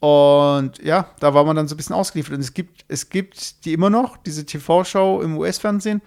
Und 0.00 0.82
ja, 0.82 1.10
da 1.20 1.32
war 1.32 1.44
man 1.44 1.54
dann 1.54 1.68
so 1.68 1.74
ein 1.74 1.76
bisschen 1.76 1.94
ausgeliefert. 1.94 2.34
Und 2.34 2.40
es 2.40 2.54
gibt, 2.54 2.84
es 2.88 3.08
gibt 3.08 3.64
die 3.64 3.72
immer 3.72 3.88
noch, 3.88 4.16
diese 4.16 4.44
TV-Show 4.44 5.20
im 5.22 5.38
US-Fernsehen. 5.38 6.02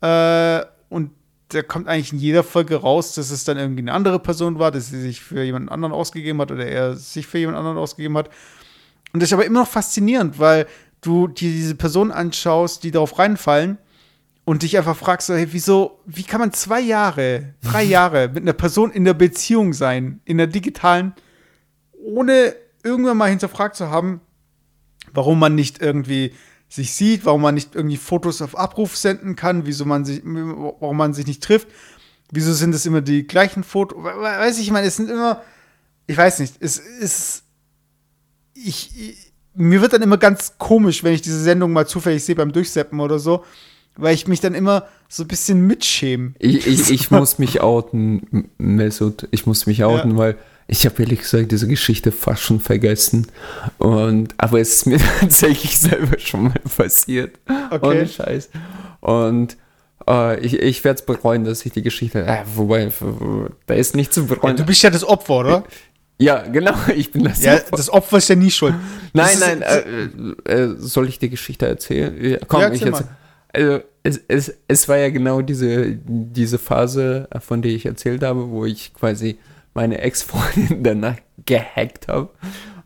Äh, 0.00 0.60
und 0.88 1.10
da 1.48 1.62
kommt 1.62 1.88
eigentlich 1.88 2.12
in 2.12 2.18
jeder 2.18 2.44
Folge 2.44 2.76
raus, 2.76 3.14
dass 3.14 3.30
es 3.30 3.44
dann 3.44 3.56
irgendwie 3.56 3.80
eine 3.82 3.92
andere 3.92 4.18
Person 4.18 4.58
war, 4.58 4.70
dass 4.70 4.88
sie 4.88 5.00
sich 5.00 5.20
für 5.20 5.42
jemand 5.42 5.70
anderen 5.70 5.94
ausgegeben 5.94 6.40
hat 6.40 6.52
oder 6.52 6.66
er 6.66 6.94
sich 6.96 7.26
für 7.26 7.38
jemand 7.38 7.56
anderen 7.56 7.78
ausgegeben 7.78 8.16
hat. 8.18 8.28
Und 9.12 9.22
das 9.22 9.30
ist 9.30 9.32
aber 9.32 9.46
immer 9.46 9.60
noch 9.60 9.68
faszinierend, 9.68 10.38
weil 10.38 10.66
du 11.00 11.28
dir 11.28 11.50
diese 11.50 11.74
Personen 11.74 12.10
anschaust, 12.10 12.84
die 12.84 12.90
darauf 12.90 13.18
reinfallen 13.18 13.78
und 14.44 14.62
dich 14.62 14.76
einfach 14.76 14.96
fragst, 14.96 15.28
so, 15.28 15.34
hey, 15.34 15.48
wieso, 15.50 16.00
wie 16.04 16.22
kann 16.22 16.40
man 16.40 16.52
zwei 16.52 16.80
Jahre, 16.80 17.54
drei 17.62 17.82
Jahre 17.84 18.28
mit 18.28 18.42
einer 18.42 18.52
Person 18.52 18.90
in 18.90 19.04
der 19.04 19.14
Beziehung 19.14 19.72
sein, 19.72 20.20
in 20.24 20.38
der 20.38 20.46
digitalen, 20.46 21.14
ohne 21.92 22.54
irgendwann 22.82 23.16
mal 23.16 23.30
hinterfragt 23.30 23.76
zu 23.76 23.90
haben, 23.90 24.20
warum 25.12 25.38
man 25.38 25.54
nicht 25.54 25.80
irgendwie 25.80 26.32
sich 26.68 26.92
sieht, 26.92 27.24
warum 27.24 27.42
man 27.42 27.54
nicht 27.54 27.74
irgendwie 27.74 27.96
Fotos 27.96 28.42
auf 28.42 28.56
Abruf 28.56 28.96
senden 28.96 29.36
kann, 29.36 29.66
wieso 29.66 29.84
man 29.84 30.04
sich, 30.04 30.20
warum 30.24 30.96
man 30.96 31.14
sich 31.14 31.26
nicht 31.26 31.42
trifft. 31.42 31.68
Wieso 32.30 32.52
sind 32.52 32.74
es 32.74 32.84
immer 32.84 33.00
die 33.00 33.26
gleichen 33.26 33.64
Fotos? 33.64 33.98
Weiß 34.04 34.58
ich, 34.58 34.66
ich 34.66 34.70
meine, 34.70 34.86
es 34.86 34.96
sind 34.96 35.10
immer, 35.10 35.42
ich 36.06 36.16
weiß 36.16 36.40
nicht, 36.40 36.54
es 36.60 36.78
ist, 36.78 37.42
ich, 38.52 38.92
ich, 38.98 39.32
mir 39.54 39.80
wird 39.80 39.94
dann 39.94 40.02
immer 40.02 40.18
ganz 40.18 40.58
komisch, 40.58 41.02
wenn 41.02 41.14
ich 41.14 41.22
diese 41.22 41.42
Sendung 41.42 41.72
mal 41.72 41.86
zufällig 41.86 42.22
sehe 42.22 42.34
beim 42.34 42.52
Durchseppen 42.52 43.00
oder 43.00 43.18
so, 43.18 43.44
weil 43.96 44.14
ich 44.14 44.28
mich 44.28 44.40
dann 44.40 44.54
immer 44.54 44.86
so 45.08 45.24
ein 45.24 45.28
bisschen 45.28 45.66
mitschäme. 45.66 46.34
Ich, 46.38 46.66
ich, 46.66 46.90
ich 46.90 47.10
muss 47.10 47.38
mich 47.38 47.62
outen, 47.62 48.50
Mesut. 48.58 49.26
Ich 49.30 49.46
muss 49.46 49.66
mich 49.66 49.84
outen, 49.84 50.12
ja. 50.12 50.16
weil 50.16 50.38
ich 50.70 50.84
habe 50.84 51.02
ehrlich 51.02 51.20
gesagt 51.20 51.50
diese 51.50 51.66
Geschichte 51.66 52.12
fast 52.12 52.42
schon 52.42 52.60
vergessen. 52.60 53.26
Und, 53.78 54.34
aber 54.36 54.60
es 54.60 54.74
ist 54.74 54.86
mir 54.86 54.98
tatsächlich 55.20 55.78
selber 55.78 56.18
schon 56.18 56.44
mal 56.44 56.60
passiert. 56.76 57.38
Okay. 57.70 57.86
Ohne 57.86 58.06
Scheiß. 58.06 58.50
Und 59.00 59.56
äh, 60.06 60.38
ich, 60.40 60.58
ich 60.60 60.84
werde 60.84 61.00
es 61.00 61.06
bereuen, 61.06 61.44
dass 61.44 61.64
ich 61.64 61.72
die 61.72 61.82
Geschichte. 61.82 62.24
Äh, 62.24 62.44
wobei, 62.54 62.92
da 63.66 63.74
ist 63.74 63.96
nichts 63.96 64.14
zu 64.14 64.26
bereuen. 64.26 64.56
Ja, 64.56 64.62
du 64.62 64.66
bist 64.66 64.82
ja 64.82 64.90
das 64.90 65.04
Opfer, 65.04 65.38
oder? 65.38 65.64
Ja, 66.18 66.42
genau, 66.42 66.74
ich 66.94 67.12
bin 67.12 67.24
das 67.24 67.42
ja, 67.42 67.54
Opfer. 67.54 67.76
Das 67.76 67.90
Opfer 67.90 68.18
ist 68.18 68.28
ja 68.28 68.34
nie 68.34 68.50
schuld. 68.50 68.74
Nein, 69.14 69.38
nein, 69.40 69.62
äh, 69.62 70.52
äh, 70.52 70.74
soll 70.76 71.08
ich 71.08 71.18
die 71.18 71.30
Geschichte 71.30 71.66
erzählen? 71.66 72.38
Komm, 72.46 72.60
ja, 72.60 72.70
ich 72.70 72.82
jetzt. 72.82 73.04
Also, 73.54 73.80
es, 74.02 74.20
es, 74.28 74.54
es 74.68 74.86
war 74.88 74.98
ja 74.98 75.08
genau 75.08 75.40
diese, 75.40 75.96
diese 75.96 76.58
Phase, 76.58 77.26
von 77.40 77.62
der 77.62 77.72
ich 77.72 77.86
erzählt 77.86 78.22
habe, 78.22 78.50
wo 78.50 78.66
ich 78.66 78.92
quasi 78.92 79.38
meine 79.74 79.98
Ex-Freundin 79.98 80.82
danach 80.82 81.16
gehackt 81.46 82.08
habe. 82.08 82.30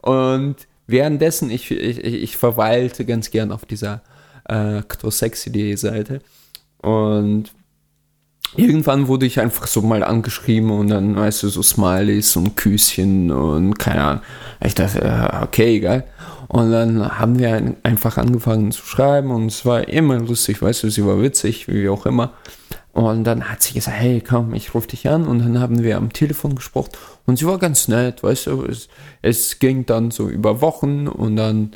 Und 0.00 0.56
währenddessen, 0.86 1.50
ich, 1.50 1.70
ich, 1.70 1.98
ich 2.04 2.36
verweilte 2.36 3.04
ganz 3.04 3.30
gern 3.30 3.52
auf 3.52 3.64
dieser 3.64 4.02
äh, 4.48 4.82
Seite. 5.76 6.20
Und 6.78 7.52
irgendwann 8.56 9.08
wurde 9.08 9.26
ich 9.26 9.40
einfach 9.40 9.66
so 9.66 9.82
mal 9.82 10.02
angeschrieben 10.02 10.70
und 10.70 10.88
dann, 10.88 11.16
weißt 11.16 11.44
du, 11.44 11.48
so 11.48 11.62
Smileys 11.62 12.36
und 12.36 12.56
Küsschen 12.56 13.30
und 13.30 13.78
keine 13.78 14.02
Ahnung. 14.02 14.22
Ich 14.64 14.74
dachte, 14.74 15.40
okay, 15.42 15.76
egal. 15.76 16.04
Und 16.48 16.70
dann 16.70 17.18
haben 17.18 17.38
wir 17.38 17.76
einfach 17.82 18.18
angefangen 18.18 18.72
zu 18.72 18.84
schreiben 18.84 19.30
und 19.30 19.46
es 19.46 19.64
war 19.64 19.88
immer 19.88 20.18
lustig, 20.18 20.60
weißt 20.60 20.82
du, 20.82 20.90
sie 20.90 21.06
war 21.06 21.22
witzig, 21.22 21.66
wie 21.68 21.88
auch 21.88 22.04
immer. 22.04 22.34
Und 22.92 23.24
dann 23.24 23.48
hat 23.48 23.62
sie 23.62 23.72
gesagt, 23.72 23.96
hey, 23.96 24.20
komm, 24.20 24.52
ich 24.54 24.74
rufe 24.74 24.88
dich 24.88 25.08
an. 25.08 25.26
Und 25.26 25.38
dann 25.38 25.58
haben 25.58 25.82
wir 25.82 25.96
am 25.96 26.12
Telefon 26.12 26.54
gesprochen. 26.54 26.90
Und 27.24 27.38
sie 27.38 27.46
war 27.46 27.58
ganz 27.58 27.88
nett, 27.88 28.22
weißt 28.22 28.48
du. 28.48 28.64
Es, 28.64 28.88
es 29.22 29.58
ging 29.58 29.86
dann 29.86 30.10
so 30.10 30.28
über 30.28 30.60
Wochen 30.60 31.08
und 31.08 31.36
dann, 31.36 31.72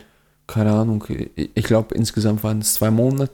keine 0.46 0.72
Ahnung, 0.72 1.04
ich 1.36 1.64
glaube 1.64 1.94
insgesamt 1.94 2.44
waren 2.44 2.60
es 2.60 2.74
zwei 2.74 2.90
Monate. 2.90 3.32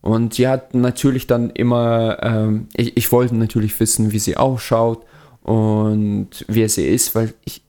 Und 0.00 0.34
sie 0.34 0.46
hat 0.46 0.74
natürlich 0.74 1.26
dann 1.26 1.50
immer, 1.50 2.18
ähm, 2.22 2.68
ich, 2.74 2.96
ich 2.96 3.10
wollte 3.10 3.34
natürlich 3.34 3.78
wissen, 3.80 4.12
wie 4.12 4.18
sie 4.18 4.36
ausschaut 4.36 5.04
und 5.42 6.28
wer 6.46 6.68
sie 6.68 6.86
ist, 6.86 7.14
weil 7.14 7.32
ich, 7.44 7.62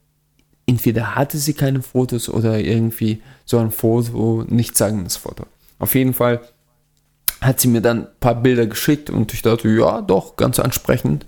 entweder 0.66 1.14
hatte 1.14 1.38
sie 1.38 1.54
keine 1.54 1.80
Fotos 1.82 2.28
oder 2.28 2.58
irgendwie 2.58 3.22
so 3.46 3.58
ein 3.58 3.70
Foto, 3.70 4.44
nicht 4.48 4.76
sagendes 4.76 5.16
Foto. 5.16 5.44
Auf 5.78 5.94
jeden 5.94 6.12
Fall 6.12 6.40
hat 7.40 7.60
sie 7.60 7.68
mir 7.68 7.80
dann 7.80 8.00
ein 8.00 8.06
paar 8.20 8.34
Bilder 8.34 8.66
geschickt 8.66 9.10
und 9.10 9.32
ich 9.32 9.42
dachte, 9.42 9.68
ja, 9.68 10.00
doch, 10.00 10.36
ganz 10.36 10.58
ansprechend. 10.58 11.24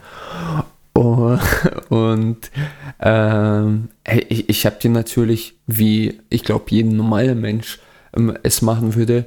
Und 0.94 2.38
ähm, 3.00 3.88
ich, 4.28 4.48
ich 4.48 4.66
habe 4.66 4.76
die 4.82 4.88
natürlich, 4.88 5.58
wie 5.66 6.20
ich 6.28 6.44
glaube, 6.44 6.66
jeden 6.68 6.96
normalen 6.96 7.40
Mensch 7.40 7.78
ähm, 8.16 8.36
es 8.42 8.62
machen 8.62 8.94
würde, 8.94 9.26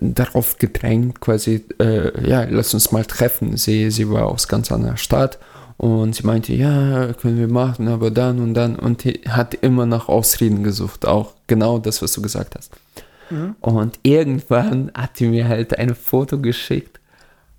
darauf 0.00 0.58
gedrängt, 0.58 1.20
quasi, 1.20 1.64
äh, 1.80 2.28
ja, 2.28 2.44
lass 2.44 2.74
uns 2.74 2.92
mal 2.92 3.04
treffen. 3.04 3.56
Sie, 3.56 3.90
sie 3.90 4.10
war 4.10 4.26
aus 4.26 4.46
ganz 4.46 4.70
anderer 4.70 4.98
Stadt 4.98 5.38
und 5.78 6.14
sie 6.14 6.26
meinte, 6.26 6.52
ja, 6.52 7.14
können 7.14 7.38
wir 7.38 7.48
machen, 7.48 7.88
aber 7.88 8.10
dann 8.10 8.40
und 8.40 8.52
dann 8.52 8.76
und 8.76 9.04
hat 9.04 9.54
immer 9.54 9.86
nach 9.86 10.08
Ausreden 10.08 10.62
gesucht, 10.62 11.06
auch 11.06 11.32
genau 11.46 11.78
das, 11.78 12.02
was 12.02 12.12
du 12.12 12.20
gesagt 12.20 12.56
hast. 12.56 12.72
Mhm. 13.30 13.56
Und 13.60 13.98
irgendwann 14.02 14.90
hat 14.94 15.16
sie 15.16 15.28
mir 15.28 15.48
halt 15.48 15.78
ein 15.78 15.94
Foto 15.94 16.38
geschickt 16.38 17.00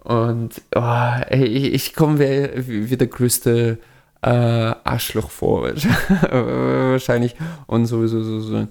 und 0.04 0.62
oh, 0.76 1.22
ey, 1.28 1.46
ich 1.46 1.94
komme 1.94 2.20
wie, 2.20 2.90
wie 2.90 2.98
der 2.98 3.08
größte 3.08 3.78
äh, 4.24 4.30
Arschloch 4.30 5.30
vor, 5.30 5.64
wahrscheinlich. 6.32 7.36
Und 7.68 7.86
sowieso 7.86 8.24
so, 8.24 8.40
so 8.40 8.56
ein 8.56 8.70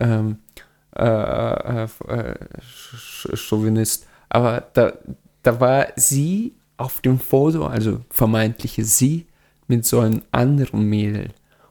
ähm, 0.00 0.38
äh, 0.96 1.04
äh, 1.04 1.88
äh 2.08 2.34
Chauvinist. 3.34 4.06
Aber 4.30 4.64
da, 4.72 4.92
da 5.42 5.60
war 5.60 5.88
sie 5.96 6.54
auf 6.76 7.00
dem 7.02 7.18
Foto, 7.18 7.66
also 7.66 8.00
vermeintliche 8.08 8.84
sie, 8.84 9.26
mit 9.66 9.84
so 9.84 10.00
einem 10.00 10.22
anderen 10.32 10.82
Mädel. 10.88 11.28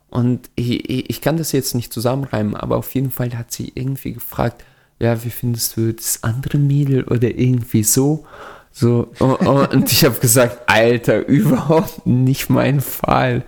Und 0.10 0.50
ich, 0.56 1.10
ich 1.10 1.22
kann 1.22 1.38
das 1.38 1.52
jetzt 1.52 1.76
nicht 1.76 1.94
zusammenreimen, 1.94 2.56
aber 2.56 2.78
auf 2.78 2.94
jeden 2.96 3.12
Fall 3.12 3.38
hat 3.38 3.52
sie 3.52 3.72
irgendwie 3.76 4.14
gefragt, 4.14 4.64
ja, 5.00 5.24
wie 5.24 5.30
findest 5.30 5.78
du 5.78 5.94
das 5.94 6.24
andere 6.24 6.58
Mädel 6.58 7.04
oder 7.04 7.30
irgendwie 7.30 7.84
so? 7.84 8.26
So, 8.72 9.12
und 9.20 9.92
ich 9.92 10.06
habe 10.06 10.20
gesagt, 10.20 10.62
Alter, 10.68 11.26
überhaupt 11.28 12.06
nicht 12.06 12.50
mein 12.50 12.82
Fall. 12.82 13.44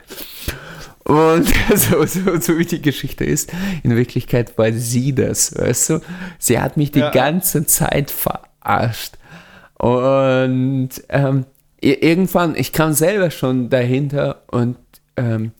Und 1.04 1.48
so, 1.76 2.06
so, 2.06 2.40
so, 2.40 2.58
wie 2.58 2.66
die 2.66 2.82
Geschichte 2.82 3.26
ist, 3.26 3.52
in 3.84 3.96
Wirklichkeit 3.96 4.58
war 4.58 4.72
sie 4.72 5.14
das, 5.14 5.58
weißt 5.58 5.90
du? 5.90 6.00
Sie 6.38 6.60
hat 6.60 6.78
mich 6.78 6.92
die 6.92 7.00
ja. 7.00 7.12
ganze 7.12 7.66
Zeit 7.66 8.12
verarscht. 8.12 9.18
Und 9.78 10.90
ähm, 11.10 11.46
irgendwann, 11.82 12.56
ich 12.56 12.72
kam 12.72 12.94
selber 12.94 13.32
schon 13.32 13.70
dahinter 13.70 14.44
und 14.52 14.78
ähm, 15.18 15.52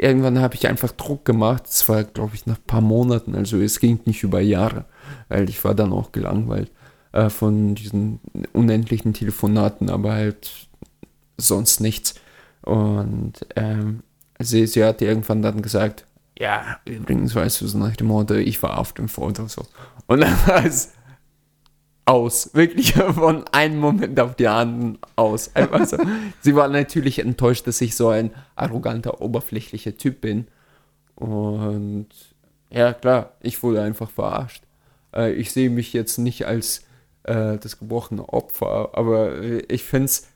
irgendwann 0.00 0.38
habe 0.40 0.54
ich 0.54 0.66
einfach 0.66 0.92
Druck 0.92 1.24
gemacht. 1.24 1.64
Es 1.66 1.88
war, 1.88 2.04
glaube 2.04 2.34
ich, 2.34 2.46
nach 2.46 2.56
ein 2.56 2.66
paar 2.66 2.80
Monaten, 2.80 3.34
also 3.34 3.58
es 3.58 3.80
ging 3.80 4.00
nicht 4.04 4.22
über 4.22 4.40
Jahre, 4.40 4.86
weil 5.28 5.48
ich 5.48 5.62
war 5.64 5.74
dann 5.74 5.92
auch 5.92 6.12
gelangweilt 6.12 6.70
äh, 7.12 7.28
von 7.28 7.74
diesen 7.74 8.20
unendlichen 8.52 9.12
Telefonaten, 9.12 9.90
aber 9.90 10.12
halt 10.12 10.50
sonst 11.36 11.80
nichts. 11.80 12.14
Und 12.62 13.34
ähm, 13.56 14.02
sie, 14.38 14.66
sie 14.66 14.84
hat 14.84 15.02
irgendwann 15.02 15.42
dann 15.42 15.62
gesagt, 15.62 16.06
ja, 16.38 16.78
übrigens, 16.86 17.34
weißt 17.34 17.60
du, 17.60 17.66
so 17.66 17.78
nach 17.78 17.96
dem 17.96 18.06
Motto, 18.06 18.34
ich 18.34 18.62
war 18.62 18.78
auf 18.78 18.94
dem 18.94 19.08
Foto 19.08 19.46
so. 19.46 19.66
Und 20.06 20.20
dann 20.20 20.34
war 20.46 20.64
es 20.64 20.92
aus. 22.10 22.50
Wirklich 22.54 22.92
von 23.14 23.44
einem 23.52 23.78
Moment 23.78 24.18
auf 24.18 24.34
den 24.34 24.48
anderen 24.48 24.98
aus. 25.14 25.54
Also, 25.54 25.96
sie 26.40 26.56
war 26.56 26.66
natürlich 26.68 27.20
enttäuscht, 27.20 27.66
dass 27.68 27.80
ich 27.80 27.94
so 27.94 28.08
ein 28.08 28.32
arroganter, 28.56 29.20
oberflächlicher 29.20 29.96
Typ 29.96 30.20
bin. 30.20 30.48
Und 31.14 32.08
ja, 32.70 32.92
klar, 32.92 33.34
ich 33.40 33.62
wurde 33.62 33.82
einfach 33.82 34.10
verarscht. 34.10 34.64
Äh, 35.14 35.32
ich 35.34 35.52
sehe 35.52 35.70
mich 35.70 35.92
jetzt 35.92 36.18
nicht 36.18 36.46
als 36.46 36.84
äh, 37.22 37.58
das 37.58 37.78
gebrochene 37.78 38.28
Opfer, 38.28 38.90
aber 38.94 39.40
ich 39.70 39.84
finde 39.84 40.06
es, 40.06 40.28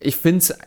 ich 0.00 0.16
finde 0.16 0.38
es 0.38 0.58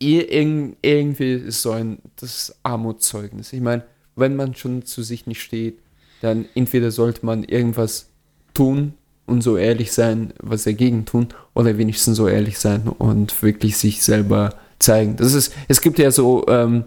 irgendwie 0.00 1.34
ist 1.34 1.62
so 1.62 1.72
ein 1.72 1.98
das 2.16 2.56
Armutszeugnis. 2.62 3.52
Ich 3.52 3.60
meine, 3.60 3.84
wenn 4.16 4.34
man 4.34 4.54
schon 4.54 4.84
zu 4.84 5.02
sich 5.02 5.26
nicht 5.26 5.42
steht, 5.42 5.78
dann 6.22 6.46
entweder 6.54 6.90
sollte 6.90 7.24
man 7.24 7.44
irgendwas 7.44 8.08
tun 8.54 8.94
und 9.30 9.42
so 9.42 9.56
ehrlich 9.56 9.92
sein, 9.92 10.32
was 10.40 10.64
dagegen 10.64 11.04
tun, 11.04 11.28
oder 11.54 11.78
wenigstens 11.78 12.16
so 12.16 12.28
ehrlich 12.28 12.58
sein 12.58 12.88
und 12.88 13.42
wirklich 13.42 13.76
sich 13.76 14.02
selber 14.02 14.54
zeigen. 14.78 15.16
Das 15.16 15.34
ist, 15.34 15.52
es 15.68 15.80
gibt 15.80 15.98
ja 15.98 16.10
so, 16.10 16.44
ähm, 16.48 16.84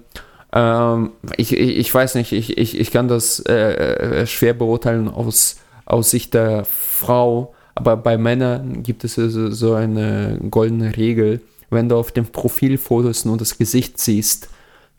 ähm, 0.52 1.12
ich, 1.38 1.58
ich, 1.58 1.78
ich, 1.78 1.94
weiß 1.94 2.16
nicht, 2.16 2.32
ich, 2.32 2.58
ich, 2.58 2.80
ich 2.80 2.92
kann 2.92 3.08
das 3.08 3.40
äh, 3.40 4.22
äh 4.22 4.28
schwer 4.28 4.54
beurteilen 4.54 5.08
aus, 5.08 5.58
aus 5.86 6.12
Sicht 6.12 6.34
der 6.34 6.66
Frau, 6.66 7.54
aber 7.76 7.98
bei 7.98 8.18
Männern 8.18 8.84
gibt 8.84 9.04
es 9.04 9.18
also 9.18 9.50
so 9.50 9.74
eine 9.74 10.40
goldene 10.52 10.96
Regel. 10.96 11.42
Wenn 11.70 11.90
du 11.90 11.96
auf 11.96 12.12
den 12.12 12.28
Profilfotos 12.28 13.26
nur 13.26 13.38
das 13.38 13.58
Gesicht 13.58 14.00
siehst, 14.00 14.50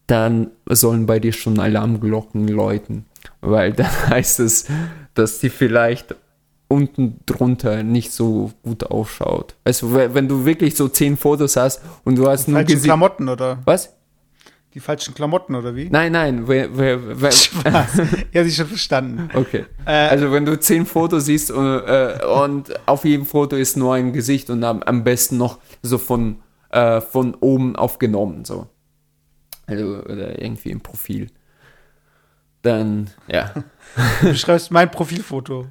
dann 0.06 0.50
sollen 0.68 1.06
bei 1.06 1.20
dir 1.20 1.32
schon 1.32 1.60
Alarmglocken 1.60 2.48
läuten. 2.48 3.06
Weil 3.40 3.72
dann 3.72 3.90
heißt 4.10 4.40
es, 4.40 4.66
dass 5.14 5.38
die 5.38 5.50
vielleicht 5.50 6.16
unten 6.69 7.20
drunter 7.27 7.82
nicht 7.82 8.12
so 8.12 8.53
gut 8.62 8.85
ausschaut. 8.85 9.55
Also 9.65 9.95
wenn 9.95 10.28
du 10.28 10.45
wirklich 10.45 10.77
so 10.77 10.89
zehn 10.89 11.16
Fotos 11.16 11.57
hast 11.57 11.81
und 12.05 12.16
du 12.16 12.28
hast 12.28 12.49
nur 12.49 12.59
falschen 12.59 12.69
Gesicht 12.69 12.85
Klamotten 12.85 13.28
oder 13.28 13.59
was? 13.65 13.95
Die 14.74 14.81
falschen 14.81 15.15
Klamotten 15.15 15.55
oder 15.55 15.77
wie? 15.77 15.89
Nein, 15.89 16.11
nein. 16.12 16.49
Wer, 16.49 16.77
wer, 16.77 17.20
wer 17.20 17.31
Spaß. 17.32 18.03
ja, 18.32 18.43
sie 18.43 18.51
schon 18.51 18.66
verstanden. 18.66 19.28
Okay. 19.32 19.66
Äh, 19.86 20.09
also 20.09 20.32
wenn 20.32 20.45
du 20.45 20.59
zehn 20.59 20.85
Fotos 20.85 21.27
siehst 21.27 21.53
und, 21.53 21.65
äh, 21.65 22.19
und, 22.24 22.74
auf 22.86 23.05
jedem 23.05 23.24
Foto 23.24 23.55
ist 23.55 23.77
nur 23.77 23.95
ein 23.95 24.12
Gesicht 24.12 24.51
und 24.51 24.65
am, 24.65 24.82
am 24.82 25.05
besten 25.05 25.36
noch 25.36 25.59
so 25.82 25.97
von, 25.97 26.41
äh, 26.70 27.01
von 27.01 27.36
oben 27.36 27.77
aufgenommen 27.77 28.45
so. 28.45 28.66
Also 29.66 30.03
oder 30.05 30.43
irgendwie 30.43 30.70
im 30.70 30.81
Profil. 30.81 31.28
Dann 32.62 33.11
ja. 33.28 33.53
Du 34.23 34.31
beschreibst 34.31 34.73
mein 34.73 34.91
Profilfoto. 34.91 35.66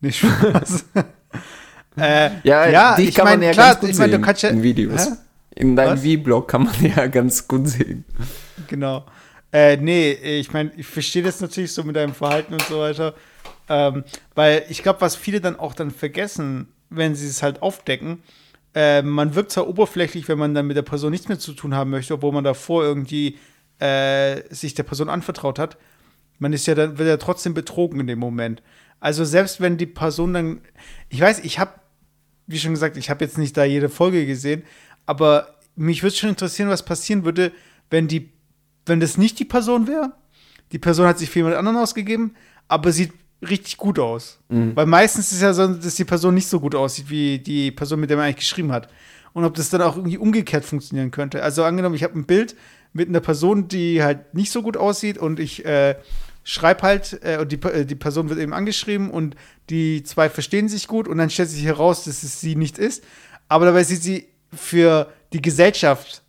Nicht 0.00 0.18
Spaß. 0.18 0.86
äh, 1.96 2.30
ja, 2.42 2.68
ja, 2.68 2.96
die 2.96 3.10
kann 3.10 3.24
mein, 3.24 3.38
man 3.38 3.48
ja 3.48 3.52
klar, 3.52 3.68
ganz 3.68 3.80
gut 3.80 3.90
ich 3.90 3.98
mein, 3.98 4.10
sehen 4.10 4.20
du 4.20 4.26
kannst 4.26 4.42
ja, 4.42 4.48
in 4.50 4.62
Videos. 4.62 5.06
Hä? 5.06 5.12
In 5.56 5.76
deinem 5.76 5.98
V-Blog 5.98 6.48
kann 6.48 6.64
man 6.64 6.74
ja 6.96 7.06
ganz 7.06 7.46
gut 7.46 7.68
sehen. 7.68 8.04
Genau. 8.68 9.04
Äh, 9.52 9.76
nee, 9.76 10.12
ich 10.12 10.52
meine, 10.52 10.70
ich 10.76 10.86
verstehe 10.86 11.22
das 11.22 11.40
natürlich 11.40 11.72
so 11.72 11.82
mit 11.82 11.96
deinem 11.96 12.14
Verhalten 12.14 12.54
und 12.54 12.62
so 12.62 12.80
weiter. 12.80 13.14
Ähm, 13.68 14.04
weil 14.34 14.64
ich 14.68 14.82
glaube, 14.82 15.00
was 15.00 15.16
viele 15.16 15.40
dann 15.40 15.58
auch 15.58 15.74
dann 15.74 15.90
vergessen, 15.90 16.68
wenn 16.88 17.14
sie 17.14 17.26
es 17.26 17.42
halt 17.42 17.62
aufdecken. 17.62 18.22
Äh, 18.74 19.02
man 19.02 19.34
wirkt 19.34 19.50
zwar 19.50 19.68
oberflächlich, 19.68 20.28
wenn 20.28 20.38
man 20.38 20.54
dann 20.54 20.66
mit 20.66 20.76
der 20.76 20.82
Person 20.82 21.10
nichts 21.10 21.28
mehr 21.28 21.38
zu 21.38 21.52
tun 21.52 21.74
haben 21.74 21.90
möchte, 21.90 22.14
obwohl 22.14 22.32
man 22.32 22.44
davor 22.44 22.84
irgendwie 22.84 23.38
äh, 23.80 24.42
sich 24.50 24.74
der 24.74 24.84
Person 24.84 25.08
anvertraut 25.08 25.58
hat. 25.58 25.76
Man 26.38 26.52
ist 26.52 26.66
ja 26.66 26.74
dann, 26.74 26.98
wird 26.98 27.08
ja 27.08 27.16
trotzdem 27.16 27.54
betrogen 27.54 28.00
in 28.00 28.06
dem 28.06 28.18
Moment. 28.18 28.62
Also 29.00 29.24
selbst 29.24 29.60
wenn 29.60 29.78
die 29.78 29.86
Person 29.86 30.34
dann, 30.34 30.60
ich 31.08 31.20
weiß, 31.20 31.40
ich 31.40 31.58
habe, 31.58 31.72
wie 32.46 32.58
schon 32.58 32.72
gesagt, 32.72 32.96
ich 32.96 33.10
habe 33.10 33.24
jetzt 33.24 33.38
nicht 33.38 33.56
da 33.56 33.64
jede 33.64 33.88
Folge 33.88 34.26
gesehen, 34.26 34.62
aber 35.06 35.56
mich 35.74 36.02
würde 36.02 36.14
schon 36.14 36.28
interessieren, 36.28 36.68
was 36.68 36.84
passieren 36.84 37.24
würde, 37.24 37.52
wenn 37.88 38.06
die, 38.06 38.30
wenn 38.86 39.00
das 39.00 39.16
nicht 39.16 39.38
die 39.38 39.44
Person 39.44 39.86
wäre. 39.86 40.12
Die 40.72 40.78
Person 40.78 41.06
hat 41.06 41.18
sich 41.18 41.30
für 41.30 41.40
jemand 41.40 41.56
anderen 41.56 41.78
ausgegeben, 41.78 42.34
aber 42.68 42.92
sieht 42.92 43.12
richtig 43.42 43.78
gut 43.78 43.98
aus. 43.98 44.38
Mhm. 44.48 44.76
Weil 44.76 44.86
meistens 44.86 45.26
ist 45.26 45.38
es 45.38 45.42
ja 45.42 45.52
so, 45.52 45.66
dass 45.66 45.94
die 45.94 46.04
Person 46.04 46.34
nicht 46.34 46.48
so 46.48 46.60
gut 46.60 46.74
aussieht, 46.74 47.08
wie 47.08 47.38
die 47.38 47.70
Person, 47.70 48.00
mit 48.00 48.10
der 48.10 48.16
man 48.16 48.26
eigentlich 48.26 48.36
geschrieben 48.36 48.72
hat. 48.72 48.88
Und 49.32 49.44
ob 49.44 49.54
das 49.54 49.70
dann 49.70 49.82
auch 49.82 49.96
irgendwie 49.96 50.18
umgekehrt 50.18 50.64
funktionieren 50.64 51.10
könnte. 51.10 51.42
Also 51.42 51.64
angenommen, 51.64 51.94
ich 51.94 52.02
habe 52.02 52.18
ein 52.18 52.26
Bild 52.26 52.56
mit 52.92 53.08
einer 53.08 53.20
Person, 53.20 53.68
die 53.68 54.02
halt 54.02 54.34
nicht 54.34 54.50
so 54.50 54.62
gut 54.62 54.76
aussieht 54.76 55.18
und 55.18 55.38
ich 55.38 55.64
äh, 55.64 55.94
schreibe 56.50 56.82
halt, 56.82 57.20
äh, 57.22 57.38
und 57.38 57.52
die, 57.52 57.62
äh, 57.62 57.84
die 57.86 57.94
Person 57.94 58.28
wird 58.28 58.40
eben 58.40 58.52
angeschrieben 58.52 59.10
und 59.10 59.36
die 59.70 60.02
zwei 60.02 60.28
verstehen 60.28 60.68
sich 60.68 60.88
gut 60.88 61.06
und 61.06 61.18
dann 61.18 61.30
stellt 61.30 61.48
sich 61.48 61.64
heraus, 61.64 62.04
dass 62.04 62.24
es 62.24 62.40
sie 62.40 62.56
nicht 62.56 62.76
ist. 62.76 63.04
Aber 63.48 63.66
dabei 63.66 63.84
sieht 63.84 64.02
sie 64.02 64.26
für 64.52 65.12
die 65.32 65.40
Gesellschaft 65.40 66.22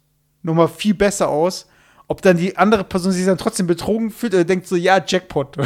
nochmal 0.44 0.68
viel 0.68 0.94
besser 0.94 1.28
aus. 1.28 1.68
Ob 2.08 2.22
dann 2.22 2.38
die 2.38 2.56
andere 2.58 2.84
Person 2.84 3.12
sich 3.14 3.26
dann 3.26 3.38
trotzdem 3.38 3.68
betrogen 3.68 4.12
fühlt 4.12 4.34
oder 4.34 4.44
denkt 4.44 4.68
so, 4.68 4.76
ja, 4.76 5.02
Jackpot. 5.04 5.58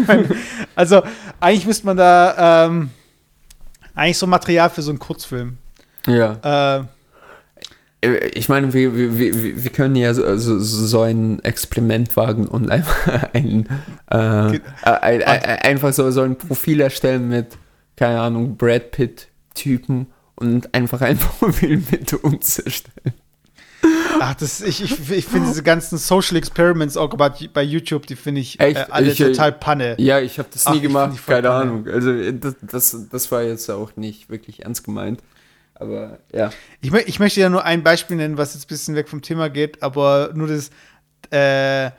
also 0.76 1.02
eigentlich 1.40 1.66
müsste 1.66 1.86
man 1.86 1.96
da 1.96 2.66
ähm, 2.66 2.90
eigentlich 3.94 4.16
so 4.16 4.26
Material 4.26 4.70
für 4.70 4.82
so 4.82 4.92
einen 4.92 5.00
Kurzfilm. 5.00 5.58
Ja. 6.06 6.78
Äh, 6.78 6.84
Ich 8.34 8.48
meine, 8.48 8.72
wir, 8.72 8.96
wir, 8.96 9.64
wir, 9.64 9.70
können 9.70 9.96
ja 9.96 10.12
so, 10.14 10.36
so, 10.36 10.58
so 10.58 11.02
ein 11.02 11.42
Experiment 11.42 12.16
wagen 12.16 12.46
und 12.46 12.70
einfach 12.70 13.28
ein, 13.32 13.66
äh, 14.10 14.16
ein, 14.82 15.22
ein, 15.22 15.22
einfach 15.22 15.92
so, 15.92 16.10
so 16.10 16.22
ein 16.22 16.36
Profil 16.36 16.80
erstellen 16.80 17.28
mit, 17.28 17.58
keine 17.96 18.20
Ahnung, 18.20 18.56
Brad 18.56 18.90
Pitt-Typen 18.90 20.06
und 20.36 20.74
einfach 20.74 21.00
ein 21.00 21.18
Profil 21.38 21.82
mit 21.90 22.12
uns 22.14 22.58
erstellen. 22.58 23.14
Ach, 24.20 24.34
das, 24.34 24.60
ich, 24.60 24.82
ich, 24.82 25.10
ich 25.10 25.26
finde 25.26 25.48
diese 25.48 25.62
ganzen 25.62 25.98
Social 25.98 26.36
Experiments 26.36 26.96
auch 26.96 27.10
bei, 27.10 27.30
bei 27.52 27.62
YouTube, 27.62 28.06
die 28.06 28.16
finde 28.16 28.40
ich 28.40 28.58
Echt? 28.60 28.76
äh, 28.76 28.86
alle 28.90 29.10
Ich, 29.10 29.20
äh, 29.20 29.32
total 29.32 29.52
Panne. 29.52 29.96
Ja, 29.98 30.20
ich 30.20 30.38
habe 30.38 30.48
das 30.52 30.66
Ach, 30.66 30.72
nie 30.72 30.80
find 30.80 30.92
gemacht, 30.92 31.26
keine 31.26 31.48
Panne. 31.48 31.54
Ahnung. 31.54 31.88
Also 31.88 32.32
das, 32.32 32.54
das, 32.62 33.08
das 33.10 33.32
war 33.32 33.42
jetzt 33.42 33.70
auch 33.70 33.96
nicht 33.96 34.30
wirklich 34.30 34.62
ernst 34.62 34.84
gemeint. 34.84 35.20
Aber 35.74 36.18
ja. 36.32 36.50
Ich, 36.80 36.90
mö- 36.90 37.02
ich 37.04 37.18
möchte 37.18 37.40
ja 37.40 37.48
nur 37.48 37.64
ein 37.64 37.82
Beispiel 37.82 38.16
nennen, 38.16 38.38
was 38.38 38.54
jetzt 38.54 38.64
ein 38.64 38.68
bisschen 38.68 38.94
weg 38.94 39.08
vom 39.08 39.22
Thema 39.22 39.50
geht, 39.50 39.82
aber 39.82 40.30
nur 40.34 40.46
das, 40.46 40.70
äh, 41.30 41.90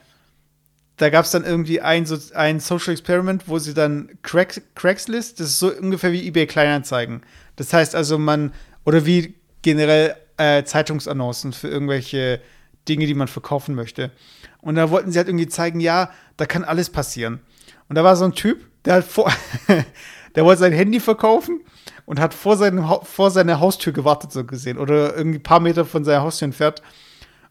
da 0.96 1.10
gab 1.10 1.26
es 1.26 1.30
dann 1.30 1.44
irgendwie 1.44 1.80
ein, 1.82 2.06
so, 2.06 2.16
ein 2.34 2.58
Social 2.60 2.92
Experiment, 2.92 3.48
wo 3.48 3.58
sie 3.58 3.74
dann 3.74 4.10
Craigs, 4.22 4.62
Craigslist, 4.74 5.40
das 5.40 5.48
ist 5.48 5.58
so 5.58 5.72
ungefähr 5.72 6.12
wie 6.12 6.26
eBay 6.26 6.46
Kleinanzeigen. 6.46 7.22
Das 7.56 7.72
heißt 7.72 7.94
also, 7.94 8.18
man, 8.18 8.52
oder 8.84 9.04
wie 9.04 9.34
generell 9.60 10.16
äh, 10.38 10.64
Zeitungsannoncen 10.64 11.52
für 11.52 11.68
irgendwelche 11.68 12.40
Dinge, 12.88 13.06
die 13.06 13.14
man 13.14 13.28
verkaufen 13.28 13.74
möchte. 13.74 14.10
Und 14.60 14.76
da 14.76 14.90
wollten 14.90 15.12
sie 15.12 15.18
halt 15.18 15.28
irgendwie 15.28 15.48
zeigen, 15.48 15.80
ja, 15.80 16.10
da 16.36 16.46
kann 16.46 16.64
alles 16.64 16.88
passieren. 16.88 17.40
Und 17.88 17.96
da 17.96 18.04
war 18.04 18.16
so 18.16 18.24
ein 18.24 18.32
Typ, 18.32 18.64
der 18.84 18.94
hat 18.94 19.04
vor, 19.04 19.30
der 20.34 20.44
wollte 20.44 20.60
sein 20.60 20.72
Handy 20.72 21.00
verkaufen 21.00 21.60
und 22.06 22.20
hat 22.20 22.32
vor, 22.32 22.56
seinem, 22.56 22.84
vor 23.02 23.30
seiner 23.30 23.60
Haustür 23.60 23.92
gewartet, 23.92 24.32
so 24.32 24.44
gesehen. 24.44 24.78
Oder 24.78 25.16
irgendwie 25.16 25.38
ein 25.38 25.42
paar 25.42 25.60
Meter 25.60 25.84
von 25.84 26.04
seiner 26.04 26.22
Haustür 26.22 26.46
entfernt. 26.46 26.80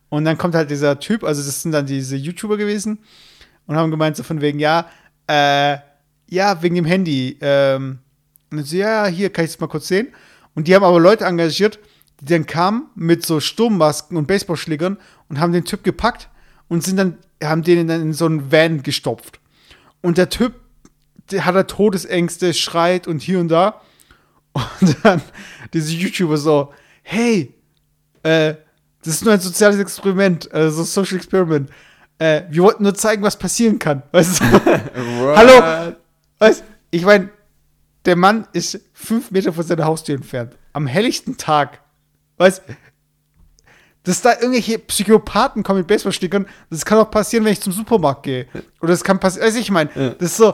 Und 0.10 0.26
dann 0.26 0.38
kommt 0.38 0.56
halt 0.56 0.72
dieser 0.72 0.99
Typ, 0.99 1.23
also 1.23 1.44
das 1.44 1.61
sind 1.61 1.73
dann 1.73 1.86
diese 1.86 2.15
YouTuber 2.15 2.57
gewesen, 2.57 2.99
und 3.68 3.76
haben 3.76 3.91
gemeint, 3.91 4.15
so 4.15 4.23
von 4.23 4.41
wegen, 4.41 4.60
ja, 4.60 4.88
äh, 5.27 5.77
ja, 6.30 6.61
wegen 6.61 6.76
dem 6.76 6.86
Handy. 6.86 7.38
Ähm, 7.41 7.99
und 8.52 8.65
so, 8.65 8.77
ja, 8.77 9.07
hier 9.07 9.32
kann 9.32 9.45
ich 9.45 9.52
es 9.52 9.60
mal 9.60 9.68
kurz 9.68 9.88
sehen. 9.88 10.10
Und 10.53 10.68
die 10.68 10.76
haben 10.76 10.84
aber 10.84 10.99
Leute 10.99 11.26
engagiert, 11.26 11.80
die 12.22 12.34
dann 12.34 12.45
kamen 12.45 12.90
mit 12.95 13.26
so 13.26 13.40
Sturmmasken 13.40 14.18
und 14.18 14.27
Baseballschlägern 14.27 14.98
und 15.27 15.40
haben 15.40 15.52
den 15.52 15.65
Typ 15.65 15.84
gepackt 15.84 16.30
und 16.68 16.84
sind 16.84 16.98
dann, 16.98 17.18
haben 17.44 17.64
den 17.64 17.88
dann 17.88 18.02
in 18.02 18.14
so 18.14 18.26
einen 18.26 18.52
Van 18.52 18.84
gestopft. 18.84 19.40
Und 20.02 20.18
der 20.18 20.30
Typ, 20.30 20.53
der 21.32 21.45
hat 21.45 21.56
er 21.56 21.68
Todesängste, 21.68 22.53
schreit 22.53 23.07
und 23.07 23.22
hier 23.22 23.40
und 23.40 23.49
da. 23.49 23.82
Und 24.82 24.98
dann 25.03 25.22
diese 25.73 25.91
YouTuber 25.94 26.38
so, 26.38 26.73
hey, 27.03 27.53
äh, 28.23 28.56
das 29.03 29.15
ist 29.15 29.26
nur 29.26 29.34
ein 29.34 29.40
soziales 29.40 29.77
Experiment, 29.80 30.52
also 30.52 30.84
Social 30.84 31.18
Experiment. 31.18 31.69
Äh, 32.18 32.44
wir 32.49 32.64
wollten 32.64 32.84
nur 32.84 32.95
zeigen, 32.95 33.22
was 33.23 33.38
passieren 33.38 33.77
kann. 33.77 34.02
Weißt 34.11 34.40
du? 34.40 34.45
Hallo? 35.36 35.95
Weißt 36.40 36.64
ich 36.91 37.03
meine, 37.03 37.30
der 38.06 38.15
Mann 38.15 38.48
ist 38.53 38.80
fünf 38.94 39.32
Meter 39.32 39.52
von 39.52 39.65
seiner 39.65 39.86
Haustür 39.86 40.15
entfernt. 40.15 40.56
Am 40.73 40.88
helllichten 40.88 41.38
Tag. 41.38 41.82
Weißt 42.38 42.61
dass 44.03 44.22
da 44.22 44.34
irgendwelche 44.34 44.77
Psychopathen 44.77 45.64
kommen 45.64 45.80
mit 45.80 45.88
Baseballschlägern, 45.88 46.45
das 46.69 46.86
kann 46.86 46.99
auch 46.99 47.10
passieren, 47.10 47.44
wenn 47.44 47.53
ich 47.53 47.61
zum 47.61 47.73
Supermarkt 47.73 48.22
gehe. 48.22 48.45
Oder 48.80 48.91
das 48.91 49.03
kann 49.03 49.19
passieren, 49.19 49.45
also 49.48 49.57
ich 49.57 49.72
meine, 49.72 49.90
Ja. 49.95 50.10
das 50.11 50.30
ist 50.32 50.38
so, 50.38 50.53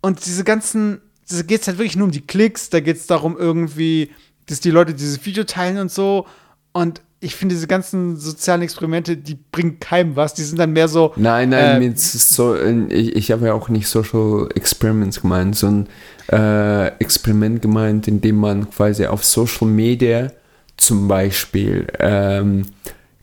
und 0.00 0.24
diese 0.24 0.44
ganzen, 0.44 1.00
da 1.28 1.42
geht 1.42 1.62
es 1.62 1.68
halt 1.68 1.78
wirklich 1.78 1.96
nur 1.96 2.06
um 2.06 2.12
die 2.12 2.26
Klicks, 2.26 2.70
da 2.70 2.80
geht 2.80 2.96
es 2.96 3.06
darum 3.06 3.36
irgendwie, 3.38 4.10
dass 4.46 4.60
die 4.60 4.70
Leute 4.70 4.94
dieses 4.94 5.24
Video 5.24 5.44
teilen 5.44 5.78
und 5.78 5.90
so. 5.90 6.26
Und 6.72 7.00
ich 7.20 7.34
finde, 7.34 7.54
diese 7.54 7.66
ganzen 7.66 8.16
sozialen 8.16 8.62
Experimente, 8.62 9.16
die 9.16 9.38
bringen 9.50 9.80
keinem 9.80 10.14
was. 10.14 10.34
Die 10.34 10.42
sind 10.42 10.58
dann 10.58 10.72
mehr 10.72 10.88
so. 10.88 11.12
Nein, 11.16 11.50
nein, 11.50 11.82
äh, 11.82 11.92
so, 11.96 12.54
ich, 12.56 13.16
ich 13.16 13.32
habe 13.32 13.46
ja 13.46 13.54
auch 13.54 13.70
nicht 13.70 13.88
Social 13.88 14.48
Experiments 14.54 15.22
gemeint, 15.22 15.56
sondern 15.56 15.88
äh, 16.30 16.88
Experiment 16.98 17.62
gemeint, 17.62 18.06
in 18.08 18.20
dem 18.20 18.36
man 18.36 18.68
quasi 18.70 19.06
auf 19.06 19.24
Social 19.24 19.68
Media 19.68 20.30
zum 20.76 21.08
Beispiel 21.08 21.86
ähm, 21.98 22.66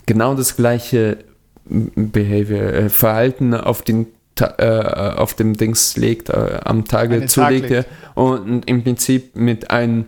genau 0.06 0.34
das 0.34 0.56
gleiche 0.56 1.20
Behavior, 1.66 2.74
äh, 2.74 2.90
Verhalten 2.90 3.54
auf 3.54 3.84
den 3.84 4.08
äh, 4.40 5.14
auf 5.18 5.34
dem 5.34 5.56
Dings 5.58 5.98
legt, 5.98 6.30
äh, 6.30 6.60
am 6.64 6.86
Tage 6.86 7.20
Tag 7.22 7.30
zulegt 7.30 7.70
ja, 7.70 7.78
legt. 7.80 7.90
und 8.16 8.64
im 8.70 8.84
Prinzip 8.84 9.36
mit 9.36 9.70
einem 9.72 10.06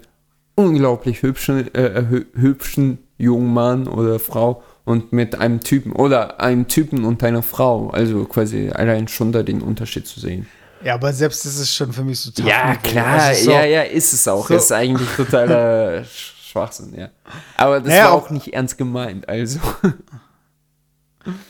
unglaublich 0.55 1.21
hübschen, 1.23 1.73
äh, 1.75 2.03
hü- 2.09 2.25
hübschen 2.35 2.99
jungen 3.17 3.53
Mann 3.53 3.87
oder 3.87 4.19
Frau 4.19 4.63
und 4.85 5.13
mit 5.13 5.35
einem 5.39 5.59
Typen 5.61 5.91
oder 5.93 6.39
einem 6.41 6.67
Typen 6.67 7.05
und 7.05 7.23
einer 7.23 7.41
Frau. 7.43 7.89
Also 7.89 8.25
quasi 8.25 8.69
allein 8.69 9.07
schon 9.07 9.31
da 9.31 9.43
den 9.43 9.61
Unterschied 9.61 10.07
zu 10.07 10.19
sehen. 10.19 10.47
Ja, 10.83 10.95
aber 10.95 11.13
selbst 11.13 11.45
ist 11.45 11.73
schon 11.73 11.93
für 11.93 12.03
mich 12.03 12.19
so 12.19 12.29
Ja, 12.43 12.75
klar, 12.75 13.21
Also 13.21 13.45
so, 13.45 13.51
ja, 13.51 13.63
ja, 13.65 13.81
ist 13.83 14.11
es 14.13 14.27
auch. 14.27 14.47
so- 14.47 14.55
Ist 14.55 14.71
eigentlich 14.71 15.07
totaler 15.15 16.01
Sch- 16.01 16.31
Schwachsinn, 16.51 16.93
ja. 16.97 17.09
Aber 17.57 17.79
das 17.79 17.87
Naja, 17.87 18.05
war 18.05 18.11
auch- 18.13 18.25
auch 18.25 18.29
nicht 18.29 18.53
ernst 18.53 18.77
gemeint, 18.77 19.27
also. 19.29 19.59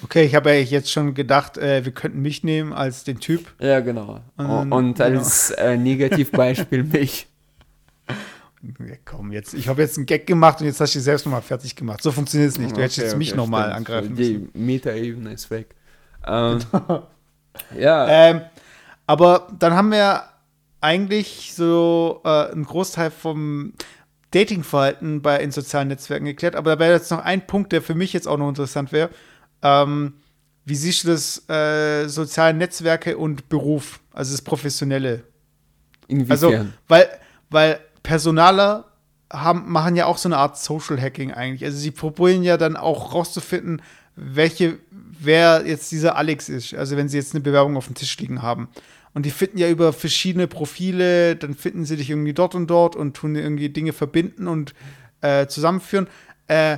Okay, 0.03 0.23
ich 0.25 0.35
habe 0.35 0.51
ja 0.51 0.59
jetzt 0.59 0.91
schon 0.91 1.13
gedacht, 1.15 1.57
äh, 1.57 1.83
wir 1.83 1.91
könnten 1.91 2.21
mich 2.21 2.43
nehmen 2.43 2.73
als 2.73 3.03
den 3.03 3.19
Typ. 3.19 3.53
Ja, 3.59 3.79
genau. 3.79 4.21
Ähm, 4.37 4.71
Und 4.71 5.01
als 5.01 5.49
äh, 5.51 5.77
Negativbeispiel 5.77 6.83
mich. 6.91 7.27
Ja, 8.61 8.95
komm, 9.03 9.31
jetzt, 9.31 9.53
ich 9.53 9.67
habe 9.67 9.81
jetzt 9.81 9.97
einen 9.97 10.05
Gag 10.05 10.25
gemacht 10.25 10.61
und 10.61 10.67
jetzt 10.67 10.79
hast 10.79 10.93
du 10.93 10.99
dich 10.99 11.03
selbst 11.03 11.25
nochmal 11.25 11.41
fertig 11.41 11.75
gemacht. 11.75 12.01
So 12.01 12.11
funktioniert 12.11 12.51
es 12.51 12.57
nicht. 12.59 12.77
Du 12.77 12.81
hättest 12.81 12.99
Okay, 12.99 13.07
jetzt 13.07 13.17
mich 13.17 13.29
okay, 13.31 13.37
nochmal 13.37 13.73
angreifen 13.73 14.13
müssen. 14.15 14.51
Die 14.53 14.59
Metaebene 14.59 15.33
ist 15.33 15.49
weg. 15.49 15.75
Ähm, 16.25 16.59
ja, 17.77 18.07
Ähm, 18.07 18.41
aber 19.07 19.49
dann 19.59 19.73
haben 19.73 19.91
wir 19.91 20.23
eigentlich 20.79 21.53
so 21.53 22.21
äh, 22.23 22.51
einen 22.51 22.63
Großteil 22.63 23.11
vom 23.11 23.73
Datingverhalten 24.31 25.21
bei 25.21 25.39
in 25.41 25.51
sozialen 25.51 25.89
Netzwerken 25.89 26.25
geklärt. 26.25 26.55
Aber 26.55 26.75
da 26.75 26.79
wäre 26.79 26.93
jetzt 26.93 27.11
noch 27.11 27.19
ein 27.19 27.45
Punkt, 27.45 27.73
der 27.73 27.81
für 27.81 27.93
mich 27.93 28.13
jetzt 28.13 28.27
auch 28.27 28.37
noch 28.37 28.47
interessant 28.49 28.93
wäre. 28.93 29.09
Ähm, 29.63 30.13
wie 30.65 30.75
siehst 30.75 31.03
du 31.03 31.07
das 31.07 31.49
äh, 31.49 32.07
soziale 32.07 32.53
Netzwerke 32.53 33.17
und 33.17 33.49
Beruf, 33.49 33.99
also 34.13 34.31
das 34.31 34.41
Professionelle? 34.41 35.23
inwiefern? 36.07 36.31
Also, 36.31 36.65
weil, 36.87 37.09
weil 37.49 37.79
Personaler 38.01 38.85
haben, 39.31 39.71
machen 39.71 39.95
ja 39.95 40.05
auch 40.05 40.17
so 40.17 40.29
eine 40.29 40.37
Art 40.37 40.57
Social 40.57 41.01
Hacking 41.01 41.31
eigentlich. 41.31 41.65
Also 41.65 41.77
sie 41.77 41.91
probieren 41.91 42.43
ja 42.43 42.57
dann 42.57 42.75
auch 42.75 43.13
rauszufinden, 43.13 43.81
welche, 44.15 44.77
wer 44.91 45.65
jetzt 45.65 45.91
dieser 45.91 46.15
Alex 46.15 46.49
ist. 46.49 46.73
Also 46.75 46.97
wenn 46.97 47.09
sie 47.09 47.17
jetzt 47.17 47.33
eine 47.33 47.41
Bewerbung 47.41 47.77
auf 47.77 47.87
dem 47.87 47.95
Tisch 47.95 48.17
liegen 48.19 48.41
haben. 48.41 48.69
Und 49.15 49.25
die 49.25 49.31
finden 49.31 49.57
ja 49.57 49.69
über 49.69 49.93
verschiedene 49.93 50.47
Profile, 50.47 51.35
dann 51.35 51.53
finden 51.53 51.85
sie 51.85 51.97
dich 51.97 52.09
irgendwie 52.09 52.33
dort 52.33 52.55
und 52.55 52.67
dort 52.67 52.95
und 52.95 53.15
tun 53.15 53.35
irgendwie 53.35 53.69
Dinge 53.69 53.93
verbinden 53.93 54.47
und 54.47 54.73
äh, 55.21 55.47
zusammenführen. 55.47 56.07
Äh, 56.47 56.77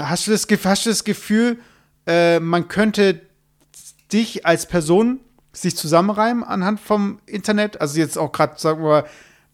hast, 0.00 0.26
du 0.26 0.32
das, 0.32 0.46
hast 0.64 0.86
du 0.86 0.90
das 0.90 1.04
Gefühl, 1.04 1.58
äh, 2.06 2.40
man 2.40 2.68
könnte 2.68 3.20
dich 4.12 4.46
als 4.46 4.66
Person 4.66 5.20
sich 5.52 5.76
zusammenreimen 5.76 6.44
anhand 6.44 6.80
vom 6.80 7.18
Internet? 7.26 7.80
Also 7.80 7.98
jetzt 7.98 8.18
auch 8.18 8.32
gerade, 8.32 8.54
sagen 8.58 8.82
wir 8.82 8.88
mal, 8.88 9.04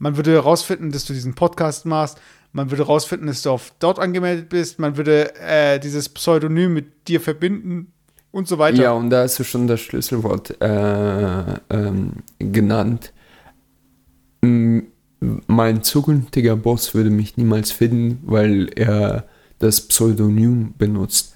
Man 0.03 0.17
würde 0.17 0.33
herausfinden, 0.33 0.91
dass 0.91 1.05
du 1.05 1.13
diesen 1.13 1.35
Podcast 1.35 1.87
machst. 1.87 2.21
Man 2.51 2.73
würde 2.73 2.83
herausfinden, 2.83 3.29
dass 3.29 3.43
du 3.43 3.51
auf 3.51 3.73
dort 3.79 4.01
angemeldet 4.01 4.49
bist. 4.49 4.81
Man 4.81 4.97
würde 4.97 5.33
äh, 5.37 5.79
dieses 5.79 6.09
Pseudonym 6.09 6.75
mit 6.75 7.07
dir 7.07 7.21
verbinden 7.21 7.93
und 8.33 8.49
so 8.49 8.59
weiter. 8.59 8.83
Ja, 8.83 8.93
und 8.95 9.11
da 9.11 9.23
hast 9.23 9.39
du 9.39 9.45
schon 9.45 9.69
das 9.69 9.81
Schlüsselwort 9.81 10.61
äh, 10.61 11.61
ähm, 11.71 12.15
genannt. 12.41 13.13
Mein 14.41 15.85
zukünftiger 15.85 16.57
Boss 16.57 16.95
würde 16.95 17.11
mich 17.11 17.37
niemals 17.37 17.71
finden, 17.71 18.19
weil 18.25 18.71
er 18.75 19.29
das 19.61 19.83
Pseudonym 19.83 20.75
benutzt. 20.77 21.32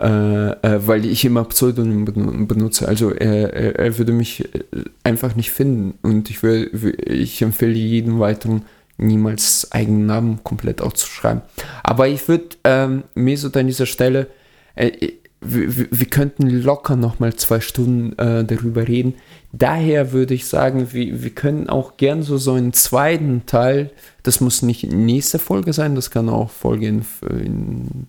Äh, 0.00 0.50
äh, 0.50 0.88
weil 0.88 1.04
ich 1.04 1.24
immer 1.24 1.44
Pseudonym 1.44 2.04
benutze. 2.48 2.88
Also 2.88 3.12
er, 3.12 3.52
er, 3.54 3.78
er, 3.78 3.98
würde 3.98 4.12
mich 4.12 4.44
äh, 4.52 4.64
einfach 5.04 5.36
nicht 5.36 5.52
finden. 5.52 5.96
Und 6.02 6.30
ich, 6.30 6.42
will, 6.42 6.96
ich 7.06 7.40
empfehle 7.42 7.74
jedem 7.74 8.18
weiteren, 8.18 8.64
niemals 8.96 9.70
eigenen 9.70 10.06
Namen 10.06 10.40
komplett 10.42 10.82
aufzuschreiben. 10.82 11.42
Aber 11.84 12.08
ich 12.08 12.26
würde 12.26 12.56
ähm, 12.64 13.04
Mesut 13.14 13.56
an 13.56 13.68
dieser 13.68 13.86
Stelle, 13.86 14.26
äh, 14.74 15.12
wir, 15.40 15.90
wir, 15.90 16.06
könnten 16.06 16.48
locker 16.48 16.96
nochmal 16.96 17.34
zwei 17.34 17.60
Stunden 17.60 18.18
äh, 18.18 18.44
darüber 18.44 18.88
reden. 18.88 19.14
Daher 19.52 20.10
würde 20.12 20.34
ich 20.34 20.46
sagen, 20.46 20.92
wir, 20.92 21.22
wir 21.22 21.30
können 21.30 21.68
auch 21.68 21.98
gern 21.98 22.22
so, 22.22 22.38
so 22.38 22.54
einen 22.54 22.72
zweiten 22.72 23.46
Teil, 23.46 23.90
das 24.24 24.40
muss 24.40 24.62
nicht 24.62 24.90
nächste 24.90 25.38
Folge 25.38 25.72
sein, 25.72 25.94
das 25.94 26.10
kann 26.10 26.28
auch 26.30 26.50
Folge 26.50 26.88
in, 26.88 27.04
in 27.30 28.08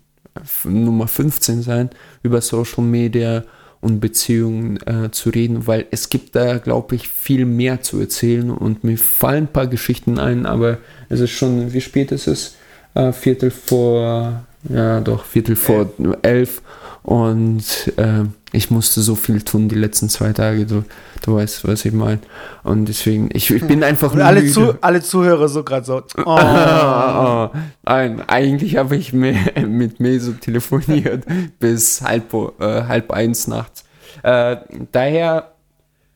Nummer 0.64 1.07
15 1.07 1.62
sein, 1.62 1.90
über 2.24 2.41
Social 2.41 2.84
Media 2.84 3.44
und 3.82 3.99
Beziehungen 3.99 4.80
äh, 4.88 5.12
zu 5.12 5.30
reden, 5.30 5.68
weil 5.68 5.86
es 5.91 6.10
gibt 6.10 6.36
da, 6.36 6.57
glaube 6.57 6.95
ich, 6.95 7.07
viel 7.07 7.45
mehr 7.45 7.82
zu 7.82 7.99
erzählen 7.99 8.49
und 8.49 8.84
mir 8.84 8.98
fallen 8.98 9.44
ein 9.45 9.53
paar 9.53 9.68
Geschichten 9.68 10.20
ein, 10.20 10.45
aber 10.45 10.80
es 11.10 11.20
ist 11.20 11.32
schon, 11.32 11.72
wie 11.72 11.82
spät 11.82 12.12
ist 12.12 12.28
es? 12.28 12.56
Äh, 12.95 13.12
Viertel 13.12 13.52
vor, 13.52 14.44
ja 14.70 15.02
doch, 15.02 15.26
Viertel 15.26 15.56
vor 15.56 15.90
elf. 15.99 16.18
elf 16.24 16.62
und 17.03 17.94
äh, 17.98 18.24
ich 18.56 18.72
musste 18.72 19.02
so 19.02 19.15
viel 19.15 19.41
tun 19.41 19.69
die 19.69 19.76
letzten 19.76 20.10
zwei 20.10 20.34
Tage, 20.34 20.65
du, 20.65 20.84
du 21.23 21.36
weißt, 21.36 21.68
was 21.68 21.86
ich 21.86 21.94
meine. 21.94 22.19
Und 22.64 22.86
deswegen, 22.86 23.30
ich, 23.34 23.52
ich 23.52 23.68
bin 23.68 23.84
einfach 23.84 24.14
Und 24.14 24.22
alle, 24.22 24.45
zu, 24.48 24.76
alle 24.82 25.02
Zuhörer 25.02 25.48
so 25.48 25.64
gerade 25.64 25.86
so. 25.86 26.02
Oh. 26.18 26.23
oh. 26.26 27.49
Nein, 27.84 28.22
eigentlich 28.27 28.77
habe 28.77 28.95
ich 28.95 29.14
mit 29.14 29.99
Meso 29.99 30.32
telefoniert 30.34 31.26
bis 31.60 32.02
halb, 32.02 32.34
äh, 32.60 32.84
halb 32.84 33.11
eins 33.11 33.48
nachts. 33.48 33.84
Äh, 34.23 34.57
daher, 34.91 35.52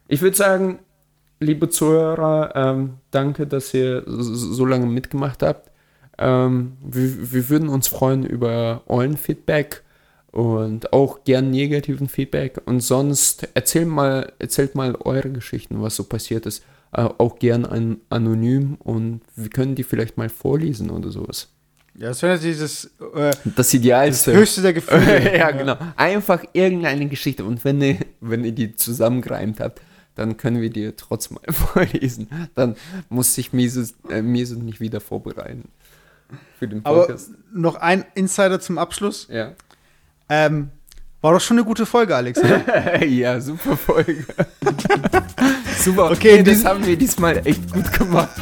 ich 0.07 0.21
würde 0.21 0.37
sagen, 0.37 0.79
liebe 1.39 1.69
Zuhörer, 1.69 2.51
ähm, 2.55 2.93
danke, 3.11 3.47
dass 3.47 3.73
ihr 3.73 4.03
so 4.07 4.65
lange 4.65 4.85
mitgemacht 4.85 5.43
habt. 5.43 5.69
Ähm, 6.17 6.73
wir, 6.81 7.33
wir 7.33 7.49
würden 7.49 7.69
uns 7.69 7.87
freuen 7.87 8.25
über 8.25 8.81
euren 8.87 9.17
Feedback 9.17 9.83
und 10.31 10.93
auch 10.93 11.23
gern 11.23 11.49
negativen 11.49 12.07
Feedback. 12.07 12.61
Und 12.65 12.81
sonst 12.81 13.47
erzählt 13.53 13.87
mal, 13.87 14.31
erzählt 14.39 14.75
mal 14.75 14.95
eure 14.95 15.31
Geschichten, 15.31 15.81
was 15.81 15.95
so 15.95 16.03
passiert 16.03 16.45
ist. 16.45 16.63
Äh, 16.91 17.01
auch 17.01 17.37
gern 17.37 17.65
an, 17.65 17.97
anonym 18.09 18.75
und 18.79 19.21
wir 19.35 19.49
können 19.49 19.75
die 19.75 19.83
vielleicht 19.83 20.17
mal 20.17 20.29
vorlesen 20.29 20.89
oder 20.89 21.11
sowas. 21.11 21.49
Ja, 21.95 22.07
das 22.07 22.21
wäre 22.21 22.35
natürlich 22.35 22.59
das, 22.59 22.85
äh, 23.13 23.31
das 23.55 23.73
Idealste. 23.73 24.31
Das 24.31 24.39
höchste 24.39 24.61
der 24.61 24.73
Gefühle. 24.73 25.37
ja, 25.37 25.51
genau. 25.51 25.77
Einfach 25.95 26.43
irgendeine 26.53 27.07
Geschichte. 27.07 27.43
Und 27.43 27.63
wenn 27.65 27.81
ihr, 27.81 27.97
wenn 28.21 28.43
ihr 28.43 28.53
die 28.53 28.75
zusammengereimt 28.75 29.59
habt, 29.59 29.81
dann 30.15 30.37
können 30.37 30.61
wir 30.61 30.69
die 30.69 30.91
trotzdem 30.93 31.37
mal 31.43 31.53
vorlesen. 31.53 32.29
Dann 32.55 32.75
muss 33.09 33.35
sich 33.35 33.53
Mises, 33.53 33.95
äh, 34.09 34.21
Mises 34.21 34.57
nicht 34.57 34.79
wieder 34.79 35.01
vorbereiten. 35.01 35.69
Für 36.57 36.67
den 36.67 36.83
Podcast. 36.83 37.29
Aber 37.29 37.59
noch 37.59 37.75
ein 37.75 38.05
Insider 38.15 38.59
zum 38.59 38.77
Abschluss. 38.77 39.27
Ja. 39.29 39.53
Ähm, 40.29 40.69
war 41.21 41.33
doch 41.33 41.41
schon 41.41 41.57
eine 41.57 41.65
gute 41.65 41.85
Folge, 41.85 42.15
Alex. 42.15 42.39
ja, 43.07 43.41
super 43.41 43.75
Folge. 43.75 44.25
super. 45.79 46.11
Okay, 46.11 46.41
das 46.43 46.63
haben 46.63 46.85
wir 46.85 46.95
diesmal 46.95 47.45
echt 47.45 47.71
gut 47.71 47.91
gemacht. 47.91 48.39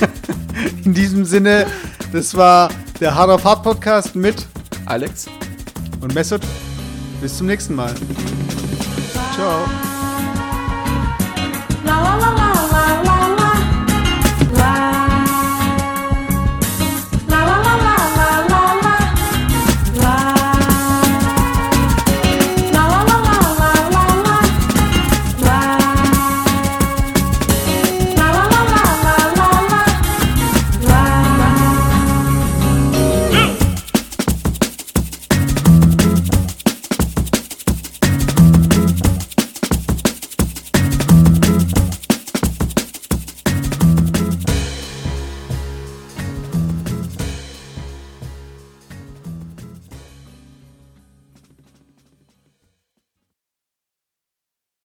in 0.84 0.92
diesem 0.92 1.24
Sinne, 1.24 1.66
das 2.12 2.36
war 2.36 2.70
der 3.00 3.14
Hard 3.14 3.30
of 3.30 3.44
Hard 3.44 3.62
Podcast 3.62 4.16
mit 4.16 4.46
Alex 4.86 5.26
und 6.00 6.14
Mesut. 6.14 6.42
Bis 7.20 7.36
zum 7.36 7.46
nächsten 7.46 7.76
Mal. 7.76 7.94
Ciao. 9.34 9.91